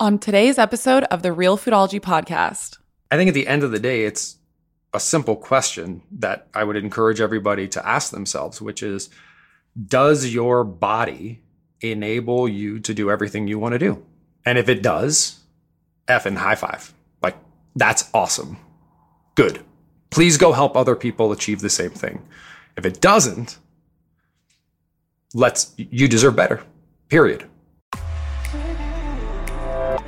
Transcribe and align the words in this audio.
on 0.00 0.18
today's 0.18 0.58
episode 0.58 1.02
of 1.04 1.22
the 1.22 1.32
Real 1.32 1.58
Foodology 1.58 2.00
podcast. 2.00 2.78
I 3.10 3.16
think 3.16 3.28
at 3.28 3.34
the 3.34 3.48
end 3.48 3.64
of 3.64 3.72
the 3.72 3.80
day, 3.80 4.04
it's 4.04 4.36
a 4.94 5.00
simple 5.00 5.34
question 5.34 6.02
that 6.12 6.46
I 6.54 6.62
would 6.62 6.76
encourage 6.76 7.20
everybody 7.20 7.66
to 7.68 7.86
ask 7.86 8.12
themselves, 8.12 8.60
which 8.60 8.82
is 8.82 9.10
Does 9.86 10.32
your 10.32 10.62
body 10.62 11.42
enable 11.80 12.48
you 12.48 12.78
to 12.80 12.94
do 12.94 13.10
everything 13.10 13.48
you 13.48 13.58
want 13.58 13.72
to 13.72 13.78
do? 13.78 14.04
And 14.44 14.56
if 14.56 14.68
it 14.68 14.82
does, 14.82 15.40
F 16.06 16.26
and 16.26 16.38
high 16.38 16.54
five. 16.54 16.94
Like, 17.22 17.36
that's 17.74 18.08
awesome. 18.14 18.58
Good. 19.34 19.64
Please 20.10 20.38
go 20.38 20.52
help 20.52 20.76
other 20.76 20.96
people 20.96 21.32
achieve 21.32 21.60
the 21.60 21.70
same 21.70 21.90
thing. 21.90 22.26
If 22.76 22.86
it 22.86 23.00
doesn't, 23.00 23.58
let's, 25.34 25.74
you 25.76 26.08
deserve 26.08 26.36
better, 26.36 26.62
period. 27.08 27.48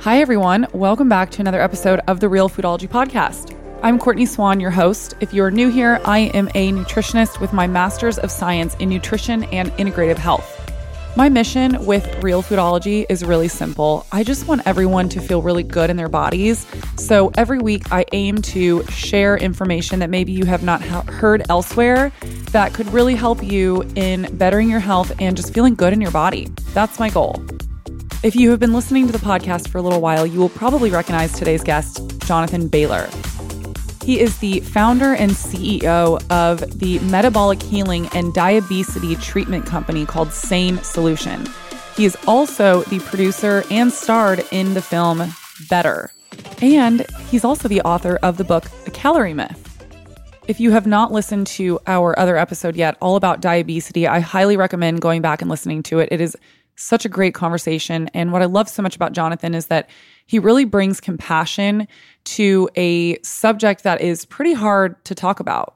Hi, 0.01 0.19
everyone. 0.19 0.65
Welcome 0.73 1.09
back 1.09 1.29
to 1.29 1.41
another 1.41 1.61
episode 1.61 1.99
of 2.07 2.19
the 2.19 2.27
Real 2.27 2.49
Foodology 2.49 2.89
Podcast. 2.89 3.55
I'm 3.83 3.99
Courtney 3.99 4.25
Swan, 4.25 4.59
your 4.59 4.71
host. 4.71 5.13
If 5.19 5.31
you're 5.31 5.51
new 5.51 5.69
here, 5.69 6.01
I 6.05 6.31
am 6.33 6.49
a 6.55 6.71
nutritionist 6.71 7.39
with 7.39 7.53
my 7.53 7.67
Master's 7.67 8.17
of 8.17 8.31
Science 8.31 8.73
in 8.79 8.89
Nutrition 8.89 9.43
and 9.43 9.69
Integrative 9.73 10.17
Health. 10.17 10.57
My 11.15 11.29
mission 11.29 11.85
with 11.85 12.23
Real 12.23 12.41
Foodology 12.41 13.05
is 13.09 13.23
really 13.23 13.47
simple. 13.47 14.07
I 14.11 14.23
just 14.23 14.47
want 14.47 14.63
everyone 14.65 15.07
to 15.09 15.21
feel 15.21 15.43
really 15.43 15.61
good 15.61 15.91
in 15.91 15.97
their 15.97 16.09
bodies. 16.09 16.65
So 16.97 17.31
every 17.35 17.59
week, 17.59 17.91
I 17.91 18.03
aim 18.11 18.41
to 18.41 18.83
share 18.87 19.37
information 19.37 19.99
that 19.99 20.09
maybe 20.09 20.31
you 20.31 20.45
have 20.45 20.63
not 20.63 20.81
heard 20.81 21.43
elsewhere 21.47 22.11
that 22.49 22.73
could 22.73 22.91
really 22.91 23.13
help 23.13 23.43
you 23.43 23.83
in 23.93 24.35
bettering 24.35 24.67
your 24.67 24.79
health 24.79 25.11
and 25.19 25.37
just 25.37 25.53
feeling 25.53 25.75
good 25.75 25.93
in 25.93 26.01
your 26.01 26.09
body. 26.09 26.49
That's 26.73 26.99
my 26.99 27.11
goal. 27.11 27.45
If 28.23 28.35
you 28.35 28.51
have 28.51 28.59
been 28.59 28.71
listening 28.71 29.07
to 29.07 29.11
the 29.11 29.17
podcast 29.17 29.69
for 29.69 29.79
a 29.79 29.81
little 29.81 29.99
while, 29.99 30.27
you 30.27 30.39
will 30.39 30.49
probably 30.49 30.91
recognize 30.91 31.31
today's 31.31 31.63
guest, 31.63 32.19
Jonathan 32.19 32.67
Bailor. 32.67 33.09
He 34.03 34.19
is 34.19 34.37
the 34.37 34.59
founder 34.59 35.15
and 35.15 35.31
CEO 35.31 36.23
of 36.29 36.79
the 36.79 36.99
metabolic 36.99 37.59
healing 37.63 38.07
and 38.13 38.31
diabetes 38.31 38.95
treatment 39.23 39.65
company 39.65 40.05
called 40.05 40.33
Sane 40.33 40.77
Solution. 40.83 41.47
He 41.97 42.05
is 42.05 42.15
also 42.27 42.83
the 42.83 42.99
producer 42.99 43.63
and 43.71 43.91
starred 43.91 44.45
in 44.51 44.75
the 44.75 44.83
film 44.83 45.23
Better. 45.67 46.11
And 46.61 47.07
he's 47.31 47.43
also 47.43 47.67
the 47.67 47.81
author 47.81 48.19
of 48.21 48.37
the 48.37 48.43
book 48.43 48.65
The 48.85 48.91
Calorie 48.91 49.33
Myth. 49.33 49.67
If 50.47 50.59
you 50.59 50.69
have 50.71 50.85
not 50.85 51.11
listened 51.11 51.47
to 51.47 51.79
our 51.87 52.17
other 52.19 52.37
episode 52.37 52.75
yet, 52.75 52.97
all 53.01 53.15
about 53.15 53.41
diabetes, 53.41 53.91
I 54.05 54.19
highly 54.19 54.57
recommend 54.57 55.01
going 55.01 55.23
back 55.23 55.41
and 55.41 55.49
listening 55.49 55.81
to 55.83 55.97
it. 55.97 56.09
It 56.11 56.21
is 56.21 56.37
such 56.81 57.05
a 57.05 57.09
great 57.09 57.33
conversation. 57.33 58.09
And 58.13 58.31
what 58.31 58.41
I 58.41 58.45
love 58.45 58.67
so 58.67 58.81
much 58.81 58.95
about 58.95 59.13
Jonathan 59.13 59.53
is 59.53 59.67
that 59.67 59.89
he 60.25 60.39
really 60.39 60.65
brings 60.65 60.99
compassion 60.99 61.87
to 62.25 62.69
a 62.75 63.19
subject 63.21 63.83
that 63.83 64.01
is 64.01 64.25
pretty 64.25 64.53
hard 64.53 65.03
to 65.05 65.15
talk 65.15 65.39
about. 65.39 65.75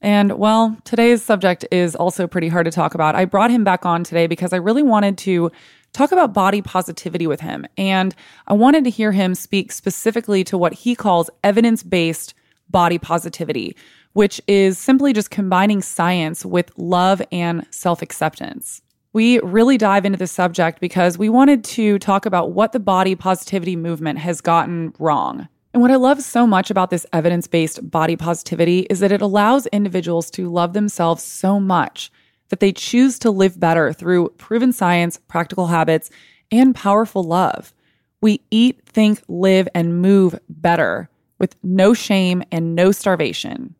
And 0.00 0.38
well, 0.38 0.76
today's 0.84 1.22
subject 1.22 1.64
is 1.70 1.96
also 1.96 2.26
pretty 2.26 2.48
hard 2.48 2.66
to 2.66 2.70
talk 2.70 2.94
about. 2.94 3.14
I 3.14 3.24
brought 3.24 3.50
him 3.50 3.64
back 3.64 3.84
on 3.84 4.04
today 4.04 4.26
because 4.26 4.52
I 4.52 4.58
really 4.58 4.82
wanted 4.82 5.18
to 5.18 5.50
talk 5.92 6.12
about 6.12 6.34
body 6.34 6.62
positivity 6.62 7.26
with 7.26 7.40
him. 7.40 7.66
And 7.76 8.14
I 8.46 8.52
wanted 8.52 8.84
to 8.84 8.90
hear 8.90 9.12
him 9.12 9.34
speak 9.34 9.72
specifically 9.72 10.44
to 10.44 10.58
what 10.58 10.74
he 10.74 10.94
calls 10.94 11.30
evidence 11.42 11.82
based 11.82 12.34
body 12.68 12.98
positivity, 12.98 13.76
which 14.12 14.40
is 14.46 14.78
simply 14.78 15.12
just 15.12 15.30
combining 15.30 15.80
science 15.80 16.44
with 16.44 16.70
love 16.76 17.22
and 17.32 17.66
self 17.70 18.02
acceptance 18.02 18.82
we 19.16 19.38
really 19.38 19.78
dive 19.78 20.04
into 20.04 20.18
the 20.18 20.26
subject 20.26 20.78
because 20.78 21.16
we 21.16 21.30
wanted 21.30 21.64
to 21.64 21.98
talk 21.98 22.26
about 22.26 22.52
what 22.52 22.72
the 22.72 22.78
body 22.78 23.14
positivity 23.14 23.74
movement 23.74 24.18
has 24.18 24.42
gotten 24.42 24.92
wrong. 24.98 25.48
And 25.72 25.80
what 25.80 25.90
I 25.90 25.96
love 25.96 26.20
so 26.20 26.46
much 26.46 26.70
about 26.70 26.90
this 26.90 27.06
evidence 27.14 27.46
based 27.46 27.90
body 27.90 28.14
positivity 28.14 28.80
is 28.90 29.00
that 29.00 29.12
it 29.12 29.22
allows 29.22 29.66
individuals 29.68 30.30
to 30.32 30.50
love 30.50 30.74
themselves 30.74 31.22
so 31.22 31.58
much 31.58 32.12
that 32.50 32.60
they 32.60 32.72
choose 32.72 33.18
to 33.20 33.30
live 33.30 33.58
better 33.58 33.90
through 33.90 34.28
proven 34.36 34.70
science, 34.70 35.18
practical 35.28 35.68
habits, 35.68 36.10
and 36.52 36.74
powerful 36.74 37.24
love. 37.24 37.72
We 38.20 38.42
eat, 38.50 38.82
think, 38.84 39.22
live, 39.28 39.66
and 39.74 40.02
move 40.02 40.38
better 40.50 41.08
with 41.38 41.56
no 41.62 41.94
shame 41.94 42.42
and 42.52 42.74
no 42.74 42.92
starvation. 42.92 43.75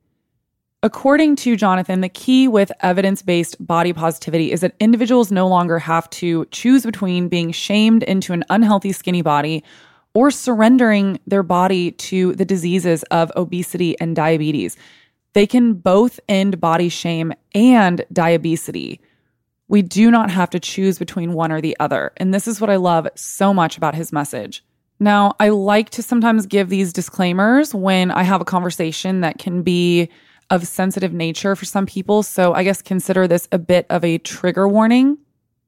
According 0.82 1.36
to 1.36 1.56
Jonathan, 1.56 2.00
the 2.00 2.08
key 2.08 2.48
with 2.48 2.70
evidence 2.80 3.22
based 3.22 3.64
body 3.64 3.92
positivity 3.92 4.52
is 4.52 4.60
that 4.60 4.74
individuals 4.78 5.32
no 5.32 5.48
longer 5.48 5.78
have 5.78 6.08
to 6.10 6.44
choose 6.46 6.84
between 6.84 7.28
being 7.28 7.50
shamed 7.50 8.02
into 8.02 8.32
an 8.32 8.44
unhealthy 8.50 8.92
skinny 8.92 9.22
body 9.22 9.64
or 10.14 10.30
surrendering 10.30 11.18
their 11.26 11.42
body 11.42 11.90
to 11.92 12.34
the 12.34 12.44
diseases 12.44 13.02
of 13.04 13.32
obesity 13.36 13.98
and 14.00 14.14
diabetes. 14.14 14.76
They 15.32 15.46
can 15.46 15.74
both 15.74 16.20
end 16.28 16.60
body 16.60 16.88
shame 16.88 17.32
and 17.54 18.04
diabetes. 18.12 18.98
We 19.68 19.82
do 19.82 20.10
not 20.10 20.30
have 20.30 20.50
to 20.50 20.60
choose 20.60 20.98
between 20.98 21.32
one 21.32 21.52
or 21.52 21.60
the 21.60 21.76
other. 21.80 22.12
And 22.16 22.32
this 22.32 22.46
is 22.46 22.60
what 22.60 22.70
I 22.70 22.76
love 22.76 23.08
so 23.14 23.52
much 23.52 23.76
about 23.76 23.94
his 23.94 24.12
message. 24.12 24.64
Now, 24.98 25.34
I 25.40 25.50
like 25.50 25.90
to 25.90 26.02
sometimes 26.02 26.46
give 26.46 26.68
these 26.68 26.92
disclaimers 26.92 27.74
when 27.74 28.10
I 28.10 28.22
have 28.22 28.40
a 28.40 28.46
conversation 28.46 29.20
that 29.20 29.38
can 29.38 29.62
be 29.62 30.08
of 30.50 30.66
sensitive 30.66 31.12
nature 31.12 31.56
for 31.56 31.64
some 31.64 31.86
people. 31.86 32.22
So 32.22 32.54
I 32.54 32.62
guess 32.64 32.82
consider 32.82 33.26
this 33.26 33.48
a 33.52 33.58
bit 33.58 33.86
of 33.90 34.04
a 34.04 34.18
trigger 34.18 34.68
warning. 34.68 35.18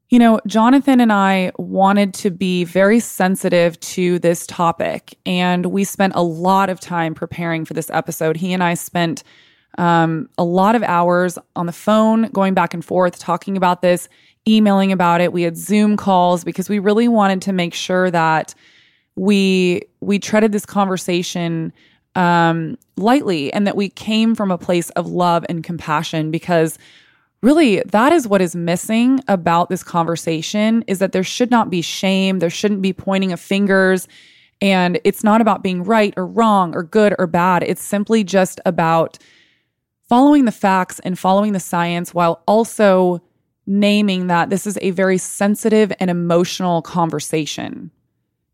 You 0.09 0.17
know, 0.17 0.39
Jonathan 0.47 0.99
and 1.01 1.13
I 1.13 1.51
wanted 1.59 2.15
to 2.15 2.31
be 2.31 2.63
very 2.63 2.99
sensitive 2.99 3.79
to 3.81 4.17
this 4.19 4.47
topic, 4.47 5.15
and 5.23 5.67
we 5.67 5.83
spent 5.83 6.13
a 6.15 6.23
lot 6.23 6.71
of 6.71 6.79
time 6.79 7.13
preparing 7.13 7.63
for 7.63 7.75
this 7.75 7.91
episode. 7.91 8.35
He 8.35 8.51
and 8.51 8.63
I 8.63 8.73
spent 8.73 9.23
um, 9.77 10.27
a 10.37 10.43
lot 10.43 10.75
of 10.75 10.81
hours 10.81 11.37
on 11.55 11.67
the 11.67 11.71
phone, 11.71 12.29
going 12.29 12.55
back 12.55 12.73
and 12.73 12.83
forth, 12.83 13.19
talking 13.19 13.55
about 13.55 13.83
this, 13.83 14.09
emailing 14.47 14.91
about 14.91 15.21
it. 15.21 15.31
We 15.31 15.43
had 15.43 15.55
Zoom 15.55 15.95
calls 15.95 16.43
because 16.43 16.69
we 16.69 16.79
really 16.79 17.07
wanted 17.07 17.43
to 17.43 17.53
make 17.53 17.75
sure 17.75 18.09
that 18.09 18.55
we 19.15 19.83
we 19.99 20.17
treaded 20.17 20.53
this 20.53 20.65
conversation 20.65 21.73
um, 22.15 22.77
lightly 22.97 23.51
and 23.53 23.65
that 23.67 23.75
we 23.75 23.89
came 23.89 24.35
from 24.35 24.51
a 24.51 24.57
place 24.57 24.89
of 24.91 25.07
love 25.07 25.45
and 25.47 25.63
compassion 25.63 26.31
because 26.31 26.77
really 27.41 27.81
that 27.81 28.11
is 28.11 28.27
what 28.27 28.41
is 28.41 28.55
missing 28.55 29.21
about 29.27 29.69
this 29.69 29.83
conversation 29.83 30.83
is 30.87 30.99
that 30.99 31.11
there 31.11 31.23
should 31.23 31.51
not 31.51 31.69
be 31.69 31.81
shame 31.81 32.39
there 32.39 32.49
shouldn't 32.49 32.81
be 32.81 32.91
pointing 32.91 33.31
of 33.31 33.39
fingers 33.39 34.07
and 34.61 34.99
it's 35.03 35.23
not 35.23 35.41
about 35.41 35.63
being 35.63 35.83
right 35.83 36.13
or 36.17 36.25
wrong 36.25 36.75
or 36.75 36.83
good 36.83 37.15
or 37.17 37.27
bad. 37.27 37.63
It's 37.63 37.81
simply 37.81 38.23
just 38.23 38.59
about 38.65 39.17
following 40.07 40.45
the 40.45 40.51
facts 40.51 40.99
and 40.99 41.17
following 41.17 41.53
the 41.53 41.59
science 41.59 42.13
while 42.13 42.43
also 42.47 43.21
naming 43.67 44.27
that 44.27 44.49
this 44.49 44.65
is 44.65 44.77
a 44.81 44.91
very 44.91 45.17
sensitive 45.17 45.93
and 45.99 46.09
emotional 46.09 46.81
conversation 46.81 47.91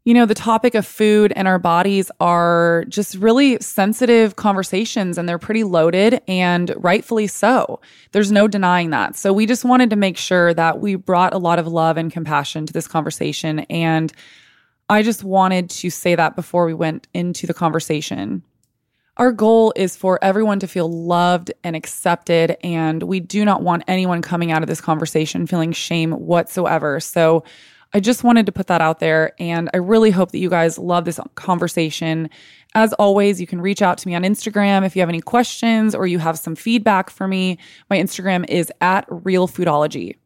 you 0.06 0.14
know, 0.14 0.28
the 0.28 0.36
topic 0.36 0.76
of 0.76 0.86
food 0.86 1.34
and 1.36 1.48
our 1.48 1.58
bodies 1.58 2.12
are 2.20 2.86
just 2.88 3.16
really 3.16 3.58
sensitive 3.60 4.36
conversations 4.36 5.18
and 5.18 5.28
they're 5.28 5.40
pretty 5.40 5.64
loaded 5.64 6.22
and 6.28 6.72
rightfully 6.78 7.26
so. 7.26 7.82
There's 8.12 8.32
no 8.32 8.48
denying 8.48 8.92
that. 8.92 9.16
So 9.16 9.34
we 9.34 9.48
just 9.48 9.66
wanted 9.66 9.90
to 9.90 9.96
make 9.96 10.16
sure 10.16 10.54
that 10.54 10.80
we 10.80 10.94
brought 10.94 11.34
a 11.34 11.40
lot 11.40 11.58
of 11.58 11.68
love 11.68 11.98
and 11.98 12.12
compassion 12.12 12.68
to 12.68 12.74
this 12.74 12.88
conversation. 12.88 13.62
And 13.62 14.14
I 14.90 15.02
just 15.02 15.24
wanted 15.24 15.72
to 15.72 15.90
say 15.90 16.14
that 16.14 16.36
before 16.36 16.68
we 16.68 16.76
went 16.76 17.08
into 17.16 17.48
the 17.48 17.56
conversation. 17.56 18.44
Our 19.18 19.32
goal 19.32 19.74
is 19.76 19.96
for 19.96 20.24
everyone 20.24 20.60
to 20.60 20.68
feel 20.68 20.92
loved 20.92 21.52
and 21.64 21.74
accepted, 21.74 22.58
and 22.62 23.02
we 23.04 23.22
do 23.22 23.46
not 23.46 23.64
want 23.64 23.86
anyone 23.88 24.22
coming 24.22 24.52
out 24.52 24.62
of 24.62 24.68
this 24.68 24.82
conversation 24.82 25.48
feeling 25.48 25.72
shame 25.72 26.12
whatsoever. 26.12 27.00
So, 27.00 27.46
I 27.96 28.02
just 28.02 28.26
wanted 28.26 28.46
to 28.48 28.52
put 28.52 28.68
that 28.68 28.82
out 28.82 29.00
there. 29.00 29.32
And 29.40 29.70
I 29.74 29.78
really 29.78 30.12
hope 30.12 30.32
that 30.34 30.40
you 30.40 30.50
guys 30.50 30.78
love 30.78 31.06
this 31.06 31.18
conversation. 31.36 32.30
As 32.74 32.92
always, 32.96 33.40
you 33.40 33.48
can 33.48 33.62
reach 33.62 33.82
out 33.82 33.98
to 34.00 34.08
me 34.10 34.16
on 34.16 34.24
Instagram 34.24 34.86
if 34.86 34.98
you 34.98 35.02
have 35.02 35.08
any 35.08 35.22
questions 35.22 35.96
or 35.96 36.06
you 36.06 36.20
have 36.20 36.38
some 36.38 36.58
feedback 36.58 37.10
for 37.10 37.26
me. 37.26 37.58
My 37.90 37.98
Instagram 37.98 38.50
is 38.50 38.70
at 38.82 39.06
Real 39.08 39.48
Foodology. 39.48 40.18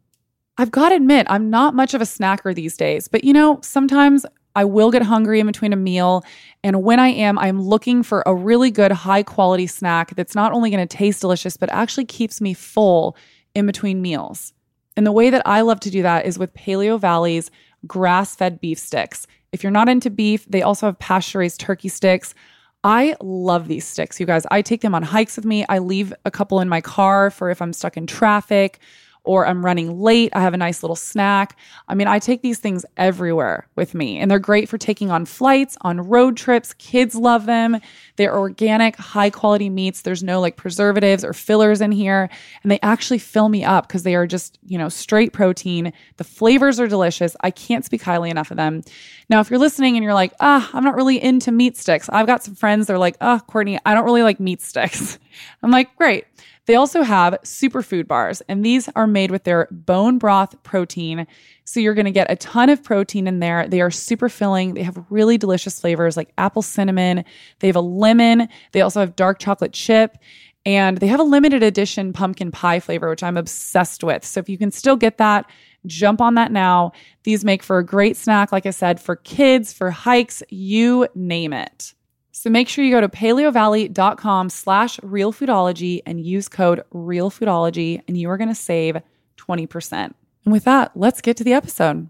I've 0.57 0.71
got 0.71 0.89
to 0.89 0.95
admit, 0.95 1.27
I'm 1.29 1.51
not 1.51 1.75
much 1.75 1.93
of 1.93 2.01
a 2.01 2.05
snacker 2.05 2.55
these 2.55 2.75
days, 2.75 3.07
but 3.07 3.23
you 3.23 3.33
know, 3.33 3.59
sometimes 3.61 4.25
I 4.55 4.65
will 4.65 4.89
get 4.89 5.03
hungry 5.03 5.39
in 5.39 5.45
between 5.45 5.71
a 5.71 5.75
meal. 5.75 6.23
And 6.63 6.81
when 6.81 6.99
I 6.99 7.09
am, 7.09 7.37
I'm 7.37 7.61
looking 7.61 8.01
for 8.01 8.23
a 8.25 8.33
really 8.33 8.71
good, 8.71 8.91
high 8.91 9.21
quality 9.21 9.67
snack 9.67 10.15
that's 10.15 10.33
not 10.33 10.53
only 10.53 10.71
going 10.71 10.85
to 10.87 10.97
taste 10.97 11.21
delicious, 11.21 11.55
but 11.55 11.69
actually 11.71 12.05
keeps 12.05 12.41
me 12.41 12.55
full 12.55 13.15
in 13.53 13.67
between 13.67 14.01
meals. 14.01 14.53
And 14.99 15.07
the 15.07 15.13
way 15.13 15.29
that 15.29 15.43
I 15.45 15.61
love 15.61 15.79
to 15.79 15.89
do 15.89 16.01
that 16.01 16.25
is 16.25 16.37
with 16.37 16.53
Paleo 16.53 16.99
Valley's 16.99 17.49
grass 17.87 18.35
fed 18.35 18.59
beef 18.59 18.77
sticks. 18.77 19.27
If 19.53 19.63
you're 19.63 19.71
not 19.71 19.87
into 19.87 20.09
beef, 20.09 20.45
they 20.45 20.61
also 20.61 20.87
have 20.87 20.99
pasture 20.99 21.39
raised 21.39 21.61
turkey 21.61 21.87
sticks. 21.87 22.35
I 22.83 23.15
love 23.21 23.69
these 23.69 23.87
sticks, 23.87 24.19
you 24.19 24.25
guys. 24.25 24.45
I 24.51 24.61
take 24.61 24.81
them 24.81 24.93
on 24.93 25.03
hikes 25.03 25.37
with 25.37 25.45
me. 25.45 25.65
I 25.69 25.79
leave 25.79 26.13
a 26.25 26.31
couple 26.31 26.59
in 26.59 26.67
my 26.67 26.81
car 26.81 27.31
for 27.31 27.49
if 27.49 27.61
I'm 27.61 27.71
stuck 27.71 27.95
in 27.95 28.07
traffic 28.07 28.79
or 29.23 29.45
I'm 29.45 29.63
running 29.63 29.99
late, 29.99 30.31
I 30.33 30.41
have 30.41 30.53
a 30.53 30.57
nice 30.57 30.81
little 30.81 30.95
snack. 30.95 31.57
I 31.87 31.95
mean, 31.95 32.07
I 32.07 32.19
take 32.19 32.41
these 32.41 32.59
things 32.59 32.85
everywhere 32.97 33.67
with 33.75 33.93
me, 33.93 34.17
and 34.17 34.29
they're 34.29 34.39
great 34.39 34.69
for 34.69 34.77
taking 34.77 35.11
on 35.11 35.25
flights, 35.25 35.77
on 35.81 36.01
road 36.01 36.37
trips. 36.37 36.73
Kids 36.73 37.15
love 37.15 37.45
them. 37.45 37.79
They're 38.15 38.35
organic, 38.35 38.95
high 38.95 39.29
quality 39.29 39.69
meats. 39.69 40.01
There's 40.01 40.23
no 40.23 40.39
like 40.39 40.55
preservatives 40.55 41.23
or 41.23 41.33
fillers 41.33 41.81
in 41.81 41.91
here, 41.91 42.29
and 42.63 42.71
they 42.71 42.79
actually 42.81 43.19
fill 43.19 43.49
me 43.49 43.63
up 43.63 43.87
because 43.87 44.03
they 44.03 44.15
are 44.15 44.27
just, 44.27 44.57
you 44.65 44.77
know, 44.77 44.89
straight 44.89 45.33
protein. 45.33 45.93
The 46.17 46.23
flavors 46.23 46.79
are 46.79 46.87
delicious. 46.87 47.35
I 47.41 47.51
can't 47.51 47.85
speak 47.85 48.01
highly 48.01 48.29
enough 48.29 48.51
of 48.51 48.57
them. 48.57 48.81
Now, 49.29 49.41
if 49.41 49.49
you're 49.49 49.59
listening 49.59 49.95
and 49.95 50.03
you're 50.03 50.13
like, 50.13 50.33
ah, 50.39 50.69
I'm 50.73 50.83
not 50.83 50.95
really 50.95 51.21
into 51.21 51.51
meat 51.51 51.77
sticks, 51.77 52.09
I've 52.09 52.27
got 52.27 52.43
some 52.43 52.55
friends, 52.55 52.87
they're 52.87 52.97
like, 52.97 53.17
oh, 53.21 53.39
Courtney, 53.47 53.79
I 53.85 53.93
don't 53.93 54.05
really 54.05 54.23
like 54.23 54.39
meat 54.39 54.61
sticks. 54.61 55.19
I'm 55.63 55.71
like, 55.71 55.95
great. 55.95 56.25
They 56.69 56.75
also 56.75 57.01
have 57.01 57.35
superfood 57.43 58.07
bars, 58.07 58.43
and 58.47 58.63
these 58.63 58.89
are 58.95 59.07
made 59.07 59.31
with 59.31 59.43
their 59.43 59.67
bone 59.71 60.19
broth 60.19 60.61
protein. 60.61 61.25
So 61.63 61.79
you're 61.79 61.95
going 61.95 62.05
to 62.05 62.11
get 62.11 62.29
a 62.29 62.35
ton 62.35 62.69
of 62.69 62.83
protein 62.83 63.25
in 63.25 63.39
there. 63.39 63.67
They 63.67 63.81
are 63.81 63.89
super 63.89 64.29
filling. 64.29 64.75
They 64.75 64.83
have 64.83 65.03
really 65.09 65.39
delicious 65.39 65.81
flavors 65.81 66.15
like 66.15 66.31
apple 66.37 66.61
cinnamon. 66.61 67.25
They 67.57 67.65
have 67.65 67.75
a 67.75 67.81
lemon. 67.81 68.49
They 68.71 68.81
also 68.81 68.99
have 68.99 69.15
dark 69.15 69.39
chocolate 69.39 69.73
chip. 69.73 70.19
And 70.63 70.99
they 70.99 71.07
have 71.07 71.19
a 71.19 71.23
limited 71.23 71.63
edition 71.63 72.13
pumpkin 72.13 72.51
pie 72.51 72.79
flavor, 72.79 73.09
which 73.09 73.23
I'm 73.23 73.37
obsessed 73.37 74.03
with. 74.03 74.23
So 74.23 74.39
if 74.39 74.47
you 74.47 74.59
can 74.59 74.69
still 74.69 74.95
get 74.95 75.17
that, 75.17 75.49
jump 75.87 76.21
on 76.21 76.35
that 76.35 76.51
now. 76.51 76.91
These 77.23 77.43
make 77.43 77.63
for 77.63 77.79
a 77.79 77.83
great 77.83 78.15
snack, 78.15 78.51
like 78.51 78.67
I 78.67 78.69
said, 78.69 78.99
for 78.99 79.15
kids, 79.15 79.73
for 79.73 79.89
hikes, 79.89 80.43
you 80.49 81.07
name 81.15 81.51
it. 81.51 81.95
So 82.39 82.49
make 82.49 82.69
sure 82.69 82.85
you 82.85 82.91
go 82.91 83.01
to 83.01 83.09
paleovalley.com 83.09 84.49
slash 84.49 84.97
realfoodology 85.01 86.01
and 86.05 86.25
use 86.25 86.47
code 86.47 86.85
realfoodology 86.93 88.01
and 88.07 88.17
you 88.17 88.29
are 88.29 88.37
going 88.37 88.47
to 88.47 88.55
save 88.55 88.95
20%. 89.35 89.91
And 89.91 90.13
with 90.45 90.63
that, 90.63 90.95
let's 90.95 91.19
get 91.19 91.35
to 91.35 91.43
the 91.43 91.51
episode. 91.51 92.09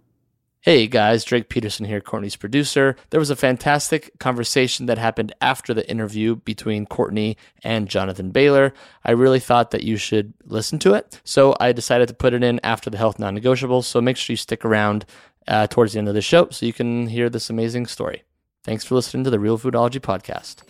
Hey 0.61 0.85
guys, 0.85 1.23
Drake 1.23 1.49
Peterson 1.49 1.83
here, 1.87 1.99
Courtney's 1.99 2.35
producer. 2.35 2.95
There 3.09 3.19
was 3.19 3.31
a 3.31 3.35
fantastic 3.35 4.11
conversation 4.19 4.85
that 4.85 4.99
happened 4.99 5.33
after 5.41 5.73
the 5.73 5.89
interview 5.89 6.35
between 6.35 6.85
Courtney 6.85 7.35
and 7.63 7.89
Jonathan 7.89 8.29
Bailor. 8.29 8.71
I 9.03 9.13
really 9.13 9.39
thought 9.39 9.71
that 9.71 9.83
you 9.83 9.97
should 9.97 10.35
listen 10.45 10.77
to 10.79 10.93
it. 10.93 11.19
So 11.23 11.55
I 11.59 11.71
decided 11.71 12.07
to 12.09 12.13
put 12.13 12.35
it 12.35 12.43
in 12.43 12.59
after 12.63 12.91
the 12.91 12.99
health 12.99 13.17
non 13.17 13.33
negotiable. 13.33 13.81
So 13.81 13.99
make 13.99 14.15
sure 14.15 14.33
you 14.33 14.37
stick 14.37 14.63
around 14.63 15.07
uh, 15.47 15.65
towards 15.65 15.93
the 15.93 15.97
end 15.97 16.07
of 16.07 16.13
the 16.13 16.21
show 16.21 16.49
so 16.51 16.67
you 16.67 16.73
can 16.73 17.07
hear 17.07 17.31
this 17.31 17.49
amazing 17.49 17.87
story. 17.87 18.21
Thanks 18.65 18.83
for 18.83 18.95
listening 18.95 19.23
to 19.23 19.29
the 19.29 19.39
Real 19.39 19.57
Foodology 19.57 20.01
Podcast. 20.01 20.63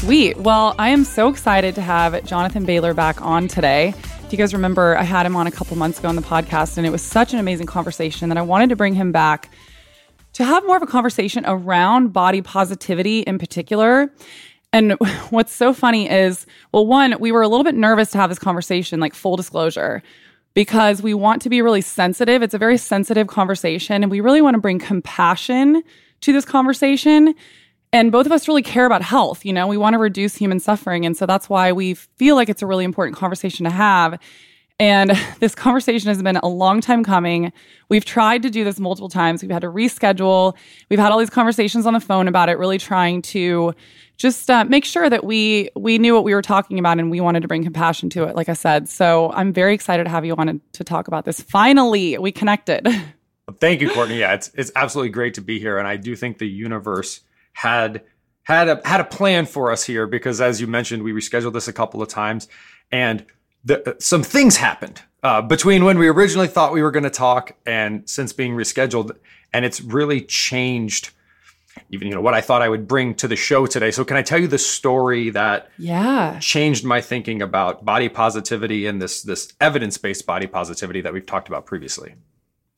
Sweet. 0.00 0.36
Well, 0.38 0.74
I 0.80 0.88
am 0.88 1.04
so 1.04 1.28
excited 1.28 1.76
to 1.76 1.80
have 1.80 2.24
Jonathan 2.24 2.64
Bailor 2.64 2.92
back 2.92 3.22
on 3.22 3.46
today. 3.46 3.94
Do 4.22 4.28
you 4.30 4.36
guys 4.36 4.52
remember, 4.52 4.96
I 4.96 5.04
had 5.04 5.26
him 5.26 5.36
on 5.36 5.46
a 5.46 5.52
couple 5.52 5.76
months 5.76 6.00
ago 6.00 6.08
on 6.08 6.16
the 6.16 6.22
podcast, 6.22 6.76
and 6.76 6.84
it 6.84 6.90
was 6.90 7.02
such 7.02 7.32
an 7.32 7.38
amazing 7.38 7.66
conversation 7.66 8.30
that 8.30 8.38
I 8.38 8.42
wanted 8.42 8.70
to 8.70 8.76
bring 8.76 8.94
him 8.94 9.12
back 9.12 9.48
to 10.32 10.44
have 10.44 10.66
more 10.66 10.76
of 10.76 10.82
a 10.82 10.86
conversation 10.86 11.44
around 11.46 12.12
body 12.12 12.42
positivity 12.42 13.20
in 13.20 13.38
particular. 13.38 14.12
And 14.72 14.92
what's 15.30 15.54
so 15.54 15.72
funny 15.72 16.10
is, 16.10 16.46
well, 16.72 16.84
one, 16.84 17.14
we 17.20 17.30
were 17.30 17.42
a 17.42 17.48
little 17.48 17.64
bit 17.64 17.76
nervous 17.76 18.10
to 18.10 18.18
have 18.18 18.28
this 18.28 18.40
conversation, 18.40 18.98
like 18.98 19.14
full 19.14 19.36
disclosure 19.36 20.02
because 20.58 21.00
we 21.00 21.14
want 21.14 21.40
to 21.40 21.48
be 21.48 21.62
really 21.62 21.80
sensitive. 21.80 22.42
It's 22.42 22.52
a 22.52 22.58
very 22.58 22.78
sensitive 22.78 23.28
conversation, 23.28 24.02
and 24.02 24.10
we 24.10 24.18
really 24.18 24.42
want 24.42 24.54
to 24.54 24.60
bring 24.60 24.80
compassion 24.80 25.84
to 26.20 26.32
this 26.32 26.44
conversation. 26.44 27.32
And 27.92 28.10
both 28.10 28.26
of 28.26 28.32
us 28.32 28.48
really 28.48 28.64
care 28.64 28.84
about 28.84 29.00
health. 29.00 29.44
You 29.44 29.52
know, 29.52 29.68
we 29.68 29.76
want 29.76 29.94
to 29.94 30.00
reduce 30.00 30.34
human 30.34 30.58
suffering. 30.58 31.06
And 31.06 31.16
so 31.16 31.26
that's 31.26 31.48
why 31.48 31.70
we 31.70 31.94
feel 31.94 32.34
like 32.34 32.48
it's 32.48 32.60
a 32.60 32.66
really 32.66 32.84
important 32.84 33.16
conversation 33.16 33.62
to 33.66 33.70
have. 33.70 34.18
And 34.78 35.10
this 35.40 35.54
conversation 35.54 36.08
has 36.08 36.22
been 36.22 36.36
a 36.36 36.48
long 36.48 36.80
time 36.80 37.04
coming. 37.04 37.52
We've 37.88 38.04
tried 38.04 38.42
to 38.42 38.50
do 38.50 38.64
this 38.64 38.78
multiple 38.78 39.08
times. 39.08 39.42
We've 39.42 39.50
had 39.50 39.62
to 39.62 39.68
reschedule. 39.68 40.56
We've 40.88 40.98
had 40.98 41.12
all 41.12 41.18
these 41.18 41.30
conversations 41.30 41.86
on 41.86 41.94
the 41.94 42.00
phone 42.00 42.28
about 42.28 42.48
it, 42.48 42.58
really 42.58 42.78
trying 42.78 43.22
to 43.22 43.74
just 44.18 44.50
uh, 44.50 44.64
make 44.64 44.84
sure 44.84 45.08
that 45.08 45.24
we 45.24 45.70
we 45.76 45.96
knew 45.96 46.14
what 46.14 46.24
we 46.24 46.34
were 46.34 46.42
talking 46.42 46.78
about 46.78 46.98
and 46.98 47.10
we 47.10 47.20
wanted 47.20 47.40
to 47.40 47.48
bring 47.48 47.62
compassion 47.62 48.10
to 48.10 48.24
it 48.24 48.34
like 48.34 48.48
i 48.48 48.52
said 48.52 48.88
so 48.88 49.30
i'm 49.32 49.52
very 49.52 49.72
excited 49.72 50.04
to 50.04 50.10
have 50.10 50.24
you 50.24 50.34
on 50.34 50.60
to 50.72 50.84
talk 50.84 51.06
about 51.06 51.24
this 51.24 51.40
finally 51.40 52.18
we 52.18 52.32
connected 52.32 52.86
thank 53.60 53.80
you 53.80 53.88
courtney 53.90 54.18
yeah 54.18 54.34
it's 54.34 54.50
it's 54.54 54.72
absolutely 54.74 55.08
great 55.08 55.34
to 55.34 55.40
be 55.40 55.60
here 55.60 55.78
and 55.78 55.86
i 55.86 55.96
do 55.96 56.16
think 56.16 56.38
the 56.38 56.48
universe 56.48 57.20
had 57.52 58.02
had 58.42 58.68
a 58.68 58.80
had 58.84 59.00
a 59.00 59.04
plan 59.04 59.46
for 59.46 59.70
us 59.70 59.84
here 59.84 60.06
because 60.06 60.40
as 60.40 60.60
you 60.60 60.66
mentioned 60.66 61.04
we 61.04 61.12
rescheduled 61.12 61.52
this 61.52 61.68
a 61.68 61.72
couple 61.72 62.02
of 62.02 62.08
times 62.08 62.48
and 62.90 63.24
the, 63.64 63.96
some 63.98 64.22
things 64.22 64.56
happened 64.56 65.02
uh, 65.22 65.42
between 65.42 65.84
when 65.84 65.98
we 65.98 66.08
originally 66.08 66.48
thought 66.48 66.72
we 66.72 66.82
were 66.82 66.90
going 66.90 67.04
to 67.04 67.10
talk 67.10 67.56
and 67.66 68.08
since 68.08 68.32
being 68.32 68.52
rescheduled 68.54 69.16
and 69.52 69.64
it's 69.64 69.80
really 69.80 70.20
changed 70.20 71.10
even 71.90 72.08
you 72.08 72.14
know 72.14 72.20
what 72.20 72.34
I 72.34 72.40
thought 72.40 72.62
I 72.62 72.68
would 72.68 72.88
bring 72.88 73.14
to 73.16 73.28
the 73.28 73.36
show 73.36 73.66
today. 73.66 73.90
So 73.90 74.04
can 74.04 74.16
I 74.16 74.22
tell 74.22 74.38
you 74.38 74.48
the 74.48 74.58
story 74.58 75.30
that 75.30 75.70
yeah 75.78 76.38
changed 76.40 76.84
my 76.84 77.00
thinking 77.00 77.42
about 77.42 77.84
body 77.84 78.08
positivity 78.08 78.86
and 78.86 79.00
this 79.00 79.22
this 79.22 79.52
evidence-based 79.60 80.26
body 80.26 80.46
positivity 80.46 81.00
that 81.02 81.12
we've 81.12 81.26
talked 81.26 81.48
about 81.48 81.66
previously? 81.66 82.14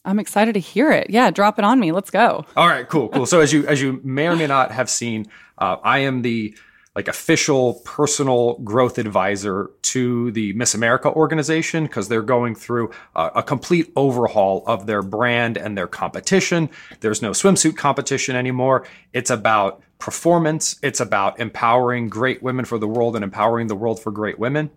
I'm 0.04 0.18
excited 0.18 0.54
to 0.54 0.60
hear 0.60 0.90
it. 0.90 1.10
Yeah, 1.10 1.30
drop 1.30 1.58
it 1.58 1.64
on 1.64 1.78
me. 1.78 1.92
Let's 1.92 2.10
go. 2.10 2.46
All 2.56 2.68
right, 2.68 2.88
cool, 2.88 3.08
cool. 3.08 3.26
So 3.26 3.40
as 3.40 3.52
you 3.52 3.66
as 3.66 3.82
you 3.82 4.00
may 4.02 4.28
or 4.28 4.36
may 4.36 4.46
not 4.46 4.70
have 4.70 4.88
seen, 4.88 5.26
uh, 5.58 5.76
I 5.82 6.00
am 6.00 6.22
the 6.22 6.56
like 6.96 7.06
official 7.06 7.74
personal 7.84 8.58
growth 8.58 8.98
advisor 8.98 9.70
to 9.82 10.32
the 10.32 10.52
Miss 10.54 10.74
America 10.74 11.08
organization 11.08 11.84
because 11.84 12.08
they're 12.08 12.20
going 12.22 12.56
through 12.56 12.90
a, 13.14 13.30
a, 13.36 13.42
complete 13.44 13.92
overhaul 13.94 14.64
of 14.66 14.86
their 14.86 15.00
brand 15.00 15.56
and 15.56 15.78
their 15.78 15.86
competition. 15.86 16.68
There's 16.98 17.22
no 17.22 17.30
swimsuit 17.30 17.76
competition 17.76 18.34
anymore. 18.34 18.86
It's 19.12 19.30
about 19.30 19.82
performance. 20.00 20.80
It's 20.82 20.98
about 20.98 21.38
empowering 21.38 22.08
great 22.08 22.42
women 22.42 22.64
for 22.64 22.78
the 22.78 22.88
world 22.88 23.14
and 23.14 23.22
empowering 23.22 23.68
the 23.68 23.76
world 23.76 24.02
for 24.02 24.10
great 24.10 24.38
women. 24.38 24.70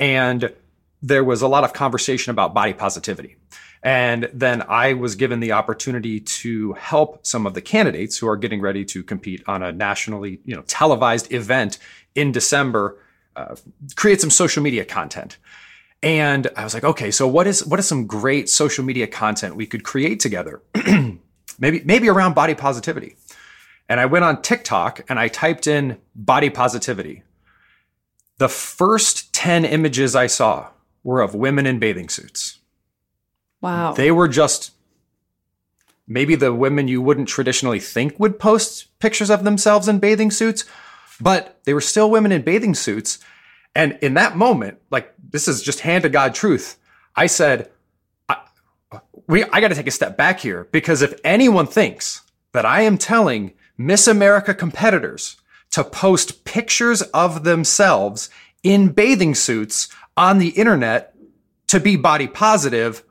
And 0.00 0.52
there 1.00 1.22
was 1.22 1.42
a 1.42 1.48
lot 1.48 1.62
of 1.62 1.72
conversation 1.72 2.32
about 2.32 2.54
body 2.54 2.72
positivity. 2.72 3.36
And 3.82 4.30
then 4.32 4.62
I 4.68 4.92
was 4.92 5.16
given 5.16 5.40
the 5.40 5.52
opportunity 5.52 6.20
to 6.20 6.72
help 6.74 7.26
some 7.26 7.46
of 7.46 7.54
the 7.54 7.60
candidates 7.60 8.16
who 8.16 8.28
are 8.28 8.36
getting 8.36 8.60
ready 8.60 8.84
to 8.86 9.02
compete 9.02 9.42
on 9.48 9.62
a 9.62 9.72
nationally, 9.72 10.40
you 10.44 10.54
know, 10.54 10.62
televised 10.62 11.32
event 11.32 11.78
in 12.14 12.30
December, 12.30 12.98
uh, 13.34 13.56
create 13.96 14.20
some 14.20 14.30
social 14.30 14.62
media 14.62 14.84
content. 14.84 15.38
And 16.02 16.48
I 16.56 16.64
was 16.64 16.74
like, 16.74 16.84
okay, 16.84 17.10
so 17.10 17.26
what 17.26 17.46
is 17.46 17.64
what 17.64 17.78
is 17.80 17.86
some 17.86 18.06
great 18.06 18.48
social 18.48 18.84
media 18.84 19.06
content 19.06 19.56
we 19.56 19.66
could 19.66 19.84
create 19.84 20.20
together? 20.20 20.62
maybe 21.58 21.82
maybe 21.84 22.08
around 22.08 22.34
body 22.34 22.54
positivity. 22.54 23.16
And 23.88 24.00
I 24.00 24.06
went 24.06 24.24
on 24.24 24.42
TikTok 24.42 25.04
and 25.08 25.18
I 25.18 25.28
typed 25.28 25.66
in 25.66 25.98
body 26.14 26.50
positivity. 26.50 27.22
The 28.38 28.48
first 28.48 29.32
10 29.34 29.64
images 29.64 30.16
I 30.16 30.26
saw 30.26 30.68
were 31.04 31.20
of 31.20 31.34
women 31.34 31.66
in 31.66 31.78
bathing 31.78 32.08
suits. 32.08 32.58
Wow. 33.62 33.92
They 33.92 34.10
were 34.10 34.28
just 34.28 34.72
maybe 36.06 36.34
the 36.34 36.52
women 36.52 36.88
you 36.88 37.00
wouldn't 37.00 37.28
traditionally 37.28 37.80
think 37.80 38.18
would 38.18 38.38
post 38.38 38.98
pictures 38.98 39.30
of 39.30 39.44
themselves 39.44 39.88
in 39.88 39.98
bathing 39.98 40.30
suits, 40.30 40.64
but 41.20 41.58
they 41.64 41.72
were 41.72 41.80
still 41.80 42.10
women 42.10 42.32
in 42.32 42.42
bathing 42.42 42.74
suits. 42.74 43.18
And 43.74 43.98
in 44.02 44.14
that 44.14 44.36
moment, 44.36 44.78
like 44.90 45.14
this 45.30 45.48
is 45.48 45.62
just 45.62 45.80
hand 45.80 46.02
to 46.02 46.10
God 46.10 46.34
truth, 46.34 46.76
I 47.16 47.26
said, 47.26 47.70
I, 48.28 48.38
we, 49.26 49.44
I 49.44 49.60
got 49.60 49.68
to 49.68 49.74
take 49.74 49.86
a 49.86 49.92
step 49.92 50.16
back 50.16 50.40
here 50.40 50.68
because 50.72 51.00
if 51.00 51.18
anyone 51.24 51.66
thinks 51.66 52.22
that 52.52 52.66
I 52.66 52.82
am 52.82 52.98
telling 52.98 53.54
Miss 53.78 54.06
America 54.06 54.54
competitors 54.54 55.36
to 55.70 55.84
post 55.84 56.44
pictures 56.44 57.00
of 57.02 57.44
themselves 57.44 58.28
in 58.62 58.88
bathing 58.88 59.34
suits 59.34 59.88
on 60.16 60.38
the 60.38 60.50
internet 60.50 61.14
to 61.68 61.80
be 61.80 61.96
body 61.96 62.26
positive, 62.26 63.02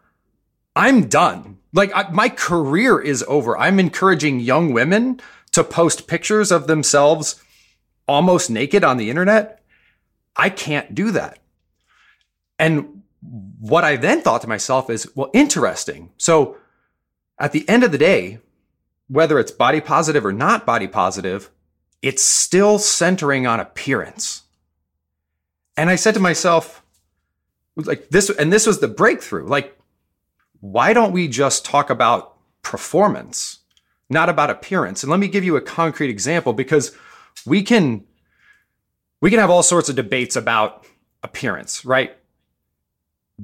I'm 0.76 1.08
done. 1.08 1.58
Like 1.74 1.92
I, 1.96 2.10
my 2.12 2.30
career 2.30 3.00
is 3.00 3.24
over. 3.28 3.58
I'm 3.58 3.80
encouraging 3.80 4.40
young 4.40 4.74
women 4.74 5.20
to 5.52 5.64
post 5.64 6.08
pictures 6.08 6.52
of 6.52 6.68
themselves 6.68 7.42
almost 8.08 8.50
naked 8.50 8.84
on 8.84 8.98
the 8.98 9.10
internet. 9.10 9.64
I 10.36 10.50
can't 10.50 10.96
do 10.96 11.12
that. 11.12 11.40
And 12.58 13.04
what 13.60 13.84
I 13.84 13.96
then 13.96 14.22
thought 14.22 14.42
to 14.42 14.50
myself 14.50 14.90
is, 14.90 15.08
well, 15.16 15.30
interesting. 15.34 16.12
So 16.18 16.58
at 17.40 17.52
the 17.52 17.68
end 17.68 17.84
of 17.84 17.92
the 17.92 17.98
day, 17.98 18.40
whether 19.08 19.40
it's 19.40 19.52
body 19.52 19.82
positive 19.82 20.26
or 20.26 20.34
not 20.34 20.66
body 20.66 20.88
positive, 20.88 21.50
it's 22.02 22.24
still 22.24 22.80
centering 22.80 23.46
on 23.46 23.60
appearance. 23.60 24.44
And 25.76 25.90
I 25.90 25.96
said 25.96 26.14
to 26.16 26.20
myself, 26.20 26.84
like 27.76 28.10
this, 28.10 28.30
and 28.30 28.52
this 28.52 28.66
was 28.66 28.80
the 28.80 28.88
breakthrough. 28.88 29.46
Like, 29.46 29.78
why 30.62 30.94
don't 30.94 31.12
we 31.12 31.28
just 31.28 31.66
talk 31.66 31.90
about 31.90 32.38
performance, 32.62 33.60
not 34.10 34.30
about 34.30 34.50
appearance? 34.50 35.04
And 35.04 35.10
let 35.10 35.20
me 35.20 35.28
give 35.28 35.44
you 35.44 35.56
a 35.58 35.62
concrete 35.62 36.10
example 36.10 36.54
because 36.54 36.96
we 37.46 37.64
can 37.64 38.06
we 39.20 39.30
can 39.30 39.40
have 39.40 39.50
all 39.50 39.64
sorts 39.64 39.90
of 39.90 39.96
debates 39.96 40.36
about 40.36 40.86
appearance, 41.24 41.84
right? 41.84 42.16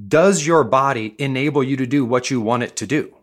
Does 0.06 0.46
your 0.46 0.64
body 0.64 1.14
enable 1.18 1.62
you 1.62 1.76
to 1.76 1.86
do 1.86 2.04
what 2.04 2.30
you 2.30 2.40
want 2.40 2.62
it 2.62 2.76
to 2.76 2.86
do? 2.86 3.14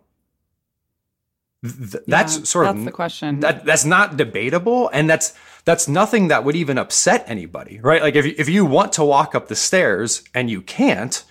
Th- 1.63 2.03
that's 2.05 2.37
Yeah, 2.37 2.43
sort 2.43 2.65
that's 2.65 2.79
of 2.79 2.85
the 2.85 2.91
question. 2.91 3.39
That 3.39 3.65
that's 3.65 3.85
not 3.85 4.17
debatable, 4.17 4.89
and 4.91 5.09
that's 5.09 5.33
that's 5.63 5.87
nothing 5.87 6.27
that 6.27 6.43
would 6.43 6.55
even 6.55 6.77
upset 6.77 7.23
anybody, 7.27 7.79
right? 7.79 8.01
Like 8.01 8.15
if 8.15 8.25
if 8.25 8.49
you 8.49 8.65
want 8.65 8.91
to 8.93 9.05
walk 9.05 9.35
up 9.35 9.47
the 9.47 9.55
stairs 9.55 10.23
and 10.33 10.49
you 10.49 10.61
can't, 10.61 11.23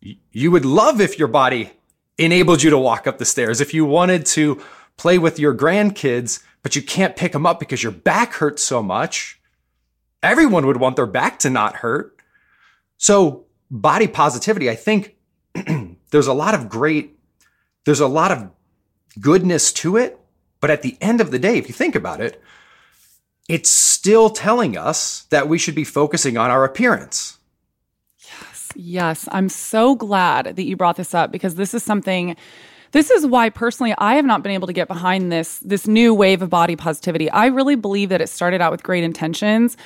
you 0.00 0.50
would 0.50 0.64
love 0.64 1.00
if 1.00 1.18
your 1.18 1.28
body 1.28 1.70
enabled 2.18 2.62
you 2.62 2.70
to 2.70 2.78
walk 2.78 3.06
up 3.06 3.18
the 3.18 3.24
stairs. 3.24 3.60
If 3.60 3.74
you 3.74 3.84
wanted 3.84 4.26
to 4.26 4.62
play 4.96 5.18
with 5.18 5.38
your 5.38 5.54
grandkids, 5.54 6.42
but 6.62 6.76
you 6.76 6.82
can't 6.82 7.16
pick 7.16 7.32
them 7.32 7.46
up 7.46 7.58
because 7.60 7.82
your 7.82 7.92
back 7.92 8.34
hurts 8.34 8.62
so 8.62 8.82
much, 8.82 9.40
everyone 10.22 10.66
would 10.66 10.78
want 10.78 10.96
their 10.96 11.06
back 11.06 11.38
to 11.40 11.50
not 11.50 11.76
hurt. 11.76 12.16
So 12.96 13.46
body 13.70 14.06
positivity, 14.06 14.70
I 14.70 14.76
think 14.76 15.16
there's 16.10 16.26
a 16.26 16.32
lot 16.32 16.54
of 16.54 16.68
great, 16.68 17.18
there's 17.84 18.00
a 18.00 18.06
lot 18.06 18.30
of 18.30 18.50
goodness 19.20 19.72
to 19.74 19.96
it. 19.96 20.18
But 20.60 20.70
at 20.70 20.82
the 20.82 20.96
end 21.00 21.20
of 21.20 21.30
the 21.30 21.38
day, 21.38 21.58
if 21.58 21.68
you 21.68 21.74
think 21.74 21.94
about 21.94 22.22
it, 22.22 22.40
it's 23.48 23.68
still 23.68 24.30
telling 24.30 24.78
us 24.78 25.24
that 25.24 25.48
we 25.48 25.58
should 25.58 25.74
be 25.74 25.84
focusing 25.84 26.38
on 26.38 26.50
our 26.50 26.64
appearance. 26.64 27.38
Yes, 28.74 29.28
I'm 29.32 29.48
so 29.48 29.94
glad 29.94 30.56
that 30.56 30.64
you 30.64 30.76
brought 30.76 30.96
this 30.96 31.14
up 31.14 31.30
because 31.32 31.54
this 31.54 31.74
is 31.74 31.82
something 31.82 32.36
this 32.92 33.10
is 33.10 33.26
why 33.26 33.50
personally 33.50 33.92
I 33.98 34.14
have 34.14 34.24
not 34.24 34.44
been 34.44 34.52
able 34.52 34.68
to 34.68 34.72
get 34.72 34.86
behind 34.86 35.32
this 35.32 35.58
this 35.58 35.88
new 35.88 36.14
wave 36.14 36.42
of 36.42 36.50
body 36.50 36.76
positivity. 36.76 37.28
I 37.30 37.46
really 37.46 37.74
believe 37.74 38.08
that 38.10 38.20
it 38.20 38.28
started 38.28 38.60
out 38.60 38.70
with 38.70 38.84
great 38.84 39.02
intentions 39.02 39.76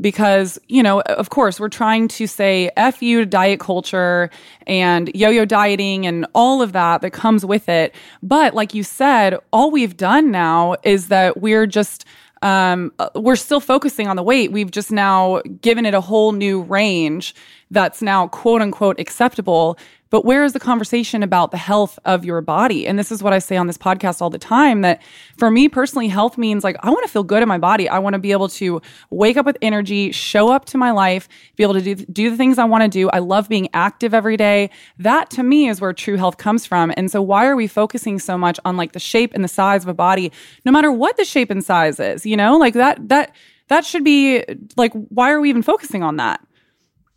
because, 0.00 0.58
you 0.68 0.82
know, 0.82 1.00
of 1.00 1.30
course, 1.30 1.58
we're 1.58 1.70
trying 1.70 2.08
to 2.08 2.26
say 2.26 2.70
F 2.76 3.02
you 3.02 3.20
to 3.20 3.26
diet 3.26 3.58
culture 3.58 4.30
and 4.66 5.10
yo 5.14 5.30
yo 5.30 5.44
dieting 5.44 6.06
and 6.06 6.26
all 6.34 6.60
of 6.60 6.72
that 6.72 7.00
that 7.00 7.12
comes 7.12 7.44
with 7.44 7.70
it. 7.70 7.94
But 8.22 8.54
like 8.54 8.74
you 8.74 8.82
said, 8.82 9.38
all 9.50 9.70
we've 9.70 9.96
done 9.96 10.30
now 10.30 10.76
is 10.82 11.08
that 11.08 11.40
we're 11.40 11.66
just 11.66 12.04
um, 12.42 12.92
uh, 12.98 13.08
we're 13.14 13.36
still 13.36 13.60
focusing 13.60 14.06
on 14.06 14.16
the 14.16 14.22
weight. 14.22 14.52
We've 14.52 14.70
just 14.70 14.92
now 14.92 15.40
given 15.60 15.86
it 15.86 15.94
a 15.94 16.00
whole 16.00 16.32
new 16.32 16.62
range 16.62 17.34
that's 17.70 18.02
now 18.02 18.28
quote 18.28 18.62
unquote 18.62 18.98
acceptable. 18.98 19.78
But 20.10 20.24
where 20.24 20.42
is 20.42 20.54
the 20.54 20.60
conversation 20.60 21.22
about 21.22 21.50
the 21.50 21.58
health 21.58 21.98
of 22.06 22.24
your 22.24 22.40
body? 22.40 22.86
And 22.86 22.98
this 22.98 23.12
is 23.12 23.22
what 23.22 23.34
I 23.34 23.38
say 23.38 23.56
on 23.56 23.66
this 23.66 23.76
podcast 23.76 24.22
all 24.22 24.30
the 24.30 24.38
time 24.38 24.80
that 24.80 25.02
for 25.36 25.50
me 25.50 25.68
personally, 25.68 26.08
health 26.08 26.38
means 26.38 26.64
like 26.64 26.76
I 26.80 26.88
want 26.88 27.04
to 27.04 27.12
feel 27.12 27.24
good 27.24 27.42
in 27.42 27.48
my 27.48 27.58
body. 27.58 27.88
I 27.90 27.98
want 27.98 28.14
to 28.14 28.18
be 28.18 28.32
able 28.32 28.48
to 28.48 28.80
wake 29.10 29.36
up 29.36 29.44
with 29.44 29.58
energy, 29.60 30.10
show 30.12 30.50
up 30.50 30.64
to 30.66 30.78
my 30.78 30.92
life, 30.92 31.28
be 31.56 31.62
able 31.62 31.74
to 31.74 31.82
do, 31.82 31.94
do 31.94 32.30
the 32.30 32.38
things 32.38 32.58
I 32.58 32.64
want 32.64 32.84
to 32.84 32.88
do. 32.88 33.10
I 33.10 33.18
love 33.18 33.50
being 33.50 33.68
active 33.74 34.14
every 34.14 34.38
day. 34.38 34.70
That 34.98 35.28
to 35.30 35.42
me 35.42 35.68
is 35.68 35.78
where 35.80 35.92
true 35.92 36.16
health 36.16 36.38
comes 36.38 36.64
from. 36.64 36.90
And 36.96 37.10
so 37.10 37.20
why 37.20 37.46
are 37.46 37.56
we 37.56 37.66
focusing 37.66 38.18
so 38.18 38.38
much 38.38 38.58
on 38.64 38.78
like 38.78 38.92
the 38.92 38.98
shape 38.98 39.32
and 39.34 39.44
the 39.44 39.48
size 39.48 39.82
of 39.82 39.88
a 39.88 39.94
body, 39.94 40.32
no 40.64 40.72
matter 40.72 40.90
what 40.90 41.18
the 41.18 41.24
shape 41.24 41.50
and 41.50 41.62
size 41.62 42.00
is, 42.00 42.24
you 42.24 42.36
know, 42.36 42.56
like 42.56 42.74
that, 42.74 43.08
that, 43.10 43.34
that 43.68 43.84
should 43.84 44.04
be 44.04 44.42
like, 44.76 44.92
why 45.10 45.30
are 45.30 45.40
we 45.40 45.50
even 45.50 45.62
focusing 45.62 46.02
on 46.02 46.16
that? 46.16 46.40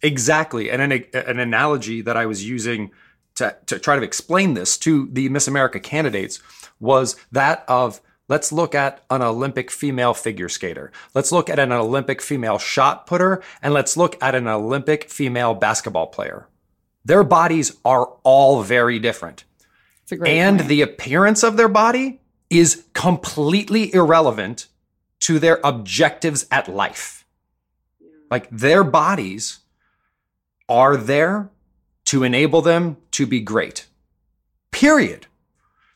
Exactly. 0.01 0.71
And 0.71 0.81
an, 0.81 1.05
an 1.13 1.39
analogy 1.39 2.01
that 2.01 2.17
I 2.17 2.25
was 2.25 2.47
using 2.47 2.91
to, 3.35 3.55
to 3.67 3.79
try 3.79 3.95
to 3.95 4.01
explain 4.01 4.53
this 4.53 4.77
to 4.79 5.07
the 5.11 5.29
Miss 5.29 5.47
America 5.47 5.79
candidates 5.79 6.39
was 6.79 7.15
that 7.31 7.63
of 7.67 8.01
let's 8.27 8.51
look 8.51 8.73
at 8.75 9.03
an 9.09 9.21
Olympic 9.21 9.69
female 9.69 10.13
figure 10.13 10.49
skater. 10.49 10.91
Let's 11.13 11.31
look 11.31 11.49
at 11.49 11.59
an 11.59 11.71
Olympic 11.71 12.21
female 12.21 12.57
shot 12.57 13.05
putter 13.05 13.43
and 13.61 13.73
let's 13.73 13.95
look 13.95 14.21
at 14.21 14.35
an 14.35 14.47
Olympic 14.47 15.09
female 15.09 15.53
basketball 15.53 16.07
player. 16.07 16.47
Their 17.05 17.23
bodies 17.23 17.77
are 17.83 18.05
all 18.23 18.63
very 18.63 18.99
different. 18.99 19.43
A 20.11 20.17
great 20.17 20.37
and 20.37 20.57
point. 20.57 20.69
the 20.69 20.81
appearance 20.81 21.41
of 21.41 21.55
their 21.55 21.69
body 21.69 22.19
is 22.49 22.83
completely 22.93 23.93
irrelevant 23.93 24.67
to 25.21 25.39
their 25.39 25.61
objectives 25.63 26.45
at 26.51 26.67
life. 26.67 27.25
Like 28.29 28.49
their 28.49 28.83
bodies 28.83 29.59
are 30.71 30.95
there 30.95 31.51
to 32.05 32.23
enable 32.23 32.61
them 32.61 32.97
to 33.11 33.27
be 33.27 33.41
great. 33.41 33.85
Period. 34.71 35.27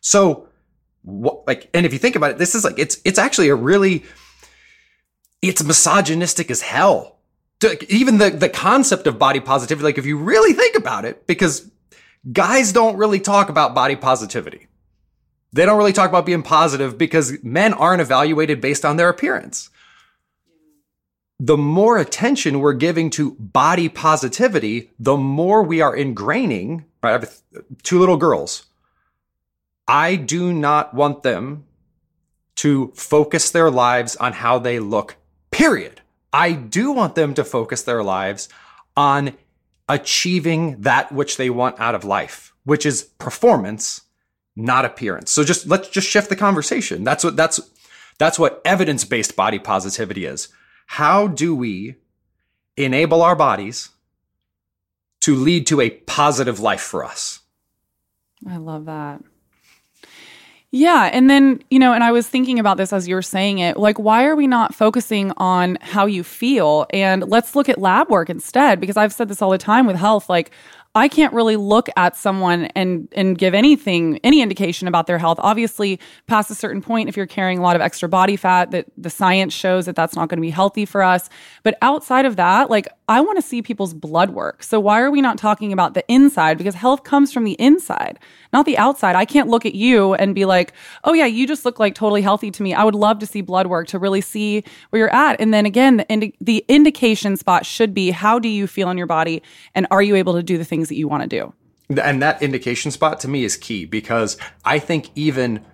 So 0.01 0.49
what, 1.01 1.47
like 1.47 1.69
and 1.73 1.85
if 1.85 1.93
you 1.93 1.99
think 1.99 2.15
about 2.15 2.31
it 2.31 2.37
this 2.37 2.55
is 2.55 2.63
like 2.63 2.77
it's 2.77 2.99
it's 3.05 3.17
actually 3.17 3.49
a 3.49 3.55
really 3.55 4.03
it's 5.41 5.63
misogynistic 5.63 6.51
as 6.51 6.61
hell. 6.61 7.19
Even 7.87 8.17
the 8.17 8.29
the 8.29 8.49
concept 8.49 9.07
of 9.07 9.17
body 9.17 9.39
positivity 9.39 9.85
like 9.85 9.97
if 9.97 10.05
you 10.05 10.17
really 10.17 10.53
think 10.53 10.75
about 10.75 11.05
it 11.05 11.25
because 11.25 11.71
guys 12.31 12.73
don't 12.73 12.97
really 12.97 13.21
talk 13.21 13.49
about 13.49 13.73
body 13.73 13.95
positivity. 13.95 14.67
They 15.53 15.65
don't 15.65 15.77
really 15.77 15.93
talk 15.93 16.09
about 16.09 16.25
being 16.25 16.43
positive 16.43 16.97
because 16.97 17.41
men 17.41 17.73
aren't 17.73 18.01
evaluated 18.01 18.59
based 18.59 18.83
on 18.83 18.97
their 18.97 19.07
appearance. 19.07 19.69
The 21.39 21.57
more 21.57 21.97
attention 21.97 22.59
we're 22.59 22.73
giving 22.73 23.09
to 23.11 23.31
body 23.33 23.89
positivity, 23.89 24.91
the 24.97 25.17
more 25.17 25.63
we 25.63 25.81
are 25.81 25.95
ingraining, 25.95 26.85
right? 27.03 27.09
I 27.09 27.11
have 27.11 27.41
two 27.83 27.99
little 27.99 28.17
girls. 28.17 28.65
I 29.87 30.15
do 30.15 30.53
not 30.53 30.93
want 30.93 31.23
them 31.23 31.65
to 32.55 32.93
focus 32.95 33.51
their 33.51 33.69
lives 33.69 34.15
on 34.15 34.33
how 34.33 34.59
they 34.59 34.79
look, 34.79 35.17
period. 35.51 36.01
I 36.31 36.53
do 36.53 36.91
want 36.91 37.15
them 37.15 37.33
to 37.33 37.43
focus 37.43 37.83
their 37.83 38.01
lives 38.01 38.49
on 38.95 39.33
achieving 39.87 40.81
that 40.81 41.11
which 41.11 41.37
they 41.37 41.49
want 41.49 41.79
out 41.79 41.95
of 41.95 42.03
life, 42.03 42.53
which 42.63 42.85
is 42.85 43.03
performance, 43.03 44.01
not 44.55 44.85
appearance. 44.85 45.31
So 45.31 45.43
just 45.43 45.67
let's 45.67 45.89
just 45.89 46.07
shift 46.07 46.29
the 46.29 46.35
conversation. 46.35 47.03
That's 47.03 47.23
what 47.23 47.35
that's 47.35 47.59
that's 48.17 48.39
what 48.39 48.61
evidence-based 48.63 49.35
body 49.35 49.59
positivity 49.59 50.25
is. 50.25 50.47
How 50.85 51.27
do 51.27 51.55
we 51.55 51.95
enable 52.77 53.21
our 53.21 53.35
bodies 53.35 53.89
to 55.21 55.35
lead 55.35 55.67
to 55.67 55.81
a 55.81 55.89
positive 55.89 56.59
life 56.59 56.81
for 56.81 57.03
us? 57.03 57.41
I 58.47 58.57
love 58.57 58.85
that. 58.85 59.23
Yeah. 60.71 61.09
And 61.11 61.29
then, 61.29 61.63
you 61.69 61.79
know, 61.79 61.93
and 61.93 62.03
I 62.03 62.11
was 62.11 62.27
thinking 62.27 62.59
about 62.59 62.75
this 62.75 62.91
as 62.91 63.07
you 63.07 63.15
were 63.15 63.21
saying 63.21 63.59
it. 63.59 63.77
Like, 63.77 63.97
why 63.97 64.25
are 64.25 64.35
we 64.35 64.45
not 64.45 64.75
focusing 64.75 65.31
on 65.37 65.77
how 65.79 66.05
you 66.05 66.21
feel? 66.21 66.85
And 66.91 67.23
let's 67.29 67.55
look 67.55 67.69
at 67.69 67.79
lab 67.79 68.09
work 68.09 68.29
instead, 68.29 68.81
because 68.81 68.97
I've 68.97 69.13
said 69.13 69.29
this 69.29 69.41
all 69.41 69.51
the 69.51 69.57
time 69.57 69.87
with 69.87 69.95
health. 69.95 70.29
Like, 70.29 70.51
I 70.97 71.09
can't 71.09 71.33
really 71.33 71.57
look 71.57 71.89
at 71.97 72.15
someone 72.15 72.65
and 72.67 73.09
and 73.11 73.37
give 73.37 73.53
anything 73.53 74.17
any 74.23 74.41
indication 74.41 74.87
about 74.87 75.07
their 75.07 75.17
health. 75.17 75.37
Obviously, 75.41 75.99
past 76.25 76.49
a 76.49 76.55
certain 76.55 76.81
point, 76.81 77.09
if 77.09 77.17
you're 77.17 77.25
carrying 77.25 77.59
a 77.59 77.61
lot 77.61 77.75
of 77.75 77.81
extra 77.81 78.07
body 78.07 78.37
fat, 78.37 78.71
that 78.71 78.85
the 78.97 79.09
science 79.09 79.53
shows 79.53 79.85
that 79.87 79.95
that's 79.95 80.15
not 80.15 80.29
going 80.29 80.37
to 80.37 80.41
be 80.41 80.49
healthy 80.49 80.85
for 80.85 81.03
us. 81.03 81.29
But 81.63 81.77
outside 81.81 82.25
of 82.25 82.37
that, 82.37 82.69
like 82.69 82.87
I 83.09 83.19
want 83.19 83.37
to 83.37 83.41
see 83.41 83.61
people's 83.61 83.93
blood 83.93 84.29
work. 84.29 84.63
So 84.63 84.79
why 84.79 85.01
are 85.01 85.11
we 85.11 85.21
not 85.21 85.37
talking 85.37 85.73
about 85.73 85.95
the 85.95 86.03
inside? 86.11 86.57
Because 86.57 86.75
health 86.75 87.03
comes 87.03 87.33
from 87.33 87.43
the 87.43 87.53
inside, 87.53 88.17
not 88.53 88.65
the 88.65 88.77
outside. 88.77 89.17
I 89.17 89.25
can't 89.25 89.49
look 89.49 89.65
at 89.65 89.75
you 89.75 90.13
and 90.15 90.33
be 90.33 90.45
like, 90.45 90.73
oh 91.03 91.13
yeah, 91.13 91.25
you 91.25 91.45
just 91.45 91.65
look 91.65 91.77
like 91.77 91.93
totally 91.93 92.21
healthy 92.21 92.51
to 92.51 92.63
me. 92.63 92.73
I 92.73 92.85
would 92.85 92.95
love 92.95 93.19
to 93.19 93.25
see 93.25 93.41
blood 93.41 93.67
work 93.67 93.87
to 93.89 93.99
really 93.99 94.21
see 94.21 94.63
where 94.89 95.01
you're 95.01 95.13
at. 95.13 95.41
And 95.41 95.53
then 95.53 95.65
again, 95.65 95.97
the, 95.97 96.07
indi- 96.07 96.35
the 96.39 96.65
indication 96.69 97.35
spot 97.35 97.65
should 97.65 97.93
be 97.93 98.11
how 98.11 98.39
do 98.39 98.47
you 98.47 98.65
feel 98.65 98.89
in 98.89 98.97
your 98.97 99.07
body, 99.07 99.43
and 99.75 99.85
are 99.91 100.01
you 100.01 100.15
able 100.15 100.33
to 100.33 100.41
do 100.41 100.57
the 100.57 100.63
things 100.65 100.84
that 100.89 100.95
you 100.95 101.07
want 101.07 101.23
to 101.23 101.29
do? 101.29 101.53
and 101.89 102.21
that 102.21 102.41
indication 102.41 102.91
spot 102.91 103.19
to 103.21 103.27
me 103.27 103.43
is 103.43 103.57
key 103.57 103.85
because 103.85 104.37
I 104.63 104.79
think 104.79 105.09
even 105.15 105.65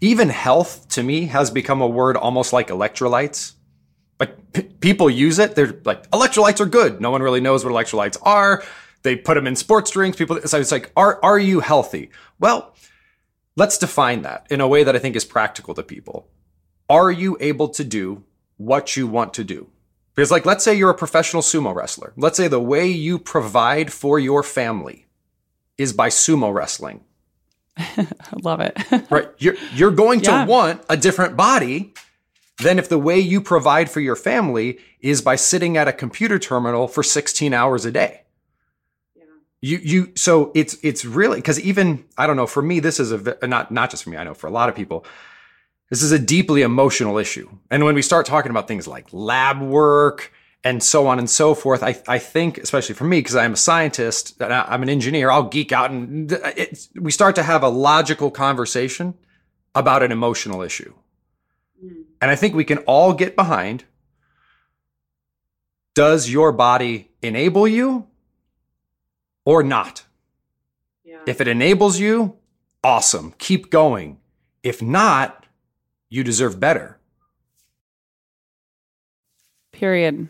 even 0.00 0.28
health 0.28 0.88
to 0.90 1.02
me 1.02 1.26
has 1.26 1.50
become 1.50 1.80
a 1.80 1.86
word 1.86 2.16
almost 2.16 2.52
like 2.52 2.68
electrolytes. 2.68 3.52
Like 4.20 4.52
p- 4.52 4.62
people 4.62 5.08
use 5.08 5.38
it, 5.38 5.54
they're 5.54 5.80
like 5.84 6.10
electrolytes 6.10 6.60
are 6.60 6.66
good. 6.66 7.00
No 7.00 7.10
one 7.10 7.22
really 7.22 7.40
knows 7.40 7.64
what 7.64 7.72
electrolytes 7.72 8.18
are. 8.22 8.62
They 9.02 9.16
put 9.16 9.34
them 9.34 9.46
in 9.46 9.56
sports 9.56 9.90
drinks. 9.90 10.16
People, 10.16 10.40
so 10.44 10.58
it's 10.58 10.72
like, 10.72 10.92
are 10.96 11.18
are 11.22 11.38
you 11.38 11.60
healthy? 11.60 12.10
Well, 12.38 12.74
let's 13.56 13.78
define 13.78 14.22
that 14.22 14.46
in 14.50 14.60
a 14.60 14.68
way 14.68 14.84
that 14.84 14.94
I 14.94 14.98
think 14.98 15.16
is 15.16 15.24
practical 15.24 15.74
to 15.74 15.82
people. 15.82 16.28
Are 16.88 17.10
you 17.10 17.36
able 17.40 17.68
to 17.68 17.84
do 17.84 18.24
what 18.56 18.96
you 18.96 19.06
want 19.06 19.34
to 19.34 19.44
do? 19.44 19.68
Because, 20.14 20.30
like, 20.30 20.46
let's 20.46 20.62
say 20.64 20.74
you're 20.74 20.90
a 20.90 20.94
professional 20.94 21.42
sumo 21.42 21.74
wrestler. 21.74 22.12
Let's 22.16 22.36
say 22.36 22.46
the 22.48 22.60
way 22.60 22.86
you 22.86 23.18
provide 23.18 23.92
for 23.92 24.18
your 24.18 24.42
family 24.42 25.06
is 25.76 25.92
by 25.92 26.08
sumo 26.08 26.54
wrestling, 26.54 27.00
I 27.76 28.06
love 28.42 28.60
it. 28.60 28.76
right? 29.10 29.28
You're 29.38 29.56
you're 29.74 29.90
going 29.90 30.20
Yeah. 30.20 30.44
to 30.44 30.50
want 30.50 30.82
a 30.88 30.96
different 30.96 31.36
body 31.36 31.94
than 32.62 32.78
if 32.78 32.88
the 32.88 32.98
way 32.98 33.18
you 33.18 33.40
provide 33.40 33.90
for 33.90 33.98
your 34.00 34.14
family 34.14 34.78
is 35.00 35.20
by 35.20 35.34
sitting 35.34 35.76
at 35.76 35.88
a 35.88 35.92
computer 35.92 36.38
terminal 36.38 36.86
for 36.86 37.02
16 37.02 37.52
hours 37.52 37.84
a 37.84 37.90
day. 37.90 38.20
Yeah. 39.16 39.24
You 39.60 39.78
you 39.78 40.12
so 40.14 40.52
it's 40.54 40.76
it's 40.82 41.04
really 41.04 41.38
because 41.38 41.58
even 41.58 42.04
I 42.16 42.28
don't 42.28 42.36
know 42.36 42.46
for 42.46 42.62
me 42.62 42.78
this 42.78 43.00
is 43.00 43.10
a 43.10 43.46
not 43.48 43.72
not 43.72 43.90
just 43.90 44.04
for 44.04 44.10
me 44.10 44.16
I 44.16 44.22
know 44.22 44.34
for 44.34 44.46
a 44.46 44.50
lot 44.52 44.68
of 44.68 44.76
people 44.76 45.04
this 45.94 46.02
is 46.02 46.12
a 46.12 46.18
deeply 46.18 46.62
emotional 46.62 47.18
issue 47.18 47.48
and 47.70 47.84
when 47.84 47.94
we 47.94 48.02
start 48.02 48.26
talking 48.26 48.50
about 48.50 48.66
things 48.66 48.88
like 48.88 49.06
lab 49.12 49.60
work 49.60 50.32
and 50.64 50.82
so 50.82 51.06
on 51.06 51.18
and 51.18 51.28
so 51.28 51.54
forth. 51.54 51.82
I, 51.82 52.00
I 52.08 52.18
think, 52.18 52.56
especially 52.56 52.94
for 52.94 53.04
me, 53.04 53.18
because 53.18 53.36
I'm 53.36 53.52
a 53.52 53.56
scientist 53.56 54.42
I'm 54.42 54.82
an 54.82 54.88
engineer, 54.88 55.30
I'll 55.30 55.48
geek 55.48 55.70
out 55.72 55.90
and 55.90 56.32
it, 56.32 56.88
we 56.98 57.12
start 57.12 57.34
to 57.36 57.42
have 57.42 57.62
a 57.62 57.68
logical 57.68 58.30
conversation 58.30 59.14
about 59.74 60.02
an 60.02 60.10
emotional 60.10 60.62
issue. 60.62 60.94
Mm. 61.84 62.04
And 62.22 62.30
I 62.30 62.36
think 62.36 62.54
we 62.54 62.64
can 62.64 62.78
all 62.78 63.12
get 63.12 63.36
behind 63.36 63.84
does 65.94 66.28
your 66.28 66.50
body 66.50 67.10
enable 67.22 67.68
you 67.68 68.08
or 69.44 69.62
not? 69.62 70.04
Yeah. 71.04 71.20
If 71.26 71.40
it 71.40 71.46
enables 71.46 72.00
you, 72.00 72.36
awesome, 72.82 73.34
keep 73.38 73.70
going. 73.70 74.18
If 74.64 74.82
not, 74.82 75.43
you 76.14 76.22
deserve 76.22 76.60
better. 76.60 76.96
Period. 79.72 80.28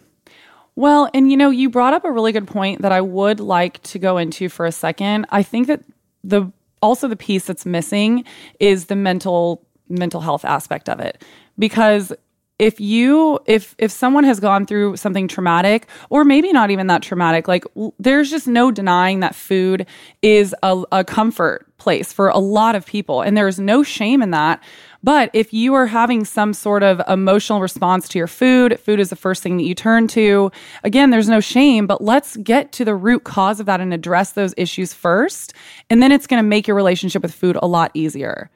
Well, 0.77 1.11
and 1.13 1.31
you 1.31 1.37
know, 1.37 1.51
you 1.51 1.69
brought 1.69 1.93
up 1.93 2.07
a 2.07 2.11
really 2.11 2.33
good 2.33 2.49
point 2.49 2.81
that 2.81 2.91
I 2.91 3.03
would 3.03 3.39
like 3.39 3.83
to 3.83 3.99
go 3.99 4.17
into 4.17 4.49
for 4.49 4.65
a 4.65 4.73
second. 4.73 5.27
I 5.29 5.43
think 5.43 5.67
that 5.67 5.85
the 6.25 6.51
also 6.81 7.07
the 7.07 7.17
piece 7.17 7.45
that's 7.45 7.67
missing 7.67 8.25
is 8.59 8.87
the 8.87 8.97
mental 8.97 9.63
mental 9.91 10.23
health 10.23 10.47
aspect 10.47 10.89
of 10.89 11.01
it 11.01 11.23
because 11.59 12.15
if 12.59 12.81
you 12.81 13.39
if 13.47 13.75
if 13.79 13.91
someone 13.91 14.25
has 14.25 14.39
gone 14.39 14.65
through 14.65 14.97
something 14.97 15.27
traumatic 15.27 15.89
or 16.09 16.25
maybe 16.25 16.53
not 16.53 16.71
even 16.71 16.87
that 16.87 17.03
traumatic 17.03 17.49
like 17.49 17.65
there's 17.99 18.31
just 18.31 18.47
no 18.47 18.71
denying 18.71 19.21
that 19.21 19.35
food 19.35 19.87
is 20.23 20.55
a, 20.63 20.83
a 20.93 21.05
comfort 21.05 21.67
place 21.79 22.13
for 22.13 22.29
a 22.29 22.39
lot 22.39 22.75
of 22.75 22.87
people 22.87 23.21
and 23.21 23.37
there's 23.37 23.59
no 23.59 23.83
shame 23.83 24.23
in 24.23 24.31
that 24.31 24.63
but 25.05 25.29
if 25.35 25.53
you 25.53 25.75
are 25.75 25.87
having 25.87 26.25
some 26.25 26.55
sort 26.55 26.83
of 26.83 27.03
emotional 27.09 27.61
response 27.61 28.09
to 28.09 28.19
your 28.19 28.27
food, 28.27 28.81
food 28.81 28.99
is 28.99 29.11
the 29.11 29.17
first 29.17 29.43
thing 29.43 29.59
that 29.59 29.65
you 29.65 29.75
turn 29.75 30.09
to. 30.09 30.51
Again, 30.83 31.11
there's 31.11 31.29
no 31.29 31.41
shame, 31.41 31.87
but 31.87 32.03
let's 32.03 32.39
get 32.39 32.73
to 32.73 32.87
the 32.87 32.95
root 32.95 33.25
cause 33.25 33.61
of 33.61 33.67
that 33.67 33.83
and 33.83 33.93
address 33.93 34.33
those 34.33 34.55
issues 34.57 34.95
first. 34.95 35.53
And 35.91 36.03
then 36.03 36.11
it's 36.11 36.27
going 36.27 36.43
to 36.43 36.49
make 36.49 36.67
your 36.67 36.75
relationship 36.75 37.21
with 37.21 37.35
food 37.35 37.59
a 37.61 37.67
lot 37.67 37.91
easier. 37.93 38.51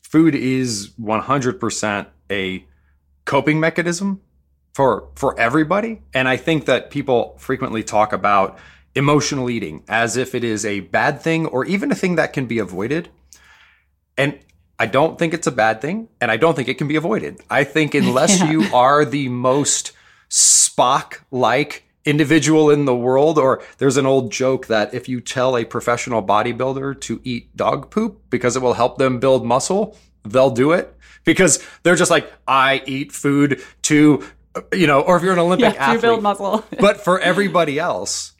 Food 0.00 0.34
is 0.34 0.88
100% 0.98 2.06
a 2.30 2.64
coping 3.26 3.60
mechanism 3.60 4.22
for 4.72 5.10
for 5.16 5.38
everybody, 5.38 6.00
and 6.14 6.28
I 6.28 6.38
think 6.38 6.64
that 6.64 6.90
people 6.90 7.36
frequently 7.38 7.82
talk 7.82 8.14
about 8.14 8.58
emotional 8.94 9.50
eating 9.50 9.84
as 9.86 10.16
if 10.16 10.34
it 10.34 10.44
is 10.44 10.64
a 10.64 10.80
bad 10.80 11.20
thing 11.20 11.44
or 11.46 11.66
even 11.66 11.92
a 11.92 11.94
thing 11.94 12.14
that 12.14 12.32
can 12.32 12.46
be 12.46 12.58
avoided. 12.58 13.10
And 14.16 14.38
I 14.78 14.86
don't 14.86 15.18
think 15.18 15.34
it's 15.34 15.46
a 15.46 15.52
bad 15.52 15.80
thing, 15.80 16.08
and 16.20 16.30
I 16.30 16.36
don't 16.36 16.54
think 16.54 16.68
it 16.68 16.78
can 16.78 16.86
be 16.86 16.96
avoided. 16.96 17.40
I 17.50 17.64
think 17.64 17.94
unless 17.94 18.38
yeah. 18.40 18.50
you 18.50 18.62
are 18.74 19.04
the 19.04 19.28
most 19.28 19.92
Spock 20.30 21.20
like 21.30 21.84
individual 22.04 22.70
in 22.70 22.84
the 22.84 22.94
world, 22.94 23.38
or 23.38 23.62
there's 23.78 23.96
an 23.96 24.06
old 24.06 24.30
joke 24.30 24.68
that 24.68 24.94
if 24.94 25.08
you 25.08 25.20
tell 25.20 25.56
a 25.56 25.64
professional 25.64 26.22
bodybuilder 26.22 27.00
to 27.02 27.20
eat 27.24 27.54
dog 27.56 27.90
poop 27.90 28.22
because 28.30 28.56
it 28.56 28.62
will 28.62 28.74
help 28.74 28.98
them 28.98 29.18
build 29.18 29.44
muscle, 29.44 29.96
they'll 30.24 30.50
do 30.50 30.72
it 30.72 30.94
because 31.24 31.64
they're 31.82 31.96
just 31.96 32.10
like, 32.10 32.32
I 32.46 32.82
eat 32.86 33.12
food 33.12 33.62
to, 33.82 34.24
you 34.72 34.86
know, 34.86 35.00
or 35.00 35.16
if 35.16 35.22
you're 35.22 35.32
an 35.32 35.38
Olympic 35.38 35.74
yeah, 35.74 35.86
athlete, 35.86 36.02
build 36.02 36.22
muscle. 36.22 36.64
but 36.80 37.00
for 37.00 37.20
everybody 37.20 37.78
else, 37.78 38.32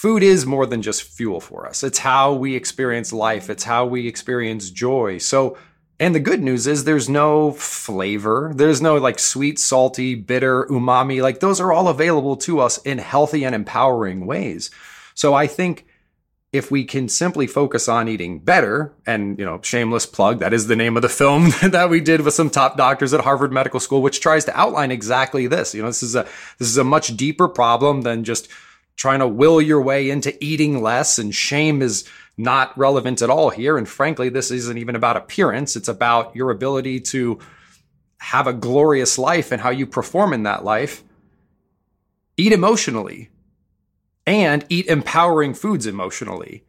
food 0.00 0.22
is 0.22 0.46
more 0.46 0.64
than 0.64 0.80
just 0.80 1.02
fuel 1.02 1.40
for 1.40 1.66
us. 1.66 1.82
It's 1.84 1.98
how 1.98 2.32
we 2.32 2.56
experience 2.56 3.12
life, 3.12 3.50
it's 3.50 3.64
how 3.64 3.84
we 3.84 4.08
experience 4.08 4.70
joy. 4.70 5.18
So, 5.18 5.58
and 5.98 6.14
the 6.14 6.20
good 6.20 6.40
news 6.40 6.66
is 6.66 6.84
there's 6.84 7.10
no 7.10 7.52
flavor. 7.52 8.50
There's 8.54 8.80
no 8.80 8.96
like 8.96 9.18
sweet, 9.18 9.58
salty, 9.58 10.14
bitter, 10.14 10.64
umami. 10.70 11.20
Like 11.20 11.40
those 11.40 11.60
are 11.60 11.70
all 11.70 11.88
available 11.88 12.36
to 12.38 12.60
us 12.60 12.78
in 12.78 12.96
healthy 12.96 13.44
and 13.44 13.54
empowering 13.54 14.24
ways. 14.24 14.70
So 15.14 15.34
I 15.34 15.46
think 15.46 15.84
if 16.50 16.70
we 16.70 16.84
can 16.84 17.10
simply 17.10 17.46
focus 17.46 17.86
on 17.86 18.08
eating 18.08 18.38
better 18.38 18.94
and 19.04 19.38
you 19.38 19.44
know 19.44 19.60
shameless 19.62 20.06
plug 20.06 20.38
that 20.40 20.54
is 20.54 20.66
the 20.66 20.74
name 20.76 20.96
of 20.96 21.02
the 21.02 21.10
film 21.10 21.50
that 21.62 21.90
we 21.90 22.00
did 22.00 22.22
with 22.22 22.32
some 22.32 22.48
top 22.48 22.78
doctors 22.78 23.12
at 23.12 23.20
Harvard 23.20 23.52
Medical 23.52 23.78
School 23.78 24.00
which 24.00 24.20
tries 24.20 24.46
to 24.46 24.58
outline 24.58 24.90
exactly 24.90 25.46
this 25.46 25.74
you 25.74 25.82
know 25.82 25.88
this 25.88 26.02
is 26.02 26.16
a 26.16 26.24
this 26.58 26.68
is 26.68 26.78
a 26.78 26.82
much 26.82 27.16
deeper 27.16 27.46
problem 27.46 28.00
than 28.00 28.24
just 28.24 28.48
trying 29.00 29.20
to 29.20 29.26
will 29.26 29.62
your 29.62 29.80
way 29.80 30.10
into 30.10 30.36
eating 30.44 30.82
less 30.82 31.18
and 31.18 31.34
shame 31.34 31.80
is 31.80 32.06
not 32.36 32.76
relevant 32.76 33.22
at 33.22 33.30
all 33.30 33.48
here. 33.48 33.78
And 33.78 33.88
frankly, 33.88 34.28
this 34.28 34.50
isn't 34.50 34.76
even 34.76 34.94
about 34.94 35.16
appearance. 35.16 35.74
It's 35.74 35.88
about 35.88 36.36
your 36.36 36.50
ability 36.50 37.00
to 37.00 37.38
have 38.18 38.46
a 38.46 38.52
glorious 38.52 39.16
life 39.16 39.52
and 39.52 39.62
how 39.62 39.70
you 39.70 39.86
perform 39.86 40.34
in 40.34 40.42
that 40.42 40.66
life. 40.66 41.02
Eat 42.36 42.52
emotionally 42.52 43.30
and 44.26 44.66
eat 44.68 44.86
empowering 44.86 45.54
foods 45.54 45.86
emotionally. 45.86 46.66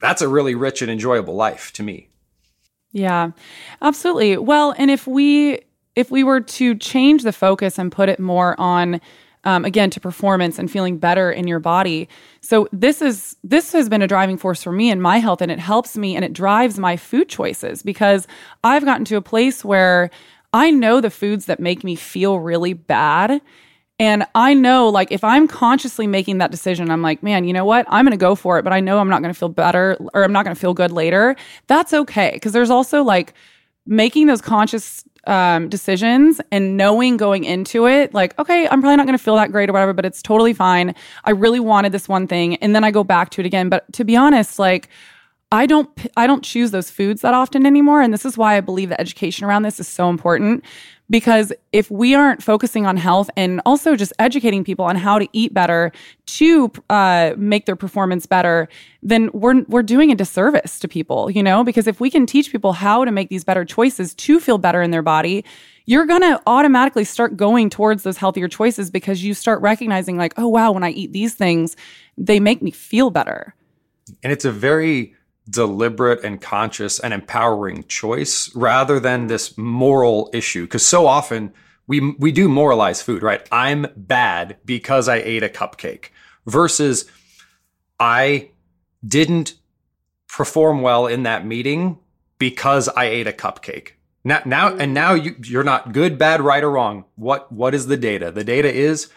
That's 0.00 0.22
a 0.22 0.28
really 0.28 0.56
rich 0.56 0.82
and 0.82 0.90
enjoyable 0.90 1.36
life 1.36 1.72
to 1.74 1.84
me. 1.84 2.08
Yeah, 2.90 3.30
absolutely. 3.80 4.36
Well, 4.36 4.74
and 4.78 4.90
if 4.90 5.06
we 5.06 5.60
if 5.94 6.10
we 6.10 6.24
were 6.24 6.40
to 6.40 6.74
change 6.74 7.22
the 7.22 7.32
focus 7.32 7.78
and 7.78 7.92
put 7.92 8.08
it 8.08 8.18
more 8.18 8.60
on 8.60 9.00
um, 9.46 9.64
again 9.64 9.88
to 9.90 10.00
performance 10.00 10.58
and 10.58 10.70
feeling 10.70 10.98
better 10.98 11.30
in 11.30 11.46
your 11.46 11.60
body 11.60 12.08
so 12.42 12.68
this 12.72 13.00
is 13.00 13.36
this 13.42 13.72
has 13.72 13.88
been 13.88 14.02
a 14.02 14.06
driving 14.06 14.36
force 14.36 14.62
for 14.62 14.72
me 14.72 14.90
in 14.90 15.00
my 15.00 15.18
health 15.18 15.40
and 15.40 15.50
it 15.50 15.58
helps 15.58 15.96
me 15.96 16.14
and 16.14 16.24
it 16.24 16.32
drives 16.32 16.78
my 16.78 16.96
food 16.96 17.28
choices 17.28 17.82
because 17.82 18.26
i've 18.64 18.84
gotten 18.84 19.04
to 19.04 19.16
a 19.16 19.22
place 19.22 19.64
where 19.64 20.10
i 20.52 20.70
know 20.70 21.00
the 21.00 21.10
foods 21.10 21.46
that 21.46 21.60
make 21.60 21.82
me 21.82 21.94
feel 21.94 22.38
really 22.40 22.74
bad 22.74 23.40
and 23.98 24.26
I 24.34 24.52
know, 24.52 24.90
like, 24.90 25.10
if 25.10 25.24
I'm 25.24 25.48
consciously 25.48 26.06
making 26.06 26.36
that 26.38 26.50
decision, 26.50 26.90
I'm 26.90 27.00
like, 27.00 27.22
man, 27.22 27.44
you 27.44 27.54
know 27.54 27.64
what? 27.64 27.86
I'm 27.88 28.04
going 28.04 28.10
to 28.10 28.18
go 28.18 28.34
for 28.34 28.58
it, 28.58 28.62
but 28.62 28.74
I 28.74 28.80
know 28.80 28.98
I'm 28.98 29.08
not 29.08 29.22
going 29.22 29.32
to 29.32 29.38
feel 29.38 29.48
better 29.48 29.96
or 30.12 30.22
I'm 30.22 30.32
not 30.32 30.44
going 30.44 30.54
to 30.54 30.60
feel 30.60 30.74
good 30.74 30.92
later. 30.92 31.34
That's 31.66 31.94
okay. 31.94 32.38
Cause 32.40 32.52
there's 32.52 32.68
also 32.68 33.02
like 33.02 33.32
making 33.86 34.26
those 34.26 34.42
conscious 34.42 35.02
um, 35.26 35.68
decisions 35.68 36.40
and 36.50 36.76
knowing 36.76 37.16
going 37.16 37.44
into 37.44 37.86
it, 37.86 38.14
like, 38.14 38.38
okay, 38.38 38.66
I'm 38.68 38.80
probably 38.80 38.96
not 38.96 39.06
going 39.06 39.18
to 39.18 39.22
feel 39.22 39.36
that 39.36 39.52
great 39.52 39.68
or 39.68 39.72
whatever, 39.72 39.92
but 39.92 40.04
it's 40.04 40.22
totally 40.22 40.52
fine. 40.52 40.94
I 41.24 41.30
really 41.30 41.60
wanted 41.60 41.92
this 41.92 42.08
one 42.08 42.26
thing. 42.26 42.56
And 42.56 42.74
then 42.74 42.84
I 42.84 42.90
go 42.90 43.04
back 43.04 43.30
to 43.30 43.40
it 43.40 43.46
again. 43.46 43.68
But 43.68 43.92
to 43.94 44.04
be 44.04 44.16
honest, 44.16 44.58
like, 44.58 44.88
I 45.52 45.66
don't 45.66 45.88
I 46.16 46.26
don't 46.26 46.42
choose 46.42 46.72
those 46.72 46.90
foods 46.90 47.22
that 47.22 47.32
often 47.32 47.66
anymore 47.66 48.02
and 48.02 48.12
this 48.12 48.24
is 48.24 48.36
why 48.36 48.56
I 48.56 48.60
believe 48.60 48.88
the 48.88 49.00
education 49.00 49.46
around 49.46 49.62
this 49.62 49.78
is 49.78 49.86
so 49.86 50.10
important 50.10 50.64
because 51.08 51.52
if 51.72 51.90
we 51.90 52.14
aren't 52.14 52.42
focusing 52.42 52.86
on 52.86 52.96
health 52.96 53.30
and 53.36 53.60
also 53.64 53.96
just 53.96 54.12
educating 54.18 54.64
people 54.64 54.84
on 54.84 54.96
how 54.96 55.18
to 55.18 55.28
eat 55.32 55.54
better 55.54 55.92
to 56.26 56.70
uh, 56.90 57.32
make 57.36 57.66
their 57.66 57.76
performance 57.76 58.26
better 58.26 58.68
then 59.02 59.30
we're 59.32 59.62
we're 59.68 59.82
doing 59.82 60.10
a 60.10 60.14
disservice 60.14 60.78
to 60.78 60.88
people 60.88 61.30
you 61.30 61.42
know? 61.42 61.64
Because 61.64 61.86
if 61.86 62.00
we 62.00 62.10
can 62.10 62.26
teach 62.26 62.50
people 62.50 62.72
how 62.72 63.04
to 63.04 63.12
make 63.12 63.28
these 63.28 63.44
better 63.44 63.64
choices 63.64 64.14
to 64.14 64.40
feel 64.40 64.58
better 64.58 64.82
in 64.82 64.90
their 64.90 65.02
body 65.02 65.44
you're 65.88 66.06
going 66.06 66.22
to 66.22 66.42
automatically 66.46 67.04
start 67.04 67.36
going 67.36 67.70
towards 67.70 68.02
those 68.02 68.16
healthier 68.16 68.48
choices 68.48 68.90
because 68.90 69.22
you 69.22 69.34
start 69.34 69.60
recognizing 69.60 70.16
like 70.16 70.34
oh 70.36 70.48
wow 70.48 70.72
when 70.72 70.84
I 70.84 70.90
eat 70.90 71.12
these 71.12 71.34
things 71.34 71.76
they 72.18 72.40
make 72.40 72.62
me 72.62 72.70
feel 72.70 73.10
better. 73.10 73.54
And 74.22 74.32
it's 74.32 74.44
a 74.44 74.52
very 74.52 75.15
deliberate 75.48 76.24
and 76.24 76.40
conscious 76.40 76.98
and 76.98 77.14
empowering 77.14 77.84
choice 77.84 78.54
rather 78.54 78.98
than 78.98 79.26
this 79.26 79.56
moral 79.56 80.30
issue. 80.32 80.64
Because 80.64 80.84
so 80.84 81.06
often 81.06 81.52
we 81.86 82.14
we 82.18 82.32
do 82.32 82.48
moralize 82.48 83.02
food 83.02 83.22
right? 83.22 83.46
I'm 83.52 83.86
bad 83.96 84.56
because 84.64 85.08
i 85.08 85.16
ate 85.16 85.42
a 85.42 85.48
cupcake 85.48 86.08
versus 86.46 87.04
i 88.00 88.50
didn't 89.06 89.54
perform 90.28 90.82
well 90.82 91.06
in 91.06 91.22
that 91.22 91.46
meeting 91.46 91.98
because 92.38 92.88
i 92.88 93.04
ate 93.04 93.26
a 93.26 93.32
cupcake. 93.32 93.92
Now 94.24 94.42
now 94.44 94.76
and 94.76 94.92
now 94.92 95.14
you 95.14 95.36
you're 95.44 95.64
not 95.64 95.92
good 95.92 96.18
bad 96.18 96.40
right 96.40 96.64
or 96.64 96.70
wrong. 96.72 97.04
What 97.14 97.52
what 97.52 97.74
is 97.74 97.86
the 97.86 97.96
data? 97.96 98.32
The 98.32 98.44
data 98.44 98.72
is 98.72 99.08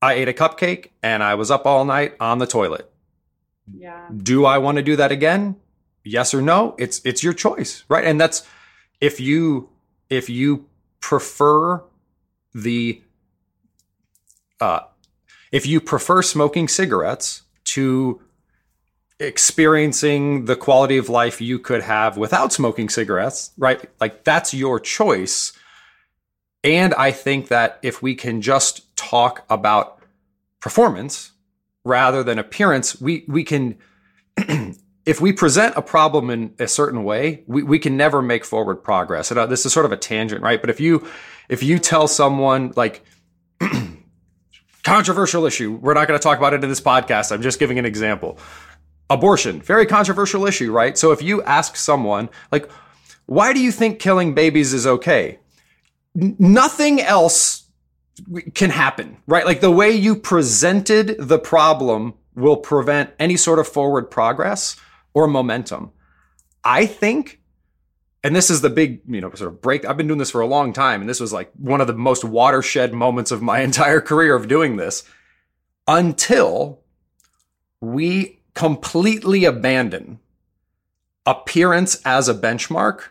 i 0.00 0.14
ate 0.14 0.28
a 0.28 0.32
cupcake 0.32 0.88
and 1.02 1.22
i 1.22 1.34
was 1.34 1.50
up 1.50 1.66
all 1.66 1.84
night 1.84 2.14
on 2.20 2.38
the 2.38 2.46
toilet 2.46 2.91
Do 4.16 4.44
I 4.44 4.58
want 4.58 4.76
to 4.76 4.82
do 4.82 4.96
that 4.96 5.12
again? 5.12 5.56
Yes 6.04 6.34
or 6.34 6.42
no? 6.42 6.74
It's 6.78 7.00
it's 7.04 7.22
your 7.22 7.32
choice, 7.32 7.84
right? 7.88 8.04
And 8.04 8.20
that's 8.20 8.46
if 9.00 9.20
you 9.20 9.68
if 10.10 10.28
you 10.28 10.66
prefer 11.00 11.82
the 12.54 13.02
uh 14.60 14.80
if 15.52 15.66
you 15.66 15.80
prefer 15.80 16.22
smoking 16.22 16.68
cigarettes 16.68 17.42
to 17.64 18.20
experiencing 19.20 20.46
the 20.46 20.56
quality 20.56 20.96
of 20.98 21.08
life 21.08 21.40
you 21.40 21.58
could 21.58 21.82
have 21.82 22.16
without 22.16 22.52
smoking 22.52 22.88
cigarettes, 22.88 23.52
right? 23.56 23.88
Like 24.00 24.24
that's 24.24 24.52
your 24.52 24.80
choice. 24.80 25.52
And 26.64 26.94
I 26.94 27.12
think 27.12 27.48
that 27.48 27.78
if 27.82 28.02
we 28.02 28.14
can 28.14 28.40
just 28.40 28.94
talk 28.96 29.44
about 29.48 30.00
performance, 30.60 31.31
rather 31.84 32.22
than 32.22 32.38
appearance, 32.38 33.00
we 33.00 33.24
we 33.28 33.44
can 33.44 33.76
if 35.06 35.20
we 35.20 35.32
present 35.32 35.74
a 35.76 35.82
problem 35.82 36.30
in 36.30 36.54
a 36.58 36.68
certain 36.68 37.04
way, 37.04 37.42
we, 37.46 37.62
we 37.62 37.78
can 37.78 37.96
never 37.96 38.22
make 38.22 38.44
forward 38.44 38.76
progress. 38.76 39.30
And 39.30 39.38
uh, 39.38 39.46
this 39.46 39.66
is 39.66 39.72
sort 39.72 39.86
of 39.86 39.92
a 39.92 39.96
tangent, 39.96 40.42
right? 40.42 40.60
But 40.60 40.70
if 40.70 40.80
you 40.80 41.06
if 41.48 41.62
you 41.62 41.78
tell 41.78 42.08
someone 42.08 42.72
like 42.76 43.04
controversial 44.82 45.46
issue. 45.46 45.72
We're 45.72 45.94
not 45.94 46.08
going 46.08 46.18
to 46.18 46.22
talk 46.22 46.38
about 46.38 46.54
it 46.54 46.62
in 46.62 46.68
this 46.68 46.80
podcast. 46.80 47.32
I'm 47.32 47.42
just 47.42 47.58
giving 47.58 47.78
an 47.78 47.86
example. 47.86 48.38
Abortion, 49.10 49.60
very 49.60 49.86
controversial 49.86 50.46
issue, 50.46 50.72
right? 50.72 50.96
So 50.96 51.12
if 51.12 51.22
you 51.22 51.42
ask 51.42 51.76
someone, 51.76 52.30
like, 52.50 52.70
why 53.26 53.52
do 53.52 53.60
you 53.60 53.70
think 53.70 53.98
killing 53.98 54.34
babies 54.34 54.72
is 54.72 54.86
okay? 54.86 55.38
N- 56.20 56.36
nothing 56.38 57.00
else 57.00 57.61
can 58.54 58.70
happen, 58.70 59.16
right? 59.26 59.46
Like 59.46 59.60
the 59.60 59.70
way 59.70 59.90
you 59.90 60.16
presented 60.16 61.16
the 61.18 61.38
problem 61.38 62.14
will 62.34 62.56
prevent 62.56 63.10
any 63.18 63.36
sort 63.36 63.58
of 63.58 63.68
forward 63.68 64.10
progress 64.10 64.76
or 65.14 65.26
momentum. 65.26 65.92
I 66.64 66.86
think 66.86 67.42
and 68.24 68.36
this 68.36 68.50
is 68.50 68.60
the 68.60 68.70
big, 68.70 69.00
you 69.08 69.20
know, 69.20 69.32
sort 69.34 69.52
of 69.52 69.60
break. 69.60 69.84
I've 69.84 69.96
been 69.96 70.06
doing 70.06 70.18
this 70.18 70.30
for 70.30 70.40
a 70.40 70.46
long 70.46 70.72
time, 70.72 71.00
and 71.00 71.10
this 71.10 71.18
was 71.18 71.32
like 71.32 71.50
one 71.58 71.80
of 71.80 71.88
the 71.88 71.92
most 71.92 72.24
watershed 72.24 72.94
moments 72.94 73.30
of 73.30 73.42
my 73.42 73.60
entire 73.62 74.00
career 74.00 74.34
of 74.34 74.48
doing 74.48 74.76
this 74.76 75.04
until 75.88 76.80
we 77.80 78.38
completely 78.54 79.44
abandon 79.44 80.20
appearance 81.26 82.00
as 82.04 82.28
a 82.28 82.34
benchmark. 82.34 83.02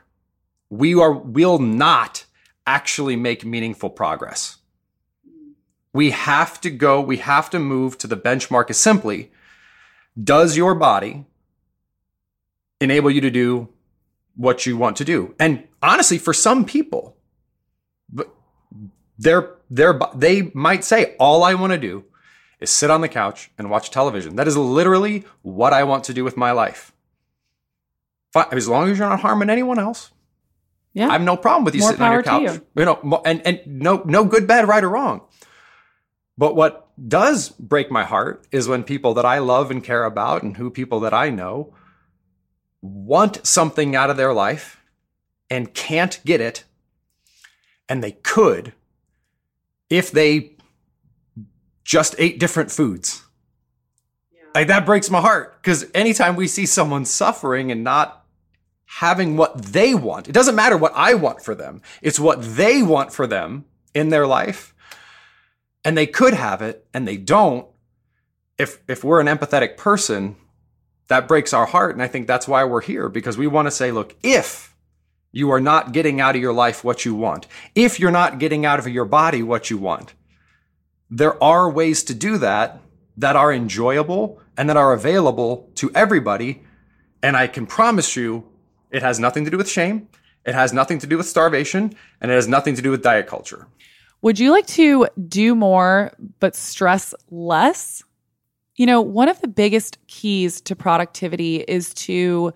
We 0.70 0.96
are 0.96 1.12
will 1.12 1.60
not 1.60 2.26
actually 2.66 3.18
make 3.18 3.44
meaningful 3.44 3.90
progress. 3.90 4.58
We 5.94 6.12
have 6.12 6.62
to 6.62 6.70
go, 6.70 7.02
we 7.02 7.18
have 7.18 7.50
to 7.50 7.60
move 7.60 7.98
to 8.00 8.08
the 8.08 8.18
benchmark 8.18 8.70
is 8.70 8.78
simply 8.78 9.32
does 10.22 10.58
your 10.58 10.76
body 10.76 11.26
enable 12.80 13.10
you 13.10 13.22
to 13.22 13.30
do 13.30 13.70
what 14.36 14.66
you 14.66 14.78
want 14.78 14.98
to 14.98 15.06
do. 15.06 15.36
And 15.40 15.68
honestly, 15.82 16.18
for 16.18 16.34
some 16.34 16.66
people, 16.66 17.16
they're, 19.18 19.56
they're, 19.70 20.00
they 20.16 20.52
might 20.54 20.84
say, 20.84 21.16
all 21.20 21.44
I 21.44 21.54
want 21.54 21.74
to 21.74 21.78
do 21.78 22.06
is 22.60 22.70
sit 22.70 22.90
on 22.90 23.02
the 23.02 23.10
couch 23.10 23.52
and 23.58 23.70
watch 23.70 23.90
television. 23.92 24.36
That 24.36 24.48
is 24.48 24.58
literally 24.58 25.26
what 25.42 25.74
I 25.74 25.84
want 25.84 26.04
to 26.06 26.14
do 26.14 26.24
with 26.24 26.38
my 26.38 26.52
life. 26.52 26.94
As 28.36 28.68
long 28.68 28.90
as 28.90 28.98
you're 28.98 29.10
not 29.10 29.20
harming 29.20 29.50
anyone 29.50 29.78
else. 29.78 30.12
Yeah. 30.94 31.10
I 31.10 31.14
have 31.14 31.22
no 31.22 31.38
problem 31.38 31.64
with 31.66 31.76
you 31.76 31.82
More 31.82 31.92
sitting 31.92 32.06
on 32.06 32.12
your 32.14 32.24
couch. 32.24 32.42
You. 32.44 32.66
you 32.76 32.86
know, 32.86 33.22
and, 33.26 33.46
and 33.46 33.62
no, 33.66 34.04
no 34.06 34.26
good, 34.26 34.48
bad, 34.48 34.68
right 34.68 34.84
or 34.84 34.90
wrong. 34.90 35.22
But 36.38 36.56
what 36.56 36.88
does 37.08 37.50
break 37.50 37.92
my 37.92 38.04
heart 38.04 38.48
is 38.52 38.68
when 38.68 38.84
people 38.84 39.14
that 39.16 39.26
I 39.26 39.40
love 39.40 39.72
and 39.72 39.84
care 39.84 40.06
about 40.06 40.44
and 40.44 40.58
who 40.58 40.70
people 40.70 41.00
that 41.02 41.14
I 41.14 41.30
know 41.30 41.74
want 42.82 43.46
something 43.46 43.96
out 43.96 44.10
of 44.10 44.18
their 44.18 44.34
life 44.34 44.82
and 45.50 45.74
can't 45.74 46.20
get 46.26 46.42
it, 46.42 46.64
and 47.90 48.04
they 48.04 48.14
could 48.14 48.74
if 49.90 50.10
they 50.12 50.56
just 51.84 52.16
ate 52.18 52.40
different 52.40 52.72
foods. 52.72 53.24
Yeah. 54.32 54.44
Like 54.56 54.68
that 54.68 54.86
breaks 54.86 55.10
my 55.10 55.20
heart 55.20 55.62
because 55.62 55.86
anytime 55.94 56.38
we 56.38 56.48
see 56.48 56.66
someone 56.66 57.04
suffering 57.04 57.72
and 57.72 57.84
not 57.84 58.26
having 58.86 59.36
what 59.36 59.62
they 59.62 59.94
want, 59.94 60.30
it 60.30 60.32
doesn't 60.32 60.56
matter 60.56 60.78
what 60.78 60.94
I 60.96 61.14
want 61.16 61.42
for 61.42 61.54
them, 61.54 61.82
it's 62.02 62.20
what 62.20 62.42
they 62.42 62.82
want 62.82 63.12
for 63.12 63.28
them 63.28 63.66
in 63.94 64.10
their 64.10 64.26
life. 64.26 64.74
And 65.84 65.98
they 65.98 66.08
could 66.08 66.34
have 66.34 66.62
it 66.62 66.86
and 66.94 67.08
they 67.08 67.18
don't. 67.18 67.68
If, 68.58 68.80
if 68.88 69.04
we're 69.04 69.20
an 69.20 69.28
empathetic 69.28 69.78
person, 69.78 70.36
that 71.08 71.28
breaks 71.28 71.54
our 71.54 71.66
heart. 71.66 71.94
And 71.94 72.02
I 72.02 72.08
think 72.08 72.28
that's 72.28 72.48
why 72.48 72.64
we're 72.64 72.82
here 72.82 73.10
because 73.10 73.38
we 73.38 73.48
want 73.48 73.66
to 73.68 73.72
say, 73.72 73.92
look, 73.92 74.16
if 74.24 74.76
you 75.32 75.52
are 75.52 75.60
not 75.60 75.92
getting 75.92 76.22
out 76.22 76.36
of 76.36 76.42
your 76.42 76.54
life 76.54 76.84
what 76.84 77.06
you 77.06 77.16
want, 77.16 77.48
if 77.76 78.00
you're 78.00 78.12
not 78.12 78.40
getting 78.40 78.66
out 78.66 78.80
of 78.80 78.88
your 78.88 79.06
body 79.06 79.44
what 79.44 79.70
you 79.70 79.78
want, 79.78 80.14
there 81.10 81.42
are 81.44 81.70
ways 81.70 82.04
to 82.04 82.14
do 82.14 82.38
that 82.38 82.80
that 83.18 83.36
are 83.36 83.52
enjoyable 83.52 84.40
and 84.56 84.70
that 84.70 84.78
are 84.78 84.94
available 84.94 85.70
to 85.76 85.92
everybody. 85.94 86.64
And 87.22 87.36
I 87.36 87.48
can 87.48 87.66
promise 87.66 88.16
you, 88.16 88.46
it 88.90 89.02
has 89.02 89.20
nothing 89.20 89.44
to 89.46 89.52
do 89.52 89.58
with 89.58 89.70
shame. 89.70 90.08
It 90.46 90.56
has 90.56 90.72
nothing 90.72 91.00
to 91.00 91.08
do 91.08 91.18
with 91.18 91.28
starvation 91.28 91.94
and 92.20 92.32
it 92.32 92.36
has 92.36 92.48
nothing 92.48 92.76
to 92.76 92.82
do 92.82 92.92
with 92.92 93.04
diet 93.04 93.28
culture. 93.28 93.68
Would 94.22 94.40
you 94.40 94.52
like 94.52 94.68
to 94.68 95.08
do 95.28 95.56
more 95.56 96.14
but 96.40 96.56
stress 96.56 97.14
less? 97.30 98.04
You 98.76 98.86
know, 98.86 99.02
one 99.02 99.30
of 99.30 99.42
the 99.42 99.48
biggest 99.48 99.98
keys 100.08 100.62
to 100.62 100.76
productivity 100.76 101.58
is 101.68 101.94
to 101.96 102.54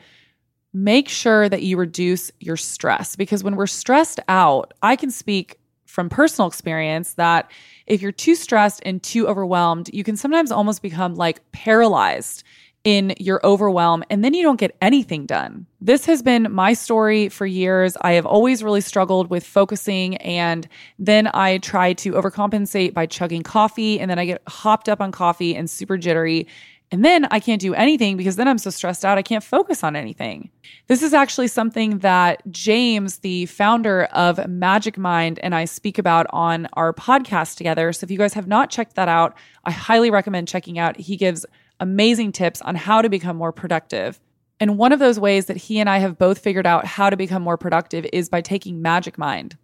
make 0.74 1.10
sure 1.10 1.50
that 1.50 1.64
you 1.64 1.78
reduce 1.78 2.32
your 2.40 2.58
stress 2.58 3.16
because 3.16 3.44
when 3.44 3.56
we're 3.56 3.66
stressed 3.66 4.20
out, 4.28 4.74
I 4.82 4.96
can 4.96 5.10
speak 5.10 5.58
from 5.86 6.10
personal 6.10 6.48
experience 6.48 7.14
that 7.14 7.50
if 7.88 8.02
you're 8.02 8.12
too 8.12 8.36
stressed 8.36 8.82
and 8.86 9.02
too 9.02 9.28
overwhelmed, 9.28 9.90
you 9.94 10.04
can 10.04 10.18
sometimes 10.18 10.52
almost 10.52 10.82
become 10.82 11.16
like 11.16 11.40
paralyzed 11.52 12.44
in 12.86 13.16
your 13.20 13.44
overwhelm 13.44 14.04
and 14.10 14.24
then 14.24 14.34
you 14.34 14.44
don't 14.44 14.60
get 14.60 14.78
anything 14.80 15.26
done. 15.26 15.66
This 15.82 16.06
has 16.06 16.22
been 16.22 16.48
my 16.52 16.74
story 16.74 17.30
for 17.30 17.46
years. 17.46 17.98
I 18.02 18.14
have 18.14 18.28
always 18.28 18.64
really 18.64 18.80
struggled 18.80 19.30
with 19.30 19.44
focusing 19.44 20.18
and 20.18 20.68
then 21.00 21.28
I 21.34 21.58
try 21.58 21.94
to 21.94 22.12
overcompensate 22.14 22.94
by 22.94 23.08
chugging 23.08 23.42
coffee 23.42 24.00
and 24.00 24.10
then 24.10 24.20
I 24.20 24.26
get 24.26 24.42
hopped 24.48 24.88
up 24.88 25.02
on 25.02 25.12
coffee 25.12 25.56
and 25.56 25.70
super 25.70 25.98
jittery. 25.98 26.48
And 26.92 27.04
then 27.04 27.26
I 27.32 27.40
can't 27.40 27.60
do 27.60 27.74
anything 27.74 28.16
because 28.18 28.36
then 28.36 28.48
I'm 28.48 28.60
so 28.60 28.70
stressed 28.70 29.04
out, 29.04 29.18
I 29.18 29.24
can't 29.24 29.44
focus 29.44 29.84
on 29.84 29.96
anything. 29.96 30.52
This 30.86 31.02
is 31.02 31.16
actually 31.16 31.48
something 31.48 31.98
that 32.00 32.44
James, 32.52 33.18
the 33.18 33.48
founder 33.48 34.04
of 34.06 34.48
Magic 34.48 34.96
Mind, 34.96 35.40
and 35.40 35.56
I 35.56 35.66
speak 35.66 35.98
about 35.98 36.28
on 36.30 36.68
our 36.74 36.94
podcast 36.94 37.58
together. 37.58 37.92
So 37.92 38.04
if 38.04 38.12
you 38.12 38.20
guys 38.20 38.36
have 38.36 38.48
not 38.48 38.70
checked 38.70 38.96
that 38.96 39.08
out, 39.08 39.36
I 39.66 39.72
highly 39.72 40.12
recommend 40.12 40.48
checking 40.48 40.78
out. 40.78 40.98
He 40.98 41.18
gives 41.18 41.48
amazing 41.80 42.32
tips 42.32 42.62
on 42.62 42.76
how 42.76 43.02
to 43.02 43.10
become 43.10 43.38
more 43.38 43.52
productive. 43.52 44.20
And 44.60 44.78
one 44.78 44.92
of 44.92 45.00
those 45.00 45.20
ways 45.20 45.48
that 45.48 45.58
he 45.58 45.80
and 45.80 45.90
I 45.90 45.98
have 45.98 46.18
both 46.18 46.40
figured 46.40 46.66
out 46.66 46.86
how 46.86 47.10
to 47.10 47.18
become 47.18 47.42
more 47.42 47.58
productive 47.58 48.06
is 48.14 48.30
by 48.30 48.42
taking 48.42 48.82
Magic 48.82 49.18
Mind. 49.18 49.58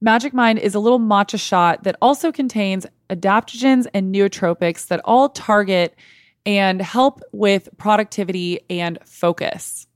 Magic 0.00 0.34
Mind 0.34 0.58
is 0.58 0.74
a 0.74 0.80
little 0.80 0.98
matcha 0.98 1.38
shot 1.38 1.84
that 1.84 1.96
also 2.02 2.32
contains 2.32 2.86
adaptogens 3.08 3.86
and 3.94 4.12
nootropics 4.12 4.88
that 4.88 5.00
all 5.04 5.28
target 5.28 5.94
and 6.44 6.82
help 6.82 7.20
with 7.30 7.68
productivity 7.78 8.60
and 8.68 8.98
focus. 9.04 9.86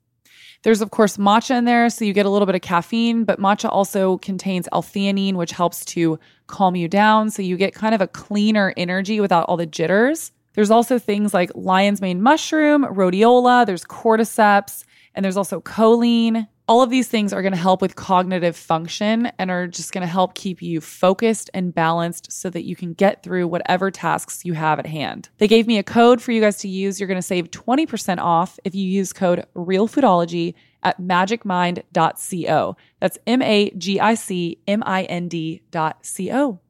There's, 0.62 0.80
of 0.80 0.90
course, 0.90 1.16
matcha 1.16 1.58
in 1.58 1.64
there, 1.64 1.90
so 1.90 2.04
you 2.04 2.12
get 2.12 2.26
a 2.26 2.30
little 2.30 2.46
bit 2.46 2.54
of 2.54 2.60
caffeine, 2.60 3.24
but 3.24 3.40
matcha 3.40 3.68
also 3.68 4.18
contains 4.18 4.68
L 4.72 4.82
theanine, 4.82 5.34
which 5.34 5.52
helps 5.52 5.84
to 5.86 6.18
calm 6.46 6.76
you 6.76 6.88
down. 6.88 7.30
So 7.30 7.42
you 7.42 7.56
get 7.56 7.74
kind 7.74 7.94
of 7.94 8.00
a 8.00 8.06
cleaner 8.06 8.74
energy 8.76 9.20
without 9.20 9.46
all 9.48 9.56
the 9.56 9.66
jitters. 9.66 10.32
There's 10.56 10.70
also 10.70 10.98
things 10.98 11.32
like 11.32 11.52
lion's 11.54 12.00
mane 12.00 12.22
mushroom, 12.22 12.84
rhodiola, 12.84 13.66
there's 13.66 13.84
cordyceps, 13.84 14.84
and 15.14 15.24
there's 15.24 15.36
also 15.36 15.60
choline. 15.60 16.48
All 16.66 16.82
of 16.82 16.90
these 16.90 17.06
things 17.06 17.32
are 17.32 17.42
going 17.42 17.52
to 17.52 17.58
help 17.58 17.80
with 17.80 17.94
cognitive 17.94 18.56
function 18.56 19.30
and 19.38 19.50
are 19.50 19.68
just 19.68 19.92
going 19.92 20.00
to 20.00 20.08
help 20.08 20.34
keep 20.34 20.60
you 20.60 20.80
focused 20.80 21.48
and 21.54 21.74
balanced 21.74 22.32
so 22.32 22.50
that 22.50 22.64
you 22.64 22.74
can 22.74 22.94
get 22.94 23.22
through 23.22 23.46
whatever 23.46 23.90
tasks 23.90 24.44
you 24.44 24.54
have 24.54 24.78
at 24.78 24.86
hand. 24.86 25.28
They 25.38 25.46
gave 25.46 25.66
me 25.66 25.78
a 25.78 25.84
code 25.84 26.20
for 26.20 26.32
you 26.32 26.40
guys 26.40 26.56
to 26.58 26.68
use. 26.68 26.98
You're 26.98 27.06
going 27.06 27.18
to 27.18 27.22
save 27.22 27.50
20% 27.50 28.18
off 28.18 28.58
if 28.64 28.74
you 28.74 28.84
use 28.88 29.12
code 29.12 29.44
REALFoodology 29.54 30.54
at 30.82 31.00
magicmind.co. 31.00 32.76
That's 32.98 33.18
M 33.26 33.42
A 33.42 33.70
G 33.70 34.00
I 34.00 34.14
C 34.14 34.58
M 34.66 34.82
I 34.86 35.04
N 35.04 35.28
D.co. 35.28 36.60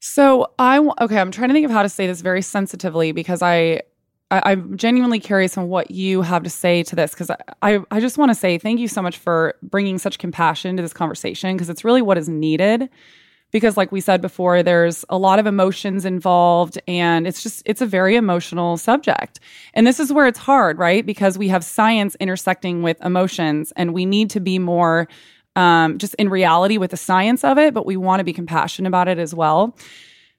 So 0.00 0.50
I 0.58 0.78
okay, 0.78 1.18
I'm 1.18 1.30
trying 1.30 1.48
to 1.48 1.54
think 1.54 1.66
of 1.66 1.70
how 1.70 1.82
to 1.82 1.88
say 1.88 2.06
this 2.06 2.22
very 2.22 2.40
sensitively 2.40 3.12
because 3.12 3.42
I, 3.42 3.82
I 4.30 4.52
am 4.52 4.76
genuinely 4.78 5.20
curious 5.20 5.58
on 5.58 5.68
what 5.68 5.90
you 5.90 6.22
have 6.22 6.42
to 6.42 6.50
say 6.50 6.82
to 6.84 6.96
this 6.96 7.12
because 7.12 7.30
I, 7.30 7.36
I 7.62 7.78
I 7.90 8.00
just 8.00 8.16
want 8.16 8.30
to 8.30 8.34
say 8.34 8.56
thank 8.56 8.80
you 8.80 8.88
so 8.88 9.02
much 9.02 9.18
for 9.18 9.54
bringing 9.62 9.98
such 9.98 10.18
compassion 10.18 10.76
to 10.76 10.82
this 10.82 10.94
conversation 10.94 11.54
because 11.54 11.68
it's 11.68 11.84
really 11.84 12.00
what 12.02 12.16
is 12.16 12.28
needed. 12.28 12.88
Because 13.52 13.76
like 13.76 13.92
we 13.92 14.00
said 14.00 14.22
before 14.22 14.62
there's 14.62 15.04
a 15.10 15.18
lot 15.18 15.38
of 15.38 15.46
emotions 15.46 16.06
involved 16.06 16.80
and 16.88 17.26
it's 17.26 17.42
just 17.42 17.62
it's 17.66 17.82
a 17.82 17.86
very 17.86 18.16
emotional 18.16 18.78
subject. 18.78 19.38
And 19.74 19.86
this 19.86 20.00
is 20.00 20.10
where 20.10 20.26
it's 20.26 20.38
hard 20.38 20.78
right? 20.78 21.04
Because 21.04 21.36
we 21.36 21.48
have 21.48 21.62
science 21.62 22.16
intersecting 22.20 22.82
with 22.82 22.98
emotions 23.04 23.70
and 23.76 23.92
we 23.92 24.06
need 24.06 24.30
to 24.30 24.40
be 24.40 24.58
more 24.58 25.08
um, 25.56 25.98
just 25.98 26.14
in 26.14 26.28
reality 26.28 26.78
with 26.78 26.90
the 26.90 26.96
science 26.96 27.44
of 27.44 27.58
it, 27.58 27.74
but 27.74 27.86
we 27.86 27.96
want 27.96 28.20
to 28.20 28.24
be 28.24 28.32
compassionate 28.32 28.88
about 28.88 29.08
it 29.08 29.18
as 29.18 29.34
well. 29.34 29.76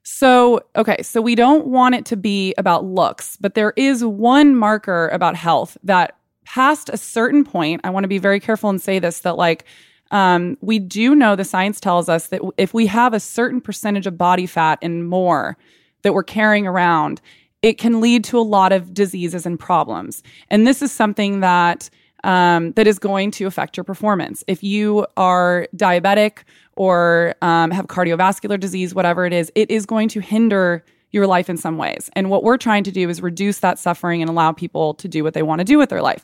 So, 0.04 0.62
okay, 0.76 1.02
so 1.04 1.22
we 1.22 1.36
don't 1.36 1.68
want 1.68 1.96
it 1.96 2.06
to 2.06 2.18
be 2.18 2.56
about 2.58 2.86
looks, 2.86 3.38
but 3.38 3.54
there 3.54 3.74
is 3.76 4.04
one 4.04 4.56
marker 4.56 5.10
about 5.10 5.36
health 5.36 5.78
that 5.84 6.18
past 6.46 6.90
a 6.90 6.98
certain 6.98 7.44
point, 7.44 7.82
I 7.84 7.92
want 7.92 8.04
to 8.04 8.08
be 8.08 8.18
very 8.18 8.40
careful 8.40 8.70
and 8.70 8.82
say 8.82 9.00
this 9.00 9.20
that 9.20 9.38
like 9.38 9.66
um, 10.12 10.58
we 10.62 10.80
do 10.80 11.16
know 11.16 11.36
the 11.36 11.46
science 11.46 11.80
tells 11.80 12.10
us 12.10 12.28
that 12.28 12.42
if 12.58 12.74
we 12.74 12.88
have 12.88 13.14
a 13.14 13.20
certain 13.20 13.62
percentage 13.62 14.08
of 14.08 14.18
body 14.18 14.46
fat 14.46 14.80
and 14.82 15.08
more 15.08 15.58
that 16.02 16.14
we're 16.14 16.24
carrying 16.24 16.68
around, 16.68 17.22
it 17.62 17.78
can 17.78 18.02
lead 18.02 18.24
to 18.26 18.38
a 18.38 18.42
lot 18.42 18.72
of 18.72 18.94
diseases 18.94 19.46
and 19.46 19.60
problems. 19.60 20.24
And 20.50 20.66
this 20.66 20.82
is 20.82 20.92
something 20.92 21.40
that 21.42 21.90
um, 22.24 22.72
that 22.74 22.88
is 22.88 23.00
going 23.00 23.32
to 23.32 23.46
affect 23.46 23.78
your 23.78 23.84
performance. 23.84 24.44
If 24.48 24.64
you 24.64 25.06
are 25.18 25.68
diabetic 25.76 26.40
or 26.76 27.36
um, 27.42 27.72
have 27.72 27.88
cardiovascular 27.88 28.60
disease, 28.60 28.94
whatever 28.94 29.26
it 29.26 29.34
is, 29.34 29.52
it 29.56 29.70
is 29.70 29.86
going 29.86 30.10
to 30.10 30.20
hinder 30.20 30.84
your 31.12 31.28
life 31.28 31.50
in 31.50 31.58
some 31.58 31.78
ways. 31.78 32.10
And 32.14 32.30
what 32.30 32.44
we're 32.44 32.58
trying 32.58 32.84
to 32.86 32.92
do 32.92 33.10
is 33.10 33.22
reduce 33.22 33.60
that 33.60 33.78
suffering 33.78 34.22
and 34.22 34.30
allow 34.30 34.52
people 34.52 34.94
to 34.96 35.08
do 35.08 35.24
what 35.24 35.34
they 35.34 35.44
want 35.44 35.60
to 35.60 35.66
do 35.66 35.78
with 35.78 35.90
their 35.90 36.02
life. 36.02 36.24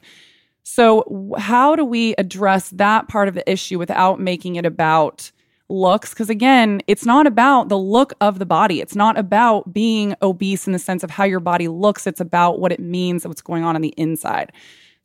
So, 0.64 1.34
how 1.38 1.76
do 1.78 1.86
we 1.86 2.14
address 2.18 2.70
that 2.72 3.08
part 3.08 3.30
of 3.30 3.36
the 3.36 3.50
issue 3.50 3.80
without 3.80 4.20
making 4.20 4.58
it 4.58 4.66
about 4.66 5.32
looks? 5.70 6.10
Because 6.10 6.30
again, 6.30 6.82
it's 6.88 7.06
not 7.06 7.26
about 7.26 7.70
the 7.70 7.78
look 7.78 8.14
of 8.20 8.40
the 8.40 8.46
body. 8.46 8.82
It's 8.82 8.96
not 8.96 9.18
about 9.18 9.72
being 9.72 10.14
obese 10.22 10.68
in 10.68 10.74
the 10.74 10.80
sense 10.80 11.04
of 11.04 11.10
how 11.10 11.24
your 11.24 11.40
body 11.40 11.70
looks. 11.70 12.06
It's 12.06 12.20
about 12.20 12.60
what 12.60 12.74
it 12.74 12.82
means, 12.82 13.24
and 13.24 13.30
what's 13.30 13.42
going 13.42 13.64
on 13.64 13.76
on 13.76 13.82
the 13.82 13.94
inside. 13.96 14.52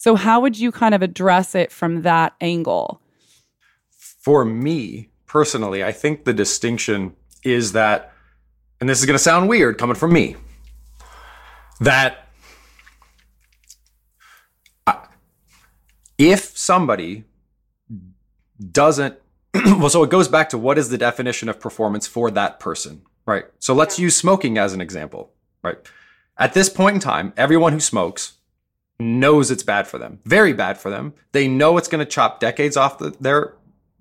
So, 0.03 0.17
how 0.17 0.41
would 0.41 0.59
you 0.59 0.73
kind 0.73 0.97
of 0.97 1.03
address 1.03 1.55
it 1.55 1.71
from 1.71 2.03
that 2.03 2.35
angle? 2.41 3.01
For 3.93 4.45
me 4.45 5.11
personally, 5.29 5.85
I 5.85 5.93
think 5.93 6.25
the 6.25 6.33
distinction 6.33 7.15
is 7.45 7.71
that, 7.71 8.13
and 8.81 8.91
this 8.91 8.99
is 8.99 9.07
going 9.07 9.15
to 9.15 9.23
sound 9.23 9.49
weird 9.49 9.79
coming 9.79 9.95
from 9.95 10.13
me, 10.13 10.35
that 11.79 12.27
uh, 14.89 15.05
if 16.19 16.59
somebody 16.59 17.23
doesn't, 18.73 19.21
well, 19.55 19.89
so 19.89 20.03
it 20.03 20.11
goes 20.11 20.27
back 20.27 20.49
to 20.49 20.59
what 20.59 20.79
is 20.79 20.89
the 20.89 20.99
definition 20.99 21.49
of 21.49 21.61
performance 21.61 22.09
for 22.09 22.29
that 22.33 22.59
person, 22.59 23.03
right? 23.25 23.45
So 23.61 23.73
let's 23.73 24.01
use 24.01 24.17
smoking 24.17 24.59
as 24.59 24.73
an 24.73 24.81
example, 24.81 25.33
right? 25.63 25.79
At 26.37 26.55
this 26.55 26.69
point 26.69 26.95
in 26.95 27.01
time, 27.01 27.33
everyone 27.37 27.73
who 27.73 27.79
smokes 27.79 28.39
knows 29.03 29.51
it's 29.51 29.63
bad 29.63 29.87
for 29.87 29.99
them, 29.99 30.21
very 30.25 30.53
bad 30.53 30.79
for 30.79 30.91
them. 30.91 31.15
They 31.33 31.49
know 31.49 31.77
it's 31.77 31.89
going 31.89 32.05
to 32.05 32.11
chop 32.11 32.41
decades 32.41 32.77
off 32.77 32.99
the, 32.99 33.11
their 33.21 33.55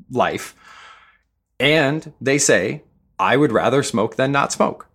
life. 0.09 0.55
And 1.59 2.13
they 2.19 2.37
say, 2.37 2.83
I 3.19 3.37
would 3.37 3.51
rather 3.51 3.83
smoke 3.83 4.15
than 4.15 4.31
not 4.31 4.51
smoke. 4.51 4.87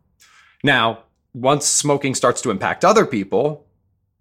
Now, 0.64 1.04
once 1.32 1.66
smoking 1.66 2.14
starts 2.14 2.40
to 2.42 2.50
impact 2.50 2.84
other 2.84 3.06
people, 3.06 3.66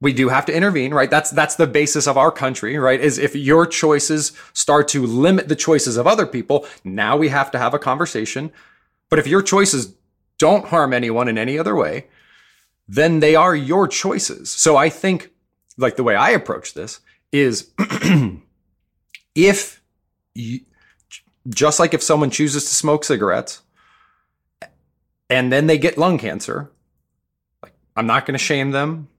we 0.02 0.14
do 0.14 0.30
have 0.30 0.46
to 0.46 0.56
intervene, 0.56 0.94
right? 0.94 1.10
That's 1.10 1.32
that's 1.32 1.56
the 1.56 1.66
basis 1.66 2.06
of 2.06 2.18
our 2.18 2.32
country, 2.32 2.78
right? 2.78 3.00
Is 3.00 3.18
if 3.18 3.36
your 3.36 3.66
choices 3.66 4.34
start 4.54 4.88
to 4.90 5.06
limit 5.06 5.48
the 5.48 5.56
choices 5.56 5.98
of 5.98 6.06
other 6.06 6.28
people, 6.28 6.68
now 6.84 7.16
we 7.18 7.30
have 7.30 7.50
to 7.52 7.58
have 7.58 7.74
a 7.74 7.80
conversation. 7.80 8.52
But 9.10 9.20
if 9.20 9.28
your 9.28 9.42
choices 9.42 9.96
don't 10.38 10.68
harm 10.68 10.94
anyone 10.94 11.28
in 11.28 11.38
any 11.38 11.58
other 11.58 11.76
way, 11.76 12.08
then 12.88 13.20
they 13.20 13.36
are 13.36 13.56
your 13.56 13.88
choices. 13.88 14.52
So 14.52 14.76
I 14.76 14.90
think 14.90 15.32
like 15.78 15.96
the 15.96 16.04
way 16.04 16.16
I 16.16 16.32
approach 16.32 16.74
this 16.74 17.00
is 17.32 17.72
if 19.36 19.82
you, 20.34 20.62
just 21.50 21.80
like 21.80 21.94
if 21.94 22.02
someone 22.02 22.30
chooses 22.30 22.64
to 22.66 22.76
smoke 22.76 23.04
cigarettes 23.04 23.62
and 25.30 25.52
then 25.52 25.68
they 25.68 25.78
get 25.78 25.98
lung 25.98 26.18
cancer, 26.18 26.72
like 27.62 27.74
I'm 27.96 28.08
not 28.08 28.26
going 28.26 28.34
to 28.34 28.44
shame 28.44 28.72
them. 28.72 29.10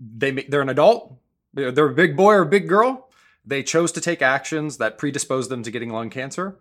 They 0.00 0.32
they're 0.32 0.60
an 0.60 0.68
adult, 0.68 1.14
they're 1.54 1.86
a 1.86 1.94
big 1.94 2.16
boy 2.16 2.34
or 2.34 2.42
a 2.42 2.46
big 2.46 2.68
girl. 2.68 3.08
They 3.46 3.62
chose 3.62 3.92
to 3.92 4.00
take 4.00 4.22
actions 4.22 4.78
that 4.78 4.98
predispose 4.98 5.48
them 5.48 5.62
to 5.62 5.70
getting 5.70 5.90
lung 5.90 6.10
cancer 6.10 6.58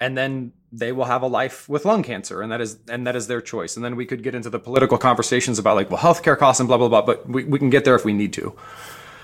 and 0.00 0.16
then 0.16 0.52
they 0.72 0.90
will 0.90 1.04
have 1.04 1.22
a 1.22 1.26
life 1.26 1.68
with 1.68 1.84
lung 1.84 2.02
cancer 2.02 2.40
and 2.40 2.50
that 2.50 2.60
is 2.60 2.78
and 2.88 3.06
that 3.06 3.14
is 3.14 3.26
their 3.26 3.40
choice 3.40 3.76
and 3.76 3.84
then 3.84 3.94
we 3.94 4.06
could 4.06 4.22
get 4.22 4.34
into 4.34 4.50
the 4.50 4.58
political 4.58 4.98
conversations 4.98 5.58
about 5.58 5.76
like 5.76 5.90
well 5.90 6.00
healthcare 6.00 6.36
costs 6.36 6.60
and 6.60 6.68
blah 6.68 6.78
blah 6.78 6.88
blah 6.88 7.02
but 7.02 7.28
we, 7.28 7.44
we 7.44 7.58
can 7.58 7.70
get 7.70 7.84
there 7.84 7.94
if 7.94 8.04
we 8.04 8.12
need 8.12 8.32
to 8.32 8.56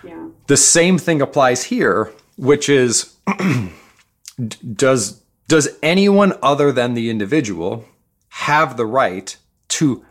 yeah. 0.04 0.28
the 0.46 0.56
same 0.56 0.98
thing 0.98 1.20
applies 1.22 1.64
here 1.64 2.12
which 2.36 2.68
is 2.68 3.16
does 4.74 5.22
does 5.48 5.68
anyone 5.82 6.34
other 6.42 6.70
than 6.70 6.94
the 6.94 7.10
individual 7.10 7.84
have 8.28 8.76
the 8.76 8.86
right 8.86 9.36
to 9.68 10.04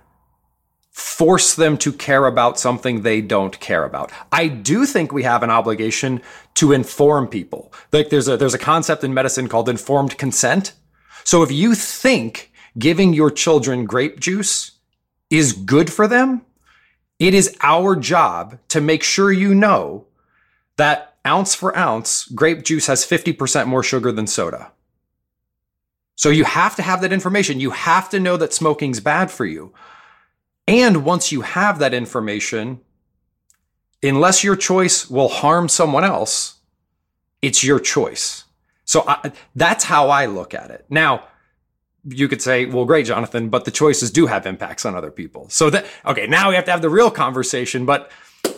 force 0.97 1.53
them 1.53 1.77
to 1.77 1.93
care 1.93 2.25
about 2.25 2.59
something 2.59 3.03
they 3.03 3.21
don't 3.21 3.59
care 3.59 3.83
about. 3.83 4.11
I 4.31 4.47
do 4.47 4.83
think 4.83 5.11
we 5.11 5.21
have 5.21 5.43
an 5.43 5.51
obligation 5.51 6.23
to 6.55 6.71
inform 6.71 7.27
people. 7.27 7.71
Like 7.93 8.09
there's 8.09 8.27
a 8.27 8.35
there's 8.35 8.55
a 8.55 8.59
concept 8.73 9.03
in 9.03 9.13
medicine 9.13 9.47
called 9.47 9.69
informed 9.69 10.17
consent. 10.17 10.73
So 11.23 11.43
if 11.43 11.51
you 11.51 11.75
think 11.75 12.51
giving 12.79 13.13
your 13.13 13.29
children 13.29 13.85
grape 13.85 14.19
juice 14.19 14.71
is 15.29 15.53
good 15.53 15.93
for 15.93 16.07
them, 16.07 16.41
it 17.19 17.35
is 17.35 17.55
our 17.61 17.95
job 17.95 18.57
to 18.69 18.81
make 18.81 19.03
sure 19.03 19.31
you 19.31 19.53
know 19.53 20.07
that 20.77 21.13
ounce 21.27 21.53
for 21.53 21.77
ounce, 21.77 22.25
grape 22.25 22.63
juice 22.63 22.87
has 22.87 23.05
50% 23.05 23.67
more 23.67 23.83
sugar 23.83 24.11
than 24.11 24.25
soda. 24.25 24.71
So 26.15 26.29
you 26.29 26.45
have 26.45 26.75
to 26.77 26.81
have 26.81 27.01
that 27.01 27.13
information. 27.13 27.59
You 27.59 27.69
have 27.69 28.09
to 28.09 28.19
know 28.19 28.35
that 28.37 28.51
smoking's 28.51 28.99
bad 28.99 29.29
for 29.29 29.45
you. 29.45 29.73
And 30.67 31.05
once 31.05 31.31
you 31.31 31.41
have 31.41 31.79
that 31.79 31.93
information, 31.93 32.81
unless 34.03 34.43
your 34.43 34.55
choice 34.55 35.09
will 35.09 35.29
harm 35.29 35.69
someone 35.69 36.03
else, 36.03 36.55
it's 37.41 37.63
your 37.63 37.79
choice. 37.79 38.43
So 38.83 39.03
I, 39.07 39.31
that's 39.55 39.83
how 39.83 40.09
I 40.09 40.25
look 40.25 40.53
at 40.53 40.71
it. 40.71 40.85
Now, 40.89 41.23
you 42.05 42.27
could 42.27 42.41
say, 42.41 42.65
well, 42.65 42.85
great, 42.85 43.05
Jonathan, 43.05 43.49
but 43.49 43.65
the 43.65 43.71
choices 43.71 44.11
do 44.11 44.27
have 44.27 44.45
impacts 44.45 44.85
on 44.85 44.95
other 44.95 45.11
people. 45.11 45.49
So 45.49 45.69
that, 45.69 45.85
okay, 46.05 46.27
now 46.27 46.49
we 46.49 46.55
have 46.55 46.65
to 46.65 46.71
have 46.71 46.81
the 46.81 46.89
real 46.89 47.11
conversation, 47.11 47.85
but 47.85 48.11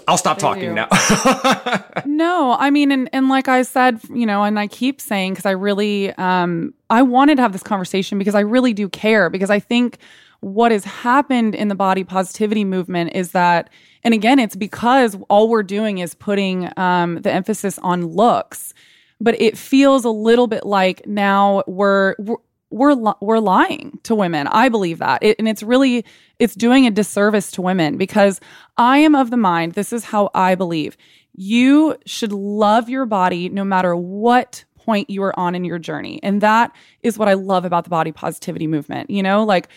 I'll 0.08 0.18
stop 0.18 0.38
they 0.38 0.42
talking 0.42 0.70
do. 0.70 0.74
now. 0.74 0.88
no, 2.06 2.56
I 2.60 2.70
mean, 2.70 2.92
and, 2.92 3.10
and 3.12 3.30
like 3.30 3.48
I 3.48 3.64
said, 3.64 4.00
you 4.14 4.26
know, 4.26 4.44
and 4.44 4.60
I 4.60 4.68
keep 4.68 5.02
saying, 5.02 5.34
because 5.34 5.46
I 5.46 5.52
really, 5.52 6.12
um, 6.14 6.74
I 6.90 7.02
wanted 7.02 7.36
to 7.36 7.42
have 7.42 7.54
this 7.54 7.64
conversation 7.64 8.20
because 8.20 8.36
I 8.36 8.42
really 8.42 8.74
do 8.74 8.88
care, 8.90 9.30
because 9.30 9.50
I 9.50 9.60
think 9.60 9.98
what 10.42 10.72
has 10.72 10.86
happened 10.86 11.56
in 11.56 11.68
the 11.68 11.76
body 11.76 12.04
positivity 12.04 12.64
movement 12.64 13.12
is 13.14 13.32
that, 13.32 13.70
and 14.04 14.14
again, 14.14 14.40
it's 14.40 14.56
because 14.56 15.18
all 15.30 15.50
we're 15.50 15.64
doing 15.64 15.98
is 15.98 16.14
putting 16.14 16.72
um, 16.78 17.22
the 17.22 17.32
emphasis 17.32 17.78
on 17.80 18.06
looks, 18.06 18.74
but 19.20 19.40
it 19.42 19.58
feels 19.58 20.06
a 20.06 20.10
little 20.10 20.48
bit 20.48 20.66
like 20.66 21.06
now 21.06 21.64
we're, 21.68 22.16
we're 22.20 22.38
we're 22.72 22.96
we're 23.20 23.40
lying 23.40 24.00
to 24.04 24.14
women. 24.14 24.48
I 24.48 24.70
believe 24.70 25.00
that, 25.00 25.24
it, 25.24 25.38
and 25.40 25.48
it's 25.48 25.64
really 25.64 26.06
it's 26.38 26.56
doing 26.56 26.86
a 26.86 26.92
disservice 26.92 27.52
to 27.52 27.62
women 27.62 27.98
because 27.98 28.40
I 28.78 29.00
am 29.00 29.16
of 29.16 29.32
the 29.32 29.38
mind. 29.38 29.74
This 29.74 29.92
is 29.92 30.04
how 30.04 30.30
I 30.36 30.56
believe. 30.56 30.96
You 31.34 31.98
should 32.06 32.32
love 32.32 32.90
your 32.90 33.06
body 33.06 33.50
no 33.50 33.64
matter 33.64 33.96
what 33.96 34.64
point 34.76 35.10
you 35.10 35.24
are 35.24 35.38
on 35.40 35.56
in 35.56 35.66
your 35.66 35.80
journey, 35.80 36.20
and 36.22 36.42
that 36.42 36.76
is 37.02 37.18
what 37.18 37.28
I 37.28 37.34
love 37.34 37.66
about 37.66 37.86
the 37.86 37.90
body 37.90 38.12
positivity 38.12 38.68
movement. 38.68 39.10
You 39.10 39.24
know, 39.24 39.44
like 39.44 39.70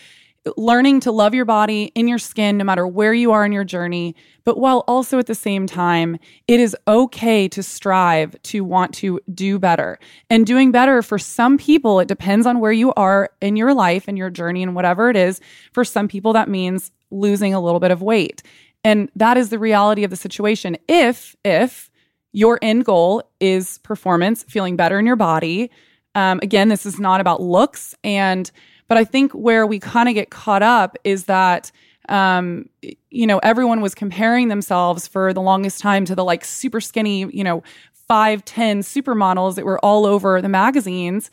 learning 0.57 1.01
to 1.01 1.13
love 1.13 1.35
your 1.35 1.45
body 1.45 1.93
in 1.95 2.09
your 2.09 2.19
skin, 2.19 2.57
no 2.59 2.65
matter 2.65 2.87
where 2.87 3.15
you 3.15 3.33
are 3.33 3.45
in 3.45 3.53
your 3.53 3.65
journey, 3.65 4.17
but 4.45 4.59
while 4.59 4.85
also 4.89 5.19
at 5.19 5.27
the 5.27 5.35
same 5.35 5.67
time, 5.67 6.19
it 6.49 6.59
is 6.59 6.77
okay 6.89 7.49
to 7.49 7.63
strive 7.63 8.41
to 8.43 8.65
want 8.65 8.93
to 8.95 9.21
do 9.33 9.59
better. 9.59 9.99
And 10.29 10.45
doing 10.45 10.73
better 10.73 11.01
for 11.03 11.19
some 11.19 11.59
people, 11.59 12.01
it 12.01 12.09
depends 12.09 12.47
on 12.47 12.59
where 12.59 12.73
you 12.73 12.93
are 12.95 13.31
in 13.41 13.57
your 13.57 13.73
life 13.73 14.09
and 14.09 14.19
your 14.19 14.31
journey 14.31 14.63
and 14.63 14.75
whatever 14.75 15.11
it 15.11 15.17
is. 15.17 15.41
For 15.73 15.85
some 15.85 16.09
people, 16.09 16.33
that 16.33 16.49
means 16.49 16.91
losing 17.11 17.55
a 17.55 17.61
little 17.61 17.81
bit 17.81 17.91
of 17.91 18.03
weight. 18.03 18.43
And 18.83 19.11
that 19.15 19.37
is 19.37 19.51
the 19.51 19.61
reality 19.61 20.03
of 20.03 20.11
the 20.11 20.17
situation. 20.17 20.77
If, 20.89 21.37
if, 21.45 21.89
your 22.33 22.59
end 22.63 22.85
goal 22.85 23.23
is 23.41 23.79
performance, 23.79 24.43
feeling 24.45 24.77
better 24.77 24.99
in 24.99 25.07
your 25.07 25.17
body. 25.17 25.71
Um, 26.15 26.41
again, 26.43 26.69
this 26.69 26.85
is 26.87 26.99
not 26.99 27.21
about 27.21 27.43
looks 27.43 27.95
and 28.03 28.51
but 28.93 28.99
I 28.99 29.07
think 29.07 29.33
where 29.33 29.67
we 29.67 29.79
kind 29.79 30.07
of 30.07 30.15
get 30.15 30.29
caught 30.29 30.63
up 30.63 30.99
is 31.03 31.25
that 31.25 31.73
um, 32.11 32.69
you 33.09 33.27
know, 33.27 33.39
everyone 33.39 33.81
was 33.81 33.95
comparing 33.95 34.49
themselves 34.49 35.09
for 35.09 35.33
the 35.33 35.41
longest 35.41 35.81
time 35.81 36.05
to 36.05 36.15
the 36.15 36.23
like 36.23 36.45
super 36.45 36.79
skinny, 36.79 37.21
you 37.35 37.43
know, 37.43 37.63
5'10 38.11 38.81
supermodels 38.81 39.55
that 39.55 39.65
were 39.65 39.83
all 39.83 40.05
over 40.05 40.43
the 40.43 40.49
magazines. 40.51 41.31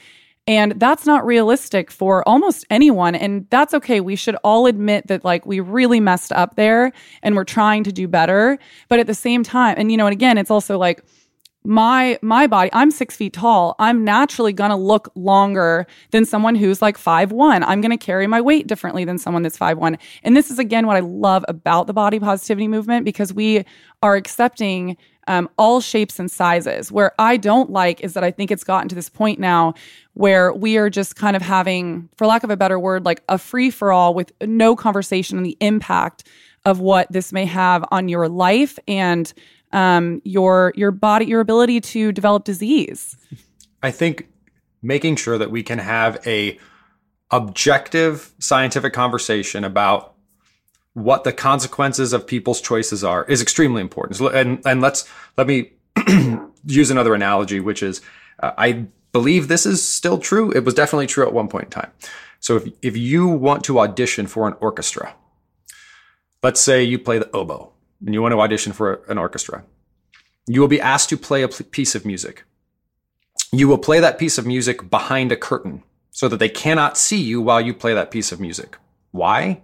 And 0.48 0.80
that's 0.80 1.06
not 1.06 1.26
realistic 1.26 1.92
for 1.92 2.26
almost 2.26 2.66
anyone. 2.70 3.14
And 3.14 3.46
that's 3.50 3.74
okay. 3.74 4.00
We 4.00 4.16
should 4.16 4.38
all 4.42 4.66
admit 4.66 5.08
that, 5.08 5.26
like, 5.26 5.46
we 5.46 5.60
really 5.60 6.00
messed 6.00 6.32
up 6.32 6.56
there 6.56 6.94
and 7.22 7.36
we're 7.36 7.44
trying 7.44 7.84
to 7.84 7.92
do 7.92 8.08
better. 8.08 8.58
But 8.88 9.00
at 9.00 9.08
the 9.08 9.14
same 9.14 9.44
time, 9.44 9.76
and, 9.78 9.92
you 9.92 9.98
know, 9.98 10.08
and 10.08 10.14
again, 10.14 10.38
it's 10.38 10.50
also 10.50 10.78
like, 10.78 11.04
my 11.66 12.18
my 12.22 12.48
body 12.48 12.70
i'm 12.74 12.90
six 12.90 13.16
feet 13.16 13.34
tall. 13.34 13.76
I'm 13.80 14.04
naturally 14.04 14.54
gonna 14.54 14.78
look 14.78 15.12
longer 15.16 15.86
than 16.12 16.26
someone 16.26 16.56
who's 16.56 16.82
like 16.82 16.98
five 16.98 17.32
one. 17.32 17.64
I'm 17.64 17.82
gonna 17.82 17.98
carry 17.98 18.28
my 18.28 18.40
weight 18.40 18.68
differently 18.68 19.04
than 19.04 19.18
someone 19.18 19.44
that's 19.44 19.58
five 19.58 19.78
one. 19.78 19.98
And 20.24 20.38
this 20.38 20.50
is 20.50 20.58
again 20.60 20.88
what 20.88 20.96
i 20.96 21.02
love 21.02 21.44
about 21.48 21.88
the 21.88 21.94
body 21.94 22.20
positivity 22.20 22.68
movement 22.68 23.04
because 23.06 23.34
we 23.34 23.66
are 24.02 24.16
accepting 24.16 24.96
um, 25.28 25.48
all 25.60 25.80
shapes 25.80 26.18
and 26.18 26.32
sizes. 26.32 26.92
Where 26.92 27.12
i 27.20 27.36
don't 27.36 27.70
like 27.70 28.02
is 28.02 28.14
that 28.14 28.24
i 28.24 28.32
think 28.32 28.52
it's 28.52 28.64
gotten 28.64 28.88
to 28.90 28.96
this 28.96 29.10
point 29.10 29.40
now 29.40 29.74
where 30.14 30.54
we 30.54 30.78
are 30.78 30.90
just 30.90 31.18
kind 31.18 31.36
of 31.36 31.42
having 31.42 32.08
for 32.18 32.26
lack 32.26 32.44
of 32.44 32.50
a 32.50 32.58
better 32.58 32.80
word 32.80 33.06
like 33.06 33.22
a 33.28 33.38
free 33.38 33.70
for 33.70 33.92
all 33.92 34.14
with 34.14 34.32
no 34.42 34.78
conversation 34.78 35.38
on 35.38 35.44
the 35.44 35.58
impact 35.60 36.24
of 36.66 36.80
what 36.80 37.12
this 37.12 37.32
may 37.32 37.46
have 37.46 37.86
on 37.92 38.10
your 38.10 38.28
life 38.28 38.78
and 38.88 39.34
um, 39.72 40.22
your 40.24 40.74
your 40.76 40.92
body, 40.92 41.26
your 41.26 41.42
ability 41.42 41.82
to 41.82 42.12
develop 42.12 42.44
disease. 42.44 43.16
I 43.82 43.92
think 43.92 44.28
making 44.82 45.16
sure 45.16 45.38
that 45.38 45.52
we 45.52 45.64
can 45.64 45.80
have 45.80 46.26
a 46.26 46.58
objective 47.32 48.32
scientific 48.40 48.94
conversation 48.94 49.64
about 49.64 50.16
what 50.94 51.24
the 51.24 51.32
consequences 51.32 52.14
of 52.14 52.26
people's 52.26 52.62
choices 52.62 53.04
are 53.04 53.24
is 53.26 53.42
extremely 53.42 53.82
important. 53.82 54.20
And 54.34 54.62
and 54.66 54.82
let's 54.82 55.08
let 55.38 55.48
me 55.48 55.72
use 56.66 56.92
another 56.92 57.14
analogy, 57.14 57.60
which 57.60 57.84
is 57.84 58.02
uh, 58.40 58.52
I 58.58 58.88
believe 59.12 59.48
this 59.48 59.66
is 59.66 59.86
still 59.86 60.18
true. 60.18 60.52
It 60.52 60.66
was 60.66 60.74
definitely 60.74 61.08
true 61.08 61.26
at 61.26 61.34
one 61.34 61.48
point 61.48 61.66
in 61.66 61.70
time. 61.72 61.92
So 62.40 62.58
if 62.58 62.68
if 62.82 62.98
you 62.98 63.28
want 63.28 63.64
to 63.66 63.80
audition 63.80 64.28
for 64.28 64.48
an 64.48 64.56
orchestra, 64.60 65.16
let's 66.42 66.60
say 66.60 66.84
you 66.84 66.98
play 66.98 67.20
the 67.20 67.30
oboe 67.32 67.72
and 68.06 68.14
you 68.14 68.22
want 68.22 68.34
to 68.34 68.40
audition 68.40 68.74
for 68.74 69.02
an 69.08 69.18
orchestra, 69.18 69.64
you 70.48 70.62
will 70.62 70.68
be 70.68 70.82
asked 70.82 71.10
to 71.10 71.18
play 71.18 71.44
a 71.44 71.48
piece 71.48 71.96
of 71.96 72.06
music. 72.06 72.44
You 73.52 73.68
will 73.68 73.78
play 73.78 74.00
that 74.00 74.20
piece 74.20 74.38
of 74.38 74.46
music 74.46 74.90
behind 74.90 75.32
a 75.32 75.38
curtain 75.38 75.84
so 76.12 76.28
that 76.28 76.38
they 76.38 76.50
cannot 76.50 76.98
see 76.98 77.22
you 77.22 77.42
while 77.42 77.62
you 77.62 77.74
play 77.74 77.94
that 77.94 78.12
piece 78.12 78.32
of 78.32 78.40
music. 78.40 78.78
Why? 79.12 79.62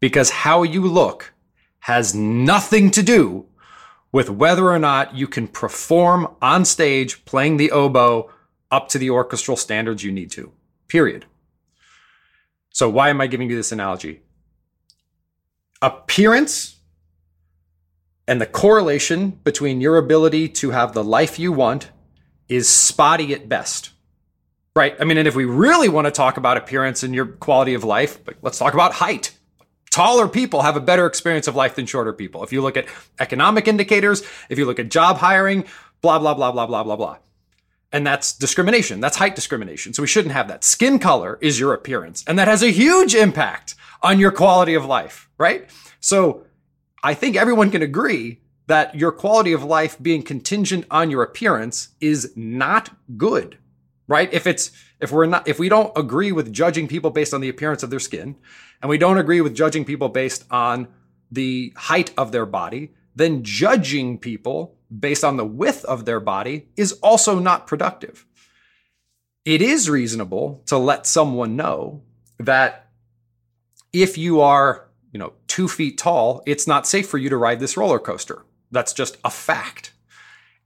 Because 0.00 0.30
how 0.30 0.62
you 0.62 0.86
look 0.86 1.32
has 1.80 2.14
nothing 2.14 2.90
to 2.90 3.02
do 3.02 3.46
with 4.12 4.28
whether 4.28 4.68
or 4.68 4.78
not 4.78 5.14
you 5.14 5.26
can 5.26 5.46
perform 5.46 6.34
on 6.42 6.64
stage 6.64 7.24
playing 7.24 7.56
the 7.56 7.70
oboe 7.70 8.30
up 8.70 8.88
to 8.88 8.98
the 8.98 9.10
orchestral 9.10 9.56
standards 9.56 10.02
you 10.02 10.12
need 10.12 10.30
to. 10.32 10.52
Period. 10.88 11.26
So, 12.70 12.88
why 12.88 13.10
am 13.10 13.20
I 13.20 13.26
giving 13.26 13.50
you 13.50 13.56
this 13.56 13.72
analogy? 13.72 14.22
Appearance 15.82 16.79
and 18.30 18.40
the 18.40 18.46
correlation 18.46 19.30
between 19.42 19.80
your 19.80 19.96
ability 19.96 20.48
to 20.48 20.70
have 20.70 20.92
the 20.92 21.02
life 21.02 21.36
you 21.36 21.50
want 21.50 21.90
is 22.48 22.68
spotty 22.68 23.34
at 23.34 23.48
best. 23.48 23.90
Right? 24.76 24.94
I 25.00 25.04
mean, 25.04 25.18
and 25.18 25.26
if 25.26 25.34
we 25.34 25.44
really 25.44 25.88
want 25.88 26.04
to 26.04 26.12
talk 26.12 26.36
about 26.36 26.56
appearance 26.56 27.02
and 27.02 27.12
your 27.12 27.26
quality 27.26 27.74
of 27.74 27.82
life, 27.82 28.20
let's 28.40 28.56
talk 28.56 28.72
about 28.72 28.92
height. 28.92 29.36
Taller 29.90 30.28
people 30.28 30.62
have 30.62 30.76
a 30.76 30.80
better 30.80 31.06
experience 31.06 31.48
of 31.48 31.56
life 31.56 31.74
than 31.74 31.86
shorter 31.86 32.12
people. 32.12 32.44
If 32.44 32.52
you 32.52 32.62
look 32.62 32.76
at 32.76 32.86
economic 33.18 33.66
indicators, 33.66 34.22
if 34.48 34.60
you 34.60 34.64
look 34.64 34.78
at 34.78 34.90
job 34.90 35.16
hiring, 35.16 35.64
blah, 36.00 36.20
blah, 36.20 36.34
blah, 36.34 36.52
blah, 36.52 36.66
blah, 36.66 36.84
blah, 36.84 36.94
blah. 36.94 37.16
And 37.90 38.06
that's 38.06 38.32
discrimination. 38.32 39.00
That's 39.00 39.16
height 39.16 39.34
discrimination. 39.34 39.92
So 39.92 40.04
we 40.04 40.06
shouldn't 40.06 40.34
have 40.34 40.46
that. 40.46 40.62
Skin 40.62 41.00
color 41.00 41.36
is 41.40 41.58
your 41.58 41.74
appearance. 41.74 42.22
And 42.28 42.38
that 42.38 42.46
has 42.46 42.62
a 42.62 42.70
huge 42.70 43.16
impact 43.16 43.74
on 44.02 44.20
your 44.20 44.30
quality 44.30 44.74
of 44.74 44.84
life, 44.84 45.28
right? 45.36 45.68
So 45.98 46.44
I 47.02 47.14
think 47.14 47.36
everyone 47.36 47.70
can 47.70 47.82
agree 47.82 48.40
that 48.66 48.94
your 48.94 49.10
quality 49.10 49.52
of 49.52 49.64
life 49.64 49.96
being 50.00 50.22
contingent 50.22 50.86
on 50.90 51.10
your 51.10 51.22
appearance 51.22 51.88
is 52.00 52.32
not 52.36 52.90
good, 53.16 53.58
right? 54.06 54.32
If 54.32 54.46
it's, 54.46 54.70
if 55.00 55.10
we're 55.10 55.26
not, 55.26 55.48
if 55.48 55.58
we 55.58 55.68
don't 55.68 55.96
agree 55.96 56.30
with 56.30 56.52
judging 56.52 56.86
people 56.86 57.10
based 57.10 57.34
on 57.34 57.40
the 57.40 57.48
appearance 57.48 57.82
of 57.82 57.90
their 57.90 57.98
skin, 57.98 58.36
and 58.80 58.88
we 58.88 58.98
don't 58.98 59.18
agree 59.18 59.40
with 59.40 59.54
judging 59.54 59.84
people 59.84 60.08
based 60.08 60.44
on 60.50 60.88
the 61.30 61.72
height 61.76 62.12
of 62.16 62.32
their 62.32 62.46
body, 62.46 62.92
then 63.14 63.42
judging 63.42 64.18
people 64.18 64.76
based 64.96 65.24
on 65.24 65.36
the 65.36 65.44
width 65.44 65.84
of 65.84 66.04
their 66.04 66.20
body 66.20 66.68
is 66.76 66.92
also 67.02 67.38
not 67.38 67.66
productive. 67.66 68.26
It 69.44 69.62
is 69.62 69.88
reasonable 69.88 70.62
to 70.66 70.76
let 70.76 71.06
someone 71.06 71.56
know 71.56 72.02
that 72.38 72.88
if 73.92 74.18
you 74.18 74.40
are, 74.40 74.89
you 75.12 75.18
know, 75.18 75.32
two 75.46 75.68
feet 75.68 75.98
tall, 75.98 76.42
it's 76.46 76.66
not 76.66 76.86
safe 76.86 77.08
for 77.08 77.18
you 77.18 77.28
to 77.28 77.36
ride 77.36 77.60
this 77.60 77.76
roller 77.76 77.98
coaster. 77.98 78.44
That's 78.70 78.92
just 78.92 79.18
a 79.24 79.30
fact. 79.30 79.92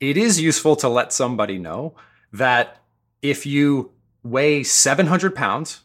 It 0.00 0.16
is 0.16 0.40
useful 0.40 0.76
to 0.76 0.88
let 0.88 1.12
somebody 1.12 1.58
know 1.58 1.94
that 2.32 2.82
if 3.22 3.46
you 3.46 3.92
weigh 4.22 4.62
700 4.62 5.34
pounds, 5.34 5.80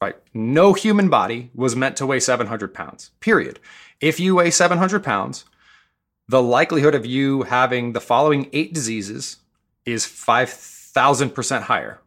right, 0.00 0.16
no 0.34 0.72
human 0.72 1.08
body 1.08 1.50
was 1.54 1.76
meant 1.76 1.96
to 1.98 2.06
weigh 2.06 2.20
700 2.20 2.74
pounds, 2.74 3.10
period. 3.20 3.60
If 4.00 4.18
you 4.18 4.36
weigh 4.36 4.50
700 4.50 5.04
pounds, 5.04 5.44
the 6.28 6.42
likelihood 6.42 6.94
of 6.94 7.06
you 7.06 7.42
having 7.42 7.92
the 7.92 8.00
following 8.00 8.48
eight 8.52 8.72
diseases 8.74 9.36
is 9.84 10.04
5,000% 10.04 11.62
higher. 11.62 12.00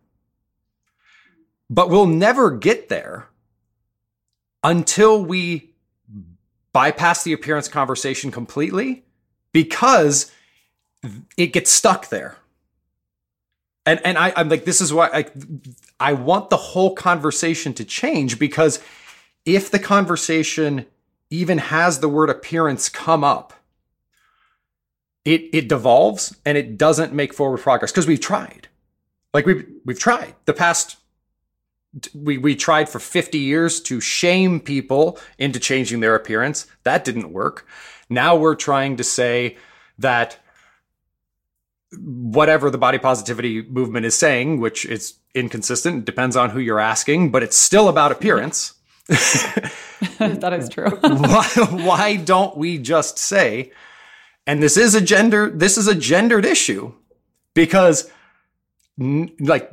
But 1.69 1.89
we'll 1.89 2.07
never 2.07 2.51
get 2.51 2.89
there 2.89 3.29
until 4.65 5.23
we 5.23 5.75
bypass 6.73 7.23
the 7.23 7.33
appearance 7.33 7.67
conversation 7.67 8.31
completely 8.31 9.05
because 9.51 10.31
it 11.37 11.53
gets 11.53 11.71
stuck 11.71 12.09
there. 12.09 12.37
And 13.85 14.01
and 14.03 14.17
I, 14.17 14.33
I'm 14.35 14.49
like, 14.49 14.65
this 14.65 14.81
is 14.81 14.91
why 14.91 15.07
I 15.13 15.25
I 15.99 16.13
want 16.13 16.49
the 16.49 16.57
whole 16.57 16.95
conversation 16.95 17.73
to 17.75 17.85
change 17.85 18.39
because 18.39 18.81
if 19.45 19.69
the 19.69 19.77
conversation 19.77 20.87
even 21.29 21.59
has 21.59 21.99
the 21.99 22.09
word 22.09 22.31
appearance 22.31 22.89
come 22.89 23.23
up, 23.23 23.53
it 25.23 25.41
it 25.53 25.69
devolves 25.69 26.35
and 26.43 26.57
it 26.57 26.75
doesn't 26.75 27.13
make 27.13 27.35
forward 27.35 27.59
progress 27.59 27.91
because 27.91 28.07
we've 28.07 28.19
tried. 28.19 28.67
Like 29.31 29.45
we've 29.45 29.63
we've 29.85 29.99
tried. 29.99 30.33
The 30.45 30.53
past 30.53 30.97
we 32.13 32.37
we 32.37 32.55
tried 32.55 32.89
for 32.89 32.99
50 32.99 33.37
years 33.37 33.79
to 33.81 33.99
shame 34.01 34.59
people 34.59 35.19
into 35.37 35.59
changing 35.59 35.99
their 35.99 36.15
appearance. 36.15 36.67
That 36.83 37.05
didn't 37.05 37.31
work. 37.31 37.67
Now 38.09 38.35
we're 38.35 38.55
trying 38.55 38.97
to 38.97 39.03
say 39.03 39.57
that 39.99 40.37
whatever 41.97 42.69
the 42.69 42.77
body 42.77 42.97
positivity 42.97 43.61
movement 43.61 44.05
is 44.05 44.15
saying, 44.15 44.59
which 44.59 44.85
is 44.85 45.15
inconsistent, 45.33 45.99
it 45.99 46.05
depends 46.05 46.35
on 46.35 46.49
who 46.49 46.59
you're 46.59 46.79
asking, 46.79 47.31
but 47.31 47.43
it's 47.43 47.57
still 47.57 47.87
about 47.87 48.11
appearance. 48.11 48.73
that 49.07 50.53
is 50.53 50.67
true. 50.69 50.89
why, 51.01 51.47
why 51.71 52.15
don't 52.17 52.57
we 52.57 52.77
just 52.77 53.17
say 53.17 53.71
and 54.47 54.61
this 54.61 54.77
is 54.77 54.95
a 54.95 55.01
gender, 55.01 55.49
this 55.49 55.77
is 55.77 55.87
a 55.87 55.95
gendered 55.95 56.45
issue 56.45 56.93
because 57.53 58.09
like 58.97 59.71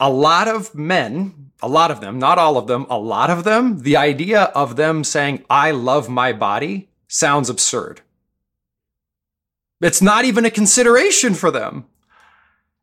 a 0.00 0.10
lot 0.10 0.48
of 0.48 0.74
men, 0.74 1.50
a 1.62 1.68
lot 1.68 1.90
of 1.90 2.00
them, 2.00 2.18
not 2.18 2.38
all 2.38 2.56
of 2.56 2.66
them, 2.66 2.86
a 2.90 2.98
lot 2.98 3.30
of 3.30 3.44
them, 3.44 3.80
the 3.80 3.96
idea 3.96 4.44
of 4.54 4.76
them 4.76 5.04
saying, 5.04 5.44
I 5.48 5.70
love 5.70 6.08
my 6.08 6.32
body 6.32 6.88
sounds 7.08 7.48
absurd. 7.48 8.02
It's 9.80 10.02
not 10.02 10.24
even 10.24 10.44
a 10.44 10.50
consideration 10.50 11.34
for 11.34 11.50
them. 11.50 11.86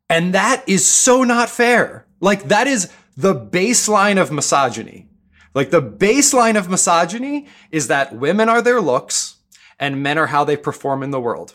And 0.08 0.34
that 0.34 0.62
is 0.66 0.86
so 0.86 1.24
not 1.24 1.48
fair. 1.48 2.06
Like, 2.20 2.44
that 2.44 2.66
is 2.66 2.90
the 3.16 3.34
baseline 3.34 4.20
of 4.20 4.30
misogyny. 4.30 5.08
Like, 5.54 5.70
the 5.70 5.82
baseline 5.82 6.56
of 6.56 6.68
misogyny 6.68 7.48
is 7.70 7.88
that 7.88 8.14
women 8.14 8.48
are 8.48 8.62
their 8.62 8.80
looks 8.80 9.36
and 9.78 10.02
men 10.02 10.18
are 10.18 10.26
how 10.26 10.44
they 10.44 10.56
perform 10.56 11.02
in 11.02 11.10
the 11.10 11.20
world. 11.20 11.54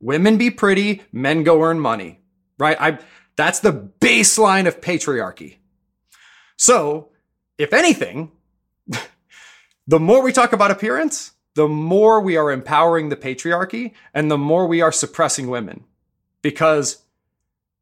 Women 0.00 0.38
be 0.38 0.50
pretty, 0.50 1.02
men 1.12 1.42
go 1.42 1.62
earn 1.62 1.80
money, 1.80 2.20
right? 2.58 2.76
I, 2.80 2.98
that's 3.40 3.60
the 3.60 3.72
baseline 4.00 4.68
of 4.68 4.80
patriarchy. 4.80 5.56
So, 6.56 7.08
if 7.56 7.72
anything, 7.72 8.32
the 9.86 10.00
more 10.00 10.22
we 10.22 10.32
talk 10.32 10.52
about 10.52 10.70
appearance, 10.70 11.32
the 11.54 11.68
more 11.68 12.20
we 12.20 12.36
are 12.36 12.52
empowering 12.52 13.08
the 13.08 13.16
patriarchy 13.16 13.92
and 14.14 14.30
the 14.30 14.38
more 14.38 14.66
we 14.66 14.80
are 14.80 14.92
suppressing 14.92 15.48
women. 15.48 15.84
Because 16.42 17.02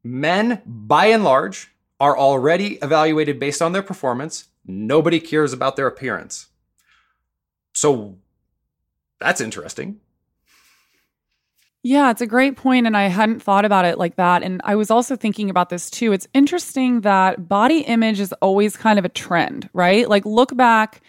men, 0.03 0.61
by 0.65 1.07
and 1.07 1.23
large, 1.23 1.71
are 1.99 2.17
already 2.17 2.75
evaluated 2.81 3.39
based 3.39 3.61
on 3.61 3.73
their 3.73 3.83
performance. 3.83 4.45
Nobody 4.65 5.19
cares 5.19 5.53
about 5.53 5.75
their 5.75 5.87
appearance. 5.87 6.47
So 7.73 8.17
that's 9.19 9.41
interesting. 9.41 9.99
Yeah, 11.81 12.11
it's 12.11 12.21
a 12.21 12.27
great 12.27 12.57
point, 12.57 12.87
and 12.87 12.97
I 12.97 13.07
hadn't 13.07 13.41
thought 13.41 13.63
about 13.63 13.85
it 13.85 13.97
like 13.97 14.17
that. 14.17 14.43
And 14.43 14.59
I 14.65 14.75
was 14.75 14.91
also 14.91 15.15
thinking 15.15 15.49
about 15.49 15.69
this 15.69 15.89
too. 15.89 16.11
It's 16.11 16.27
interesting 16.33 17.01
that 17.01 17.47
body 17.47 17.79
image 17.79 18.19
is 18.19 18.33
always 18.41 18.75
kind 18.75 18.99
of 18.99 19.05
a 19.05 19.09
trend, 19.09 19.69
right? 19.71 20.07
Like, 20.09 20.25
look 20.25 20.55
back 20.57 21.01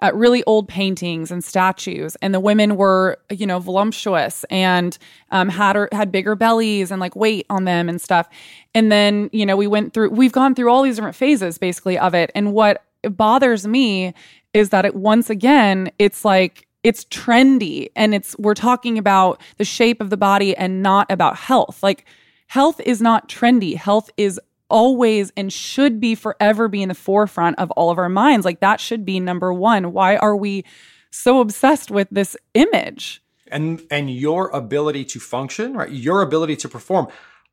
at 0.00 0.14
really 0.14 0.42
old 0.44 0.66
paintings 0.66 1.30
and 1.30 1.44
statues, 1.44 2.16
and 2.22 2.32
the 2.32 2.40
women 2.40 2.76
were, 2.76 3.18
you 3.30 3.46
know, 3.46 3.58
voluptuous 3.58 4.44
and 4.44 4.96
um, 5.30 5.50
had 5.50 5.76
had 5.92 6.10
bigger 6.10 6.34
bellies 6.34 6.90
and 6.90 7.00
like 7.00 7.14
weight 7.14 7.44
on 7.50 7.64
them 7.64 7.90
and 7.90 8.00
stuff. 8.00 8.26
And 8.74 8.90
then, 8.90 9.28
you 9.30 9.44
know, 9.44 9.56
we 9.56 9.66
went 9.66 9.92
through, 9.92 10.08
we've 10.08 10.32
gone 10.32 10.54
through 10.54 10.70
all 10.70 10.82
these 10.82 10.96
different 10.96 11.16
phases 11.16 11.58
basically 11.58 11.98
of 11.98 12.14
it. 12.14 12.32
And 12.34 12.54
what 12.54 12.82
bothers 13.02 13.66
me 13.66 14.14
is 14.54 14.70
that 14.70 14.86
it 14.86 14.94
once 14.94 15.28
again, 15.28 15.90
it's 15.98 16.24
like 16.24 16.66
it's 16.84 17.04
trendy 17.06 17.88
and 17.96 18.14
it's 18.14 18.36
we're 18.38 18.54
talking 18.54 18.98
about 18.98 19.40
the 19.56 19.64
shape 19.64 20.00
of 20.00 20.10
the 20.10 20.16
body 20.16 20.56
and 20.56 20.82
not 20.82 21.10
about 21.10 21.36
health. 21.36 21.82
Like 21.82 22.06
health 22.46 22.80
is 22.80 23.00
not 23.00 23.28
trendy. 23.28 23.76
Health 23.76 24.10
is 24.16 24.40
always 24.70 25.32
and 25.36 25.52
should 25.52 25.98
be 25.98 26.14
forever 26.14 26.68
be 26.68 26.82
in 26.82 26.88
the 26.88 26.94
forefront 26.94 27.58
of 27.58 27.70
all 27.72 27.90
of 27.90 27.98
our 27.98 28.08
minds. 28.08 28.44
Like 28.44 28.60
that 28.60 28.80
should 28.80 29.04
be 29.04 29.18
number 29.18 29.52
1. 29.52 29.92
Why 29.92 30.16
are 30.16 30.36
we 30.36 30.64
so 31.10 31.40
obsessed 31.40 31.90
with 31.90 32.08
this 32.10 32.36
image? 32.54 33.20
and 33.54 33.82
and 33.90 34.10
your 34.10 34.48
ability 34.48 35.04
to 35.04 35.20
function, 35.20 35.74
right? 35.74 35.90
Your 35.90 36.22
ability 36.22 36.56
to 36.56 36.68
perform. 36.68 37.08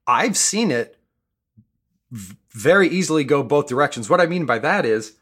I've 0.07 0.35
seen 0.35 0.71
it 0.71 0.97
very 2.51 2.89
easily 2.89 3.23
go 3.23 3.43
both 3.43 3.67
directions. 3.67 4.09
What 4.09 4.19
I 4.19 4.25
mean 4.25 4.45
by 4.45 4.59
that 4.59 4.85
is 4.85 5.13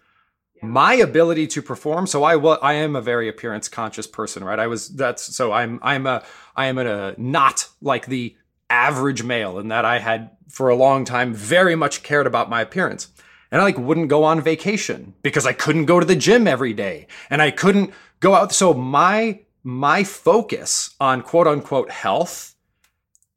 my 0.61 0.93
ability 0.95 1.47
to 1.47 1.61
perform. 1.61 2.07
So 2.07 2.23
i 2.23 2.35
was 2.35 2.59
i 2.61 2.73
am 2.73 2.95
a 2.95 3.01
very 3.01 3.27
appearance 3.27 3.67
conscious 3.67 4.07
person 4.07 4.43
right? 4.43 4.59
I 4.59 4.67
was 4.67 4.89
that's 4.89 5.35
so 5.35 5.51
i'm 5.51 5.79
i'm 5.81 6.05
a 6.05 6.23
i 6.55 6.67
am 6.67 6.77
a 6.77 7.15
not 7.17 7.67
like 7.81 8.05
the 8.05 8.35
average 8.69 9.23
male 9.23 9.57
in 9.57 9.69
that 9.69 9.85
i 9.85 9.99
had 9.99 10.31
for 10.47 10.69
a 10.69 10.75
long 10.75 11.05
time 11.05 11.33
very 11.33 11.75
much 11.75 12.03
cared 12.03 12.27
about 12.27 12.49
my 12.49 12.61
appearance. 12.61 13.09
And 13.51 13.61
i 13.61 13.63
like 13.63 13.77
wouldn't 13.77 14.09
go 14.09 14.23
on 14.23 14.41
vacation 14.41 15.13
because 15.21 15.45
i 15.45 15.53
couldn't 15.53 15.85
go 15.85 15.99
to 15.99 16.05
the 16.05 16.15
gym 16.15 16.47
every 16.47 16.73
day. 16.73 17.07
And 17.29 17.41
i 17.41 17.51
couldn't 17.51 17.93
go 18.19 18.35
out. 18.35 18.53
So 18.53 18.73
my 18.73 19.41
my 19.63 20.03
focus 20.03 20.95
on 20.99 21.21
quote 21.21 21.47
unquote 21.47 21.91
health 21.91 22.55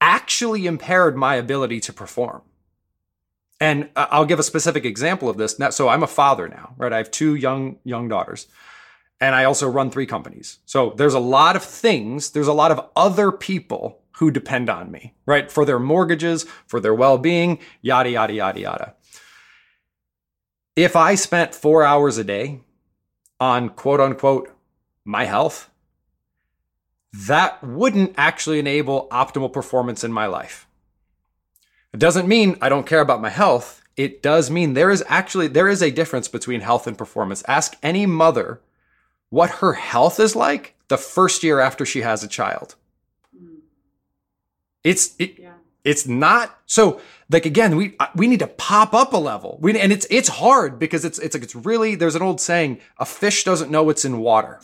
actually 0.01 0.67
impaired 0.67 1.17
my 1.17 1.37
ability 1.37 1.79
to 1.81 1.93
perform 1.93 2.43
and 3.63 3.89
uh, 3.95 4.09
I'll 4.11 4.25
give 4.25 4.41
a 4.41 4.43
specific 4.43 4.85
example 4.85 5.29
of 5.29 5.37
this. 5.37 5.57
So 5.71 5.89
I'm 5.89 6.03
a 6.03 6.09
father 6.09 6.49
now, 6.49 6.75
right? 6.77 6.93
I 6.93 6.97
have 6.97 7.13
two 7.13 7.37
young 7.37 7.79
young 7.85 8.09
daughters, 8.09 8.49
and 9.21 9.37
I 9.37 9.45
also 9.45 9.69
run 9.69 9.89
three 9.89 10.05
companies. 10.05 10.59
So 10.67 10.95
there's 10.97 11.15
a 11.15 11.21
lot 11.21 11.55
of 11.55 11.63
things. 11.63 12.31
There's 12.31 12.49
a 12.49 12.53
lot 12.53 12.73
of 12.73 12.85
other 12.97 13.31
people 13.31 14.01
who 14.17 14.33
depend 14.33 14.69
on 14.69 14.91
me, 14.91 15.15
right, 15.27 15.51
for 15.51 15.65
their 15.65 15.79
mortgages, 15.79 16.45
for 16.67 16.81
their 16.81 16.93
well-being, 16.93 17.61
yada 17.81 18.11
yada 18.11 18.33
yada 18.33 18.61
yada. 18.61 18.95
If 20.75 20.97
I 20.97 21.15
spent 21.15 21.55
four 21.55 21.85
hours 21.85 22.19
a 22.19 22.25
day 22.25 22.63
on 23.39 23.69
quote 23.69 24.01
unquote 24.01 24.51
my 25.05 25.25
health, 25.25 25.71
that 27.13 27.63
wouldn't 27.63 28.15
actually 28.17 28.59
enable 28.59 29.07
optimal 29.11 29.53
performance 29.53 30.03
in 30.03 30.13
my 30.13 30.27
life. 30.27 30.67
It 31.93 32.01
doesn't 32.01 32.29
mean 32.29 32.57
I 32.61 32.69
don't 32.69 32.87
care 32.87 33.01
about 33.01 33.21
my 33.21 33.31
health. 33.31 33.83
It 33.97 34.23
does 34.23 34.51
mean 34.51 34.73
there 34.73 34.91
is 34.91 35.05
actually 35.09 35.49
there 35.49 35.69
is 35.69 35.83
a 35.83 35.91
difference 35.91 36.29
between 36.29 36.61
health 36.61 36.87
and 36.87 36.97
performance. 36.97 37.43
Ask 37.47 37.77
any 37.83 38.07
mother 38.07 38.61
what 39.29 39.51
her 39.51 39.75
health 39.75 40.19
is 40.19 40.35
like 40.35 40.75
the 40.89 40.97
first 40.97 41.43
year 41.43 41.61
after 41.61 41.85
she 41.85 42.01
has 42.01 42.25
a 42.25 42.29
child. 42.29 42.75
Mm. 43.37 43.59
It's 44.83 45.15
it, 45.19 45.39
yeah. 45.39 45.53
it's 45.85 46.07
not 46.07 46.59
so 46.65 47.01
like 47.31 47.45
again 47.45 47.77
we 47.77 47.95
uh, 48.01 48.07
we 48.17 48.27
need 48.27 48.41
to 48.41 48.47
pop 48.47 48.95
up 48.95 49.13
a 49.13 49.19
level. 49.19 49.59
We 49.61 49.79
and 49.79 49.93
it's 49.93 50.07
it's 50.09 50.29
hard 50.29 50.79
because 50.79 51.05
it's 51.05 51.19
it's 51.19 51.35
like 51.35 51.43
it's 51.43 51.55
really 51.55 51.95
there's 51.95 52.17
an 52.17 52.23
old 52.23 52.41
saying 52.41 52.81
a 52.99 53.05
fish 53.05 53.45
doesn't 53.45 53.71
know 53.71 53.91
it's 53.91 54.07
in 54.07 54.19
water. 54.19 54.61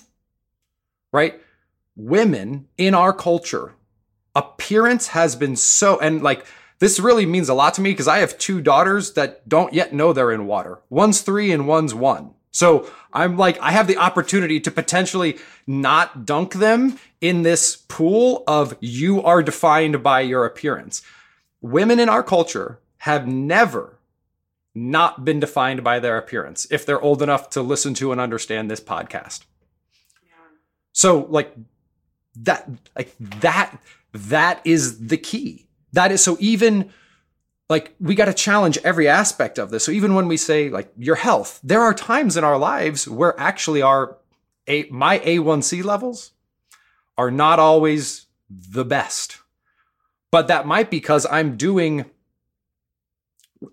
Right? 1.12 1.40
Women 1.94 2.68
in 2.78 2.94
our 2.94 3.12
culture 3.12 3.74
appearance 4.34 5.08
has 5.08 5.34
been 5.34 5.56
so 5.56 5.98
and 5.98 6.22
like 6.22 6.46
this 6.78 7.00
really 7.00 7.26
means 7.26 7.48
a 7.48 7.54
lot 7.54 7.74
to 7.74 7.80
me 7.80 7.90
because 7.90 8.08
I 8.08 8.18
have 8.18 8.38
two 8.38 8.60
daughters 8.60 9.14
that 9.14 9.48
don't 9.48 9.74
yet 9.74 9.92
know 9.92 10.12
they're 10.12 10.32
in 10.32 10.46
water. 10.46 10.78
One's 10.88 11.20
three 11.22 11.50
and 11.50 11.66
one's 11.66 11.94
one. 11.94 12.34
So 12.50 12.90
I'm 13.12 13.36
like, 13.36 13.58
I 13.60 13.72
have 13.72 13.86
the 13.86 13.98
opportunity 13.98 14.60
to 14.60 14.70
potentially 14.70 15.38
not 15.66 16.24
dunk 16.24 16.54
them 16.54 16.98
in 17.20 17.42
this 17.42 17.76
pool 17.76 18.44
of 18.46 18.76
you 18.80 19.22
are 19.22 19.42
defined 19.42 20.02
by 20.02 20.20
your 20.20 20.44
appearance. 20.44 21.02
Women 21.60 22.00
in 22.00 22.08
our 22.08 22.22
culture 22.22 22.80
have 22.98 23.26
never 23.26 23.98
not 24.74 25.24
been 25.24 25.40
defined 25.40 25.82
by 25.82 25.98
their 25.98 26.16
appearance 26.16 26.66
if 26.70 26.86
they're 26.86 27.00
old 27.00 27.22
enough 27.22 27.50
to 27.50 27.62
listen 27.62 27.94
to 27.94 28.12
and 28.12 28.20
understand 28.20 28.70
this 28.70 28.80
podcast. 28.80 29.42
Yeah. 30.22 30.34
So 30.92 31.26
like 31.28 31.52
that, 32.36 32.68
like 32.96 33.14
that, 33.18 33.78
that 34.12 34.60
is 34.64 35.08
the 35.08 35.16
key 35.16 35.67
that 35.92 36.12
is 36.12 36.22
so 36.22 36.36
even 36.40 36.90
like 37.68 37.94
we 38.00 38.14
got 38.14 38.26
to 38.26 38.34
challenge 38.34 38.78
every 38.84 39.08
aspect 39.08 39.58
of 39.58 39.70
this. 39.70 39.84
So 39.84 39.92
even 39.92 40.14
when 40.14 40.28
we 40.28 40.36
say 40.36 40.70
like 40.70 40.90
your 40.96 41.16
health, 41.16 41.60
there 41.62 41.82
are 41.82 41.94
times 41.94 42.36
in 42.36 42.44
our 42.44 42.58
lives 42.58 43.06
where 43.06 43.38
actually 43.38 43.82
our 43.82 44.16
a 44.66 44.84
my 44.90 45.18
A1C 45.20 45.84
levels 45.84 46.32
are 47.16 47.30
not 47.30 47.58
always 47.58 48.26
the 48.48 48.84
best. 48.84 49.38
But 50.30 50.48
that 50.48 50.66
might 50.66 50.90
be 50.90 50.98
because 50.98 51.26
I'm 51.30 51.56
doing 51.56 52.04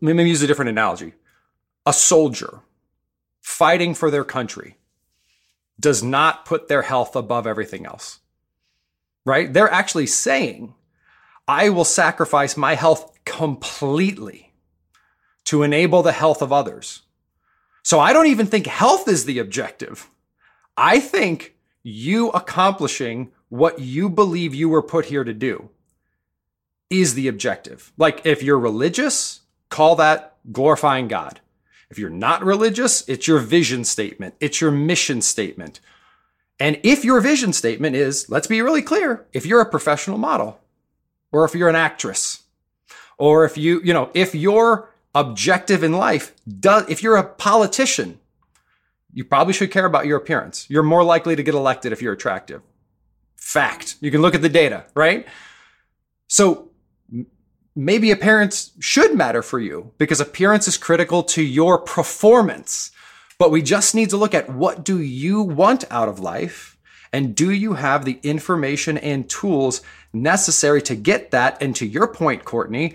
let 0.01 0.15
me 0.15 0.27
use 0.27 0.41
a 0.41 0.47
different 0.47 0.69
analogy. 0.69 1.13
A 1.85 1.93
soldier 1.93 2.61
fighting 3.41 3.93
for 3.93 4.09
their 4.09 4.23
country 4.23 4.77
does 5.79 6.01
not 6.01 6.45
put 6.45 6.67
their 6.67 6.81
health 6.81 7.15
above 7.15 7.45
everything 7.45 7.85
else. 7.85 8.19
Right? 9.25 9.51
They're 9.51 9.71
actually 9.71 10.07
saying 10.07 10.73
I 11.47 11.69
will 11.69 11.85
sacrifice 11.85 12.57
my 12.57 12.75
health 12.75 13.17
completely 13.25 14.53
to 15.45 15.63
enable 15.63 16.01
the 16.01 16.11
health 16.11 16.41
of 16.41 16.51
others. 16.51 17.03
So 17.83 17.99
I 17.99 18.13
don't 18.13 18.27
even 18.27 18.47
think 18.47 18.65
health 18.65 19.07
is 19.07 19.25
the 19.25 19.39
objective. 19.39 20.09
I 20.75 20.99
think 20.99 21.55
you 21.83 22.29
accomplishing 22.29 23.31
what 23.49 23.79
you 23.79 24.09
believe 24.09 24.55
you 24.55 24.69
were 24.69 24.81
put 24.81 25.05
here 25.05 25.23
to 25.23 25.33
do 25.33 25.69
is 26.89 27.13
the 27.13 27.27
objective. 27.27 27.93
Like 27.97 28.25
if 28.25 28.41
you're 28.41 28.59
religious, 28.59 29.41
call 29.69 29.95
that 29.97 30.35
glorifying 30.51 31.07
God. 31.07 31.41
If 31.89 31.99
you're 31.99 32.09
not 32.09 32.43
religious, 32.43 33.07
it's 33.07 33.27
your 33.27 33.39
vision 33.39 33.85
statement, 33.85 34.33
it's 34.39 34.59
your 34.59 34.71
mission 34.71 35.21
statement. 35.21 35.79
And 36.59 36.79
if 36.83 37.05
your 37.05 37.21
vision 37.21 37.53
statement 37.53 37.95
is, 37.95 38.29
let's 38.29 38.47
be 38.47 38.61
really 38.61 38.81
clear, 38.81 39.25
if 39.33 39.45
you're 39.45 39.61
a 39.61 39.69
professional 39.69 40.17
model, 40.17 40.59
or 41.35 41.43
if 41.43 41.53
you're 41.53 41.67
an 41.67 41.75
actress, 41.75 42.43
or 43.17 43.43
if 43.43 43.57
you, 43.57 43.81
you 43.83 43.93
know, 43.93 44.09
if 44.13 44.33
your 44.33 44.89
objective 45.13 45.83
in 45.83 45.91
life 45.91 46.33
does, 46.61 46.85
if 46.87 47.03
you're 47.03 47.17
a 47.17 47.25
politician, 47.25 48.19
you 49.11 49.25
probably 49.25 49.51
should 49.51 49.69
care 49.69 49.85
about 49.85 50.05
your 50.05 50.17
appearance. 50.17 50.65
You're 50.69 50.81
more 50.81 51.03
likely 51.03 51.35
to 51.35 51.43
get 51.43 51.53
elected 51.53 51.91
if 51.91 52.01
you're 52.01 52.13
attractive. 52.13 52.61
Fact. 53.35 53.97
You 53.99 54.11
can 54.11 54.21
look 54.21 54.33
at 54.33 54.41
the 54.41 54.47
data, 54.47 54.85
right? 54.95 55.27
So 56.27 56.69
maybe 57.75 58.11
appearance 58.11 58.71
should 58.79 59.13
matter 59.13 59.41
for 59.41 59.59
you 59.59 59.91
because 59.97 60.21
appearance 60.21 60.69
is 60.69 60.77
critical 60.77 61.21
to 61.23 61.43
your 61.43 61.79
performance. 61.79 62.91
But 63.37 63.51
we 63.51 63.61
just 63.61 63.93
need 63.93 64.09
to 64.11 64.17
look 64.17 64.33
at 64.33 64.49
what 64.49 64.85
do 64.85 65.01
you 65.01 65.41
want 65.41 65.83
out 65.91 66.07
of 66.07 66.21
life 66.21 66.74
and 67.15 67.33
do 67.33 67.49
you 67.49 67.75
have 67.75 68.03
the 68.03 68.19
information 68.23 68.97
and 68.97 69.29
tools 69.29 69.81
necessary 70.11 70.81
to 70.81 70.95
get 70.97 71.31
that? 71.31 71.61
And 71.61 71.73
to 71.77 71.85
your 71.85 72.09
point, 72.09 72.43
Courtney, 72.43 72.93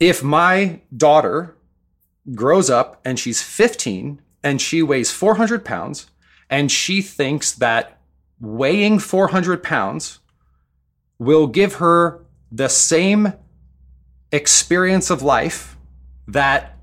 if 0.00 0.24
my 0.24 0.80
daughter 0.94 1.56
grows 2.34 2.70
up 2.70 3.00
and 3.04 3.20
she's 3.20 3.40
15 3.40 4.20
and 4.42 4.60
she 4.60 4.82
weighs 4.82 5.12
400 5.12 5.64
pounds 5.64 6.10
and 6.50 6.72
she 6.72 7.02
thinks 7.02 7.52
that 7.52 8.00
weighing 8.40 8.98
400 8.98 9.62
pounds 9.62 10.18
will 11.20 11.46
give 11.46 11.74
her 11.74 12.26
the 12.50 12.68
same 12.68 13.32
experience 14.32 15.08
of 15.08 15.22
life 15.22 15.76
that 16.26 16.78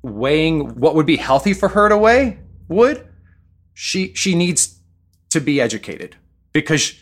weighing 0.00 0.80
what 0.80 0.94
would 0.94 1.04
be 1.04 1.18
healthy 1.18 1.52
for 1.52 1.68
her 1.68 1.90
to 1.90 1.98
weigh 1.98 2.38
would 2.68 3.06
she 3.74 4.14
she 4.14 4.34
needs 4.34 4.78
to 5.32 5.40
be 5.40 5.60
educated 5.60 6.16
because 6.52 6.94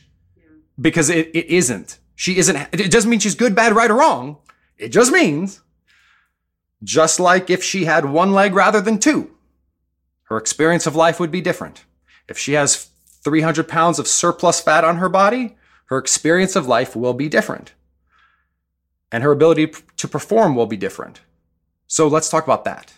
because 0.80 1.10
it, 1.10 1.30
it 1.34 1.46
isn't. 1.46 1.98
She 2.14 2.38
isn't. 2.38 2.56
It 2.72 2.90
doesn't 2.90 3.10
mean 3.10 3.20
she's 3.20 3.34
good, 3.34 3.54
bad, 3.54 3.74
right, 3.74 3.90
or 3.90 3.98
wrong. 3.98 4.38
It 4.78 4.88
just 4.88 5.12
means, 5.12 5.60
just 6.82 7.20
like 7.20 7.50
if 7.50 7.62
she 7.62 7.84
had 7.84 8.04
one 8.06 8.32
leg 8.32 8.54
rather 8.54 8.80
than 8.80 8.98
two, 8.98 9.30
her 10.24 10.36
experience 10.36 10.86
of 10.86 10.96
life 10.96 11.20
would 11.20 11.30
be 11.30 11.40
different. 11.40 11.84
If 12.28 12.38
she 12.38 12.52
has 12.52 12.90
300 13.24 13.68
pounds 13.68 13.98
of 13.98 14.06
surplus 14.06 14.60
fat 14.60 14.84
on 14.84 14.96
her 14.96 15.08
body, 15.08 15.56
her 15.86 15.98
experience 15.98 16.56
of 16.56 16.66
life 16.66 16.94
will 16.94 17.14
be 17.14 17.28
different. 17.28 17.72
And 19.12 19.24
her 19.24 19.32
ability 19.32 19.72
to 19.96 20.08
perform 20.08 20.54
will 20.54 20.66
be 20.66 20.76
different. 20.76 21.20
So 21.88 22.06
let's 22.06 22.28
talk 22.28 22.44
about 22.44 22.64
that. 22.64 22.92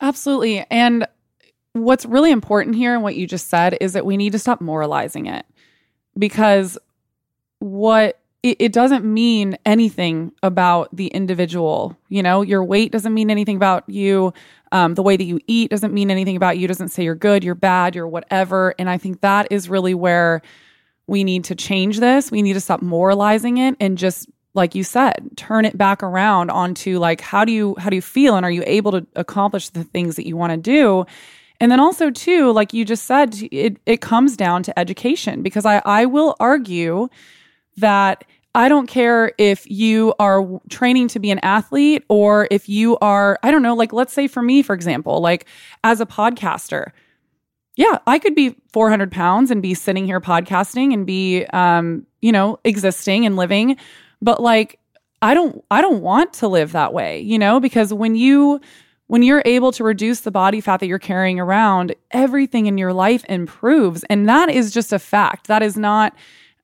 Absolutely. 0.00 0.64
And 0.70 1.06
what's 1.84 2.06
really 2.06 2.30
important 2.30 2.76
here 2.76 2.94
and 2.94 3.02
what 3.02 3.16
you 3.16 3.26
just 3.26 3.48
said 3.48 3.76
is 3.80 3.92
that 3.92 4.06
we 4.06 4.16
need 4.16 4.32
to 4.32 4.38
stop 4.38 4.60
moralizing 4.60 5.26
it 5.26 5.44
because 6.18 6.78
what 7.58 8.20
it, 8.42 8.56
it, 8.60 8.72
doesn't 8.72 9.04
mean 9.04 9.58
anything 9.64 10.32
about 10.42 10.94
the 10.94 11.08
individual 11.08 11.96
you 12.08 12.22
know? 12.22 12.42
Your 12.42 12.62
weight 12.62 12.92
doesn't 12.92 13.12
mean 13.12 13.30
anything 13.30 13.56
about 13.56 13.88
you. 13.88 14.32
Um, 14.72 14.94
the 14.94 15.02
way 15.02 15.16
that 15.16 15.24
you 15.24 15.40
eat 15.46 15.70
doesn't 15.70 15.92
mean 15.92 16.10
anything 16.10 16.36
about 16.36 16.58
you 16.58 16.68
doesn't 16.68 16.88
say 16.88 17.02
you're 17.02 17.14
good 17.14 17.42
you're 17.42 17.54
bad 17.54 17.94
you're 17.94 18.08
whatever. 18.08 18.74
And 18.78 18.88
i 18.88 18.98
think 18.98 19.20
that 19.20 19.48
is 19.50 19.68
really 19.68 19.94
where 19.94 20.42
we 21.06 21.24
need 21.24 21.44
to 21.44 21.54
change 21.54 22.00
this. 22.00 22.30
We 22.30 22.42
need 22.42 22.54
to 22.54 22.60
stop 22.60 22.82
moralizing 22.82 23.58
it 23.58 23.76
and 23.80 23.96
just 23.96 24.28
like 24.54 24.74
you 24.74 24.82
said 24.82 25.30
turn 25.36 25.64
it 25.64 25.76
back 25.76 26.02
around 26.02 26.50
onto 26.50 26.98
like 26.98 27.20
how 27.20 27.44
do 27.44 27.52
you 27.52 27.76
how 27.78 27.90
do 27.90 27.96
you 27.96 28.02
feel? 28.02 28.36
And 28.36 28.44
are 28.44 28.50
you 28.50 28.64
able 28.66 28.92
to 28.92 29.06
accomplish 29.14 29.70
the 29.70 29.84
things 29.84 30.16
that 30.16 30.26
you 30.26 30.36
want 30.36 30.52
to 30.52 30.56
do 30.56 31.06
And 31.60 31.72
then 31.72 31.80
also 31.80 32.10
too, 32.10 32.52
like 32.52 32.72
you 32.72 32.84
just 32.84 33.04
said, 33.04 33.36
it 33.50 33.78
it 33.86 34.00
comes 34.00 34.36
down 34.36 34.62
to 34.64 34.78
education 34.78 35.42
because 35.42 35.64
I 35.64 35.82
I 35.84 36.06
will 36.06 36.36
argue 36.40 37.08
that 37.76 38.24
I 38.56 38.70
don't 38.70 38.86
care 38.86 39.32
if 39.36 39.70
you 39.70 40.14
are 40.18 40.58
training 40.70 41.08
to 41.08 41.18
be 41.18 41.30
an 41.30 41.38
athlete 41.40 42.04
or 42.08 42.48
if 42.50 42.70
you 42.70 42.96
are, 43.02 43.38
I 43.42 43.50
don't 43.50 43.62
know, 43.62 43.74
like 43.74 43.92
let's 43.92 44.14
say 44.14 44.26
for 44.26 44.40
me, 44.40 44.62
for 44.62 44.74
example, 44.74 45.20
like 45.20 45.44
as 45.84 46.00
a 46.00 46.06
podcaster, 46.06 46.92
yeah, 47.76 47.98
I 48.06 48.18
could 48.18 48.34
be 48.34 48.56
400 48.72 49.12
pounds 49.12 49.50
and 49.50 49.60
be 49.60 49.74
sitting 49.74 50.06
here 50.06 50.22
podcasting 50.22 50.94
and 50.94 51.06
be, 51.06 51.44
um, 51.52 52.06
you 52.22 52.32
know, 52.32 52.58
existing 52.64 53.26
and 53.26 53.36
living. 53.36 53.76
But 54.22 54.42
like, 54.42 54.80
I 55.20 55.34
don't, 55.34 55.62
I 55.70 55.82
don't 55.82 56.00
want 56.00 56.32
to 56.34 56.48
live 56.48 56.72
that 56.72 56.94
way, 56.94 57.20
you 57.20 57.38
know, 57.38 57.60
because 57.60 57.92
when 57.92 58.14
you, 58.14 58.62
when 59.08 59.22
you're 59.22 59.42
able 59.44 59.72
to 59.72 59.84
reduce 59.84 60.20
the 60.20 60.30
body 60.30 60.60
fat 60.60 60.80
that 60.80 60.86
you're 60.86 60.98
carrying 60.98 61.38
around, 61.38 61.94
everything 62.10 62.66
in 62.66 62.76
your 62.78 62.92
life 62.92 63.24
improves. 63.28 64.04
And 64.10 64.28
that 64.28 64.48
is 64.48 64.72
just 64.72 64.92
a 64.92 64.98
fact. 64.98 65.46
That 65.46 65.62
is 65.62 65.76
not, 65.76 66.14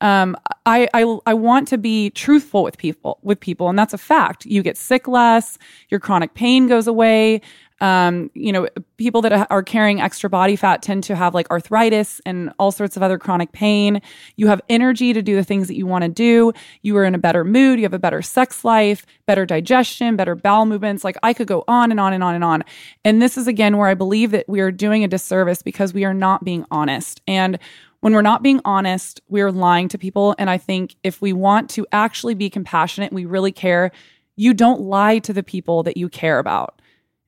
um, 0.00 0.36
I, 0.66 0.88
I 0.92 1.18
I 1.26 1.34
want 1.34 1.68
to 1.68 1.78
be 1.78 2.10
truthful 2.10 2.64
with 2.64 2.76
people 2.76 3.18
with 3.22 3.38
people, 3.38 3.68
and 3.68 3.78
that's 3.78 3.94
a 3.94 3.98
fact. 3.98 4.44
You 4.44 4.62
get 4.62 4.76
sick 4.76 5.06
less, 5.06 5.58
your 5.90 6.00
chronic 6.00 6.34
pain 6.34 6.66
goes 6.66 6.88
away. 6.88 7.40
Um, 7.80 8.30
you 8.34 8.52
know, 8.52 8.68
people 8.96 9.22
that 9.22 9.50
are 9.50 9.62
carrying 9.62 10.00
extra 10.00 10.30
body 10.30 10.54
fat 10.56 10.82
tend 10.82 11.04
to 11.04 11.16
have 11.16 11.34
like 11.34 11.50
arthritis 11.50 12.20
and 12.24 12.52
all 12.58 12.70
sorts 12.70 12.96
of 12.96 13.02
other 13.02 13.18
chronic 13.18 13.52
pain. 13.52 14.00
You 14.36 14.46
have 14.46 14.60
energy 14.68 15.12
to 15.12 15.22
do 15.22 15.34
the 15.34 15.42
things 15.42 15.66
that 15.68 15.76
you 15.76 15.86
want 15.86 16.02
to 16.02 16.08
do. 16.08 16.52
You 16.82 16.96
are 16.96 17.04
in 17.04 17.14
a 17.14 17.18
better 17.18 17.44
mood. 17.44 17.78
You 17.78 17.84
have 17.84 17.94
a 17.94 17.98
better 17.98 18.22
sex 18.22 18.64
life, 18.64 19.04
better 19.26 19.44
digestion, 19.44 20.16
better 20.16 20.34
bowel 20.34 20.66
movements. 20.66 21.02
Like 21.02 21.16
I 21.22 21.32
could 21.32 21.48
go 21.48 21.64
on 21.66 21.90
and 21.90 21.98
on 21.98 22.12
and 22.12 22.22
on 22.22 22.34
and 22.34 22.44
on. 22.44 22.64
And 23.04 23.20
this 23.20 23.36
is 23.36 23.48
again 23.48 23.76
where 23.76 23.88
I 23.88 23.94
believe 23.94 24.30
that 24.30 24.48
we 24.48 24.60
are 24.60 24.70
doing 24.70 25.02
a 25.02 25.08
disservice 25.08 25.62
because 25.62 25.92
we 25.92 26.04
are 26.04 26.14
not 26.14 26.44
being 26.44 26.64
honest. 26.70 27.20
And 27.26 27.58
when 28.02 28.12
we're 28.14 28.22
not 28.22 28.42
being 28.42 28.60
honest, 28.64 29.20
we're 29.28 29.52
lying 29.52 29.88
to 29.88 29.96
people. 29.96 30.34
And 30.36 30.50
I 30.50 30.58
think 30.58 30.96
if 31.04 31.22
we 31.22 31.32
want 31.32 31.70
to 31.70 31.86
actually 31.92 32.34
be 32.34 32.50
compassionate, 32.50 33.12
we 33.12 33.24
really 33.24 33.52
care, 33.52 33.92
you 34.34 34.54
don't 34.54 34.80
lie 34.80 35.20
to 35.20 35.32
the 35.32 35.44
people 35.44 35.84
that 35.84 35.96
you 35.96 36.08
care 36.08 36.40
about. 36.40 36.81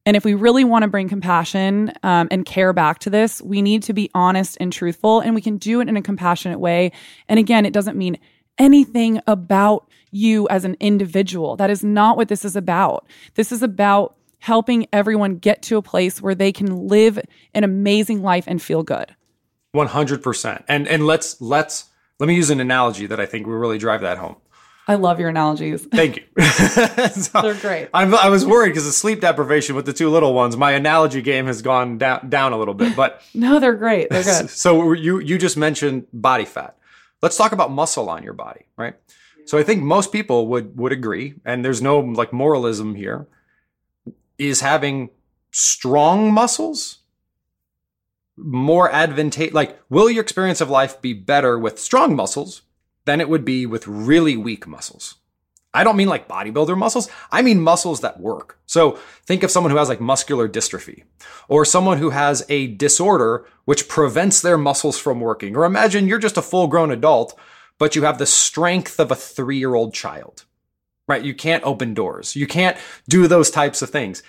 And 0.07 0.17
if 0.17 0.25
we 0.25 0.35
really 0.35 0.65
want 0.65 0.83
to 0.83 0.89
bring 0.89 1.09
compassion 1.09 1.93
um, 2.03 2.29
and 2.31 2.45
care 2.45 2.73
back 2.73 2.99
to 3.01 3.11
this, 3.11 3.41
we 3.41 3.63
need 3.63 3.83
to 3.85 3.93
be 3.93 4.11
honest 4.15 4.59
and 4.61 4.73
truthful, 4.73 5.21
and 5.21 5.35
we 5.35 5.41
can 5.41 5.57
do 5.57 5.81
it 5.81 5.89
in 5.89 5.97
a 5.97 6.03
compassionate 6.03 6.61
way. 6.61 6.93
And 7.29 7.39
again, 7.39 7.65
it 7.65 7.73
doesn't 7.73 7.97
mean 7.97 8.19
anything 8.59 9.21
about 9.27 9.89
you 10.11 10.47
as 10.49 10.65
an 10.65 10.77
individual. 10.79 11.57
That 11.57 11.71
is 11.71 11.83
not 11.83 12.17
what 12.17 12.29
this 12.29 12.45
is 12.45 12.55
about. 12.55 13.07
This 13.35 13.51
is 13.51 13.63
about 13.63 14.17
helping 14.39 14.87
everyone 14.93 15.37
get 15.37 15.63
to 15.63 15.79
a 15.79 15.83
place 15.83 16.21
where 16.21 16.35
they 16.35 16.53
can 16.53 16.87
live 16.87 17.19
an 17.55 17.65
amazing 17.65 18.23
life 18.23 18.45
and 18.47 18.61
feel 18.61 18.83
good. 18.83 19.15
100%. 19.75 20.65
And 20.69 20.87
and 20.87 21.07
let's 21.07 21.41
let's 21.41 21.87
let 22.21 22.29
me 22.29 22.37
use 22.37 22.51
an 22.51 22.61
analogy 22.61 23.07
that 23.07 23.19
I 23.19 23.27
think 23.27 23.47
will 23.47 23.55
really 23.55 23.79
drive 23.79 24.03
that 24.03 24.19
home. 24.19 24.37
I 24.87 24.97
love 24.97 25.19
your 25.19 25.31
analogies. 25.31 25.85
Thank 25.93 26.17
you. 26.17 26.43
so 27.09 27.43
They're 27.43 27.55
great. 27.55 27.89
I'm, 27.95 28.15
i 28.15 28.29
was 28.29 28.45
worried 28.45 28.71
because 28.71 28.85
the 28.85 28.93
sleep 28.93 29.21
deprivation 29.21 29.75
with 29.77 29.87
the 29.87 29.93
two 29.93 30.11
little 30.11 30.35
ones. 30.35 30.57
My 30.57 30.73
analogy 30.73 31.23
game 31.23 31.47
has 31.47 31.63
gone 31.63 31.99
down 31.99 32.29
down 32.29 32.53
a 32.53 32.59
little 32.59 32.75
bit, 32.75 32.95
but 32.95 33.23
no, 33.35 33.61
they're 33.61 33.75
great. 33.75 34.11
They're 34.11 34.23
good. 34.23 34.51
So 34.51 34.93
you 34.93 35.19
you 35.21 35.39
just 35.39 35.57
mentioned 35.57 36.07
body 36.13 36.45
fat. 36.45 36.77
Let's 37.23 37.37
talk 37.37 37.53
about 37.53 37.71
muscle 37.71 38.11
on 38.11 38.23
your 38.23 38.35
body, 38.35 38.67
right? 38.77 38.95
So 39.47 39.59
I 39.59 39.63
think 39.63 39.83
most 39.83 40.13
people 40.13 40.49
would 40.49 40.77
would 40.79 40.93
agree, 40.93 41.35
and 41.45 41.65
there's 41.65 41.81
no 41.81 41.99
like 41.99 42.33
moralism 42.33 42.95
here. 42.95 43.27
Is 44.37 44.61
having 44.61 45.11
strong 45.51 46.33
muscles 46.33 46.99
more 48.37 48.91
advantageous? 48.91 49.55
Like, 49.55 49.81
will 49.89 50.11
your 50.11 50.23
experience 50.23 50.61
of 50.61 50.69
life 50.69 51.01
be 51.01 51.13
better 51.13 51.59
with 51.59 51.79
strong 51.79 52.17
muscles 52.17 52.63
than 53.05 53.21
it 53.21 53.29
would 53.29 53.45
be 53.45 53.67
with 53.67 53.87
really 53.87 54.37
weak 54.37 54.67
muscles? 54.67 55.17
I 55.75 55.83
don't 55.83 55.97
mean 55.97 56.09
like 56.09 56.29
bodybuilder 56.29 56.79
muscles. 56.79 57.11
I 57.33 57.43
mean 57.43 57.61
muscles 57.61 58.01
that 58.01 58.21
work. 58.21 58.59
So 58.65 58.93
think 59.27 59.43
of 59.43 59.51
someone 59.51 59.73
who 59.73 59.77
has 59.77 59.89
like 59.89 60.01
muscular 60.01 60.49
dystrophy 60.49 61.03
or 61.49 61.65
someone 61.65 61.99
who 61.99 62.11
has 62.11 62.47
a 62.49 62.69
disorder 62.69 63.45
which 63.65 63.89
prevents 63.89 64.41
their 64.41 64.57
muscles 64.57 64.99
from 64.99 65.21
working. 65.21 65.57
Or 65.57 65.65
imagine 65.65 66.07
you're 66.07 66.21
just 66.21 66.37
a 66.37 66.43
full 66.43 66.69
grown 66.69 66.93
adult, 66.93 67.37
but 67.79 67.97
you 67.97 68.03
have 68.03 68.19
the 68.19 68.27
strength 68.27 69.01
of 69.01 69.11
a 69.11 69.17
three 69.17 69.59
year 69.59 69.75
old 69.75 69.93
child, 69.93 70.45
right? 71.09 71.25
You 71.25 71.35
can't 71.35 71.65
open 71.65 71.93
doors. 71.93 72.37
You 72.37 72.47
can't 72.47 72.77
do 73.09 73.27
those 73.27 73.51
types 73.51 73.83
of 73.83 73.91
things 73.91 74.23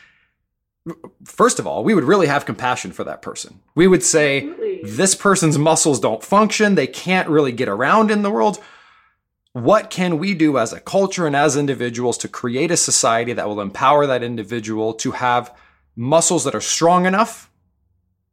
first 1.24 1.60
of 1.60 1.66
all, 1.66 1.84
we 1.84 1.94
would 1.94 2.04
really 2.04 2.28
have 2.28 2.46
compassion 2.46 2.92
for 2.92 3.04
that 3.04 3.22
person. 3.22 3.62
We 3.74 3.88
would 3.88 4.04
say, 4.04 4.50
Absolutely. 4.50 4.82
this 4.84 5.16
person's 5.16 5.58
muscles 5.58 6.00
don't 6.00 6.24
function. 6.24 6.76
They 6.76 6.88
can't 6.88 7.30
really 7.30 7.52
get 7.52 7.68
around 7.68 8.12
in 8.12 8.22
the 8.22 8.32
world. 8.32 8.62
What 9.54 9.90
can 9.90 10.20
we 10.20 10.34
do 10.34 10.58
as 10.58 10.74
a 10.74 10.80
culture 10.80 11.26
and 11.26 11.36
as 11.36 11.56
individuals 11.56 12.18
to 12.20 12.28
create 12.28 12.72
a 12.72 12.78
society 12.78 13.34
that 13.34 13.48
will 13.48 13.62
empower 13.62 14.06
that 14.06 14.24
individual 14.24 14.94
to 14.96 15.12
have 15.12 15.56
muscles 15.96 16.44
that 16.44 16.56
are 16.56 16.62
strong 16.62 17.06
enough 17.06 17.50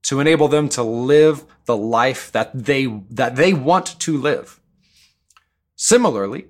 to 0.02 0.18
enable 0.18 0.48
them 0.48 0.68
to 0.70 0.82
live 0.82 1.44
the 1.66 1.76
life 1.76 2.32
that 2.32 2.50
they, 2.52 2.86
that 3.10 3.36
they 3.36 3.54
want 3.54 3.98
to 4.00 4.16
live? 4.16 4.60
Similarly, 5.76 6.46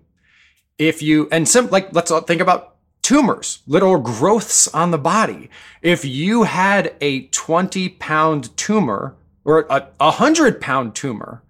if 0.78 1.02
you, 1.02 1.28
and 1.30 1.48
sim, 1.48 1.68
like, 1.68 1.92
let's 1.92 2.10
think 2.26 2.40
about 2.40 2.71
tumors, 3.02 3.60
little 3.66 3.98
growths 3.98 4.68
on 4.68 4.90
the 4.90 4.98
body. 4.98 5.50
If 5.82 6.04
you 6.04 6.44
had 6.44 6.94
a 7.00 7.26
20 7.26 7.88
pound 7.90 8.56
tumor 8.56 9.16
or 9.44 9.66
a 9.68 9.88
100 9.98 10.60
pound 10.60 10.94
tumor 10.94 11.42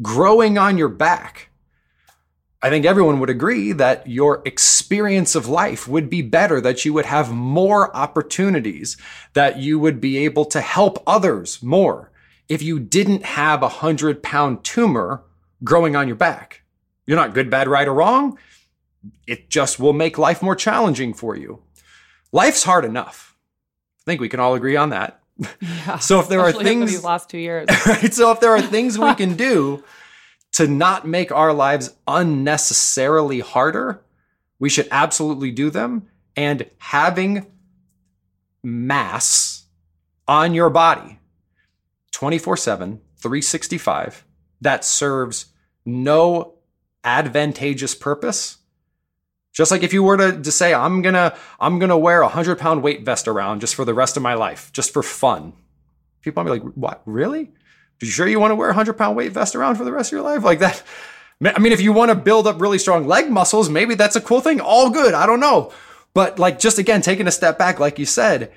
growing 0.00 0.58
on 0.58 0.78
your 0.78 0.88
back, 0.88 1.48
I 2.60 2.70
think 2.70 2.84
everyone 2.84 3.20
would 3.20 3.30
agree 3.30 3.72
that 3.72 4.06
your 4.06 4.42
experience 4.44 5.34
of 5.34 5.48
life 5.48 5.86
would 5.86 6.10
be 6.10 6.22
better, 6.22 6.60
that 6.60 6.84
you 6.84 6.92
would 6.92 7.06
have 7.06 7.32
more 7.32 7.94
opportunities, 7.96 8.96
that 9.34 9.58
you 9.58 9.78
would 9.78 10.00
be 10.00 10.18
able 10.18 10.44
to 10.46 10.60
help 10.60 11.02
others 11.06 11.62
more 11.62 12.10
if 12.48 12.60
you 12.60 12.80
didn't 12.80 13.24
have 13.24 13.62
a 13.62 13.68
hundred 13.68 14.22
pound 14.22 14.64
tumor 14.64 15.22
growing 15.62 15.94
on 15.94 16.08
your 16.08 16.16
back. 16.16 16.62
You're 17.06 17.16
not 17.16 17.32
good, 17.32 17.48
bad, 17.48 17.68
right, 17.68 17.86
or 17.88 17.94
wrong 17.94 18.38
it 19.26 19.50
just 19.50 19.78
will 19.78 19.92
make 19.92 20.18
life 20.18 20.42
more 20.42 20.56
challenging 20.56 21.14
for 21.14 21.36
you. 21.36 21.62
Life's 22.32 22.64
hard 22.64 22.84
enough. 22.84 23.36
I 24.00 24.02
think 24.04 24.20
we 24.20 24.28
can 24.28 24.40
all 24.40 24.54
agree 24.54 24.76
on 24.76 24.90
that. 24.90 25.20
Yeah, 25.60 25.98
so 25.98 26.18
if 26.18 26.28
there 26.28 26.40
are 26.40 26.52
things 26.52 26.90
these 26.90 27.04
last 27.04 27.30
two 27.30 27.38
years, 27.38 27.68
right? 27.86 28.12
So 28.12 28.32
if 28.32 28.40
there 28.40 28.50
are 28.50 28.60
things 28.60 28.98
we 28.98 29.14
can 29.14 29.36
do 29.36 29.84
to 30.52 30.66
not 30.66 31.06
make 31.06 31.30
our 31.30 31.52
lives 31.52 31.94
unnecessarily 32.08 33.40
harder, 33.40 34.02
we 34.58 34.68
should 34.68 34.88
absolutely 34.90 35.52
do 35.52 35.70
them. 35.70 36.08
And 36.36 36.68
having 36.78 37.46
mass 38.62 39.64
on 40.26 40.54
your 40.54 40.70
body 40.70 41.18
24 42.12 42.56
7, 42.56 43.00
365 43.16 44.24
that 44.60 44.84
serves 44.84 45.46
no 45.84 46.54
advantageous 47.04 47.94
purpose 47.94 48.57
just 49.58 49.72
like 49.72 49.82
if 49.82 49.92
you 49.92 50.04
were 50.04 50.16
to, 50.16 50.40
to 50.40 50.52
say, 50.52 50.72
I'm 50.72 51.02
gonna, 51.02 51.36
I'm 51.58 51.80
gonna 51.80 51.98
wear 51.98 52.22
a 52.22 52.28
hundred 52.28 52.60
pound 52.60 52.80
weight 52.80 53.02
vest 53.02 53.26
around 53.26 53.60
just 53.60 53.74
for 53.74 53.84
the 53.84 53.92
rest 53.92 54.16
of 54.16 54.22
my 54.22 54.34
life, 54.34 54.72
just 54.72 54.92
for 54.92 55.02
fun. 55.02 55.52
People 56.22 56.44
might 56.44 56.50
be 56.52 56.60
like, 56.60 56.74
what, 56.74 57.02
really? 57.06 57.42
Are 57.42 58.04
you 58.04 58.08
sure 58.08 58.28
you 58.28 58.38
want 58.38 58.52
to 58.52 58.54
wear 58.54 58.70
a 58.70 58.74
hundred 58.74 58.92
pound 58.92 59.16
weight 59.16 59.32
vest 59.32 59.56
around 59.56 59.74
for 59.74 59.82
the 59.82 59.90
rest 59.90 60.12
of 60.12 60.16
your 60.16 60.22
life? 60.22 60.44
Like 60.44 60.60
that. 60.60 60.80
I 61.44 61.58
mean, 61.58 61.72
if 61.72 61.80
you 61.80 61.92
want 61.92 62.10
to 62.10 62.14
build 62.14 62.46
up 62.46 62.60
really 62.60 62.78
strong 62.78 63.08
leg 63.08 63.32
muscles, 63.32 63.68
maybe 63.68 63.96
that's 63.96 64.14
a 64.14 64.20
cool 64.20 64.40
thing. 64.40 64.60
All 64.60 64.90
good. 64.90 65.12
I 65.12 65.26
don't 65.26 65.40
know. 65.40 65.72
But 66.14 66.38
like, 66.38 66.60
just 66.60 66.78
again, 66.78 67.00
taking 67.00 67.26
a 67.26 67.32
step 67.32 67.58
back, 67.58 67.80
like 67.80 67.98
you 67.98 68.06
said, 68.06 68.52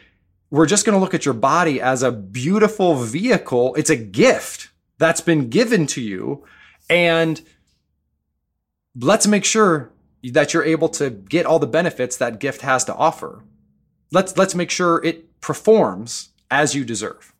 we're 0.51 0.67
just 0.67 0.85
going 0.85 0.93
to 0.93 0.99
look 0.99 1.15
at 1.15 1.25
your 1.25 1.33
body 1.33 1.81
as 1.81 2.03
a 2.03 2.11
beautiful 2.11 2.93
vehicle. 2.93 3.73
It's 3.73 3.89
a 3.89 3.95
gift 3.95 4.69
that's 4.99 5.21
been 5.21 5.49
given 5.49 5.87
to 5.87 6.01
you. 6.01 6.45
And 6.91 7.41
let's 8.95 9.25
make 9.25 9.45
sure 9.45 9.90
that 10.23 10.53
you're 10.53 10.63
able 10.63 10.89
to 10.89 11.09
get 11.09 11.45
all 11.45 11.59
the 11.59 11.67
benefits 11.67 12.17
that 12.17 12.39
gift 12.39 12.61
has 12.61 12.83
to 12.85 12.95
offer. 12.95 13.43
Let's 14.11 14.37
let's 14.37 14.55
make 14.55 14.69
sure 14.69 15.03
it 15.03 15.41
performs 15.41 16.29
as 16.49 16.75
you 16.75 16.85
deserve. 16.85 17.33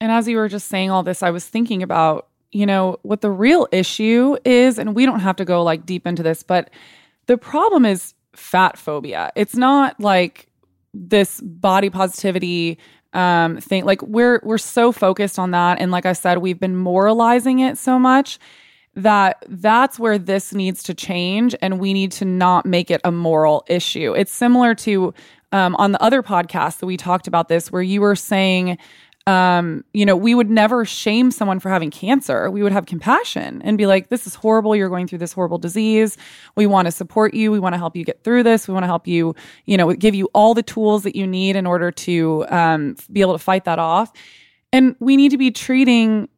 And 0.00 0.12
as 0.12 0.28
you 0.28 0.36
were 0.36 0.48
just 0.48 0.68
saying 0.68 0.90
all 0.90 1.02
this, 1.02 1.22
I 1.22 1.30
was 1.30 1.46
thinking 1.46 1.82
about, 1.82 2.28
you 2.52 2.66
know, 2.66 2.98
what 3.02 3.22
the 3.22 3.30
real 3.30 3.66
issue 3.72 4.36
is, 4.44 4.78
and 4.78 4.94
we 4.94 5.06
don't 5.06 5.20
have 5.20 5.36
to 5.36 5.44
go 5.44 5.62
like 5.62 5.86
deep 5.86 6.06
into 6.06 6.22
this, 6.22 6.42
but 6.42 6.70
the 7.26 7.38
problem 7.38 7.86
is 7.86 8.12
fat 8.34 8.76
phobia. 8.76 9.32
It's 9.34 9.54
not 9.54 9.98
like 9.98 10.48
this 10.92 11.40
body 11.40 11.90
positivity 11.90 12.78
um 13.12 13.58
thing. 13.58 13.84
Like 13.84 14.02
we're 14.02 14.40
we're 14.42 14.58
so 14.58 14.92
focused 14.92 15.38
on 15.38 15.52
that. 15.52 15.80
And 15.80 15.90
like 15.90 16.04
I 16.04 16.12
said, 16.12 16.38
we've 16.38 16.60
been 16.60 16.76
moralizing 16.76 17.60
it 17.60 17.78
so 17.78 17.98
much 17.98 18.38
that 18.96 19.44
that's 19.48 19.98
where 19.98 20.18
this 20.18 20.52
needs 20.52 20.82
to 20.84 20.94
change 20.94 21.54
and 21.62 21.78
we 21.78 21.92
need 21.92 22.10
to 22.12 22.24
not 22.24 22.66
make 22.66 22.90
it 22.90 23.00
a 23.04 23.12
moral 23.12 23.64
issue. 23.68 24.14
It's 24.14 24.32
similar 24.32 24.74
to 24.76 25.14
um, 25.52 25.76
on 25.76 25.92
the 25.92 26.02
other 26.02 26.22
podcast 26.22 26.78
that 26.78 26.86
we 26.86 26.96
talked 26.96 27.28
about 27.28 27.48
this, 27.48 27.70
where 27.70 27.82
you 27.82 28.00
were 28.00 28.16
saying 28.16 28.78
um, 29.28 29.84
you 29.92 30.06
know, 30.06 30.14
we 30.14 30.36
would 30.36 30.50
never 30.50 30.84
shame 30.84 31.32
someone 31.32 31.58
for 31.58 31.68
having 31.68 31.90
cancer. 31.90 32.48
We 32.48 32.62
would 32.62 32.70
have 32.70 32.86
compassion 32.86 33.60
and 33.62 33.76
be 33.76 33.86
like, 33.86 34.08
this 34.08 34.24
is 34.24 34.36
horrible. 34.36 34.76
You're 34.76 34.88
going 34.88 35.08
through 35.08 35.18
this 35.18 35.32
horrible 35.32 35.58
disease. 35.58 36.16
We 36.54 36.66
want 36.66 36.86
to 36.86 36.92
support 36.92 37.34
you. 37.34 37.50
We 37.50 37.58
want 37.58 37.72
to 37.72 37.78
help 37.78 37.96
you 37.96 38.04
get 38.04 38.22
through 38.22 38.44
this. 38.44 38.68
We 38.68 38.74
want 38.74 38.84
to 38.84 38.88
help 38.88 39.08
you, 39.08 39.34
you 39.64 39.76
know, 39.76 39.92
give 39.94 40.14
you 40.14 40.28
all 40.32 40.54
the 40.54 40.62
tools 40.62 41.02
that 41.02 41.16
you 41.16 41.26
need 41.26 41.56
in 41.56 41.66
order 41.66 41.90
to 41.90 42.46
um, 42.50 42.94
be 43.12 43.20
able 43.20 43.32
to 43.32 43.40
fight 43.40 43.64
that 43.64 43.80
off. 43.80 44.12
And 44.72 44.94
we 45.00 45.16
need 45.16 45.30
to 45.30 45.38
be 45.38 45.50
treating 45.50 46.28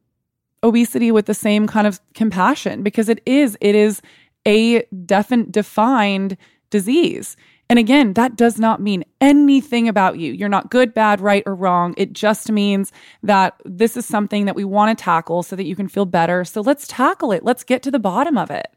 obesity 0.63 1.11
with 1.11 1.25
the 1.25 1.33
same 1.33 1.67
kind 1.67 1.87
of 1.87 1.99
compassion 2.13 2.83
because 2.83 3.09
it 3.09 3.21
is, 3.25 3.57
it 3.61 3.75
is 3.75 4.01
a 4.47 4.83
definite 5.05 5.51
defined 5.51 6.37
disease. 6.69 7.35
And 7.69 7.77
again, 7.77 8.13
that 8.13 8.35
does 8.35 8.57
not 8.57 8.81
mean 8.81 9.03
anything 9.21 9.87
about 9.87 10.17
you. 10.17 10.33
You're 10.33 10.49
not 10.49 10.71
good, 10.71 10.91
bad, 10.93 11.21
right, 11.21 11.43
or 11.45 11.53
wrong. 11.53 11.93
It 11.97 12.13
just 12.13 12.51
means 12.51 12.91
that 13.21 13.61
this 13.63 13.95
is 13.95 14.05
something 14.07 14.45
that 14.45 14.55
we 14.55 14.63
want 14.63 14.97
to 14.97 15.03
tackle 15.03 15.43
so 15.43 15.55
that 15.55 15.65
you 15.65 15.75
can 15.75 15.87
feel 15.87 16.05
better. 16.05 16.43
So 16.45 16.61
let's 16.61 16.87
tackle 16.87 17.31
it. 17.31 17.43
Let's 17.43 17.63
get 17.63 17.83
to 17.83 17.91
the 17.91 17.99
bottom 17.99 18.37
of 18.39 18.49
it. 18.49 18.67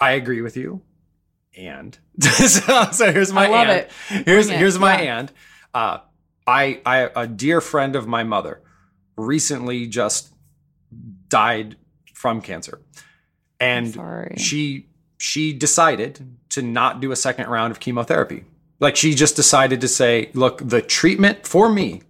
I 0.00 0.12
agree 0.12 0.42
with 0.42 0.54
you. 0.56 0.82
And 1.56 1.98
so, 2.20 2.90
so, 2.92 3.10
here's 3.10 3.32
my 3.32 3.46
I 3.46 3.48
love 3.48 3.68
and. 3.68 3.78
it. 3.78 3.90
Here's 4.26 4.46
Bring 4.48 4.56
it. 4.56 4.60
here's 4.60 4.78
my 4.78 5.00
Yeah. 5.02 5.18
and. 5.18 5.32
Uh, 5.72 5.98
I 6.46 6.80
I 6.84 7.10
a 7.16 7.26
dear 7.26 7.62
friend 7.62 7.96
of 7.96 8.06
my 8.06 8.22
mother 8.22 8.60
recently 9.16 9.86
just 9.86 10.32
died 11.28 11.76
from 12.14 12.40
cancer, 12.40 12.80
and 13.60 14.38
she 14.38 14.86
she 15.18 15.52
decided 15.52 16.36
to 16.50 16.62
not 16.62 17.00
do 17.00 17.12
a 17.12 17.16
second 17.16 17.48
round 17.48 17.70
of 17.70 17.80
chemotherapy. 17.80 18.44
Like 18.80 18.96
she 18.96 19.14
just 19.14 19.36
decided 19.36 19.80
to 19.80 19.88
say, 19.88 20.30
look, 20.34 20.60
the 20.62 20.82
treatment 20.82 21.46
for 21.46 21.68
me, 21.68 22.02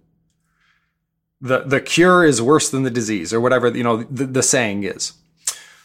the 1.39 1.59
the 1.59 1.79
cure 1.79 2.25
is 2.25 2.41
worse 2.41 2.69
than 2.69 2.83
the 2.83 2.89
disease, 2.89 3.33
or 3.33 3.39
whatever 3.39 3.69
you 3.69 3.83
know 3.83 4.03
the, 4.03 4.25
the 4.25 4.43
saying 4.43 4.83
is. 4.83 5.13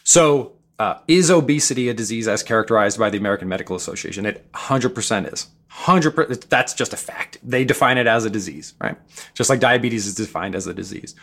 So, 0.03 0.53
uh, 0.79 0.99
is 1.07 1.31
obesity 1.31 1.87
a 1.87 1.93
disease 1.93 2.27
as 2.27 2.43
characterized 2.43 2.99
by 2.99 3.09
the 3.09 3.17
American 3.17 3.47
Medical 3.47 3.75
Association? 3.75 4.25
It 4.25 4.51
100% 4.51 5.31
is. 5.31 5.47
100%. 5.71 6.49
That's 6.49 6.73
just 6.73 6.91
a 6.91 6.97
fact. 6.97 7.37
They 7.41 7.63
define 7.63 7.97
it 7.97 8.05
as 8.05 8.25
a 8.25 8.29
disease, 8.29 8.73
right? 8.81 8.97
Just 9.33 9.49
like 9.49 9.59
diabetes 9.59 10.05
is 10.05 10.15
defined 10.15 10.55
as 10.55 10.67
a 10.67 10.73
disease. 10.73 11.15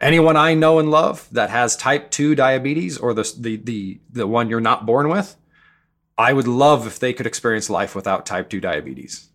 Anyone 0.00 0.36
I 0.36 0.54
know 0.54 0.78
and 0.78 0.90
love 0.90 1.28
that 1.32 1.50
has 1.50 1.76
type 1.76 2.10
2 2.10 2.34
diabetes 2.34 2.98
or 2.98 3.14
the, 3.14 3.32
the, 3.38 3.56
the, 3.56 4.00
the 4.10 4.26
one 4.26 4.48
you're 4.48 4.60
not 4.60 4.86
born 4.86 5.08
with, 5.08 5.36
I 6.18 6.32
would 6.32 6.48
love 6.48 6.86
if 6.86 6.98
they 6.98 7.12
could 7.12 7.26
experience 7.26 7.70
life 7.70 7.94
without 7.94 8.26
type 8.26 8.50
2 8.50 8.60
diabetes. 8.60 9.28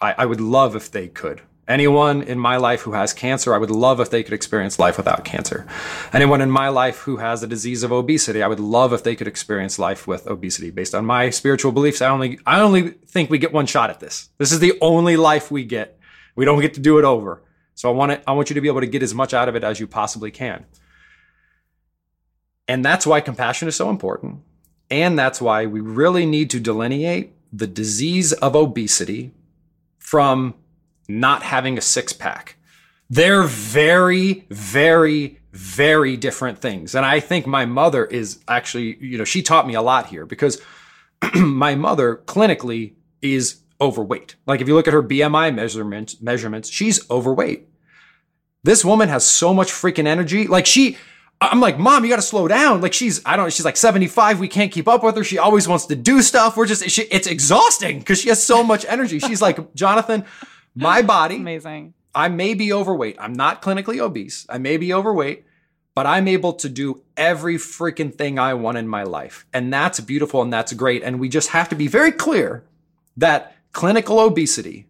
I, 0.00 0.14
I 0.18 0.26
would 0.26 0.40
love 0.40 0.76
if 0.76 0.90
they 0.90 1.08
could. 1.08 1.42
Anyone 1.68 2.22
in 2.22 2.38
my 2.40 2.56
life 2.56 2.82
who 2.82 2.92
has 2.92 3.12
cancer, 3.12 3.54
I 3.54 3.58
would 3.58 3.70
love 3.70 4.00
if 4.00 4.10
they 4.10 4.24
could 4.24 4.34
experience 4.34 4.80
life 4.80 4.96
without 4.96 5.24
cancer. 5.24 5.64
Anyone 6.12 6.40
in 6.40 6.50
my 6.50 6.68
life 6.68 6.98
who 6.98 7.18
has 7.18 7.40
the 7.40 7.46
disease 7.46 7.84
of 7.84 7.92
obesity, 7.92 8.42
I 8.42 8.48
would 8.48 8.58
love 8.58 8.92
if 8.92 9.04
they 9.04 9.14
could 9.14 9.28
experience 9.28 9.78
life 9.78 10.06
with 10.06 10.26
obesity. 10.26 10.70
Based 10.70 10.94
on 10.94 11.06
my 11.06 11.30
spiritual 11.30 11.70
beliefs, 11.70 12.02
I 12.02 12.08
only 12.08 12.40
I 12.44 12.60
only 12.60 12.90
think 12.90 13.30
we 13.30 13.38
get 13.38 13.52
one 13.52 13.66
shot 13.66 13.90
at 13.90 14.00
this. 14.00 14.30
This 14.38 14.50
is 14.50 14.58
the 14.58 14.76
only 14.80 15.16
life 15.16 15.52
we 15.52 15.64
get. 15.64 15.98
We 16.34 16.44
don't 16.44 16.60
get 16.60 16.74
to 16.74 16.80
do 16.80 16.98
it 16.98 17.04
over. 17.04 17.42
So 17.74 17.88
I 17.88 17.92
want 17.92 18.12
it, 18.12 18.22
I 18.26 18.32
want 18.32 18.50
you 18.50 18.54
to 18.54 18.60
be 18.60 18.68
able 18.68 18.80
to 18.80 18.86
get 18.86 19.02
as 19.02 19.14
much 19.14 19.34
out 19.34 19.48
of 19.48 19.56
it 19.56 19.64
as 19.64 19.80
you 19.80 19.86
possibly 19.86 20.30
can. 20.30 20.66
And 22.68 22.84
that's 22.84 23.06
why 23.06 23.20
compassion 23.20 23.68
is 23.68 23.76
so 23.76 23.90
important. 23.90 24.40
And 24.90 25.18
that's 25.18 25.40
why 25.40 25.66
we 25.66 25.80
really 25.80 26.26
need 26.26 26.50
to 26.50 26.60
delineate 26.60 27.32
the 27.52 27.66
disease 27.66 28.32
of 28.32 28.54
obesity 28.54 29.32
from 29.98 30.54
not 31.08 31.42
having 31.42 31.76
a 31.76 31.80
six 31.80 32.12
pack. 32.12 32.56
They're 33.10 33.42
very, 33.42 34.46
very, 34.48 35.40
very 35.52 36.16
different 36.16 36.58
things. 36.58 36.94
And 36.94 37.04
I 37.04 37.20
think 37.20 37.46
my 37.46 37.66
mother 37.66 38.06
is 38.06 38.40
actually, 38.48 38.96
you 39.04 39.18
know, 39.18 39.24
she 39.24 39.42
taught 39.42 39.66
me 39.66 39.74
a 39.74 39.82
lot 39.82 40.06
here 40.06 40.24
because 40.24 40.60
my 41.34 41.74
mother 41.74 42.22
clinically 42.26 42.94
is 43.20 43.61
overweight. 43.82 44.36
Like 44.46 44.60
if 44.60 44.68
you 44.68 44.74
look 44.74 44.86
at 44.86 44.94
her 44.94 45.02
BMI 45.02 45.54
measurements, 45.54 46.20
measurements, 46.22 46.70
she's 46.70 47.10
overweight. 47.10 47.68
This 48.62 48.84
woman 48.84 49.08
has 49.08 49.28
so 49.28 49.52
much 49.52 49.72
freaking 49.72 50.06
energy. 50.06 50.46
Like 50.46 50.66
she, 50.66 50.96
I'm 51.40 51.60
like, 51.60 51.78
mom, 51.78 52.04
you 52.04 52.10
got 52.10 52.16
to 52.16 52.22
slow 52.22 52.46
down. 52.46 52.80
Like 52.80 52.92
she's, 52.92 53.20
I 53.26 53.36
don't 53.36 53.46
know, 53.46 53.50
she's 53.50 53.64
like 53.64 53.76
75. 53.76 54.38
We 54.38 54.46
can't 54.46 54.70
keep 54.70 54.86
up 54.86 55.02
with 55.02 55.16
her. 55.16 55.24
She 55.24 55.38
always 55.38 55.66
wants 55.66 55.86
to 55.86 55.96
do 55.96 56.22
stuff. 56.22 56.56
We're 56.56 56.66
just, 56.66 56.88
she, 56.88 57.02
it's 57.02 57.26
exhausting 57.26 57.98
because 57.98 58.20
she 58.20 58.28
has 58.28 58.42
so 58.42 58.62
much 58.62 58.86
energy. 58.88 59.18
She's 59.18 59.42
like, 59.42 59.74
Jonathan, 59.74 60.24
my 60.76 61.02
body, 61.16 61.36
Amazing. 61.36 61.94
I 62.14 62.28
may 62.28 62.54
be 62.54 62.72
overweight. 62.72 63.16
I'm 63.18 63.32
not 63.32 63.62
clinically 63.62 63.98
obese. 63.98 64.46
I 64.48 64.58
may 64.58 64.76
be 64.76 64.92
overweight, 64.92 65.44
but 65.94 66.06
I'm 66.06 66.28
able 66.28 66.52
to 66.54 66.68
do 66.68 67.02
every 67.16 67.56
freaking 67.56 68.14
thing 68.14 68.38
I 68.38 68.54
want 68.54 68.78
in 68.78 68.86
my 68.86 69.02
life. 69.02 69.46
And 69.52 69.72
that's 69.72 69.98
beautiful 70.00 70.42
and 70.42 70.52
that's 70.52 70.74
great. 70.74 71.02
And 71.02 71.18
we 71.18 71.28
just 71.28 71.48
have 71.48 71.70
to 71.70 71.74
be 71.74 71.88
very 71.88 72.12
clear 72.12 72.64
that 73.16 73.56
clinical 73.72 74.20
obesity 74.20 74.86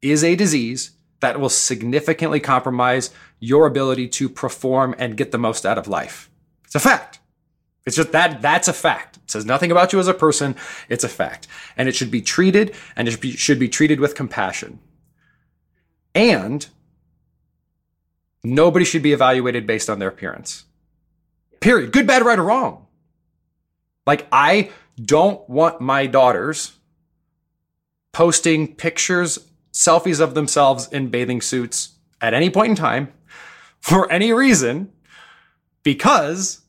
is 0.00 0.22
a 0.22 0.36
disease 0.36 0.92
that 1.20 1.40
will 1.40 1.48
significantly 1.48 2.40
compromise 2.40 3.10
your 3.38 3.66
ability 3.66 4.08
to 4.08 4.28
perform 4.28 4.94
and 4.98 5.16
get 5.16 5.32
the 5.32 5.38
most 5.38 5.64
out 5.64 5.78
of 5.78 5.88
life. 5.88 6.28
It's 6.64 6.74
a 6.74 6.80
fact. 6.80 7.20
It's 7.86 7.96
just 7.96 8.12
that 8.12 8.42
that's 8.42 8.68
a 8.68 8.72
fact. 8.72 9.16
It 9.18 9.30
says 9.30 9.44
nothing 9.44 9.72
about 9.72 9.92
you 9.92 9.98
as 9.98 10.08
a 10.08 10.14
person. 10.14 10.56
It's 10.88 11.04
a 11.04 11.08
fact. 11.08 11.48
And 11.76 11.88
it 11.88 11.96
should 11.96 12.10
be 12.10 12.20
treated 12.20 12.74
and 12.96 13.08
it 13.08 13.38
should 13.38 13.58
be, 13.58 13.68
treated 13.68 14.00
with 14.00 14.14
compassion. 14.14 14.78
And 16.14 16.66
nobody 18.44 18.84
should 18.84 19.02
be 19.02 19.12
evaluated 19.12 19.66
based 19.66 19.88
on 19.88 19.98
their 19.98 20.08
appearance. 20.08 20.64
Period. 21.60 21.92
Good, 21.92 22.06
bad, 22.06 22.24
right, 22.24 22.38
or 22.38 22.44
wrong. 22.44 22.86
Like, 24.06 24.26
I 24.32 24.70
don't 25.00 25.48
want 25.48 25.80
my 25.80 26.06
daughters 26.06 26.72
posting 28.12 28.74
pictures, 28.74 29.38
selfies 29.72 30.20
of 30.20 30.34
themselves 30.34 30.88
in 30.92 31.08
bathing 31.08 31.40
suits 31.40 31.90
at 32.20 32.34
any 32.34 32.50
point 32.50 32.70
in 32.70 32.76
time 32.76 33.12
for 33.80 34.10
any 34.12 34.32
reason 34.32 34.90
because 35.82 36.60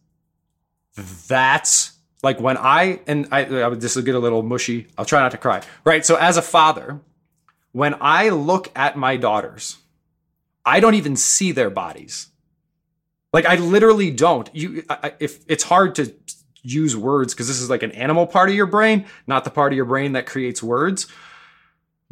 that's 1.27 1.91
like 2.21 2.39
when 2.39 2.57
I, 2.57 3.01
and 3.07 3.27
I, 3.31 3.45
I 3.45 3.67
would- 3.67 3.81
will 3.83 4.01
get 4.01 4.15
a 4.15 4.19
little 4.19 4.43
mushy. 4.43 4.87
I'll 4.97 5.05
try 5.05 5.21
not 5.21 5.31
to 5.31 5.37
cry. 5.37 5.61
Right. 5.83 6.05
So, 6.05 6.15
as 6.15 6.37
a 6.37 6.41
father, 6.41 7.01
when 7.73 7.95
I 7.99 8.29
look 8.29 8.71
at 8.75 8.95
my 8.97 9.17
daughters, 9.17 9.77
I 10.65 10.79
don't 10.79 10.95
even 10.95 11.15
see 11.17 11.51
their 11.51 11.69
bodies. 11.69 12.27
Like 13.33 13.45
I 13.45 13.55
literally 13.55 14.11
don't. 14.11 14.49
You, 14.55 14.83
I- 14.89 15.13
if 15.19 15.39
it's 15.47 15.63
hard 15.63 15.95
to 15.95 16.13
use 16.61 16.95
words 16.95 17.33
because 17.33 17.47
this 17.49 17.59
is 17.59 17.69
like 17.69 17.83
an 17.83 17.91
animal 17.91 18.25
part 18.25 18.49
of 18.49 18.55
your 18.55 18.67
brain, 18.67 19.05
not 19.27 19.43
the 19.43 19.49
part 19.49 19.73
of 19.73 19.75
your 19.75 19.85
brain 19.85 20.13
that 20.13 20.25
creates 20.25 20.63
words. 20.63 21.07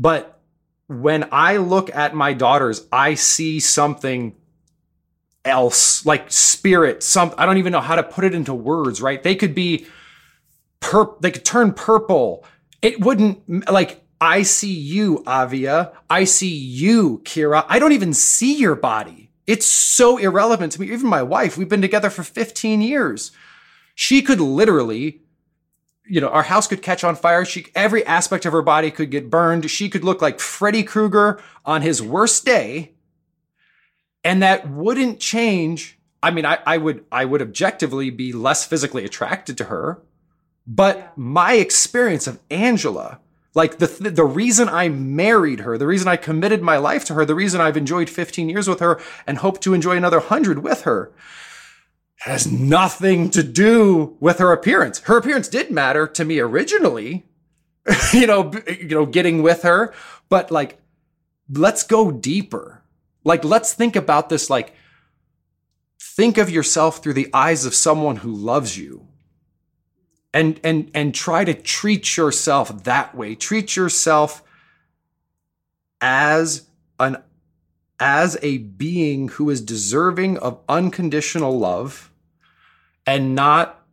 But 0.02 0.40
when 0.88 1.30
I 1.32 1.58
look 1.58 1.96
at 1.96 2.16
my 2.16 2.34
daughters, 2.34 2.88
I 2.92 3.14
see 3.14 3.60
something 3.60 4.36
else, 5.46 6.04
like 6.08 6.32
spirit. 6.32 7.04
Some 7.04 7.36
I 7.38 7.46
don't 7.46 7.60
even 7.60 7.72
know 7.72 7.82
how 7.82 7.96
to 7.96 8.04
put 8.04 8.26
it 8.26 8.34
into 8.34 8.54
words. 8.54 9.00
Right? 9.00 9.22
They 9.22 9.36
could 9.36 9.54
be 9.54 9.86
pur- 10.80 11.16
They 11.20 11.30
could 11.30 11.46
turn 11.46 11.74
purple. 11.74 12.44
It 12.82 13.00
wouldn't 13.00 13.70
like 13.72 14.04
I 14.20 14.42
see 14.42 14.74
you, 14.74 15.24
Avia. 15.28 15.92
I 16.10 16.24
see 16.24 16.54
you, 16.54 17.22
Kira. 17.24 17.64
I 17.70 17.78
don't 17.78 17.92
even 17.92 18.14
see 18.14 18.58
your 18.58 18.76
body. 18.76 19.30
It's 19.46 19.68
so 19.68 20.18
irrelevant 20.18 20.74
to 20.74 20.82
me. 20.82 20.92
Even 20.92 21.10
my 21.10 21.22
wife, 21.24 21.58
we've 21.58 21.70
been 21.70 21.82
together 21.82 22.10
for 22.10 22.24
15 22.24 22.82
years. 22.82 23.32
She 23.94 24.22
could 24.22 24.40
literally, 24.40 25.22
you 26.12 26.20
know, 26.20 26.28
our 26.28 26.44
house 26.44 26.68
could 26.68 26.82
catch 26.82 27.06
on 27.06 27.16
fire. 27.16 27.46
She, 27.46 27.68
every 27.74 28.06
aspect 28.06 28.46
of 28.46 28.52
her 28.52 28.62
body 28.62 28.92
could 28.92 29.12
get 29.12 29.30
burned. 29.30 29.72
She 29.72 29.90
could 29.90 30.04
look 30.04 30.22
like 30.22 30.42
Freddy 30.42 30.84
Krueger 30.84 31.42
on 31.66 31.84
his 31.84 32.02
worst 32.02 32.44
day. 32.44 32.92
And 34.22 34.44
that 34.44 34.70
wouldn't 34.70 35.22
change. 35.22 35.98
I 36.22 36.32
mean, 36.32 36.46
I, 36.46 36.60
I 36.66 36.78
would, 36.78 37.06
I 37.14 37.24
would 37.24 37.42
objectively 37.42 38.10
be 38.10 38.34
less 38.34 38.66
physically 38.66 39.06
attracted 39.06 39.58
to 39.60 39.64
her. 39.66 40.02
But 40.68 41.18
my 41.18 41.54
experience 41.54 42.28
of 42.28 42.42
Angela, 42.52 43.22
like 43.54 43.78
the 43.78 43.88
the 43.88 44.26
reason 44.26 44.68
I 44.68 44.90
married 44.90 45.62
her, 45.62 45.78
the 45.78 45.88
reason 45.88 46.10
I 46.10 46.18
committed 46.18 46.62
my 46.62 46.78
life 46.78 47.06
to 47.06 47.14
her, 47.16 47.26
the 47.26 47.36
reason 47.36 47.62
I've 47.62 47.78
enjoyed 47.78 48.10
15 48.10 48.50
years 48.50 48.68
with 48.68 48.80
her 48.82 49.00
and 49.26 49.40
hope 49.40 49.60
to 49.62 49.74
enjoy 49.74 49.96
another 49.96 50.20
100 50.20 50.60
with 50.60 50.82
her 50.82 51.12
has 52.22 52.52
nothing 52.52 53.32
to 53.32 53.42
do 53.42 54.16
with 54.20 54.38
her 54.38 54.52
appearance. 54.52 55.00
Her 55.00 55.18
appearance 55.18 55.48
did 55.48 55.72
matter 55.72 56.06
to 56.06 56.24
me 56.24 56.40
originally, 56.40 57.26
you 58.14 58.28
know, 58.28 58.52
you 58.68 58.90
know, 58.90 59.08
getting 59.08 59.42
with 59.42 59.64
her, 59.64 59.92
but 60.30 60.52
like 60.52 60.80
let's 61.50 61.82
go 61.82 62.12
deeper. 62.12 62.84
Like 63.24 63.44
let's 63.44 63.74
think 63.74 63.96
about 63.96 64.30
this 64.30 64.52
like 64.52 64.76
think 66.00 66.38
of 66.38 66.50
yourself 66.50 67.02
through 67.02 67.14
the 67.14 67.30
eyes 67.34 67.66
of 67.66 67.74
someone 67.74 68.18
who 68.18 68.32
loves 68.32 68.78
you 68.78 69.08
and 70.32 70.60
and 70.64 70.92
and 70.94 71.16
try 71.16 71.44
to 71.44 71.54
treat 71.54 72.18
yourself 72.18 72.84
that 72.84 73.16
way 73.16 73.36
treat 73.36 73.76
yourself 73.76 74.44
as 76.00 76.68
an 77.00 77.18
as 78.00 78.38
a 78.42 78.60
being 78.60 79.28
who 79.30 79.50
is 79.50 79.62
deserving 79.62 80.38
of 80.38 80.60
unconditional 80.68 81.58
love 81.58 82.11
and 83.12 83.36
not 83.36 83.84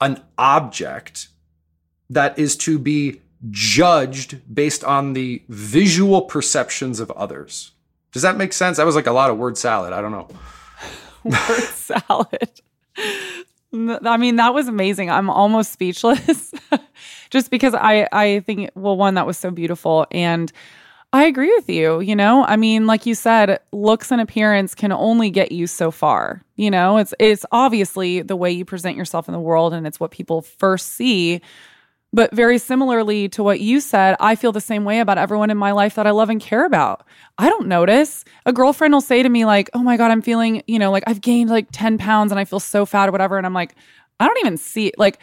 an 0.00 0.22
object 0.38 1.26
that 2.08 2.38
is 2.38 2.56
to 2.56 2.78
be 2.78 3.20
judged 3.50 4.38
based 4.54 4.84
on 4.84 5.14
the 5.14 5.42
visual 5.48 6.22
perceptions 6.22 7.00
of 7.00 7.10
others. 7.12 7.72
Does 8.12 8.22
that 8.22 8.36
make 8.36 8.52
sense? 8.52 8.76
That 8.76 8.86
was 8.86 8.94
like 8.94 9.08
a 9.08 9.12
lot 9.12 9.30
of 9.30 9.38
word 9.38 9.58
salad. 9.58 9.92
I 9.92 10.00
don't 10.00 10.12
know. 10.12 10.28
word 11.24 11.62
salad. 11.62 12.60
I 13.74 14.16
mean, 14.16 14.36
that 14.36 14.54
was 14.54 14.68
amazing. 14.68 15.10
I'm 15.10 15.28
almost 15.28 15.72
speechless 15.72 16.54
just 17.30 17.50
because 17.50 17.74
I, 17.74 18.06
I 18.12 18.40
think, 18.46 18.70
well, 18.76 18.96
one, 18.96 19.14
that 19.14 19.26
was 19.26 19.38
so 19.38 19.50
beautiful. 19.50 20.06
And 20.12 20.52
I 21.14 21.24
agree 21.24 21.52
with 21.54 21.68
you. 21.68 22.00
You 22.00 22.16
know, 22.16 22.44
I 22.44 22.56
mean, 22.56 22.86
like 22.86 23.04
you 23.04 23.14
said, 23.14 23.60
looks 23.70 24.10
and 24.10 24.20
appearance 24.20 24.74
can 24.74 24.92
only 24.92 25.28
get 25.28 25.52
you 25.52 25.66
so 25.66 25.90
far. 25.90 26.42
You 26.56 26.70
know, 26.70 26.96
it's, 26.96 27.12
it's 27.18 27.44
obviously 27.52 28.22
the 28.22 28.36
way 28.36 28.50
you 28.50 28.64
present 28.64 28.96
yourself 28.96 29.28
in 29.28 29.32
the 29.32 29.40
world 29.40 29.74
and 29.74 29.86
it's 29.86 30.00
what 30.00 30.10
people 30.10 30.40
first 30.40 30.88
see. 30.88 31.42
But 32.14 32.34
very 32.34 32.56
similarly 32.56 33.28
to 33.30 33.42
what 33.42 33.60
you 33.60 33.80
said, 33.80 34.16
I 34.20 34.36
feel 34.36 34.52
the 34.52 34.60
same 34.60 34.84
way 34.84 35.00
about 35.00 35.18
everyone 35.18 35.50
in 35.50 35.58
my 35.58 35.72
life 35.72 35.94
that 35.96 36.06
I 36.06 36.10
love 36.10 36.30
and 36.30 36.40
care 36.40 36.64
about. 36.64 37.06
I 37.36 37.48
don't 37.48 37.68
notice. 37.68 38.24
A 38.46 38.52
girlfriend 38.52 38.94
will 38.94 39.00
say 39.02 39.22
to 39.22 39.28
me, 39.28 39.44
like, 39.44 39.68
oh 39.74 39.82
my 39.82 39.98
God, 39.98 40.10
I'm 40.10 40.22
feeling, 40.22 40.62
you 40.66 40.78
know, 40.78 40.90
like 40.90 41.04
I've 41.06 41.20
gained 41.20 41.50
like 41.50 41.68
10 41.72 41.98
pounds 41.98 42.32
and 42.32 42.38
I 42.38 42.44
feel 42.46 42.60
so 42.60 42.86
fat 42.86 43.08
or 43.08 43.12
whatever. 43.12 43.36
And 43.36 43.46
I'm 43.46 43.54
like, 43.54 43.74
I 44.18 44.26
don't 44.26 44.38
even 44.38 44.56
see 44.56 44.88
it. 44.88 44.98
Like, 44.98 45.18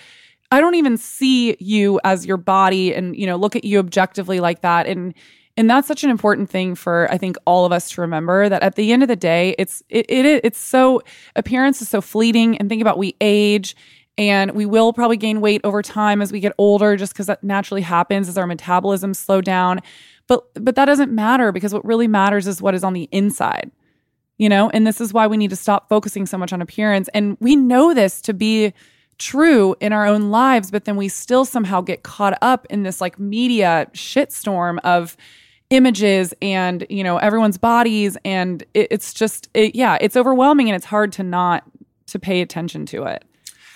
I 0.51 0.61
don't 0.61 0.75
even 0.75 0.97
see 0.97 1.57
you 1.59 1.99
as 2.03 2.25
your 2.25 2.37
body 2.37 2.93
and, 2.93 3.15
you 3.15 3.25
know, 3.25 3.37
look 3.37 3.55
at 3.55 3.63
you 3.63 3.79
objectively 3.79 4.39
like 4.39 4.61
that. 4.61 4.85
And, 4.87 5.15
and 5.57 5.69
that's 5.69 5.87
such 5.87 6.03
an 6.03 6.09
important 6.09 6.49
thing 6.49 6.75
for 6.75 7.11
I 7.11 7.17
think 7.17 7.35
all 7.45 7.65
of 7.65 7.71
us 7.71 7.89
to 7.91 8.01
remember 8.01 8.49
that 8.49 8.63
at 8.63 8.75
the 8.75 8.93
end 8.93 9.03
of 9.03 9.09
the 9.09 9.15
day, 9.15 9.55
it's 9.57 9.83
it, 9.89 10.09
it 10.09 10.41
it's 10.43 10.59
so 10.59 11.01
appearance 11.35 11.81
is 11.81 11.89
so 11.89 12.01
fleeting. 12.01 12.57
And 12.57 12.69
think 12.69 12.81
about 12.81 12.97
we 12.97 13.15
age 13.19 13.75
and 14.19 14.51
we 14.51 14.65
will 14.65 14.91
probably 14.91 15.15
gain 15.15 15.39
weight 15.39 15.61
over 15.63 15.81
time 15.81 16.21
as 16.21 16.31
we 16.31 16.41
get 16.41 16.51
older 16.57 16.97
just 16.97 17.13
because 17.13 17.27
that 17.27 17.43
naturally 17.43 17.81
happens 17.81 18.27
as 18.27 18.37
our 18.37 18.45
metabolism 18.45 19.13
slow 19.13 19.41
down 19.41 19.79
but 20.27 20.43
but 20.53 20.75
that 20.75 20.85
doesn't 20.85 21.11
matter 21.11 21.51
because 21.51 21.73
what 21.73 21.83
really 21.85 22.07
matters 22.07 22.45
is 22.45 22.61
what 22.61 22.75
is 22.75 22.83
on 22.83 22.93
the 22.93 23.07
inside 23.11 23.71
you 24.37 24.49
know 24.49 24.69
and 24.71 24.85
this 24.85 25.01
is 25.01 25.13
why 25.13 25.25
we 25.25 25.37
need 25.37 25.49
to 25.49 25.55
stop 25.55 25.89
focusing 25.89 26.25
so 26.25 26.37
much 26.37 26.53
on 26.53 26.61
appearance 26.61 27.07
and 27.13 27.37
we 27.39 27.55
know 27.55 27.93
this 27.93 28.21
to 28.21 28.33
be 28.33 28.73
true 29.19 29.75
in 29.79 29.93
our 29.93 30.05
own 30.05 30.31
lives 30.31 30.71
but 30.71 30.85
then 30.85 30.95
we 30.95 31.07
still 31.07 31.45
somehow 31.45 31.81
get 31.81 32.03
caught 32.03 32.37
up 32.41 32.65
in 32.69 32.83
this 32.83 32.99
like 32.99 33.19
media 33.19 33.87
shitstorm 33.93 34.79
of 34.79 35.15
images 35.69 36.33
and 36.41 36.87
you 36.89 37.03
know 37.03 37.17
everyone's 37.17 37.57
bodies 37.57 38.17
and 38.25 38.63
it, 38.73 38.87
it's 38.89 39.13
just 39.13 39.49
it, 39.53 39.75
yeah 39.75 39.97
it's 40.01 40.15
overwhelming 40.15 40.69
and 40.69 40.75
it's 40.75 40.85
hard 40.85 41.11
to 41.11 41.21
not 41.21 41.63
to 42.07 42.17
pay 42.17 42.41
attention 42.41 42.85
to 42.85 43.03
it 43.03 43.23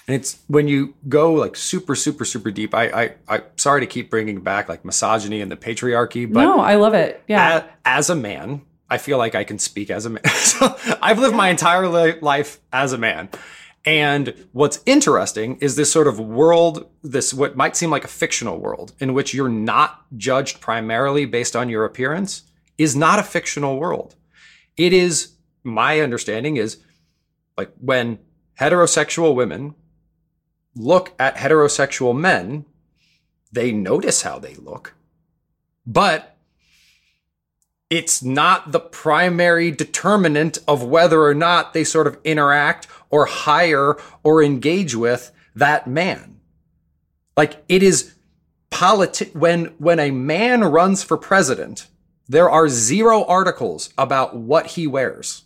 and 0.08 0.16
it's 0.16 0.41
when 0.48 0.68
you 0.68 0.96
go 1.08 1.34
like 1.34 1.56
super, 1.56 1.96
super, 1.96 2.26
super 2.26 2.52
deep. 2.52 2.76
I, 2.76 2.88
I, 2.88 3.16
I, 3.30 3.41
sorry 3.56 3.80
to 3.82 3.88
keep 3.88 4.10
bringing 4.10 4.41
back 4.41 4.68
like 4.68 4.84
misogyny 4.84 5.39
and 5.39 5.50
the 5.50 5.56
patriarchy, 5.56 6.32
but 6.32 6.41
no, 6.41 6.60
I 6.60 6.76
love 6.76 6.94
it. 6.94 7.24
Yeah. 7.28 7.64
As, 7.86 8.10
as 8.10 8.10
a 8.10 8.16
man, 8.16 8.64
I 8.89 8.98
feel 8.98 9.18
like 9.18 9.34
I 9.34 9.46
can 9.46 9.60
speak 9.60 9.89
as 9.89 10.06
a 10.06 10.10
man. 10.10 10.26
so 10.28 10.76
I've 11.02 11.20
lived 11.20 11.36
my 11.36 11.50
entire 11.50 11.88
li- 11.88 12.20
life 12.20 12.60
as 12.74 12.91
a 12.91 12.98
man. 12.98 13.30
And 13.86 14.48
what's 14.54 14.80
interesting 14.86 15.58
is 15.58 15.76
this 15.76 15.92
sort 15.92 16.08
of 16.08 16.20
world, 16.20 16.90
this 17.02 17.34
what 17.34 17.58
might 17.58 17.76
seem 17.76 17.90
like 17.90 18.06
a 18.06 18.10
fictional 18.10 18.60
world 18.60 18.94
in 19.00 19.14
which 19.14 19.34
you're 19.34 19.50
not 19.50 20.06
judged 20.18 20.62
primarily 20.62 21.26
based 21.26 21.56
on 21.56 21.70
your 21.70 21.84
appearance 21.84 22.44
is 22.78 22.96
not 22.96 23.20
a 23.20 23.24
fictional 23.24 23.78
world. 23.78 24.16
It 24.78 24.94
is, 24.94 25.34
my 25.64 26.00
understanding 26.00 26.58
is 26.58 26.78
like 27.58 27.72
when 27.80 28.20
heterosexual 28.60 29.36
women 29.36 29.76
look 30.76 31.14
at 31.20 31.36
heterosexual 31.36 32.18
men, 32.18 32.66
they 33.52 33.72
notice 33.72 34.24
how 34.24 34.40
they 34.40 34.56
look. 34.56 34.96
But 35.86 36.33
it's 37.90 38.24
not 38.24 38.72
the 38.72 38.80
primary 38.80 39.72
determinant 39.72 40.58
of 40.68 40.84
whether 40.84 41.22
or 41.24 41.34
not 41.34 41.74
they 41.74 41.84
sort 41.84 42.08
of 42.08 42.18
interact 42.24 42.88
or 43.10 43.26
hire 43.26 43.96
or 44.24 44.42
engage 44.42 44.96
with 44.96 45.32
that 45.56 45.88
man. 45.88 46.40
Like 47.38 47.64
it 47.70 47.84
is 47.84 48.16
politi- 48.72 49.36
when 49.36 49.66
when 49.78 50.00
a 50.00 50.12
man 50.12 50.64
runs 50.64 51.04
for 51.04 51.18
president, 51.18 51.88
there 52.28 52.50
are 52.50 52.68
zero 52.68 53.24
articles 53.26 53.94
about 53.98 54.36
what 54.36 54.68
he 54.68 54.88
wears. 54.88 55.44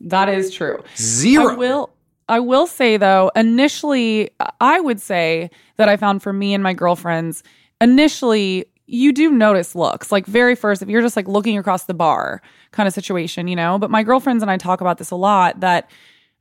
that 0.00 0.28
is 0.28 0.52
true. 0.52 0.82
Zero. 0.96 1.52
I 1.52 1.56
will 1.56 1.90
I 2.28 2.40
will 2.40 2.66
say 2.66 2.96
though, 2.96 3.30
initially, 3.34 4.30
I 4.60 4.80
would 4.80 5.00
say 5.00 5.50
that 5.76 5.88
I 5.88 5.96
found 5.96 6.22
for 6.22 6.32
me 6.32 6.54
and 6.54 6.62
my 6.62 6.74
girlfriends, 6.74 7.42
initially, 7.80 8.66
you 8.88 9.12
do 9.12 9.30
notice 9.30 9.74
looks 9.74 10.10
like 10.10 10.26
very 10.26 10.54
first, 10.54 10.82
if 10.82 10.88
you're 10.88 11.02
just 11.02 11.14
like 11.14 11.28
looking 11.28 11.58
across 11.58 11.84
the 11.84 11.94
bar 11.94 12.42
kind 12.72 12.86
of 12.86 12.94
situation, 12.94 13.46
you 13.46 13.54
know. 13.54 13.78
But 13.78 13.90
my 13.90 14.02
girlfriends 14.02 14.42
and 14.42 14.50
I 14.50 14.56
talk 14.56 14.80
about 14.80 14.98
this 14.98 15.10
a 15.10 15.16
lot 15.16 15.60
that, 15.60 15.90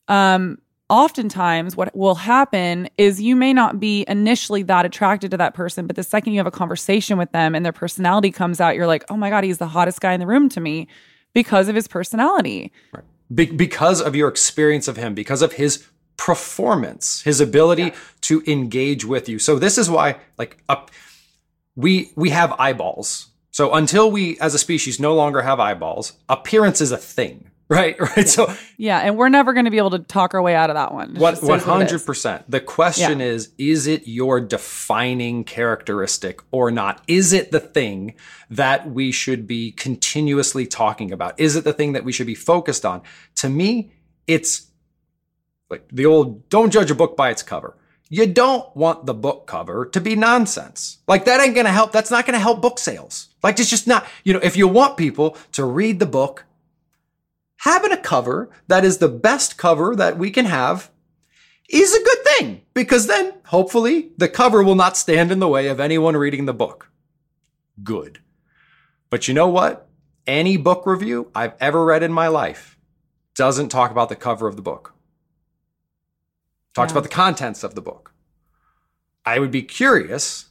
um, 0.08 0.58
oftentimes 0.90 1.76
what 1.76 1.94
will 1.94 2.16
happen 2.16 2.88
is 2.98 3.22
you 3.22 3.36
may 3.36 3.52
not 3.52 3.78
be 3.78 4.06
initially 4.08 4.64
that 4.64 4.86
attracted 4.86 5.30
to 5.32 5.36
that 5.36 5.54
person, 5.54 5.86
but 5.86 5.98
the 5.98 6.04
second 6.04 6.32
you 6.32 6.40
have 6.40 6.48
a 6.48 6.52
conversation 6.52 7.18
with 7.18 7.30
them 7.34 7.54
and 7.54 7.66
their 7.66 7.74
personality 7.74 8.32
comes 8.32 8.62
out, 8.62 8.74
you're 8.76 8.88
like, 8.88 9.04
oh 9.10 9.18
my 9.18 9.30
God, 9.30 9.44
he's 9.44 9.58
the 9.58 9.68
hottest 9.68 10.00
guy 10.00 10.14
in 10.14 10.22
the 10.22 10.28
room 10.28 10.48
to 10.48 10.62
me 10.62 10.88
because 11.34 11.68
of 11.68 11.76
his 11.76 11.90
personality. 11.90 12.72
Right. 12.94 13.04
Be- 13.36 13.52
because 13.52 14.00
of 14.00 14.16
your 14.16 14.30
experience 14.30 14.88
of 14.88 14.96
him, 14.96 15.14
because 15.14 15.42
of 15.42 15.54
his 15.54 15.86
performance, 16.16 17.22
his 17.24 17.42
ability 17.42 17.84
yeah. 17.84 17.96
to 18.22 18.42
engage 18.48 19.04
with 19.04 19.28
you. 19.28 19.40
So 19.40 19.60
this 19.60 19.78
is 19.78 19.90
why, 19.90 20.16
like, 20.38 20.64
up, 20.70 20.90
we 21.78 22.12
we 22.16 22.32
have 22.32 22.54
eyeballs. 22.60 23.28
So 23.52 23.74
until 23.74 24.12
we, 24.12 24.38
as 24.40 24.54
a 24.54 24.60
species, 24.60 25.00
no 25.00 25.16
longer 25.16 25.42
have 25.42 25.60
eyeballs, 25.60 26.14
appearance 26.28 26.82
is 26.82 26.92
a 26.92 26.98
thing. 26.98 27.52
Right, 27.70 28.00
right. 28.00 28.16
Yeah. 28.16 28.24
So 28.24 28.54
yeah, 28.78 29.00
and 29.00 29.18
we're 29.18 29.28
never 29.28 29.52
going 29.52 29.66
to 29.66 29.72
be 29.72 29.78
able 29.78 29.90
to 29.90 30.00
talk 30.00 30.34
our 30.34 30.42
way 30.42 30.56
out 30.56 30.70
of 30.70 30.76
that 30.76 30.94
one. 30.94 31.16
what 31.16 31.44
one 31.44 31.60
hundred 31.60 32.06
percent. 32.06 32.50
The 32.50 32.62
question 32.62 33.20
yeah. 33.20 33.26
is: 33.26 33.52
Is 33.58 33.88
it 33.88 34.08
your 34.08 34.40
defining 34.40 35.44
characteristic 35.44 36.40
or 36.52 36.72
not? 36.72 37.04
Is 37.10 37.34
it 37.34 37.52
the 37.52 37.60
thing 37.60 38.16
that 38.50 38.90
we 38.90 39.12
should 39.12 39.48
be 39.48 39.74
continuously 39.74 40.66
talking 40.66 41.12
about? 41.12 41.38
Is 41.38 41.58
it 41.58 41.66
the 41.66 41.74
thing 41.74 41.92
that 41.92 42.06
we 42.06 42.14
should 42.14 42.26
be 42.26 42.36
focused 42.36 42.86
on? 42.86 43.02
To 43.36 43.50
me, 43.50 43.92
it's 44.28 44.68
like 45.70 45.90
the 45.92 46.06
old: 46.06 46.48
"Don't 46.48 46.72
judge 46.72 46.90
a 46.90 46.96
book 46.96 47.18
by 47.18 47.32
its 47.32 47.44
cover." 47.44 47.76
You 48.10 48.26
don't 48.26 48.74
want 48.76 49.06
the 49.06 49.14
book 49.14 49.48
cover 49.48 49.86
to 49.86 50.00
be 50.00 50.16
nonsense. 50.16 51.00
Like 51.08 51.26
that 51.26 51.42
ain't 51.42 51.56
going 51.56 51.66
to 51.66 51.72
help. 51.72 51.92
That's 51.92 52.12
not 52.12 52.26
going 52.26 52.36
to 52.36 52.40
help 52.40 52.62
book 52.62 52.80
sales. 52.80 53.30
Like 53.44 53.60
it's 53.60 53.70
just 53.70 53.88
not. 53.88 54.06
You 54.24 54.34
know, 54.34 54.40
if 54.42 54.56
you 54.56 54.68
want 54.68 54.98
people 54.98 55.38
to 55.54 55.66
read 55.66 56.00
the 56.00 56.06
book 56.06 56.46
having 57.62 57.92
a 57.92 57.98
cover 57.98 58.50
that 58.68 58.86
is 58.86 59.00
the 59.00 59.10
best 59.10 59.58
cover 59.58 59.96
that 59.96 60.18
we 60.18 60.32
can 60.32 60.46
have 60.46 60.92
is 61.70 61.94
a 61.94 62.04
good 62.04 62.24
thing 62.24 62.62
because 62.74 63.08
then 63.08 63.34
hopefully 63.46 64.12
the 64.18 64.30
cover 64.30 64.64
will 64.64 64.76
not 64.76 64.96
stand 64.96 65.32
in 65.32 65.40
the 65.40 65.48
way 65.48 65.68
of 65.68 65.80
anyone 65.80 66.16
reading 66.16 66.46
the 66.46 66.54
book. 66.54 66.90
Good. 67.84 68.20
But 69.10 69.28
you 69.28 69.34
know 69.34 69.48
what? 69.48 69.88
Any 70.26 70.58
book 70.58 70.86
review 70.86 71.32
I've 71.36 71.56
ever 71.60 71.84
read 71.84 72.04
in 72.04 72.12
my 72.12 72.28
life 72.28 72.78
doesn't 73.36 73.70
talk 73.70 73.92
about 73.92 74.10
the 74.10 74.16
cover 74.16 74.48
of 74.48 74.56
the 74.56 74.62
book. 74.62 74.94
Talks 76.78 76.92
yeah. 76.92 77.00
about 77.00 77.10
the 77.10 77.16
contents 77.16 77.64
of 77.64 77.74
the 77.74 77.82
book. 77.82 78.14
I 79.26 79.40
would 79.40 79.50
be 79.50 79.64
curious 79.64 80.50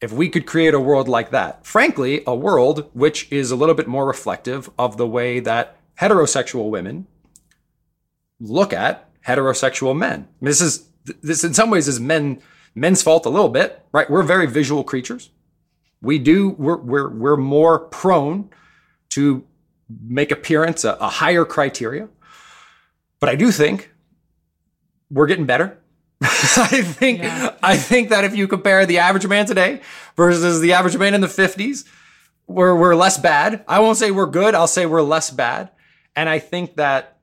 if 0.00 0.10
we 0.10 0.30
could 0.30 0.46
create 0.46 0.72
a 0.72 0.80
world 0.80 1.08
like 1.08 1.28
that. 1.30 1.66
Frankly, 1.66 2.22
a 2.26 2.34
world 2.34 2.88
which 2.94 3.30
is 3.30 3.50
a 3.50 3.56
little 3.56 3.74
bit 3.74 3.86
more 3.86 4.06
reflective 4.06 4.70
of 4.78 4.96
the 4.96 5.06
way 5.06 5.40
that 5.40 5.76
heterosexual 6.00 6.70
women 6.70 7.06
look 8.40 8.72
at 8.72 9.10
heterosexual 9.26 9.94
men. 9.94 10.26
This 10.40 10.62
is 10.62 10.88
this 11.20 11.44
in 11.44 11.52
some 11.52 11.68
ways 11.68 11.86
is 11.86 12.00
men 12.00 12.40
men's 12.74 13.02
fault 13.02 13.26
a 13.26 13.28
little 13.28 13.50
bit, 13.50 13.84
right? 13.92 14.08
We're 14.08 14.22
very 14.22 14.46
visual 14.46 14.84
creatures. 14.84 15.28
We 16.00 16.18
do 16.18 16.48
we're 16.48 16.78
we're 16.78 17.10
we're 17.10 17.36
more 17.36 17.78
prone 17.78 18.48
to 19.10 19.44
make 20.02 20.32
appearance 20.32 20.82
a, 20.84 20.94
a 20.94 21.08
higher 21.08 21.44
criteria. 21.44 22.08
But 23.20 23.28
I 23.28 23.34
do 23.34 23.52
think 23.52 23.92
we're 25.10 25.26
getting 25.26 25.46
better. 25.46 25.78
I 26.22 26.82
think 26.82 27.20
yeah. 27.20 27.54
I 27.62 27.76
think 27.76 28.08
that 28.08 28.24
if 28.24 28.34
you 28.34 28.48
compare 28.48 28.84
the 28.86 28.98
average 28.98 29.26
man 29.26 29.46
today 29.46 29.80
versus 30.16 30.60
the 30.60 30.72
average 30.72 30.96
man 30.96 31.14
in 31.14 31.20
the 31.20 31.28
50s, 31.28 31.84
we're 32.46 32.74
we're 32.74 32.96
less 32.96 33.18
bad. 33.18 33.64
I 33.68 33.80
won't 33.80 33.98
say 33.98 34.10
we're 34.10 34.26
good, 34.26 34.54
I'll 34.54 34.66
say 34.66 34.86
we're 34.86 35.02
less 35.02 35.30
bad. 35.30 35.70
And 36.16 36.28
I 36.28 36.40
think 36.40 36.76
that 36.76 37.18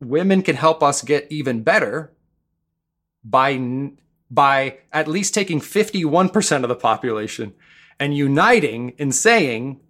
women 0.00 0.42
can 0.42 0.56
help 0.56 0.82
us 0.82 1.02
get 1.02 1.26
even 1.30 1.62
better 1.62 2.12
by 3.22 3.90
by 4.30 4.78
at 4.92 5.08
least 5.08 5.34
taking 5.34 5.60
51% 5.60 6.62
of 6.62 6.68
the 6.68 6.74
population 6.74 7.54
and 7.98 8.16
uniting 8.16 8.90
in 8.98 9.10
saying 9.10 9.80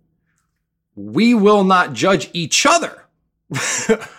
we 0.94 1.34
will 1.34 1.64
not 1.64 1.92
judge 1.92 2.30
each 2.32 2.64
other 2.66 3.04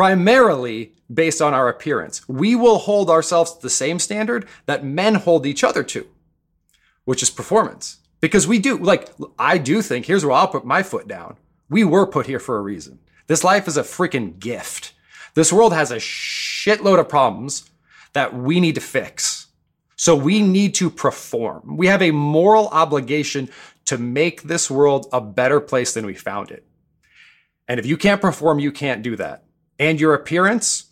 primarily 0.00 0.94
based 1.12 1.42
on 1.42 1.52
our 1.52 1.68
appearance. 1.68 2.26
We 2.26 2.54
will 2.54 2.78
hold 2.78 3.10
ourselves 3.10 3.52
to 3.52 3.60
the 3.60 3.68
same 3.68 3.98
standard 3.98 4.48
that 4.64 4.82
men 4.82 5.16
hold 5.16 5.44
each 5.44 5.62
other 5.62 5.82
to, 5.82 6.08
which 7.04 7.22
is 7.22 7.28
performance. 7.28 7.98
Because 8.18 8.48
we 8.48 8.58
do, 8.58 8.78
like, 8.78 9.10
I 9.38 9.58
do 9.58 9.82
think, 9.82 10.06
here's 10.06 10.24
where 10.24 10.32
I'll 10.32 10.48
put 10.48 10.64
my 10.64 10.82
foot 10.82 11.06
down. 11.06 11.36
We 11.68 11.84
were 11.84 12.06
put 12.06 12.24
here 12.24 12.38
for 12.38 12.56
a 12.56 12.62
reason. 12.62 12.98
This 13.26 13.44
life 13.44 13.68
is 13.68 13.76
a 13.76 13.82
freaking 13.82 14.38
gift. 14.38 14.94
This 15.34 15.52
world 15.52 15.74
has 15.74 15.90
a 15.90 15.96
shitload 15.96 16.98
of 16.98 17.10
problems 17.10 17.70
that 18.14 18.34
we 18.34 18.58
need 18.58 18.76
to 18.76 18.80
fix. 18.80 19.48
So 19.96 20.16
we 20.16 20.40
need 20.40 20.74
to 20.76 20.88
perform. 20.88 21.76
We 21.76 21.88
have 21.88 22.00
a 22.00 22.10
moral 22.10 22.68
obligation 22.68 23.50
to 23.84 23.98
make 23.98 24.44
this 24.44 24.70
world 24.70 25.08
a 25.12 25.20
better 25.20 25.60
place 25.60 25.92
than 25.92 26.06
we 26.06 26.14
found 26.14 26.50
it. 26.50 26.64
And 27.68 27.78
if 27.78 27.84
you 27.84 27.98
can't 27.98 28.22
perform, 28.22 28.60
you 28.60 28.72
can't 28.72 29.02
do 29.02 29.14
that. 29.16 29.44
And 29.80 29.98
your 29.98 30.12
appearance 30.12 30.90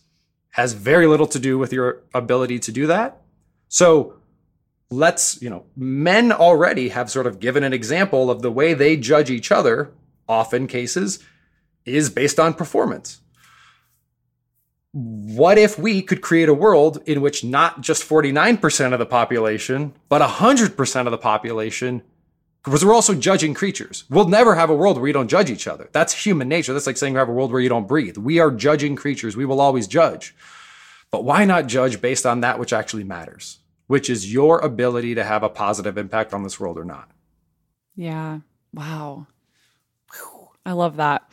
has 0.53 0.73
very 0.73 1.07
little 1.07 1.27
to 1.29 1.39
do 1.39 1.59
with 1.59 1.73
your 1.73 2.03
ability 2.15 2.59
to 2.61 2.73
do 2.73 2.87
that. 2.87 3.21
So 3.69 4.15
let's, 4.91 5.41
you 5.43 5.51
know, 5.51 5.67
men 5.77 6.33
already 6.33 6.89
have 6.89 7.11
sort 7.11 7.27
of 7.27 7.39
given 7.39 7.63
an 7.63 7.75
example 7.75 8.31
of 8.31 8.41
the 8.41 8.51
way 8.51 8.73
they 8.73 8.97
judge 8.97 9.31
each 9.31 9.53
other, 9.53 9.93
often 10.27 10.67
cases, 10.67 11.23
is 11.85 12.09
based 12.09 12.41
on 12.41 12.55
performance. 12.55 13.21
What 14.93 15.59
if 15.59 15.79
we 15.79 16.01
could 16.01 16.23
create 16.23 16.49
a 16.49 16.55
world 16.55 17.03
in 17.05 17.21
which 17.21 17.45
not 17.45 17.83
just 17.83 18.09
49% 18.09 18.95
of 18.95 18.99
the 18.99 19.07
population, 19.07 19.93
but 20.09 20.23
100% 20.23 21.07
of 21.07 21.11
the 21.11 21.19
population 21.19 22.03
because 22.69 22.85
we're 22.85 22.95
also 22.95 23.15
judging 23.15 23.55
creatures. 23.55 24.05
We'll 24.09 24.29
never 24.29 24.55
have 24.55 24.71
a 24.71 24.75
world 24.75 24.97
where 24.97 25.05
we 25.05 25.13
don't 25.13 25.29
judge 25.29 25.51
each 25.51 25.67
other. 25.67 25.89
That's 25.93 26.25
human 26.25 26.49
nature. 26.49 26.73
That's 26.73 26.87
like 26.87 26.97
saying 26.97 27.15
we 27.15 27.19
have 27.19 27.29
a 27.29 27.33
world 27.33 27.53
where 27.53 27.61
you 27.61 27.69
don't 27.69 27.89
breathe. 27.89 28.17
We 28.17 28.39
are 28.39 28.51
judging 28.51 28.97
creatures. 28.97 29.37
We 29.37 29.45
will 29.45 29.61
always 29.61 29.87
judge. 29.87 30.35
But 31.11 31.25
why 31.25 31.45
not 31.45 31.67
judge 31.67 32.01
based 32.01 32.27
on 32.27 32.41
that 32.41 32.59
which 32.59 32.73
actually 32.73 33.05
matters, 33.05 33.59
which 33.87 34.11
is 34.11 34.33
your 34.33 34.59
ability 34.59 35.15
to 35.15 35.25
have 35.25 35.43
a 35.43 35.49
positive 35.49 35.97
impact 35.97 36.35
on 36.35 36.43
this 36.43 36.61
world 36.61 36.79
or 36.79 36.85
not? 36.85 37.11
Yeah. 37.97 38.41
Wow. 38.73 39.27
I 40.67 40.73
love 40.73 40.97
that. 40.97 41.31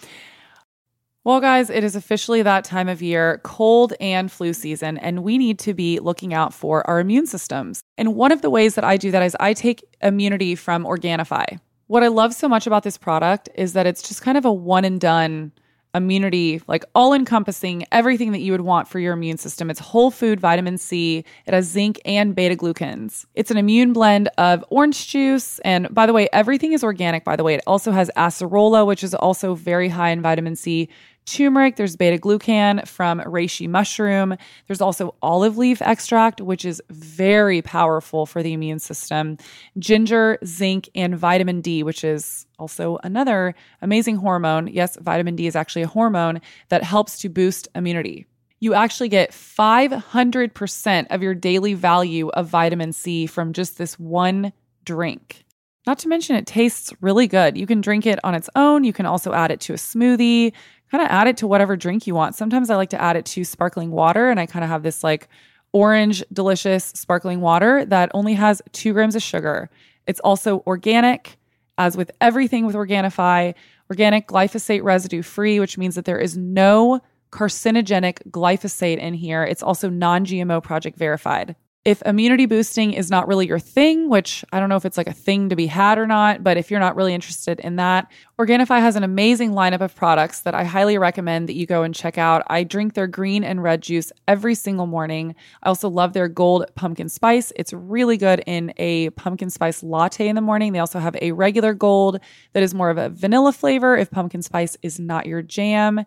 Well, 1.25 1.41
guys, 1.41 1.71
it 1.71 1.83
is 1.83 1.95
officially 1.95 2.43
that 2.43 2.63
time 2.63 2.87
of 2.87 3.01
year, 3.01 3.41
cold 3.43 3.93
and 3.99 4.31
flu 4.31 4.53
season, 4.53 4.99
and 4.99 5.23
we 5.23 5.39
need 5.39 5.57
to 5.57 5.73
be 5.73 5.99
looking 5.99 6.35
out 6.35 6.53
for 6.53 6.87
our 6.87 6.99
immune 6.99 7.25
systems. 7.25 7.81
And 7.97 8.13
one 8.13 8.31
of 8.31 8.43
the 8.43 8.51
ways 8.51 8.75
that 8.75 8.83
I 8.83 8.95
do 8.95 9.09
that 9.09 9.23
is 9.23 9.35
I 9.39 9.55
take 9.55 9.83
immunity 10.03 10.53
from 10.53 10.83
Organifi. 10.83 11.59
What 11.87 12.03
I 12.03 12.09
love 12.09 12.35
so 12.35 12.47
much 12.47 12.67
about 12.67 12.83
this 12.83 12.99
product 12.99 13.49
is 13.55 13.73
that 13.73 13.87
it's 13.87 14.07
just 14.07 14.21
kind 14.21 14.37
of 14.37 14.45
a 14.45 14.53
one 14.53 14.85
and 14.85 15.01
done 15.01 15.51
immunity, 15.95 16.61
like 16.67 16.83
all 16.93 17.13
encompassing 17.13 17.85
everything 17.91 18.31
that 18.33 18.41
you 18.41 18.51
would 18.51 18.61
want 18.61 18.87
for 18.87 18.99
your 18.99 19.13
immune 19.13 19.37
system. 19.37 19.69
It's 19.71 19.79
whole 19.79 20.11
food 20.11 20.39
vitamin 20.39 20.77
C, 20.77 21.23
it 21.47 21.53
has 21.53 21.65
zinc 21.65 21.99
and 22.05 22.35
beta 22.35 22.55
glucans. 22.55 23.25
It's 23.33 23.49
an 23.49 23.57
immune 23.57 23.93
blend 23.93 24.29
of 24.37 24.63
orange 24.69 25.07
juice. 25.07 25.59
And 25.59 25.91
by 25.93 26.05
the 26.05 26.13
way, 26.13 26.27
everything 26.33 26.73
is 26.73 26.83
organic, 26.83 27.23
by 27.23 27.35
the 27.35 27.43
way. 27.43 27.55
It 27.55 27.63
also 27.65 27.91
has 27.91 28.11
acerola, 28.17 28.85
which 28.85 29.03
is 29.03 29.15
also 29.15 29.55
very 29.55 29.89
high 29.89 30.09
in 30.09 30.21
vitamin 30.21 30.55
C, 30.55 30.89
turmeric, 31.25 31.75
there's 31.75 31.95
beta 31.95 32.17
glucan 32.17 32.87
from 32.87 33.19
reishi 33.21 33.67
mushroom. 33.67 34.35
There's 34.67 34.81
also 34.81 35.15
olive 35.21 35.57
leaf 35.57 35.81
extract, 35.81 36.41
which 36.41 36.65
is 36.65 36.81
very 36.89 37.61
powerful 37.61 38.25
for 38.25 38.43
the 38.43 38.53
immune 38.53 38.79
system, 38.79 39.37
ginger, 39.77 40.37
zinc, 40.45 40.89
and 40.95 41.17
vitamin 41.17 41.61
D, 41.61 41.83
which 41.83 42.03
is 42.03 42.45
also 42.59 42.99
another 43.03 43.55
amazing 43.81 44.17
hormone. 44.17 44.67
Yes, 44.67 44.97
vitamin 45.01 45.35
D 45.35 45.47
is 45.47 45.55
actually 45.55 45.83
a 45.83 45.87
hormone 45.87 46.41
that 46.69 46.83
helps 46.83 47.19
to 47.19 47.29
boost 47.29 47.67
immunity. 47.75 48.25
You 48.59 48.73
actually 48.73 49.09
get 49.09 49.31
500% 49.31 51.07
of 51.09 51.21
your 51.21 51.35
daily 51.35 51.73
value 51.73 52.29
of 52.29 52.47
vitamin 52.47 52.93
C 52.93 53.27
from 53.27 53.53
just 53.53 53.77
this 53.77 53.99
one 53.99 54.53
drink. 54.85 55.45
Not 55.85 55.99
to 55.99 56.07
mention, 56.07 56.35
it 56.35 56.47
tastes 56.47 56.91
really 56.99 57.27
good. 57.27 57.57
You 57.57 57.67
can 57.67 57.79
drink 57.79 58.07
it 58.07 58.19
on 58.23 58.33
its 58.33 58.49
own. 58.55 58.83
You 58.83 58.93
can 58.93 59.05
also 59.05 59.33
add 59.33 59.51
it 59.51 59.59
to 59.61 59.73
a 59.73 59.77
smoothie 59.77 60.53
kind 60.91 61.03
of 61.03 61.09
add 61.09 61.27
it 61.27 61.37
to 61.37 61.47
whatever 61.47 61.75
drink 61.75 62.07
you 62.07 62.15
want. 62.15 62.35
Sometimes 62.35 62.69
I 62.69 62.75
like 62.75 62.89
to 62.91 63.01
add 63.01 63.15
it 63.15 63.25
to 63.27 63.43
sparkling 63.43 63.91
water, 63.91 64.29
and 64.29 64.39
I 64.39 64.45
kind 64.45 64.63
of 64.63 64.69
have 64.69 64.83
this 64.83 65.03
like 65.03 65.27
orange, 65.73 66.23
delicious 66.31 66.85
sparkling 66.85 67.41
water 67.41 67.85
that 67.85 68.09
only 68.13 68.33
has 68.33 68.61
two 68.71 68.93
grams 68.93 69.15
of 69.15 69.21
sugar. 69.21 69.69
It's 70.07 70.19
also 70.21 70.63
organic, 70.65 71.37
as 71.77 71.97
with 71.97 72.11
everything 72.21 72.65
with 72.65 72.75
Organifi, 72.75 73.53
organic 73.89 74.27
glyphosate 74.27 74.83
residue 74.83 75.21
free, 75.21 75.59
which 75.59 75.77
means 75.77 75.95
that 75.95 76.05
there 76.05 76.19
is 76.19 76.37
no 76.37 77.01
carcinogenic 77.31 78.31
glyphosate 78.31 78.97
in 78.97 79.13
here. 79.13 79.43
It's 79.43 79.63
also 79.63 79.89
non 79.89 80.25
GMO 80.25 80.63
project 80.63 80.97
verified 80.97 81.55
if 81.85 82.01
immunity 82.01 82.47
boosting 82.47 82.93
is 82.93 83.11
not 83.11 83.27
really 83.27 83.47
your 83.47 83.59
thing, 83.59 84.09
which 84.09 84.43
I 84.51 84.59
don't 84.59 84.69
know 84.69 84.75
if 84.75 84.85
it's 84.85 84.97
like 84.97 85.07
a 85.07 85.13
thing 85.13 85.49
to 85.49 85.55
be 85.55 85.67
had 85.67 85.99
or 85.99 86.07
not, 86.07 86.43
but 86.43 86.57
if 86.57 86.71
you're 86.71 86.79
not 86.79 86.95
really 86.95 87.13
interested 87.13 87.59
in 87.59 87.75
that, 87.75 88.11
Organifi 88.39 88.79
has 88.79 88.95
an 88.95 89.03
amazing 89.03 89.51
lineup 89.51 89.81
of 89.81 89.95
products 89.95 90.41
that 90.41 90.55
I 90.55 90.63
highly 90.63 90.97
recommend 90.97 91.47
that 91.47 91.53
you 91.53 91.67
go 91.67 91.83
and 91.83 91.93
check 91.93 92.17
out. 92.17 92.41
I 92.47 92.63
drink 92.63 92.95
their 92.95 93.05
green 93.05 93.43
and 93.43 93.61
red 93.61 93.83
juice 93.83 94.11
every 94.27 94.55
single 94.55 94.87
morning. 94.87 95.35
I 95.61 95.69
also 95.69 95.87
love 95.87 96.13
their 96.13 96.27
gold 96.27 96.65
pumpkin 96.73 97.07
spice. 97.07 97.53
It's 97.55 97.71
really 97.71 98.17
good 98.17 98.43
in 98.47 98.73
a 98.77 99.11
pumpkin 99.11 99.51
spice 99.51 99.83
latte 99.83 100.27
in 100.27 100.35
the 100.35 100.41
morning. 100.41 100.73
They 100.73 100.79
also 100.79 100.97
have 100.97 101.15
a 101.21 101.33
regular 101.33 101.75
gold 101.75 102.19
that 102.53 102.63
is 102.63 102.73
more 102.73 102.89
of 102.89 102.97
a 102.97 103.09
vanilla 103.09 103.53
flavor 103.53 103.95
if 103.95 104.09
pumpkin 104.09 104.41
spice 104.41 104.75
is 104.81 104.99
not 104.99 105.27
your 105.27 105.43
jam. 105.43 106.03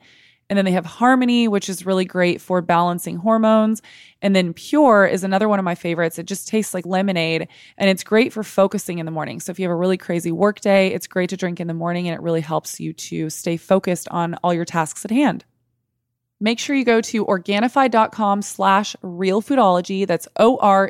And 0.50 0.56
then 0.56 0.64
they 0.64 0.72
have 0.72 0.86
Harmony, 0.86 1.46
which 1.46 1.68
is 1.68 1.84
really 1.84 2.06
great 2.06 2.40
for 2.40 2.62
balancing 2.62 3.16
hormones. 3.16 3.82
And 4.22 4.34
then 4.34 4.54
Pure 4.54 5.06
is 5.06 5.22
another 5.22 5.48
one 5.48 5.58
of 5.58 5.64
my 5.64 5.74
favorites. 5.74 6.18
It 6.18 6.26
just 6.26 6.48
tastes 6.48 6.72
like 6.72 6.86
lemonade 6.86 7.48
and 7.76 7.90
it's 7.90 8.02
great 8.02 8.32
for 8.32 8.42
focusing 8.42 8.98
in 8.98 9.06
the 9.06 9.12
morning. 9.12 9.40
So 9.40 9.50
if 9.50 9.58
you 9.58 9.64
have 9.64 9.72
a 9.72 9.76
really 9.76 9.98
crazy 9.98 10.32
work 10.32 10.60
day, 10.60 10.88
it's 10.88 11.06
great 11.06 11.30
to 11.30 11.36
drink 11.36 11.60
in 11.60 11.66
the 11.66 11.74
morning 11.74 12.08
and 12.08 12.14
it 12.14 12.22
really 12.22 12.40
helps 12.40 12.80
you 12.80 12.94
to 12.94 13.28
stay 13.28 13.58
focused 13.58 14.08
on 14.10 14.34
all 14.42 14.54
your 14.54 14.64
tasks 14.64 15.04
at 15.04 15.10
hand. 15.10 15.44
Make 16.40 16.60
sure 16.60 16.76
you 16.76 16.84
go 16.84 17.00
to 17.00 17.26
Organifi.com 17.26 18.42
slash 18.42 18.94
realfoodology. 19.02 20.06
That's 20.06 20.28
O-R-G-A-N-I-F-I 20.38 20.86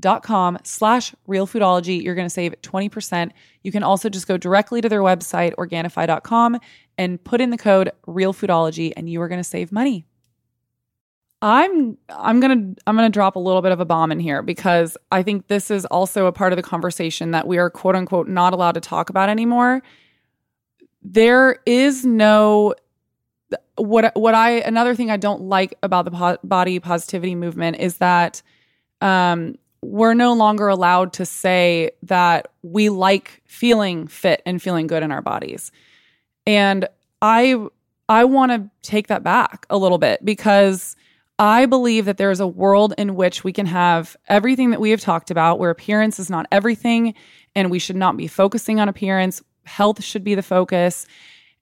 dot 0.00 0.22
com 0.22 0.58
slash 0.64 1.14
realfoodology. 1.28 2.02
You're 2.02 2.14
going 2.14 2.26
to 2.26 2.30
save 2.30 2.54
20%. 2.62 3.30
You 3.62 3.72
can 3.72 3.82
also 3.82 4.08
just 4.08 4.26
go 4.26 4.36
directly 4.36 4.80
to 4.80 4.88
their 4.88 5.02
website, 5.02 5.54
Organifi.com, 5.54 6.58
and 6.98 7.22
put 7.22 7.40
in 7.40 7.50
the 7.50 7.58
code 7.58 7.90
realfoodology 8.06 8.92
and 8.96 9.08
you 9.08 9.20
are 9.20 9.28
going 9.28 9.40
to 9.40 9.44
save 9.44 9.72
money. 9.72 10.06
I'm 11.42 11.98
I'm 12.08 12.40
going 12.40 12.74
to 12.74 12.82
I'm 12.86 12.96
going 12.96 13.10
to 13.10 13.12
drop 13.12 13.36
a 13.36 13.38
little 13.38 13.60
bit 13.60 13.70
of 13.70 13.78
a 13.78 13.84
bomb 13.84 14.10
in 14.10 14.18
here 14.18 14.40
because 14.40 14.96
I 15.12 15.22
think 15.22 15.48
this 15.48 15.70
is 15.70 15.84
also 15.86 16.24
a 16.24 16.32
part 16.32 16.52
of 16.52 16.56
the 16.56 16.62
conversation 16.62 17.32
that 17.32 17.46
we 17.46 17.58
are 17.58 17.68
quote 17.68 17.96
unquote 17.96 18.28
not 18.28 18.54
allowed 18.54 18.72
to 18.72 18.80
talk 18.80 19.10
about 19.10 19.28
anymore. 19.28 19.82
There 21.02 21.58
is 21.66 22.06
no 22.06 22.74
what 23.76 24.12
what 24.16 24.34
I 24.34 24.52
another 24.52 24.94
thing 24.94 25.10
I 25.10 25.18
don't 25.18 25.42
like 25.42 25.74
about 25.82 26.06
the 26.06 26.12
po- 26.12 26.38
body 26.42 26.78
positivity 26.80 27.34
movement 27.34 27.76
is 27.76 27.98
that 27.98 28.40
um, 29.02 29.56
we're 29.82 30.14
no 30.14 30.32
longer 30.32 30.68
allowed 30.68 31.12
to 31.14 31.26
say 31.26 31.90
that 32.04 32.48
we 32.62 32.88
like 32.88 33.42
feeling 33.44 34.06
fit 34.06 34.40
and 34.46 34.62
feeling 34.62 34.86
good 34.86 35.02
in 35.02 35.12
our 35.12 35.20
bodies. 35.20 35.70
And 36.46 36.88
I 37.22 37.66
I 38.08 38.24
want 38.24 38.52
to 38.52 38.70
take 38.88 39.08
that 39.08 39.22
back 39.22 39.66
a 39.70 39.78
little 39.78 39.98
bit 39.98 40.24
because 40.24 40.94
I 41.38 41.66
believe 41.66 42.04
that 42.04 42.18
there 42.18 42.30
is 42.30 42.40
a 42.40 42.46
world 42.46 42.94
in 42.98 43.14
which 43.16 43.42
we 43.42 43.52
can 43.52 43.66
have 43.66 44.16
everything 44.28 44.70
that 44.70 44.80
we 44.80 44.90
have 44.90 45.00
talked 45.00 45.30
about 45.30 45.58
where 45.58 45.70
appearance 45.70 46.18
is 46.20 46.30
not 46.30 46.46
everything 46.52 47.14
and 47.56 47.70
we 47.70 47.78
should 47.78 47.96
not 47.96 48.16
be 48.16 48.26
focusing 48.26 48.78
on 48.78 48.88
appearance. 48.88 49.42
Health 49.64 50.04
should 50.04 50.22
be 50.22 50.34
the 50.34 50.42
focus 50.42 51.06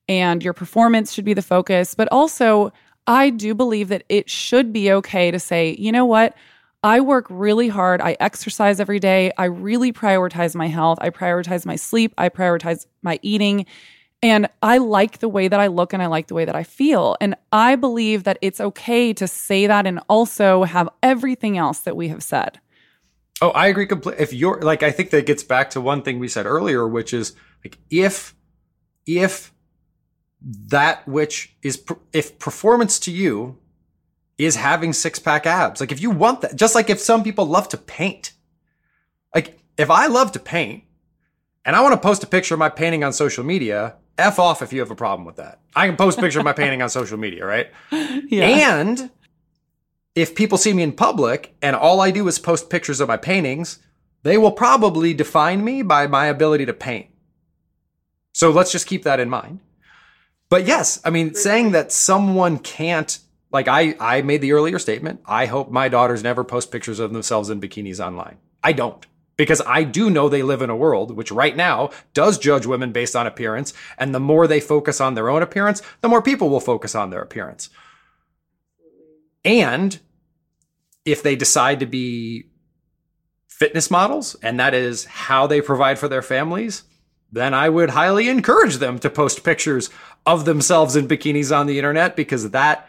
and 0.09 0.43
your 0.43 0.53
performance 0.53 1.13
should 1.13 1.25
be 1.25 1.33
the 1.33 1.41
focus, 1.41 1.95
but 1.95 2.09
also 2.11 2.73
I 3.07 3.29
do 3.29 3.55
believe 3.55 3.87
that 3.87 4.03
it 4.09 4.29
should 4.29 4.73
be 4.73 4.91
okay 4.91 5.31
to 5.31 5.39
say, 5.39 5.75
"You 5.79 5.91
know 5.91 6.05
what? 6.05 6.35
I 6.83 6.99
work 6.99 7.25
really 7.29 7.69
hard. 7.69 8.01
I 8.01 8.17
exercise 8.19 8.81
every 8.81 8.99
day. 8.99 9.31
I 9.37 9.45
really 9.45 9.93
prioritize 9.93 10.53
my 10.53 10.67
health. 10.67 10.97
I 11.01 11.09
prioritize 11.09 11.65
my 11.65 11.77
sleep. 11.77 12.13
I 12.17 12.27
prioritize 12.27 12.85
my 13.01 13.19
eating. 13.21 13.65
And 14.23 14.47
I 14.61 14.77
like 14.77 15.19
the 15.19 15.27
way 15.27 15.49
that 15.49 15.59
I 15.59 15.67
look 15.67 15.91
and 15.91 16.01
I 16.01 16.05
like 16.07 16.27
the 16.27 16.33
way 16.33 16.45
that 16.45 16.55
I 16.55 16.63
feel. 16.63 17.17
And 17.19 17.35
I 17.51 17.75
believe 17.75 18.23
that 18.23 18.37
it's 18.41 18.61
okay 18.61 19.11
to 19.13 19.27
say 19.27 19.67
that 19.67 19.85
and 19.85 19.99
also 20.07 20.63
have 20.63 20.87
everything 21.03 21.57
else 21.57 21.79
that 21.79 21.97
we 21.97 22.07
have 22.07 22.23
said. 22.23 22.59
Oh, 23.41 23.49
I 23.49 23.67
agree 23.67 23.85
completely. 23.85 24.23
If 24.23 24.31
you're 24.31 24.61
like, 24.61 24.81
I 24.81 24.91
think 24.91 25.09
that 25.09 25.25
gets 25.25 25.43
back 25.43 25.71
to 25.71 25.81
one 25.81 26.03
thing 26.03 26.19
we 26.19 26.29
said 26.29 26.45
earlier, 26.45 26.87
which 26.87 27.13
is 27.13 27.35
like, 27.65 27.77
if, 27.89 28.33
if 29.05 29.53
that 30.41 31.05
which 31.05 31.57
is, 31.61 31.83
if 32.13 32.39
performance 32.39 32.99
to 32.99 33.11
you 33.11 33.57
is 34.37 34.55
having 34.55 34.93
six 34.93 35.19
pack 35.19 35.45
abs, 35.45 35.81
like 35.81 35.91
if 35.91 36.01
you 36.01 36.09
want 36.09 36.41
that, 36.41 36.55
just 36.55 36.75
like 36.75 36.89
if 36.89 36.99
some 37.01 37.23
people 37.23 37.45
love 37.45 37.67
to 37.69 37.77
paint, 37.77 38.31
like 39.35 39.59
if 39.77 39.89
I 39.89 40.07
love 40.07 40.31
to 40.31 40.39
paint, 40.39 40.85
and 41.65 41.75
I 41.75 41.81
want 41.81 41.93
to 41.93 41.99
post 41.99 42.23
a 42.23 42.27
picture 42.27 42.55
of 42.55 42.59
my 42.59 42.69
painting 42.69 43.03
on 43.03 43.11
social 43.13 43.43
media, 43.43 43.95
F 44.17 44.39
off 44.39 44.61
if 44.61 44.71
you 44.71 44.79
have 44.79 44.91
a 44.91 44.95
problem 44.95 45.25
with 45.25 45.37
that. 45.37 45.59
I 45.75 45.87
can 45.87 45.97
post 45.97 46.17
a 46.17 46.21
picture 46.21 46.39
of 46.39 46.45
my 46.45 46.53
painting 46.53 46.81
on 46.81 46.89
social 46.89 47.17
media, 47.17 47.45
right? 47.45 47.69
Yeah. 48.29 48.79
And 48.79 49.11
if 50.15 50.35
people 50.35 50.57
see 50.57 50.73
me 50.73 50.83
in 50.83 50.91
public 50.91 51.55
and 51.61 51.75
all 51.75 52.01
I 52.01 52.11
do 52.11 52.27
is 52.27 52.39
post 52.39 52.69
pictures 52.69 52.99
of 52.99 53.07
my 53.07 53.17
paintings, 53.17 53.79
they 54.23 54.37
will 54.37 54.51
probably 54.51 55.13
define 55.13 55.63
me 55.63 55.81
by 55.81 56.07
my 56.07 56.27
ability 56.27 56.65
to 56.65 56.73
paint. 56.73 57.07
So 58.31 58.49
let's 58.49 58.71
just 58.71 58.87
keep 58.87 59.03
that 59.03 59.19
in 59.19 59.29
mind. 59.29 59.59
But 60.49 60.65
yes, 60.65 60.99
I 61.03 61.09
mean, 61.09 61.33
saying 61.33 61.71
that 61.71 61.91
someone 61.91 62.59
can't, 62.59 63.17
like 63.51 63.67
I, 63.67 63.95
I 63.99 64.21
made 64.21 64.41
the 64.41 64.53
earlier 64.53 64.79
statement, 64.79 65.21
I 65.25 65.47
hope 65.47 65.71
my 65.71 65.89
daughters 65.89 66.23
never 66.23 66.43
post 66.43 66.71
pictures 66.71 66.99
of 66.99 67.13
themselves 67.13 67.49
in 67.49 67.61
bikinis 67.61 68.03
online. 68.03 68.37
I 68.63 68.73
don't. 68.73 69.05
Because 69.35 69.61
I 69.65 69.83
do 69.83 70.09
know 70.09 70.29
they 70.29 70.43
live 70.43 70.61
in 70.61 70.69
a 70.69 70.75
world 70.75 71.15
which 71.15 71.31
right 71.31 71.55
now 71.55 71.89
does 72.13 72.37
judge 72.37 72.65
women 72.65 72.91
based 72.91 73.15
on 73.15 73.25
appearance. 73.25 73.73
And 73.97 74.13
the 74.13 74.19
more 74.19 74.45
they 74.45 74.59
focus 74.59 75.01
on 75.01 75.15
their 75.15 75.29
own 75.29 75.41
appearance, 75.41 75.81
the 76.01 76.09
more 76.09 76.21
people 76.21 76.49
will 76.49 76.59
focus 76.59 76.93
on 76.93 77.09
their 77.09 77.21
appearance. 77.21 77.69
And 79.43 79.99
if 81.05 81.23
they 81.23 81.35
decide 81.35 81.79
to 81.79 81.85
be 81.85 82.45
fitness 83.47 83.91
models 83.91 84.35
and 84.41 84.59
that 84.59 84.73
is 84.73 85.05
how 85.05 85.47
they 85.47 85.61
provide 85.61 85.99
for 85.99 86.07
their 86.07 86.21
families, 86.21 86.83
then 87.31 87.53
I 87.53 87.69
would 87.69 87.91
highly 87.91 88.29
encourage 88.29 88.77
them 88.77 88.99
to 88.99 89.09
post 89.09 89.43
pictures 89.43 89.89
of 90.25 90.45
themselves 90.45 90.95
in 90.95 91.07
bikinis 91.07 91.55
on 91.55 91.65
the 91.65 91.77
internet 91.77 92.15
because 92.15 92.51
that 92.51 92.87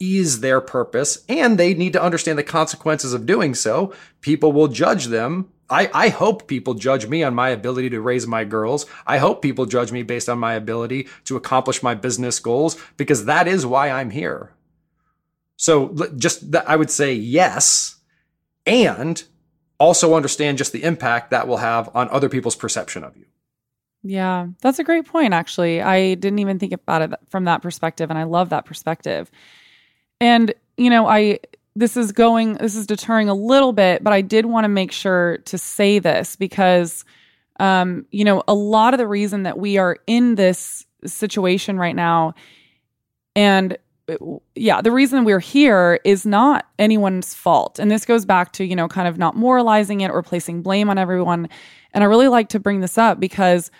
is 0.00 0.40
their 0.40 0.60
purpose 0.60 1.24
and 1.28 1.58
they 1.58 1.74
need 1.74 1.92
to 1.94 2.02
understand 2.02 2.38
the 2.38 2.44
consequences 2.44 3.12
of 3.12 3.26
doing 3.26 3.54
so. 3.54 3.92
People 4.20 4.52
will 4.52 4.68
judge 4.68 5.06
them. 5.06 5.50
I, 5.70 5.90
I 5.92 6.08
hope 6.08 6.48
people 6.48 6.74
judge 6.74 7.06
me 7.06 7.22
on 7.22 7.34
my 7.34 7.50
ability 7.50 7.90
to 7.90 8.00
raise 8.00 8.26
my 8.26 8.44
girls. 8.44 8.86
I 9.06 9.18
hope 9.18 9.42
people 9.42 9.66
judge 9.66 9.92
me 9.92 10.02
based 10.02 10.28
on 10.28 10.38
my 10.38 10.54
ability 10.54 11.08
to 11.24 11.36
accomplish 11.36 11.82
my 11.82 11.94
business 11.94 12.38
goals 12.38 12.76
because 12.96 13.26
that 13.26 13.46
is 13.46 13.66
why 13.66 13.90
I'm 13.90 14.10
here. 14.10 14.52
So 15.56 15.94
just 16.16 16.54
I 16.54 16.76
would 16.76 16.90
say 16.90 17.12
yes, 17.12 17.96
and 18.64 19.22
also 19.80 20.14
understand 20.14 20.58
just 20.58 20.72
the 20.72 20.84
impact 20.84 21.30
that 21.30 21.48
will 21.48 21.56
have 21.56 21.94
on 21.94 22.08
other 22.10 22.28
people's 22.28 22.56
perception 22.56 23.04
of 23.04 23.16
you. 23.16 23.24
Yeah, 24.02 24.48
that's 24.60 24.78
a 24.78 24.84
great 24.84 25.06
point, 25.06 25.34
actually. 25.34 25.82
I 25.82 26.14
didn't 26.14 26.38
even 26.38 26.58
think 26.58 26.72
about 26.72 27.02
it 27.02 27.12
from 27.28 27.44
that 27.44 27.62
perspective, 27.62 28.10
and 28.10 28.18
I 28.18 28.22
love 28.24 28.50
that 28.50 28.64
perspective. 28.64 29.30
And, 30.20 30.54
you 30.76 30.90
know, 30.90 31.06
I, 31.06 31.40
this 31.78 31.96
is 31.96 32.10
going, 32.10 32.54
this 32.54 32.74
is 32.74 32.86
deterring 32.86 33.28
a 33.28 33.34
little 33.34 33.72
bit, 33.72 34.02
but 34.02 34.12
I 34.12 34.20
did 34.20 34.46
want 34.46 34.64
to 34.64 34.68
make 34.68 34.90
sure 34.90 35.38
to 35.38 35.56
say 35.56 36.00
this 36.00 36.34
because, 36.34 37.04
um, 37.60 38.04
you 38.10 38.24
know, 38.24 38.42
a 38.48 38.54
lot 38.54 38.94
of 38.94 38.98
the 38.98 39.06
reason 39.06 39.44
that 39.44 39.58
we 39.58 39.78
are 39.78 39.96
in 40.08 40.34
this 40.34 40.84
situation 41.06 41.78
right 41.78 41.94
now 41.94 42.34
and 43.36 43.78
yeah, 44.56 44.80
the 44.80 44.90
reason 44.90 45.24
we're 45.24 45.38
here 45.38 46.00
is 46.02 46.26
not 46.26 46.66
anyone's 46.78 47.34
fault. 47.34 47.78
And 47.78 47.90
this 47.90 48.04
goes 48.04 48.24
back 48.24 48.52
to, 48.54 48.64
you 48.64 48.74
know, 48.74 48.88
kind 48.88 49.06
of 49.06 49.18
not 49.18 49.36
moralizing 49.36 50.00
it 50.00 50.10
or 50.10 50.22
placing 50.22 50.62
blame 50.62 50.90
on 50.90 50.98
everyone. 50.98 51.48
And 51.92 52.02
I 52.02 52.06
really 52.06 52.26
like 52.26 52.48
to 52.48 52.58
bring 52.58 52.80
this 52.80 52.98
up 52.98 53.20
because 53.20 53.70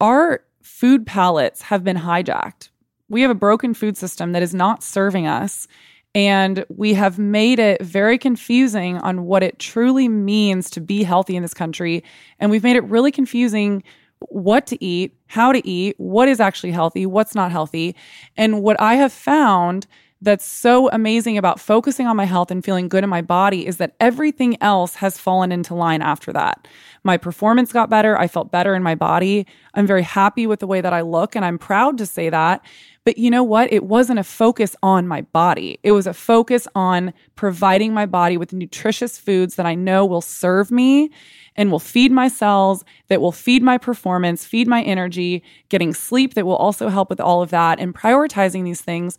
our 0.00 0.42
food 0.60 1.06
palates 1.06 1.62
have 1.62 1.84
been 1.84 1.96
hijacked. 1.96 2.68
We 3.08 3.22
have 3.22 3.30
a 3.30 3.34
broken 3.34 3.72
food 3.72 3.96
system 3.96 4.32
that 4.32 4.42
is 4.42 4.52
not 4.52 4.82
serving 4.82 5.26
us. 5.26 5.68
And 6.16 6.64
we 6.70 6.94
have 6.94 7.18
made 7.18 7.58
it 7.58 7.82
very 7.82 8.16
confusing 8.16 8.96
on 8.96 9.24
what 9.24 9.42
it 9.42 9.58
truly 9.58 10.08
means 10.08 10.70
to 10.70 10.80
be 10.80 11.02
healthy 11.02 11.36
in 11.36 11.42
this 11.42 11.52
country. 11.52 12.02
And 12.40 12.50
we've 12.50 12.62
made 12.62 12.76
it 12.76 12.84
really 12.84 13.12
confusing 13.12 13.82
what 14.30 14.66
to 14.68 14.82
eat, 14.82 15.14
how 15.26 15.52
to 15.52 15.68
eat, 15.68 15.94
what 15.98 16.26
is 16.26 16.40
actually 16.40 16.70
healthy, 16.70 17.04
what's 17.04 17.34
not 17.34 17.52
healthy. 17.52 17.94
And 18.34 18.62
what 18.62 18.80
I 18.80 18.94
have 18.94 19.12
found 19.12 19.86
that's 20.22 20.46
so 20.46 20.88
amazing 20.90 21.36
about 21.36 21.60
focusing 21.60 22.06
on 22.06 22.16
my 22.16 22.24
health 22.24 22.50
and 22.50 22.64
feeling 22.64 22.88
good 22.88 23.04
in 23.04 23.10
my 23.10 23.20
body 23.20 23.66
is 23.66 23.76
that 23.76 23.94
everything 24.00 24.56
else 24.62 24.94
has 24.96 25.18
fallen 25.18 25.52
into 25.52 25.74
line 25.74 26.00
after 26.00 26.32
that. 26.32 26.66
My 27.04 27.18
performance 27.18 27.72
got 27.72 27.90
better. 27.90 28.18
I 28.18 28.26
felt 28.26 28.50
better 28.50 28.74
in 28.74 28.82
my 28.82 28.94
body. 28.94 29.46
I'm 29.74 29.86
very 29.86 30.02
happy 30.02 30.46
with 30.46 30.60
the 30.60 30.66
way 30.66 30.80
that 30.80 30.92
I 30.94 31.02
look, 31.02 31.36
and 31.36 31.44
I'm 31.44 31.58
proud 31.58 31.98
to 31.98 32.06
say 32.06 32.30
that. 32.30 32.64
But 33.04 33.18
you 33.18 33.30
know 33.30 33.44
what? 33.44 33.72
It 33.72 33.84
wasn't 33.84 34.18
a 34.18 34.24
focus 34.24 34.74
on 34.82 35.06
my 35.06 35.20
body. 35.20 35.78
It 35.84 35.92
was 35.92 36.08
a 36.08 36.14
focus 36.14 36.66
on 36.74 37.12
providing 37.36 37.94
my 37.94 38.06
body 38.06 38.36
with 38.36 38.52
nutritious 38.52 39.18
foods 39.18 39.54
that 39.54 39.66
I 39.66 39.76
know 39.76 40.04
will 40.04 40.20
serve 40.20 40.72
me 40.72 41.10
and 41.54 41.70
will 41.70 41.78
feed 41.78 42.10
my 42.10 42.26
cells, 42.26 42.84
that 43.06 43.20
will 43.20 43.32
feed 43.32 43.62
my 43.62 43.78
performance, 43.78 44.44
feed 44.44 44.66
my 44.66 44.82
energy, 44.82 45.42
getting 45.68 45.94
sleep 45.94 46.34
that 46.34 46.46
will 46.46 46.56
also 46.56 46.88
help 46.88 47.08
with 47.08 47.20
all 47.20 47.42
of 47.42 47.50
that, 47.50 47.78
and 47.78 47.94
prioritizing 47.94 48.64
these 48.64 48.80
things 48.80 49.16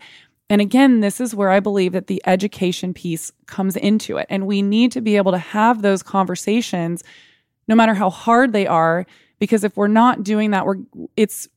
and 0.49 0.61
again, 0.61 1.01
this 1.01 1.19
is 1.19 1.35
where 1.35 1.49
I 1.49 1.59
believe 1.59 1.91
that 1.91 2.07
the 2.07 2.21
education 2.25 2.93
piece 2.93 3.31
comes 3.47 3.75
into 3.75 4.17
it. 4.17 4.27
And 4.29 4.47
we 4.47 4.61
need 4.61 4.91
to 4.93 5.01
be 5.01 5.17
able 5.17 5.33
to 5.33 5.37
have 5.37 5.81
those 5.81 6.01
conversations 6.01 7.03
no 7.67 7.75
matter 7.75 7.93
how 7.93 8.09
hard 8.09 8.53
they 8.53 8.65
are 8.65 9.05
because 9.39 9.63
if 9.63 9.75
we're 9.75 9.87
not 9.87 10.23
doing 10.23 10.51
that, 10.51 10.65
we're 10.65 10.77
it's 11.17 11.49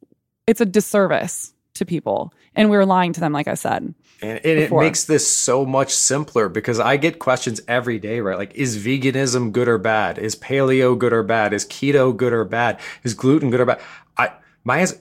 it's 0.46 0.60
a 0.60 0.66
disservice 0.66 1.54
to 1.74 1.86
people 1.86 2.34
and 2.56 2.68
we're 2.68 2.84
lying 2.84 3.12
to 3.12 3.20
them 3.20 3.32
like 3.32 3.46
I 3.46 3.54
said. 3.54 3.94
And, 4.22 4.38
and 4.44 4.58
it 4.58 4.72
makes 4.72 5.04
this 5.04 5.26
so 5.26 5.64
much 5.64 5.94
simpler 5.94 6.48
because 6.48 6.80
I 6.80 6.96
get 6.96 7.20
questions 7.20 7.62
every 7.66 7.98
day, 7.98 8.20
right? 8.20 8.36
Like, 8.36 8.54
is 8.54 8.76
veganism 8.76 9.50
good 9.52 9.66
or 9.66 9.78
bad? 9.78 10.18
Is 10.18 10.36
paleo 10.36 10.98
good 10.98 11.12
or 11.12 11.22
bad? 11.22 11.54
Is 11.54 11.64
keto 11.64 12.14
good 12.14 12.32
or 12.32 12.44
bad? 12.44 12.80
Is 13.02 13.14
gluten 13.14 13.50
good 13.50 13.60
or 13.60 13.66
bad? 13.66 13.80
I 14.18 14.32
my 14.64 14.80
answer 14.80 14.98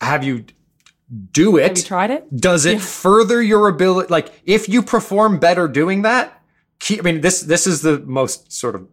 have 0.00 0.24
you 0.24 0.44
do 1.32 1.56
it. 1.56 1.68
Have 1.68 1.78
you 1.78 1.84
tried 1.84 2.10
it? 2.10 2.36
Does 2.36 2.66
it 2.66 2.74
yeah. 2.74 2.78
further 2.78 3.40
your 3.42 3.68
ability? 3.68 4.08
Like, 4.10 4.32
if 4.44 4.68
you 4.68 4.82
perform 4.82 5.38
better 5.38 5.66
doing 5.68 6.02
that, 6.02 6.42
keep, 6.78 7.00
I 7.00 7.02
mean, 7.02 7.20
this 7.20 7.40
this 7.40 7.66
is 7.66 7.82
the 7.82 7.98
most 8.00 8.52
sort 8.52 8.74
of 8.74 8.86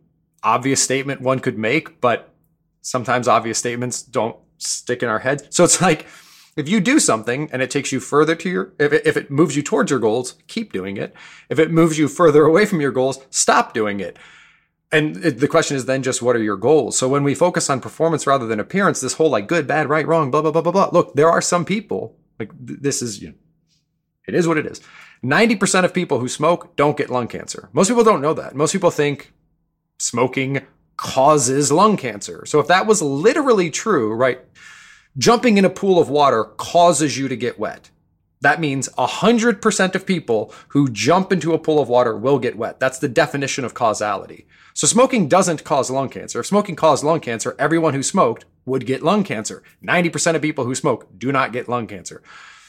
obvious 0.44 0.82
statement 0.82 1.22
one 1.22 1.40
could 1.40 1.58
make, 1.58 2.00
but 2.00 2.34
sometimes 2.82 3.28
obvious 3.28 3.58
statements 3.58 4.02
don't 4.02 4.38
stick 4.58 5.04
in 5.04 5.10
our 5.10 5.20
heads. 5.20 5.44
So 5.50 5.64
it's 5.64 5.82
like, 5.82 6.06
if 6.56 6.70
you 6.70 6.80
do 6.80 7.00
something 7.00 7.50
and 7.52 7.62
it 7.62 7.70
takes 7.70 7.92
you 7.92 8.00
further 8.00 8.36
to 8.36 8.50
your, 8.50 8.74
if 8.80 8.94
it, 8.94 9.06
if 9.06 9.18
it 9.18 9.30
moves 9.30 9.58
you 9.58 9.62
towards 9.62 9.92
your 9.92 10.00
goals, 10.00 10.36
keep 10.48 10.72
doing 10.72 10.96
it. 10.96 11.14
If 11.50 11.60
it 11.60 11.72
moves 11.72 11.98
you 11.98 12.08
further 12.08 12.46
away 12.46 12.66
from 12.66 12.80
your 12.80 12.92
goals, 12.92 13.20
stop 13.30 13.74
doing 13.74 14.00
it. 14.00 14.18
And 14.96 15.16
the 15.16 15.50
question 15.50 15.76
is 15.76 15.86
then 15.86 16.04
just 16.04 16.22
what 16.22 16.38
are 16.38 16.44
your 16.44 16.56
goals? 16.56 16.98
So 16.98 17.10
when 17.10 17.24
we 17.26 17.36
focus 17.36 17.70
on 17.70 17.82
performance 17.82 18.26
rather 18.26 18.48
than 18.48 18.62
appearance, 18.62 19.02
this 19.02 19.16
whole 19.16 19.30
like 19.30 19.46
good, 19.46 19.68
bad, 19.68 19.90
right, 19.90 20.08
wrong, 20.08 20.32
blah, 20.32 20.42
blah, 20.42 20.52
blah, 20.52 20.62
blah, 20.62 20.72
blah. 20.72 20.90
Look, 20.94 21.16
there 21.16 21.30
are 21.30 21.42
some 21.42 21.66
people, 21.66 22.16
like 22.40 22.50
th- 22.66 22.80
this 22.80 23.02
is, 23.02 23.22
you 23.22 23.30
know, 23.30 23.36
it 24.26 24.36
is 24.36 24.48
what 24.48 24.58
it 24.58 24.66
is. 24.66 24.80
90% 25.22 25.84
of 25.84 25.94
people 25.94 26.20
who 26.20 26.30
smoke 26.30 26.78
don't 26.78 26.96
get 26.96 27.10
lung 27.10 27.28
cancer. 27.28 27.68
Most 27.74 27.90
people 27.90 28.06
don't 28.06 28.22
know 28.22 28.34
that. 28.36 28.56
Most 28.56 28.72
people 28.72 28.90
think 28.90 29.34
smoking 30.00 30.62
causes 30.96 31.74
lung 31.74 31.98
cancer. 31.98 32.46
So 32.46 32.62
if 32.62 32.68
that 32.68 32.88
was 32.88 33.02
literally 33.02 33.70
true, 33.72 34.14
right, 34.14 34.40
jumping 35.18 35.58
in 35.58 35.66
a 35.66 35.70
pool 35.70 36.00
of 36.00 36.10
water 36.10 36.46
causes 36.46 37.18
you 37.18 37.28
to 37.28 37.36
get 37.36 37.60
wet. 37.60 37.90
That 38.46 38.62
means 38.62 38.90
100% 38.90 39.96
of 39.96 40.06
people 40.06 40.54
who 40.68 40.88
jump 40.92 41.32
into 41.32 41.56
a 41.56 41.58
pool 41.58 41.82
of 41.82 41.90
water 41.90 42.16
will 42.16 42.38
get 42.38 42.56
wet. 42.56 42.80
That's 42.80 43.00
the 43.00 43.08
definition 43.08 43.66
of 43.66 43.74
causality. 43.74 44.46
So 44.76 44.86
smoking 44.86 45.28
doesn't 45.28 45.64
cause 45.64 45.90
lung 45.90 46.10
cancer. 46.10 46.42
If 46.42 46.46
smoking 46.46 46.76
caused 46.76 47.04
lung 47.04 47.22
cancer, 47.22 47.56
everyone 47.58 47.96
who 47.96 48.04
smoked 48.04 48.46
would 48.64 48.86
get 48.86 49.02
lung 49.02 49.24
cancer. 49.24 49.64
90% 49.84 50.36
of 50.36 50.44
people 50.44 50.64
who 50.64 50.76
smoke 50.76 51.08
do 51.18 51.32
not 51.32 51.54
get 51.54 51.68
lung 51.68 51.88
cancer. 51.88 52.22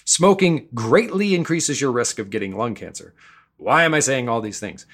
Smoking 0.06 0.68
greatly 0.72 1.34
increases 1.34 1.78
your 1.78 1.92
risk 1.92 2.18
of 2.18 2.30
getting 2.30 2.56
lung 2.56 2.74
cancer. 2.74 3.12
Why 3.58 3.84
am 3.84 3.92
I 3.92 4.00
saying 4.00 4.30
all 4.30 4.40
these 4.40 4.58
things? 4.58 4.86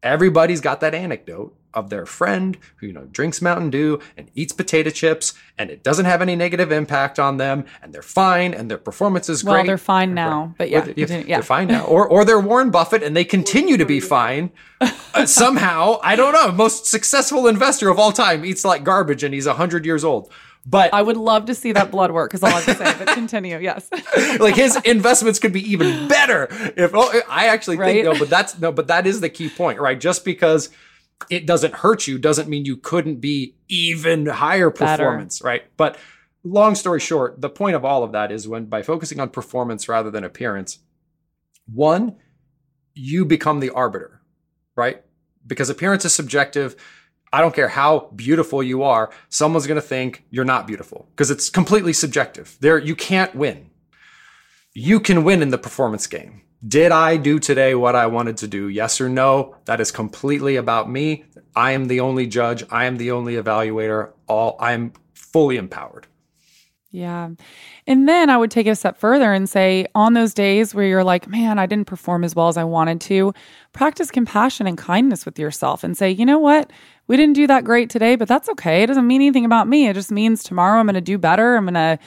Everybody's 0.00 0.60
got 0.60 0.80
that 0.82 0.94
anecdote 0.94 1.56
of 1.74 1.90
their 1.90 2.06
friend 2.06 2.56
who 2.76 2.86
you 2.86 2.92
know 2.92 3.04
drinks 3.04 3.40
Mountain 3.40 3.70
Dew 3.70 4.00
and 4.16 4.30
eats 4.34 4.52
potato 4.52 4.90
chips 4.90 5.34
and 5.58 5.70
it 5.70 5.82
doesn't 5.82 6.06
have 6.06 6.22
any 6.22 6.36
negative 6.36 6.72
impact 6.72 7.18
on 7.18 7.36
them 7.36 7.64
and 7.82 7.92
they're 7.92 8.02
fine 8.02 8.52
and 8.54 8.70
their 8.70 8.78
performance 8.78 9.28
is 9.28 9.42
great. 9.42 9.52
Well, 9.52 9.64
they're 9.64 9.78
fine 9.78 10.14
now, 10.14 10.54
but 10.58 10.70
yeah, 10.70 10.86
yeah, 10.96 11.06
they're 11.06 11.42
fine 11.42 11.68
now. 11.68 11.84
Or 11.84 12.06
or 12.06 12.24
they're 12.24 12.40
Warren 12.40 12.70
Buffett 12.70 13.02
and 13.02 13.16
they 13.16 13.24
continue 13.24 13.76
to 13.76 13.86
be 13.86 14.00
fine 14.18 14.50
uh, 14.80 15.26
somehow. 15.26 15.98
I 16.02 16.16
don't 16.16 16.32
know. 16.32 16.52
Most 16.52 16.86
successful 16.86 17.46
investor 17.46 17.88
of 17.88 17.98
all 17.98 18.12
time 18.12 18.44
eats 18.44 18.64
like 18.64 18.84
garbage 18.84 19.22
and 19.22 19.34
he's 19.34 19.46
hundred 19.46 19.84
years 19.84 20.04
old. 20.04 20.32
But 20.66 20.92
I 20.92 21.00
would 21.00 21.16
love 21.16 21.46
to 21.46 21.54
see 21.54 21.72
that 21.72 21.90
blood 21.90 22.10
work. 22.10 22.34
Is 22.34 22.42
all 22.42 22.50
I 22.50 22.60
have 22.60 22.64
to 22.66 22.74
say. 22.74 22.94
But 22.98 23.14
continue. 23.14 23.58
Yes. 23.58 23.88
like 24.40 24.56
his 24.56 24.76
investments 24.84 25.38
could 25.38 25.52
be 25.52 25.72
even 25.72 26.06
better 26.06 26.48
if 26.76 26.92
oh, 26.94 27.22
I 27.28 27.46
actually 27.46 27.78
right? 27.78 28.04
think 28.04 28.04
no, 28.04 28.18
but 28.18 28.28
that's 28.28 28.58
no, 28.58 28.70
but 28.70 28.88
that 28.88 29.06
is 29.06 29.20
the 29.20 29.30
key 29.30 29.48
point, 29.48 29.80
right? 29.80 29.98
Just 29.98 30.24
because 30.24 30.68
it 31.28 31.46
doesn't 31.46 31.74
hurt 31.74 32.06
you 32.06 32.18
doesn't 32.18 32.48
mean 32.48 32.64
you 32.64 32.76
couldn't 32.76 33.16
be 33.16 33.56
even 33.68 34.26
higher 34.26 34.70
performance, 34.70 35.40
Better. 35.40 35.48
right? 35.48 35.64
But 35.76 35.98
long 36.42 36.74
story 36.74 37.00
short, 37.00 37.40
the 37.40 37.50
point 37.50 37.76
of 37.76 37.84
all 37.84 38.02
of 38.02 38.12
that 38.12 38.32
is 38.32 38.48
when 38.48 38.66
by 38.66 38.82
focusing 38.82 39.20
on 39.20 39.28
performance 39.28 39.88
rather 39.88 40.10
than 40.10 40.24
appearance, 40.24 40.78
one, 41.72 42.16
you 42.94 43.24
become 43.24 43.60
the 43.60 43.70
arbiter, 43.70 44.20
right? 44.76 45.02
Because 45.46 45.70
appearance 45.70 46.04
is 46.04 46.14
subjective. 46.14 46.76
I 47.32 47.40
don't 47.40 47.54
care 47.54 47.68
how 47.68 48.10
beautiful 48.14 48.62
you 48.62 48.82
are, 48.82 49.10
someone's 49.28 49.66
going 49.66 49.80
to 49.80 49.86
think 49.86 50.24
you're 50.30 50.44
not 50.44 50.66
beautiful 50.66 51.06
because 51.10 51.30
it's 51.30 51.48
completely 51.48 51.92
subjective. 51.92 52.56
There 52.60 52.78
you 52.78 52.96
can't 52.96 53.34
win. 53.34 53.70
You 54.74 55.00
can 55.00 55.24
win 55.24 55.42
in 55.42 55.50
the 55.50 55.58
performance 55.58 56.06
game. 56.06 56.42
Did 56.66 56.92
I 56.92 57.16
do 57.16 57.38
today 57.38 57.74
what 57.74 57.96
I 57.96 58.06
wanted 58.06 58.36
to 58.38 58.48
do? 58.48 58.68
Yes 58.68 59.00
or 59.00 59.08
no? 59.08 59.56
That 59.64 59.80
is 59.80 59.90
completely 59.90 60.56
about 60.56 60.90
me. 60.90 61.24
I 61.56 61.72
am 61.72 61.86
the 61.86 62.00
only 62.00 62.26
judge. 62.26 62.64
I 62.70 62.84
am 62.84 62.98
the 62.98 63.12
only 63.12 63.36
evaluator. 63.36 64.12
All 64.28 64.56
I'm 64.60 64.92
fully 65.14 65.56
empowered. 65.56 66.06
Yeah. 66.90 67.30
And 67.86 68.08
then 68.08 68.28
I 68.28 68.36
would 68.36 68.50
take 68.50 68.66
it 68.66 68.70
a 68.70 68.76
step 68.76 68.98
further 68.98 69.32
and 69.32 69.48
say, 69.48 69.86
on 69.94 70.12
those 70.12 70.34
days 70.34 70.74
where 70.74 70.84
you're 70.84 71.04
like, 71.04 71.28
man, 71.28 71.58
I 71.58 71.64
didn't 71.64 71.86
perform 71.86 72.24
as 72.24 72.34
well 72.34 72.48
as 72.48 72.58
I 72.58 72.64
wanted 72.64 73.00
to, 73.02 73.32
practice 73.72 74.10
compassion 74.10 74.66
and 74.66 74.76
kindness 74.76 75.24
with 75.24 75.38
yourself 75.38 75.82
and 75.82 75.96
say, 75.96 76.10
you 76.10 76.26
know 76.26 76.40
what? 76.40 76.70
We 77.06 77.16
didn't 77.16 77.36
do 77.36 77.46
that 77.46 77.64
great 77.64 77.88
today, 77.90 78.16
but 78.16 78.28
that's 78.28 78.48
okay. 78.50 78.82
It 78.82 78.88
doesn't 78.88 79.06
mean 79.06 79.22
anything 79.22 79.44
about 79.44 79.68
me. 79.68 79.88
It 79.88 79.94
just 79.94 80.10
means 80.10 80.42
tomorrow 80.42 80.78
I'm 80.78 80.86
going 80.86 80.94
to 80.94 81.00
do 81.00 81.16
better. 81.16 81.56
I'm 81.56 81.64
going 81.64 81.74
to, 81.74 81.98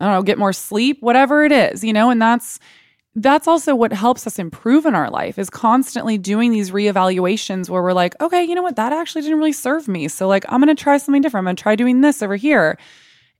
I 0.00 0.04
don't 0.04 0.14
know, 0.14 0.22
get 0.22 0.38
more 0.38 0.52
sleep, 0.52 0.98
whatever 1.02 1.44
it 1.44 1.52
is, 1.52 1.84
you 1.84 1.92
know, 1.92 2.10
and 2.10 2.20
that's, 2.20 2.58
that's 3.14 3.46
also 3.46 3.74
what 3.74 3.92
helps 3.92 4.26
us 4.26 4.38
improve 4.38 4.86
in 4.86 4.94
our 4.94 5.10
life 5.10 5.38
is 5.38 5.50
constantly 5.50 6.16
doing 6.16 6.50
these 6.50 6.70
reevaluations 6.70 7.68
where 7.68 7.82
we're 7.82 7.92
like, 7.92 8.18
okay, 8.20 8.42
you 8.42 8.54
know 8.54 8.62
what? 8.62 8.76
That 8.76 8.92
actually 8.92 9.22
didn't 9.22 9.38
really 9.38 9.52
serve 9.52 9.86
me. 9.86 10.08
So 10.08 10.26
like, 10.26 10.44
I'm 10.48 10.60
going 10.60 10.74
to 10.74 10.82
try 10.82 10.96
something 10.96 11.20
different. 11.20 11.42
I'm 11.42 11.46
going 11.46 11.56
to 11.56 11.62
try 11.62 11.76
doing 11.76 12.00
this 12.00 12.22
over 12.22 12.36
here 12.36 12.78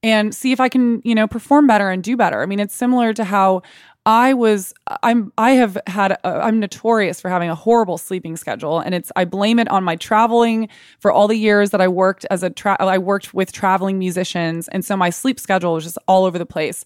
and 0.02 0.34
see 0.34 0.52
if 0.52 0.60
I 0.60 0.68
can, 0.68 1.00
you 1.04 1.14
know, 1.14 1.26
perform 1.26 1.66
better 1.66 1.88
and 1.88 2.02
do 2.02 2.16
better. 2.16 2.42
I 2.42 2.46
mean, 2.46 2.60
it's 2.60 2.74
similar 2.74 3.14
to 3.14 3.24
how 3.24 3.62
I 4.04 4.34
was 4.34 4.74
I'm 5.04 5.32
I 5.38 5.52
have 5.52 5.78
had 5.86 6.18
i 6.24 6.48
am 6.48 6.58
notorious 6.58 7.20
for 7.20 7.28
having 7.28 7.48
a 7.48 7.54
horrible 7.54 7.98
sleeping 7.98 8.36
schedule 8.36 8.80
and 8.80 8.96
it's 8.96 9.12
I 9.14 9.24
blame 9.24 9.60
it 9.60 9.68
on 9.68 9.84
my 9.84 9.94
traveling 9.94 10.68
for 10.98 11.12
all 11.12 11.28
the 11.28 11.36
years 11.36 11.70
that 11.70 11.80
I 11.80 11.86
worked 11.86 12.26
as 12.28 12.42
a 12.42 12.50
tra- 12.50 12.76
I 12.80 12.98
worked 12.98 13.32
with 13.32 13.52
traveling 13.52 14.00
musicians 14.00 14.66
and 14.68 14.84
so 14.84 14.96
my 14.96 15.10
sleep 15.10 15.38
schedule 15.38 15.74
was 15.74 15.84
just 15.84 15.98
all 16.08 16.24
over 16.24 16.36
the 16.36 16.46
place. 16.46 16.84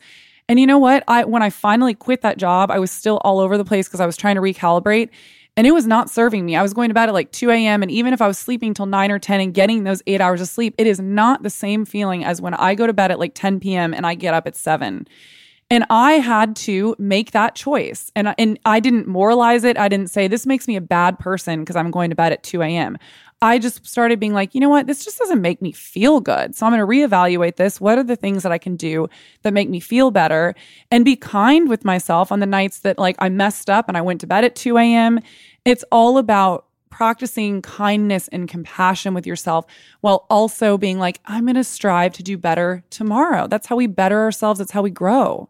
And 0.48 0.60
you 0.60 0.66
know 0.66 0.78
what? 0.78 1.02
I 1.08 1.24
when 1.24 1.42
I 1.42 1.50
finally 1.50 1.94
quit 1.94 2.22
that 2.22 2.38
job, 2.38 2.70
I 2.70 2.78
was 2.78 2.90
still 2.90 3.18
all 3.24 3.40
over 3.40 3.58
the 3.58 3.64
place 3.64 3.88
because 3.88 4.00
I 4.00 4.06
was 4.06 4.16
trying 4.16 4.36
to 4.36 4.40
recalibrate 4.40 5.10
and 5.56 5.66
it 5.66 5.72
was 5.72 5.86
not 5.86 6.10
serving 6.10 6.44
me. 6.44 6.54
I 6.54 6.62
was 6.62 6.74
going 6.74 6.90
to 6.90 6.94
bed 6.94 7.08
at 7.08 7.14
like 7.14 7.32
2 7.32 7.50
a.m. 7.50 7.82
And 7.82 7.90
even 7.90 8.12
if 8.12 8.20
I 8.20 8.28
was 8.28 8.38
sleeping 8.38 8.74
till 8.74 8.86
9 8.86 9.10
or 9.10 9.18
10 9.18 9.40
and 9.40 9.54
getting 9.54 9.84
those 9.84 10.02
eight 10.06 10.20
hours 10.20 10.42
of 10.42 10.48
sleep, 10.48 10.74
it 10.76 10.86
is 10.86 11.00
not 11.00 11.42
the 11.42 11.50
same 11.50 11.86
feeling 11.86 12.24
as 12.24 12.42
when 12.42 12.52
I 12.54 12.74
go 12.74 12.86
to 12.86 12.92
bed 12.92 13.10
at 13.10 13.18
like 13.18 13.32
10 13.34 13.60
p.m. 13.60 13.94
and 13.94 14.06
I 14.06 14.14
get 14.14 14.34
up 14.34 14.46
at 14.46 14.54
7. 14.54 15.08
And 15.68 15.84
I 15.90 16.12
had 16.12 16.54
to 16.56 16.94
make 16.98 17.32
that 17.32 17.54
choice. 17.54 18.12
And, 18.14 18.34
and 18.38 18.58
I 18.66 18.80
didn't 18.80 19.08
moralize 19.08 19.64
it. 19.64 19.78
I 19.78 19.88
didn't 19.88 20.10
say, 20.10 20.28
this 20.28 20.46
makes 20.46 20.68
me 20.68 20.76
a 20.76 20.80
bad 20.80 21.18
person 21.18 21.60
because 21.60 21.74
I'm 21.74 21.90
going 21.90 22.10
to 22.10 22.16
bed 22.16 22.32
at 22.32 22.42
2 22.42 22.62
a.m. 22.62 22.98
I 23.46 23.60
just 23.60 23.86
started 23.86 24.18
being 24.18 24.32
like, 24.32 24.56
you 24.56 24.60
know 24.60 24.68
what? 24.68 24.88
This 24.88 25.04
just 25.04 25.20
doesn't 25.20 25.40
make 25.40 25.62
me 25.62 25.70
feel 25.70 26.18
good. 26.18 26.56
So 26.56 26.66
I'm 26.66 26.72
going 26.72 26.80
to 26.80 26.86
reevaluate 26.86 27.54
this. 27.54 27.80
What 27.80 27.96
are 27.96 28.02
the 28.02 28.16
things 28.16 28.42
that 28.42 28.50
I 28.50 28.58
can 28.58 28.74
do 28.74 29.08
that 29.42 29.52
make 29.52 29.70
me 29.70 29.78
feel 29.78 30.10
better 30.10 30.56
and 30.90 31.04
be 31.04 31.14
kind 31.14 31.68
with 31.68 31.84
myself 31.84 32.32
on 32.32 32.40
the 32.40 32.46
nights 32.46 32.80
that 32.80 32.98
like 32.98 33.14
I 33.20 33.28
messed 33.28 33.70
up 33.70 33.86
and 33.86 33.96
I 33.96 34.00
went 34.00 34.20
to 34.22 34.26
bed 34.26 34.42
at 34.42 34.56
2 34.56 34.78
a.m. 34.78 35.20
It's 35.64 35.84
all 35.92 36.18
about 36.18 36.66
practicing 36.90 37.62
kindness 37.62 38.26
and 38.28 38.48
compassion 38.48 39.14
with 39.14 39.28
yourself 39.28 39.64
while 40.00 40.26
also 40.28 40.76
being 40.76 40.98
like, 40.98 41.20
I'm 41.26 41.44
going 41.44 41.54
to 41.54 41.62
strive 41.62 42.14
to 42.14 42.24
do 42.24 42.36
better 42.36 42.82
tomorrow. 42.90 43.46
That's 43.46 43.68
how 43.68 43.76
we 43.76 43.86
better 43.86 44.22
ourselves. 44.22 44.58
That's 44.58 44.72
how 44.72 44.82
we 44.82 44.90
grow. 44.90 45.48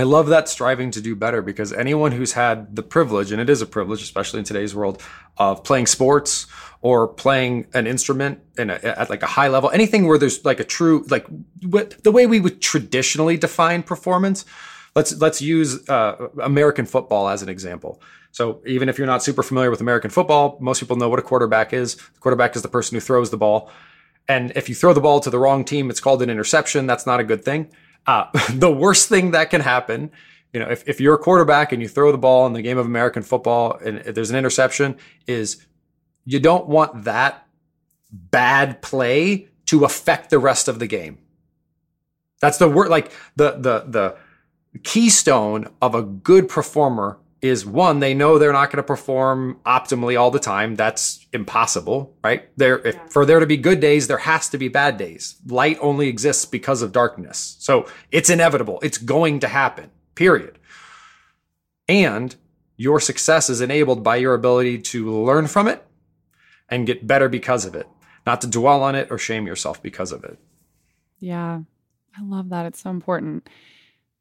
I 0.00 0.04
love 0.04 0.28
that 0.28 0.48
striving 0.48 0.90
to 0.92 1.00
do 1.00 1.14
better 1.14 1.42
because 1.42 1.72
anyone 1.72 2.12
who's 2.12 2.32
had 2.32 2.74
the 2.74 2.82
privilege, 2.82 3.30
and 3.30 3.40
it 3.40 3.48
is 3.48 3.62
a 3.62 3.66
privilege, 3.66 4.02
especially 4.02 4.40
in 4.40 4.44
today's 4.44 4.74
world, 4.74 5.02
of 5.36 5.62
playing 5.62 5.86
sports 5.86 6.46
or 6.82 7.08
playing 7.08 7.66
an 7.74 7.86
instrument 7.86 8.40
in 8.58 8.70
a, 8.70 8.74
at 8.74 9.10
like 9.10 9.22
a 9.22 9.26
high 9.26 9.48
level, 9.48 9.70
anything 9.70 10.06
where 10.06 10.18
there's 10.18 10.44
like 10.44 10.60
a 10.60 10.64
true 10.64 11.04
like 11.08 11.26
what, 11.62 12.02
the 12.04 12.12
way 12.12 12.26
we 12.26 12.40
would 12.40 12.60
traditionally 12.60 13.36
define 13.36 13.82
performance. 13.82 14.44
Let's 14.94 15.20
let's 15.20 15.42
use 15.42 15.88
uh, 15.88 16.28
American 16.42 16.86
football 16.86 17.28
as 17.28 17.42
an 17.42 17.48
example. 17.48 18.00
So 18.32 18.60
even 18.66 18.88
if 18.88 18.98
you're 18.98 19.06
not 19.06 19.22
super 19.22 19.42
familiar 19.42 19.70
with 19.70 19.80
American 19.80 20.10
football, 20.10 20.58
most 20.60 20.80
people 20.80 20.96
know 20.96 21.08
what 21.08 21.18
a 21.18 21.22
quarterback 21.22 21.72
is. 21.72 21.96
The 21.96 22.20
quarterback 22.20 22.56
is 22.56 22.62
the 22.62 22.68
person 22.68 22.96
who 22.96 23.00
throws 23.00 23.30
the 23.30 23.36
ball, 23.36 23.70
and 24.28 24.52
if 24.56 24.68
you 24.68 24.74
throw 24.74 24.92
the 24.92 25.00
ball 25.00 25.20
to 25.20 25.30
the 25.30 25.38
wrong 25.38 25.64
team, 25.64 25.90
it's 25.90 26.00
called 26.00 26.22
an 26.22 26.30
interception. 26.30 26.86
That's 26.86 27.06
not 27.06 27.20
a 27.20 27.24
good 27.24 27.44
thing. 27.44 27.70
Uh, 28.06 28.26
the 28.52 28.70
worst 28.70 29.08
thing 29.08 29.32
that 29.32 29.50
can 29.50 29.60
happen 29.60 30.10
you 30.56 30.60
know, 30.60 30.70
if, 30.70 30.88
if 30.88 31.02
you're 31.02 31.16
a 31.16 31.18
quarterback 31.18 31.72
and 31.72 31.82
you 31.82 31.88
throw 31.88 32.10
the 32.12 32.16
ball 32.16 32.46
in 32.46 32.54
the 32.54 32.62
game 32.62 32.78
of 32.78 32.86
American 32.86 33.22
football 33.22 33.76
and 33.84 33.98
there's 33.98 34.30
an 34.30 34.36
interception, 34.36 34.96
is 35.26 35.66
you 36.24 36.40
don't 36.40 36.66
want 36.66 37.04
that 37.04 37.46
bad 38.10 38.80
play 38.80 39.48
to 39.66 39.84
affect 39.84 40.30
the 40.30 40.38
rest 40.38 40.66
of 40.66 40.78
the 40.78 40.86
game. 40.86 41.18
That's 42.40 42.56
the 42.56 42.70
word 42.70 42.88
like 42.88 43.12
the 43.36 43.52
the 43.52 43.84
the 43.86 44.16
keystone 44.82 45.68
of 45.82 45.94
a 45.94 46.00
good 46.00 46.48
performer 46.48 47.18
is 47.42 47.66
one, 47.66 48.00
they 48.00 48.14
know 48.14 48.38
they're 48.38 48.52
not 48.52 48.70
going 48.70 48.78
to 48.78 48.82
perform 48.82 49.60
optimally 49.66 50.18
all 50.18 50.30
the 50.30 50.38
time. 50.38 50.74
That's 50.74 51.26
impossible, 51.32 52.16
right? 52.24 52.48
There 52.56 52.78
if, 52.86 52.96
for 53.08 53.26
there 53.26 53.40
to 53.40 53.46
be 53.46 53.56
good 53.56 53.80
days, 53.80 54.08
there 54.08 54.18
has 54.18 54.48
to 54.50 54.58
be 54.58 54.68
bad 54.68 54.96
days. 54.96 55.36
Light 55.46 55.78
only 55.80 56.08
exists 56.08 56.44
because 56.44 56.82
of 56.82 56.92
darkness. 56.92 57.56
So 57.58 57.86
it's 58.10 58.30
inevitable. 58.30 58.78
It's 58.82 58.98
going 58.98 59.40
to 59.40 59.48
happen. 59.48 59.90
Period. 60.14 60.58
And 61.88 62.34
your 62.76 63.00
success 63.00 63.48
is 63.48 63.60
enabled 63.60 64.02
by 64.02 64.16
your 64.16 64.34
ability 64.34 64.78
to 64.78 65.10
learn 65.10 65.46
from 65.46 65.68
it 65.68 65.84
and 66.68 66.86
get 66.86 67.06
better 67.06 67.28
because 67.28 67.64
of 67.64 67.74
it, 67.74 67.86
not 68.26 68.40
to 68.40 68.46
dwell 68.46 68.82
on 68.82 68.94
it 68.94 69.08
or 69.10 69.18
shame 69.18 69.46
yourself 69.46 69.82
because 69.82 70.12
of 70.12 70.24
it. 70.24 70.38
Yeah, 71.18 71.60
I 72.16 72.22
love 72.22 72.48
that. 72.50 72.66
It's 72.66 72.82
so 72.82 72.90
important. 72.90 73.48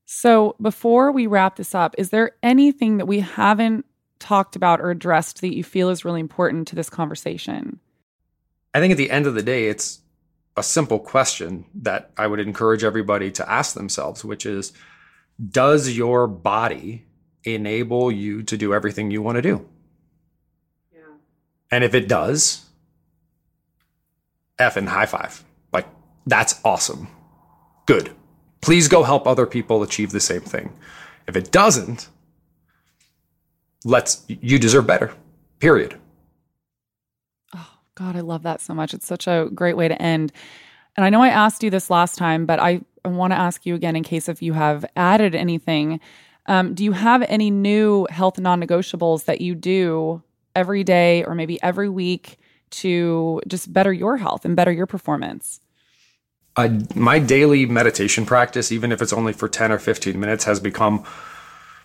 So, 0.06 0.56
before 0.62 1.12
we 1.12 1.26
wrap 1.26 1.56
this 1.56 1.74
up, 1.74 1.96
is 1.98 2.12
there 2.12 2.32
anything 2.44 2.98
that 2.98 3.08
we 3.08 3.20
haven't 3.22 3.86
talked 4.20 4.56
about 4.56 4.80
or 4.80 4.92
addressed 4.92 5.42
that 5.42 5.56
you 5.56 5.64
feel 5.64 5.90
is 5.90 6.06
really 6.06 6.20
important 6.20 6.68
to 6.70 6.76
this 6.76 6.90
conversation? 6.90 7.80
I 8.74 8.80
think 8.80 8.92
at 8.92 8.98
the 8.98 9.10
end 9.10 9.26
of 9.26 9.34
the 9.34 9.44
day, 9.44 9.68
it's 9.68 10.02
a 10.56 10.64
simple 10.64 11.00
question 11.00 11.66
that 11.74 12.12
I 12.18 12.28
would 12.28 12.40
encourage 12.40 12.84
everybody 12.84 13.32
to 13.32 13.50
ask 13.50 13.74
themselves, 13.74 14.24
which 14.24 14.46
is 14.46 14.74
Does 15.44 15.98
your 15.98 16.28
body 16.28 17.06
enable 17.44 18.12
you 18.12 18.44
to 18.44 18.58
do 18.58 18.74
everything 18.74 19.10
you 19.10 19.22
want 19.22 19.38
to 19.38 19.42
do? 19.42 19.68
Yeah. 20.94 21.02
And 21.72 21.84
if 21.84 21.96
it 21.96 22.08
does, 22.08 22.66
F 24.60 24.78
and 24.78 24.88
high 24.88 25.08
five. 25.08 25.44
Like, 25.74 25.88
that's 26.28 26.60
awesome. 26.64 27.08
Good. 27.86 28.12
Please 28.66 28.88
go 28.88 29.04
help 29.04 29.28
other 29.28 29.46
people 29.46 29.84
achieve 29.84 30.12
the 30.12 30.20
same 30.20 30.42
thing. 30.42 30.74
If 31.28 31.36
it 31.36 31.52
doesn't, 31.52 32.10
let's, 33.84 34.26
you 34.28 34.58
deserve 34.58 34.88
better, 34.88 35.14
period. 35.60 35.96
Oh, 37.56 37.70
God, 37.94 38.16
I 38.16 38.22
love 38.22 38.42
that 38.42 38.62
so 38.62 38.74
much. 38.74 38.96
It's 38.96 39.06
such 39.06 39.28
a 39.28 39.50
great 39.54 39.78
way 39.78 39.88
to 39.88 40.02
end. 40.02 40.32
And 40.98 41.06
I 41.06 41.12
know 41.12 41.22
I 41.22 41.28
asked 41.28 41.62
you 41.62 41.70
this 41.70 41.92
last 41.92 42.18
time, 42.18 42.48
but 42.48 42.60
I, 42.60 42.82
want 43.06 43.34
to 43.34 43.38
ask 43.38 43.68
you 43.68 43.76
again 43.76 43.96
in 43.96 44.02
case 44.02 44.28
if 44.28 44.42
you 44.42 44.54
have 44.54 44.84
added 44.96 45.36
anything. 45.36 46.00
Um, 46.48 46.74
do 46.74 46.84
you 46.84 46.92
have 46.92 47.22
any 47.28 47.52
new 47.52 48.08
health 48.10 48.40
non 48.40 48.60
negotiables 48.60 49.26
that 49.26 49.42
you 49.42 49.54
do 49.54 50.24
every 50.56 50.84
day 50.84 51.24
or 51.24 51.36
maybe 51.36 51.62
every 51.62 51.88
week 51.88 52.40
to 52.72 53.42
just 53.48 53.72
better 53.72 53.94
your 53.94 54.18
health 54.18 54.44
and 54.44 54.56
better 54.56 54.72
your 54.72 54.88
performance? 54.88 55.60
Uh, 56.58 56.70
my 56.96 57.20
daily 57.20 57.66
meditation 57.66 58.26
practice, 58.26 58.72
even 58.72 58.92
if 58.92 59.02
it's 59.02 59.12
only 59.12 59.34
for 59.34 59.50
10 59.50 59.72
or 59.72 59.80
15 59.80 60.18
minutes, 60.18 60.46
has 60.46 60.60
become 60.60 61.04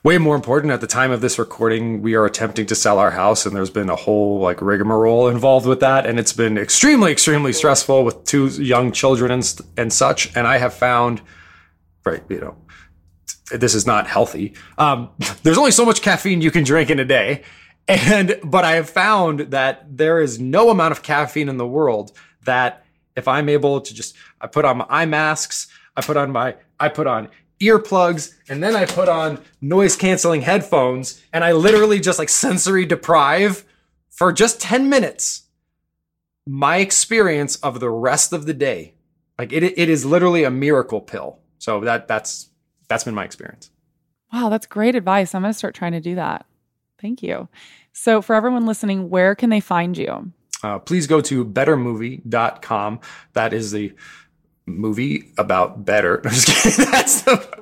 way 0.04 0.16
more 0.16 0.36
important. 0.36 0.72
At 0.72 0.80
the 0.80 0.86
time 0.86 1.10
of 1.10 1.20
this 1.20 1.38
recording, 1.38 2.02
we 2.02 2.14
are 2.14 2.24
attempting 2.24 2.66
to 2.66 2.74
sell 2.74 2.98
our 2.98 3.10
house, 3.10 3.44
and 3.44 3.54
there's 3.54 3.70
been 3.70 3.90
a 3.90 3.96
whole 3.96 4.38
like 4.38 4.62
rigmarole 4.62 5.28
involved 5.28 5.66
with 5.66 5.80
that. 5.80 6.06
And 6.06 6.18
it's 6.18 6.32
been 6.32 6.56
extremely, 6.56 7.10
extremely 7.10 7.52
stressful 7.52 8.04
with 8.04 8.24
two 8.24 8.46
young 8.46 8.92
children 8.92 9.32
and, 9.32 9.60
and 9.76 9.92
such. 9.92 10.34
And 10.36 10.46
I 10.46 10.58
have 10.58 10.72
found, 10.72 11.20
right, 12.04 12.22
you 12.28 12.40
know, 12.40 12.56
this 13.50 13.74
is 13.74 13.86
not 13.86 14.06
healthy. 14.06 14.54
Um, 14.78 15.10
there's 15.42 15.58
only 15.58 15.72
so 15.72 15.84
much 15.84 16.00
caffeine 16.00 16.42
you 16.42 16.50
can 16.50 16.64
drink 16.64 16.90
in 16.90 17.00
a 17.00 17.04
day. 17.04 17.42
And 17.88 18.38
but 18.44 18.64
I 18.64 18.72
have 18.72 18.88
found 18.88 19.40
that 19.50 19.96
there 19.96 20.20
is 20.20 20.38
no 20.38 20.70
amount 20.70 20.92
of 20.92 21.02
caffeine 21.02 21.48
in 21.48 21.56
the 21.56 21.66
world 21.66 22.12
that 22.44 22.84
if 23.16 23.28
I'm 23.28 23.48
able 23.48 23.80
to 23.80 23.94
just 23.94 24.16
I 24.40 24.46
put 24.46 24.64
on 24.64 24.78
my 24.78 24.86
eye 24.88 25.06
masks, 25.06 25.68
I 25.96 26.02
put 26.02 26.16
on 26.16 26.30
my 26.30 26.56
I 26.78 26.88
put 26.88 27.06
on 27.06 27.28
earplugs, 27.60 28.34
and 28.48 28.62
then 28.62 28.74
I 28.74 28.86
put 28.86 29.08
on 29.08 29.38
noise 29.60 29.96
canceling 29.96 30.40
headphones, 30.42 31.22
and 31.32 31.44
I 31.44 31.52
literally 31.52 32.00
just 32.00 32.18
like 32.18 32.28
sensory 32.28 32.86
deprive 32.86 33.64
for 34.08 34.32
just 34.32 34.60
10 34.60 34.88
minutes 34.88 35.44
my 36.46 36.78
experience 36.78 37.56
of 37.56 37.80
the 37.80 37.90
rest 37.90 38.32
of 38.32 38.46
the 38.46 38.54
day. 38.54 38.94
Like 39.38 39.52
it 39.52 39.62
it 39.62 39.88
is 39.88 40.04
literally 40.04 40.44
a 40.44 40.50
miracle 40.50 41.00
pill. 41.00 41.38
So 41.58 41.80
that 41.80 42.08
that's 42.08 42.48
that's 42.88 43.04
been 43.04 43.14
my 43.14 43.24
experience. 43.24 43.70
Wow, 44.32 44.48
that's 44.48 44.66
great 44.66 44.94
advice. 44.94 45.34
I'm 45.34 45.42
going 45.42 45.52
to 45.52 45.58
start 45.58 45.74
trying 45.74 45.92
to 45.92 46.00
do 46.00 46.14
that. 46.14 46.46
Thank 47.00 47.22
you. 47.22 47.48
So, 47.92 48.22
for 48.22 48.34
everyone 48.34 48.66
listening, 48.66 49.10
where 49.10 49.34
can 49.34 49.50
they 49.50 49.60
find 49.60 49.96
you? 49.96 50.32
Uh, 50.62 50.78
please 50.78 51.06
go 51.06 51.20
to 51.20 51.44
bettermovie.com. 51.44 53.00
That 53.32 53.52
is 53.52 53.72
the 53.72 53.92
movie 54.66 55.32
about 55.38 55.84
better. 55.84 56.20
That's 56.24 57.22
the, 57.22 57.60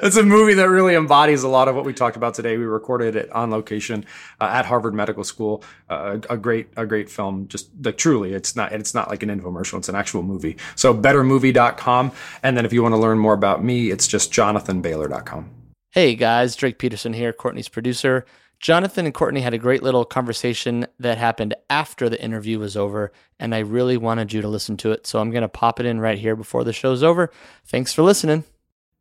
that's 0.00 0.16
a 0.16 0.22
movie 0.22 0.54
that 0.54 0.68
really 0.68 0.94
embodies 0.94 1.42
a 1.42 1.48
lot 1.48 1.68
of 1.68 1.76
what 1.76 1.84
we 1.84 1.92
talked 1.92 2.16
about 2.16 2.34
today. 2.34 2.56
We 2.56 2.64
recorded 2.64 3.14
it 3.14 3.30
on 3.30 3.50
location 3.50 4.04
uh, 4.40 4.50
at 4.52 4.66
Harvard 4.66 4.94
Medical 4.94 5.24
School. 5.24 5.62
Uh, 5.88 6.18
a, 6.28 6.34
a 6.34 6.36
great, 6.36 6.68
a 6.76 6.84
great 6.84 7.08
film. 7.08 7.46
Just 7.48 7.70
like 7.80 7.96
truly, 7.96 8.32
it's 8.32 8.56
not, 8.56 8.72
it's 8.72 8.94
not 8.94 9.08
like 9.08 9.22
an 9.22 9.28
infomercial. 9.28 9.78
It's 9.78 9.88
an 9.88 9.94
actual 9.94 10.22
movie. 10.22 10.56
So 10.74 10.94
bettermovie.com. 10.94 12.12
And 12.42 12.56
then 12.56 12.64
if 12.64 12.72
you 12.72 12.82
want 12.82 12.94
to 12.94 13.00
learn 13.00 13.18
more 13.18 13.34
about 13.34 13.62
me, 13.62 13.90
it's 13.90 14.06
just 14.06 14.32
jonathanbailor.com. 14.32 15.50
Hey 15.90 16.14
guys, 16.14 16.56
Drake 16.56 16.78
Peterson 16.78 17.12
here, 17.12 17.32
Courtney's 17.32 17.68
producer. 17.68 18.24
Jonathan 18.62 19.06
and 19.06 19.12
Courtney 19.12 19.40
had 19.40 19.52
a 19.52 19.58
great 19.58 19.82
little 19.82 20.04
conversation 20.04 20.86
that 21.00 21.18
happened 21.18 21.52
after 21.68 22.08
the 22.08 22.22
interview 22.22 22.60
was 22.60 22.76
over, 22.76 23.12
and 23.40 23.56
I 23.56 23.58
really 23.58 23.96
wanted 23.96 24.32
you 24.32 24.40
to 24.40 24.46
listen 24.46 24.76
to 24.78 24.92
it. 24.92 25.04
So 25.04 25.18
I'm 25.18 25.32
going 25.32 25.42
to 25.42 25.48
pop 25.48 25.80
it 25.80 25.86
in 25.86 25.98
right 25.98 26.16
here 26.16 26.36
before 26.36 26.62
the 26.62 26.72
show's 26.72 27.02
over. 27.02 27.32
Thanks 27.64 27.92
for 27.92 28.02
listening. 28.02 28.44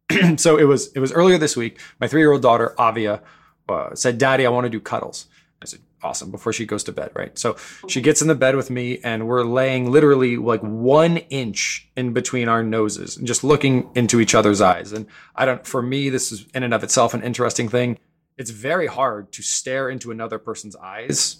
so 0.37 0.57
it 0.57 0.63
was 0.63 0.91
it 0.93 0.99
was 0.99 1.11
earlier 1.11 1.37
this 1.37 1.55
week. 1.55 1.79
My 1.99 2.07
three 2.07 2.21
year 2.21 2.31
old 2.31 2.41
daughter 2.41 2.73
Avia 2.79 3.21
uh, 3.69 3.93
said, 3.93 4.17
"Daddy, 4.17 4.47
I 4.47 4.49
want 4.49 4.65
to 4.65 4.69
do 4.69 4.79
cuddles." 4.79 5.27
I 5.61 5.65
said, 5.65 5.81
"Awesome!" 6.01 6.31
Before 6.31 6.51
she 6.51 6.65
goes 6.65 6.83
to 6.85 6.91
bed, 6.91 7.11
right? 7.13 7.37
So 7.37 7.55
she 7.87 8.01
gets 8.01 8.23
in 8.23 8.27
the 8.27 8.35
bed 8.35 8.55
with 8.55 8.71
me, 8.71 8.97
and 9.03 9.27
we're 9.27 9.43
laying 9.43 9.91
literally 9.91 10.37
like 10.37 10.61
one 10.61 11.17
inch 11.17 11.87
in 11.95 12.13
between 12.13 12.49
our 12.49 12.63
noses, 12.63 13.15
and 13.15 13.27
just 13.27 13.43
looking 13.43 13.91
into 13.93 14.19
each 14.19 14.33
other's 14.33 14.59
eyes. 14.59 14.91
And 14.91 15.05
I 15.35 15.45
don't. 15.45 15.67
For 15.67 15.83
me, 15.83 16.09
this 16.09 16.31
is 16.31 16.47
in 16.55 16.63
and 16.63 16.73
of 16.73 16.83
itself 16.83 17.13
an 17.13 17.21
interesting 17.21 17.69
thing 17.69 17.99
it's 18.37 18.51
very 18.51 18.87
hard 18.87 19.31
to 19.33 19.41
stare 19.41 19.89
into 19.89 20.11
another 20.11 20.39
person's 20.39 20.75
eyes 20.75 21.37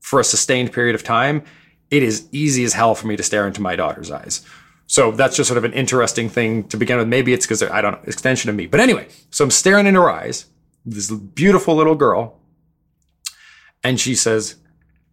for 0.00 0.20
a 0.20 0.24
sustained 0.24 0.72
period 0.72 0.94
of 0.94 1.02
time. 1.02 1.44
It 1.90 2.02
is 2.02 2.28
easy 2.32 2.64
as 2.64 2.72
hell 2.72 2.94
for 2.94 3.06
me 3.06 3.16
to 3.16 3.22
stare 3.22 3.46
into 3.46 3.60
my 3.60 3.76
daughter's 3.76 4.10
eyes. 4.10 4.44
So 4.86 5.12
that's 5.12 5.36
just 5.36 5.46
sort 5.48 5.58
of 5.58 5.64
an 5.64 5.72
interesting 5.72 6.28
thing 6.28 6.64
to 6.68 6.76
begin 6.76 6.98
with. 6.98 7.06
Maybe 7.06 7.32
it's 7.32 7.46
because 7.46 7.62
I 7.62 7.80
don't 7.80 7.92
know, 7.92 8.00
extension 8.08 8.50
of 8.50 8.56
me. 8.56 8.66
But 8.66 8.80
anyway, 8.80 9.08
so 9.30 9.44
I'm 9.44 9.50
staring 9.50 9.86
into 9.86 10.00
her 10.00 10.10
eyes, 10.10 10.46
this 10.84 11.10
beautiful 11.10 11.76
little 11.76 11.94
girl, 11.94 12.40
and 13.84 14.00
she 14.00 14.14
says, 14.14 14.56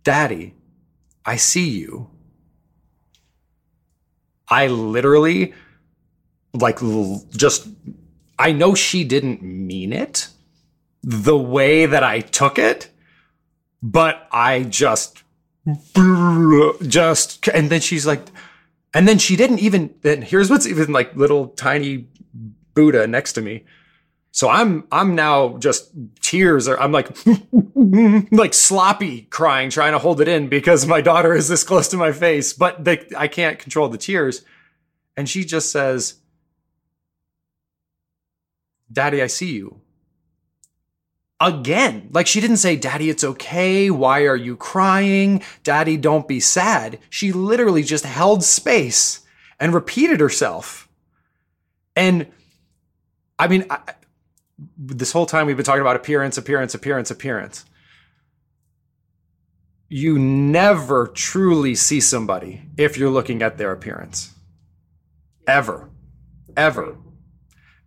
Daddy, 0.04 0.56
I 1.26 1.36
see 1.36 1.70
you. 1.70 2.10
I 4.50 4.68
literally, 4.68 5.54
like, 6.54 6.80
just, 7.32 7.68
I 8.40 8.54
know 8.54 8.74
she 8.74 9.04
didn't 9.04 9.42
mean 9.42 9.94
it 9.94 10.30
the 11.04 11.38
way 11.38 11.86
that 11.86 12.04
I 12.04 12.20
took 12.20 12.60
it, 12.60 12.90
but 13.82 14.28
I 14.32 14.64
just, 14.64 15.24
just, 16.88 17.48
and 17.48 17.70
then 17.70 17.82
she's 17.82 18.06
like, 18.06 18.22
and 18.94 19.08
then 19.08 19.18
she 19.18 19.36
didn't 19.36 19.60
even, 19.60 19.94
then 20.02 20.22
here's 20.22 20.50
what's 20.50 20.66
even 20.66 20.92
like 20.92 21.16
little 21.16 21.50
tiny 21.50 22.08
Buddha 22.74 23.08
next 23.08 23.34
to 23.34 23.42
me. 23.42 23.64
So 24.32 24.50
I'm, 24.50 24.86
I'm 24.92 25.16
now 25.16 25.58
just 25.58 25.92
tears 26.22 26.68
or 26.68 26.80
I'm 26.80 26.92
like, 26.92 27.10
like 28.32 28.54
sloppy 28.54 29.22
crying, 29.24 29.70
trying 29.70 29.94
to 29.94 30.00
hold 30.00 30.22
it 30.22 30.28
in 30.28 30.48
because 30.48 30.86
my 30.86 31.02
daughter 31.02 31.34
is 31.34 31.48
this 31.48 31.64
close 31.64 31.88
to 31.90 31.98
my 31.98 32.12
face, 32.12 32.54
but 32.54 32.84
they, 32.84 33.08
I 33.18 33.28
can't 33.28 33.58
control 33.60 33.90
the 33.90 33.98
tears. 33.98 34.44
And 35.16 35.28
she 35.28 35.44
just 35.44 35.72
says, 35.72 36.16
Daddy, 38.92 39.22
I 39.22 39.28
see 39.28 39.54
you 39.54 39.82
again. 41.40 42.10
Like 42.12 42.28
she 42.28 42.42
didn't 42.42 42.58
say, 42.58 42.76
Daddy, 42.76 43.10
it's 43.10 43.24
okay. 43.24 43.90
Why 43.92 44.24
are 44.24 44.36
you 44.36 44.56
crying? 44.56 45.44
Daddy, 45.64 45.98
don't 45.98 46.28
be 46.28 46.40
sad. 46.40 47.00
She 47.10 47.32
literally 47.32 47.84
just 47.84 48.06
held 48.06 48.44
space 48.44 49.22
and 49.60 49.74
repeated 49.74 50.20
herself. 50.20 50.88
And 51.96 52.28
I 53.40 53.48
mean, 53.48 53.66
I, 53.70 53.80
this 54.78 55.12
whole 55.12 55.26
time 55.26 55.48
we've 55.48 55.58
been 55.58 55.66
talking 55.66 55.82
about 55.82 55.96
appearance, 55.96 56.38
appearance, 56.38 56.74
appearance, 56.74 57.12
appearance. 57.12 57.66
You 59.90 60.20
never 60.20 61.08
truly 61.08 61.76
see 61.76 62.02
somebody 62.02 62.64
if 62.78 62.98
you're 62.98 63.10
looking 63.10 63.42
at 63.42 63.58
their 63.58 63.72
appearance. 63.72 64.34
Ever. 65.48 65.90
Ever. 66.58 66.98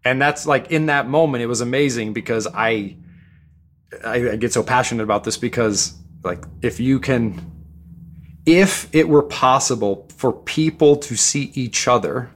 And 0.04 0.22
that's 0.22 0.46
like 0.46 0.70
in 0.70 0.86
that 0.86 1.08
moment, 1.08 1.42
it 1.42 1.46
was 1.46 1.60
amazing 1.60 2.14
because 2.14 2.46
I 2.46 2.96
I, 4.04 4.30
I 4.30 4.36
get 4.36 4.52
so 4.52 4.62
passionate 4.62 5.02
about 5.02 5.24
this 5.24 5.36
because 5.36 5.98
like 6.22 6.44
if 6.62 6.80
you 6.80 7.00
can 7.00 7.50
if 8.46 8.92
it 8.94 9.08
were 9.08 9.22
possible 9.22 10.08
for 10.16 10.32
people 10.32 10.96
to 10.96 11.16
see 11.16 11.50
each 11.54 11.86
other 11.86 12.30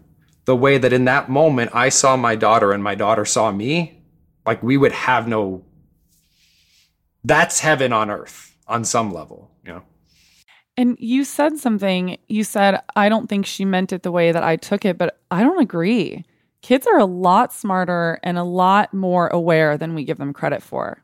the 0.44 0.56
way 0.56 0.78
that 0.78 0.92
in 0.92 1.06
that 1.06 1.28
moment 1.28 1.70
I 1.74 1.88
saw 1.88 2.16
my 2.16 2.36
daughter 2.36 2.72
and 2.72 2.82
my 2.82 2.94
daughter 2.94 3.24
saw 3.24 3.50
me, 3.50 4.02
like 4.46 4.62
we 4.62 4.76
would 4.76 4.92
have 4.92 5.26
no 5.26 5.64
that's 7.26 7.60
heaven 7.60 7.92
on 7.92 8.10
earth 8.10 8.54
on 8.68 8.84
some 8.84 9.12
level, 9.12 9.50
you 9.64 9.72
know. 9.72 9.82
And 10.76 10.96
you 10.98 11.24
said 11.24 11.56
something, 11.56 12.18
you 12.28 12.44
said 12.44 12.82
I 12.96 13.08
don't 13.08 13.28
think 13.28 13.46
she 13.46 13.64
meant 13.64 13.92
it 13.92 14.02
the 14.02 14.12
way 14.12 14.32
that 14.32 14.42
I 14.42 14.56
took 14.56 14.84
it, 14.84 14.98
but 14.98 15.18
I 15.30 15.42
don't 15.42 15.60
agree. 15.60 16.24
Kids 16.62 16.86
are 16.86 16.98
a 16.98 17.04
lot 17.04 17.52
smarter 17.52 18.18
and 18.22 18.38
a 18.38 18.44
lot 18.44 18.92
more 18.92 19.28
aware 19.28 19.76
than 19.78 19.94
we 19.94 20.04
give 20.04 20.18
them 20.18 20.32
credit 20.32 20.62
for. 20.62 21.03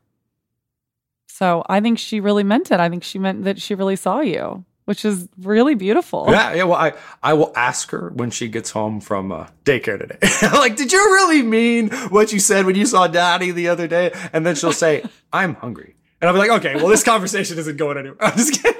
So 1.31 1.63
I 1.67 1.79
think 1.79 1.97
she 1.97 2.19
really 2.19 2.43
meant 2.43 2.71
it. 2.71 2.79
I 2.79 2.89
think 2.89 3.03
she 3.03 3.17
meant 3.17 3.45
that 3.45 3.59
she 3.59 3.73
really 3.73 3.95
saw 3.95 4.19
you, 4.19 4.63
which 4.85 5.05
is 5.05 5.27
really 5.39 5.75
beautiful. 5.75 6.27
Yeah, 6.29 6.53
yeah. 6.53 6.63
Well, 6.65 6.77
I 6.77 6.93
I 7.23 7.33
will 7.33 7.51
ask 7.55 7.89
her 7.91 8.11
when 8.13 8.29
she 8.31 8.47
gets 8.47 8.69
home 8.71 8.99
from 8.99 9.31
uh, 9.31 9.47
daycare 9.65 9.97
today. 9.97 10.19
like, 10.53 10.75
did 10.75 10.91
you 10.91 10.99
really 10.99 11.41
mean 11.41 11.89
what 12.09 12.31
you 12.31 12.39
said 12.39 12.65
when 12.65 12.75
you 12.75 12.85
saw 12.85 13.07
Daddy 13.07 13.51
the 13.51 13.69
other 13.69 13.87
day? 13.87 14.11
And 14.33 14.45
then 14.45 14.55
she'll 14.55 14.73
say, 14.73 15.03
"I'm 15.31 15.55
hungry," 15.55 15.95
and 16.19 16.27
I'll 16.27 16.33
be 16.33 16.39
like, 16.39 16.51
"Okay, 16.59 16.75
well, 16.75 16.89
this 16.89 17.03
conversation 17.03 17.57
isn't 17.57 17.77
going 17.77 17.97
anywhere." 17.97 18.17
I'm 18.21 18.37
just 18.37 18.61
kidding. 18.61 18.79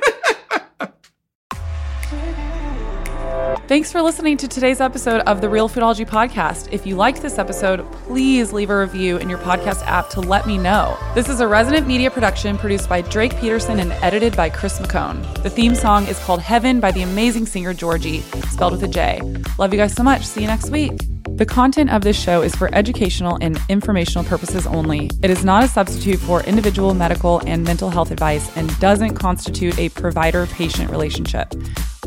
Thanks 3.71 3.89
for 3.89 4.01
listening 4.01 4.35
to 4.35 4.49
today's 4.49 4.81
episode 4.81 5.21
of 5.21 5.39
the 5.39 5.47
Realfoodology 5.47 6.05
Podcast. 6.05 6.67
If 6.73 6.85
you 6.85 6.97
liked 6.97 7.21
this 7.21 7.39
episode, 7.39 7.89
please 8.03 8.51
leave 8.51 8.69
a 8.69 8.77
review 8.77 9.15
in 9.15 9.29
your 9.29 9.39
podcast 9.39 9.81
app 9.87 10.09
to 10.09 10.19
let 10.19 10.45
me 10.45 10.57
know. 10.57 10.97
This 11.15 11.29
is 11.29 11.39
a 11.39 11.47
resident 11.47 11.87
media 11.87 12.11
production 12.11 12.57
produced 12.57 12.89
by 12.89 12.99
Drake 12.99 13.33
Peterson 13.37 13.79
and 13.79 13.93
edited 14.03 14.35
by 14.35 14.49
Chris 14.49 14.77
McCone. 14.79 15.41
The 15.41 15.49
theme 15.49 15.73
song 15.73 16.05
is 16.07 16.19
called 16.19 16.41
Heaven 16.41 16.81
by 16.81 16.91
the 16.91 17.03
amazing 17.03 17.45
singer 17.45 17.73
Georgie, 17.73 18.19
spelled 18.49 18.73
with 18.73 18.83
a 18.83 18.89
J. 18.89 19.21
Love 19.57 19.71
you 19.73 19.79
guys 19.79 19.93
so 19.93 20.03
much. 20.03 20.25
See 20.25 20.41
you 20.41 20.47
next 20.47 20.69
week. 20.69 20.91
The 21.37 21.45
content 21.45 21.91
of 21.91 22.01
this 22.01 22.21
show 22.21 22.41
is 22.41 22.53
for 22.53 22.69
educational 22.75 23.37
and 23.39 23.57
informational 23.69 24.25
purposes 24.25 24.67
only. 24.67 25.09
It 25.23 25.29
is 25.29 25.45
not 25.45 25.63
a 25.63 25.69
substitute 25.69 26.19
for 26.19 26.43
individual 26.43 26.93
medical 26.93 27.39
and 27.47 27.63
mental 27.63 27.89
health 27.89 28.11
advice 28.11 28.51
and 28.57 28.77
doesn't 28.81 29.15
constitute 29.15 29.79
a 29.79 29.87
provider 29.87 30.45
patient 30.47 30.91
relationship. 30.91 31.53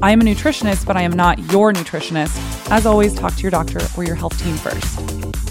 I 0.02 0.10
am 0.10 0.20
a 0.20 0.24
nutritionist, 0.24 0.86
but 0.86 0.96
I 0.96 1.02
am 1.02 1.12
not 1.12 1.38
your 1.52 1.72
nutritionist. 1.72 2.70
As 2.70 2.84
always, 2.84 3.14
talk 3.14 3.34
to 3.36 3.42
your 3.42 3.50
doctor 3.50 3.80
or 3.96 4.04
your 4.04 4.16
health 4.16 4.36
team 4.42 4.56
first. 4.56 5.43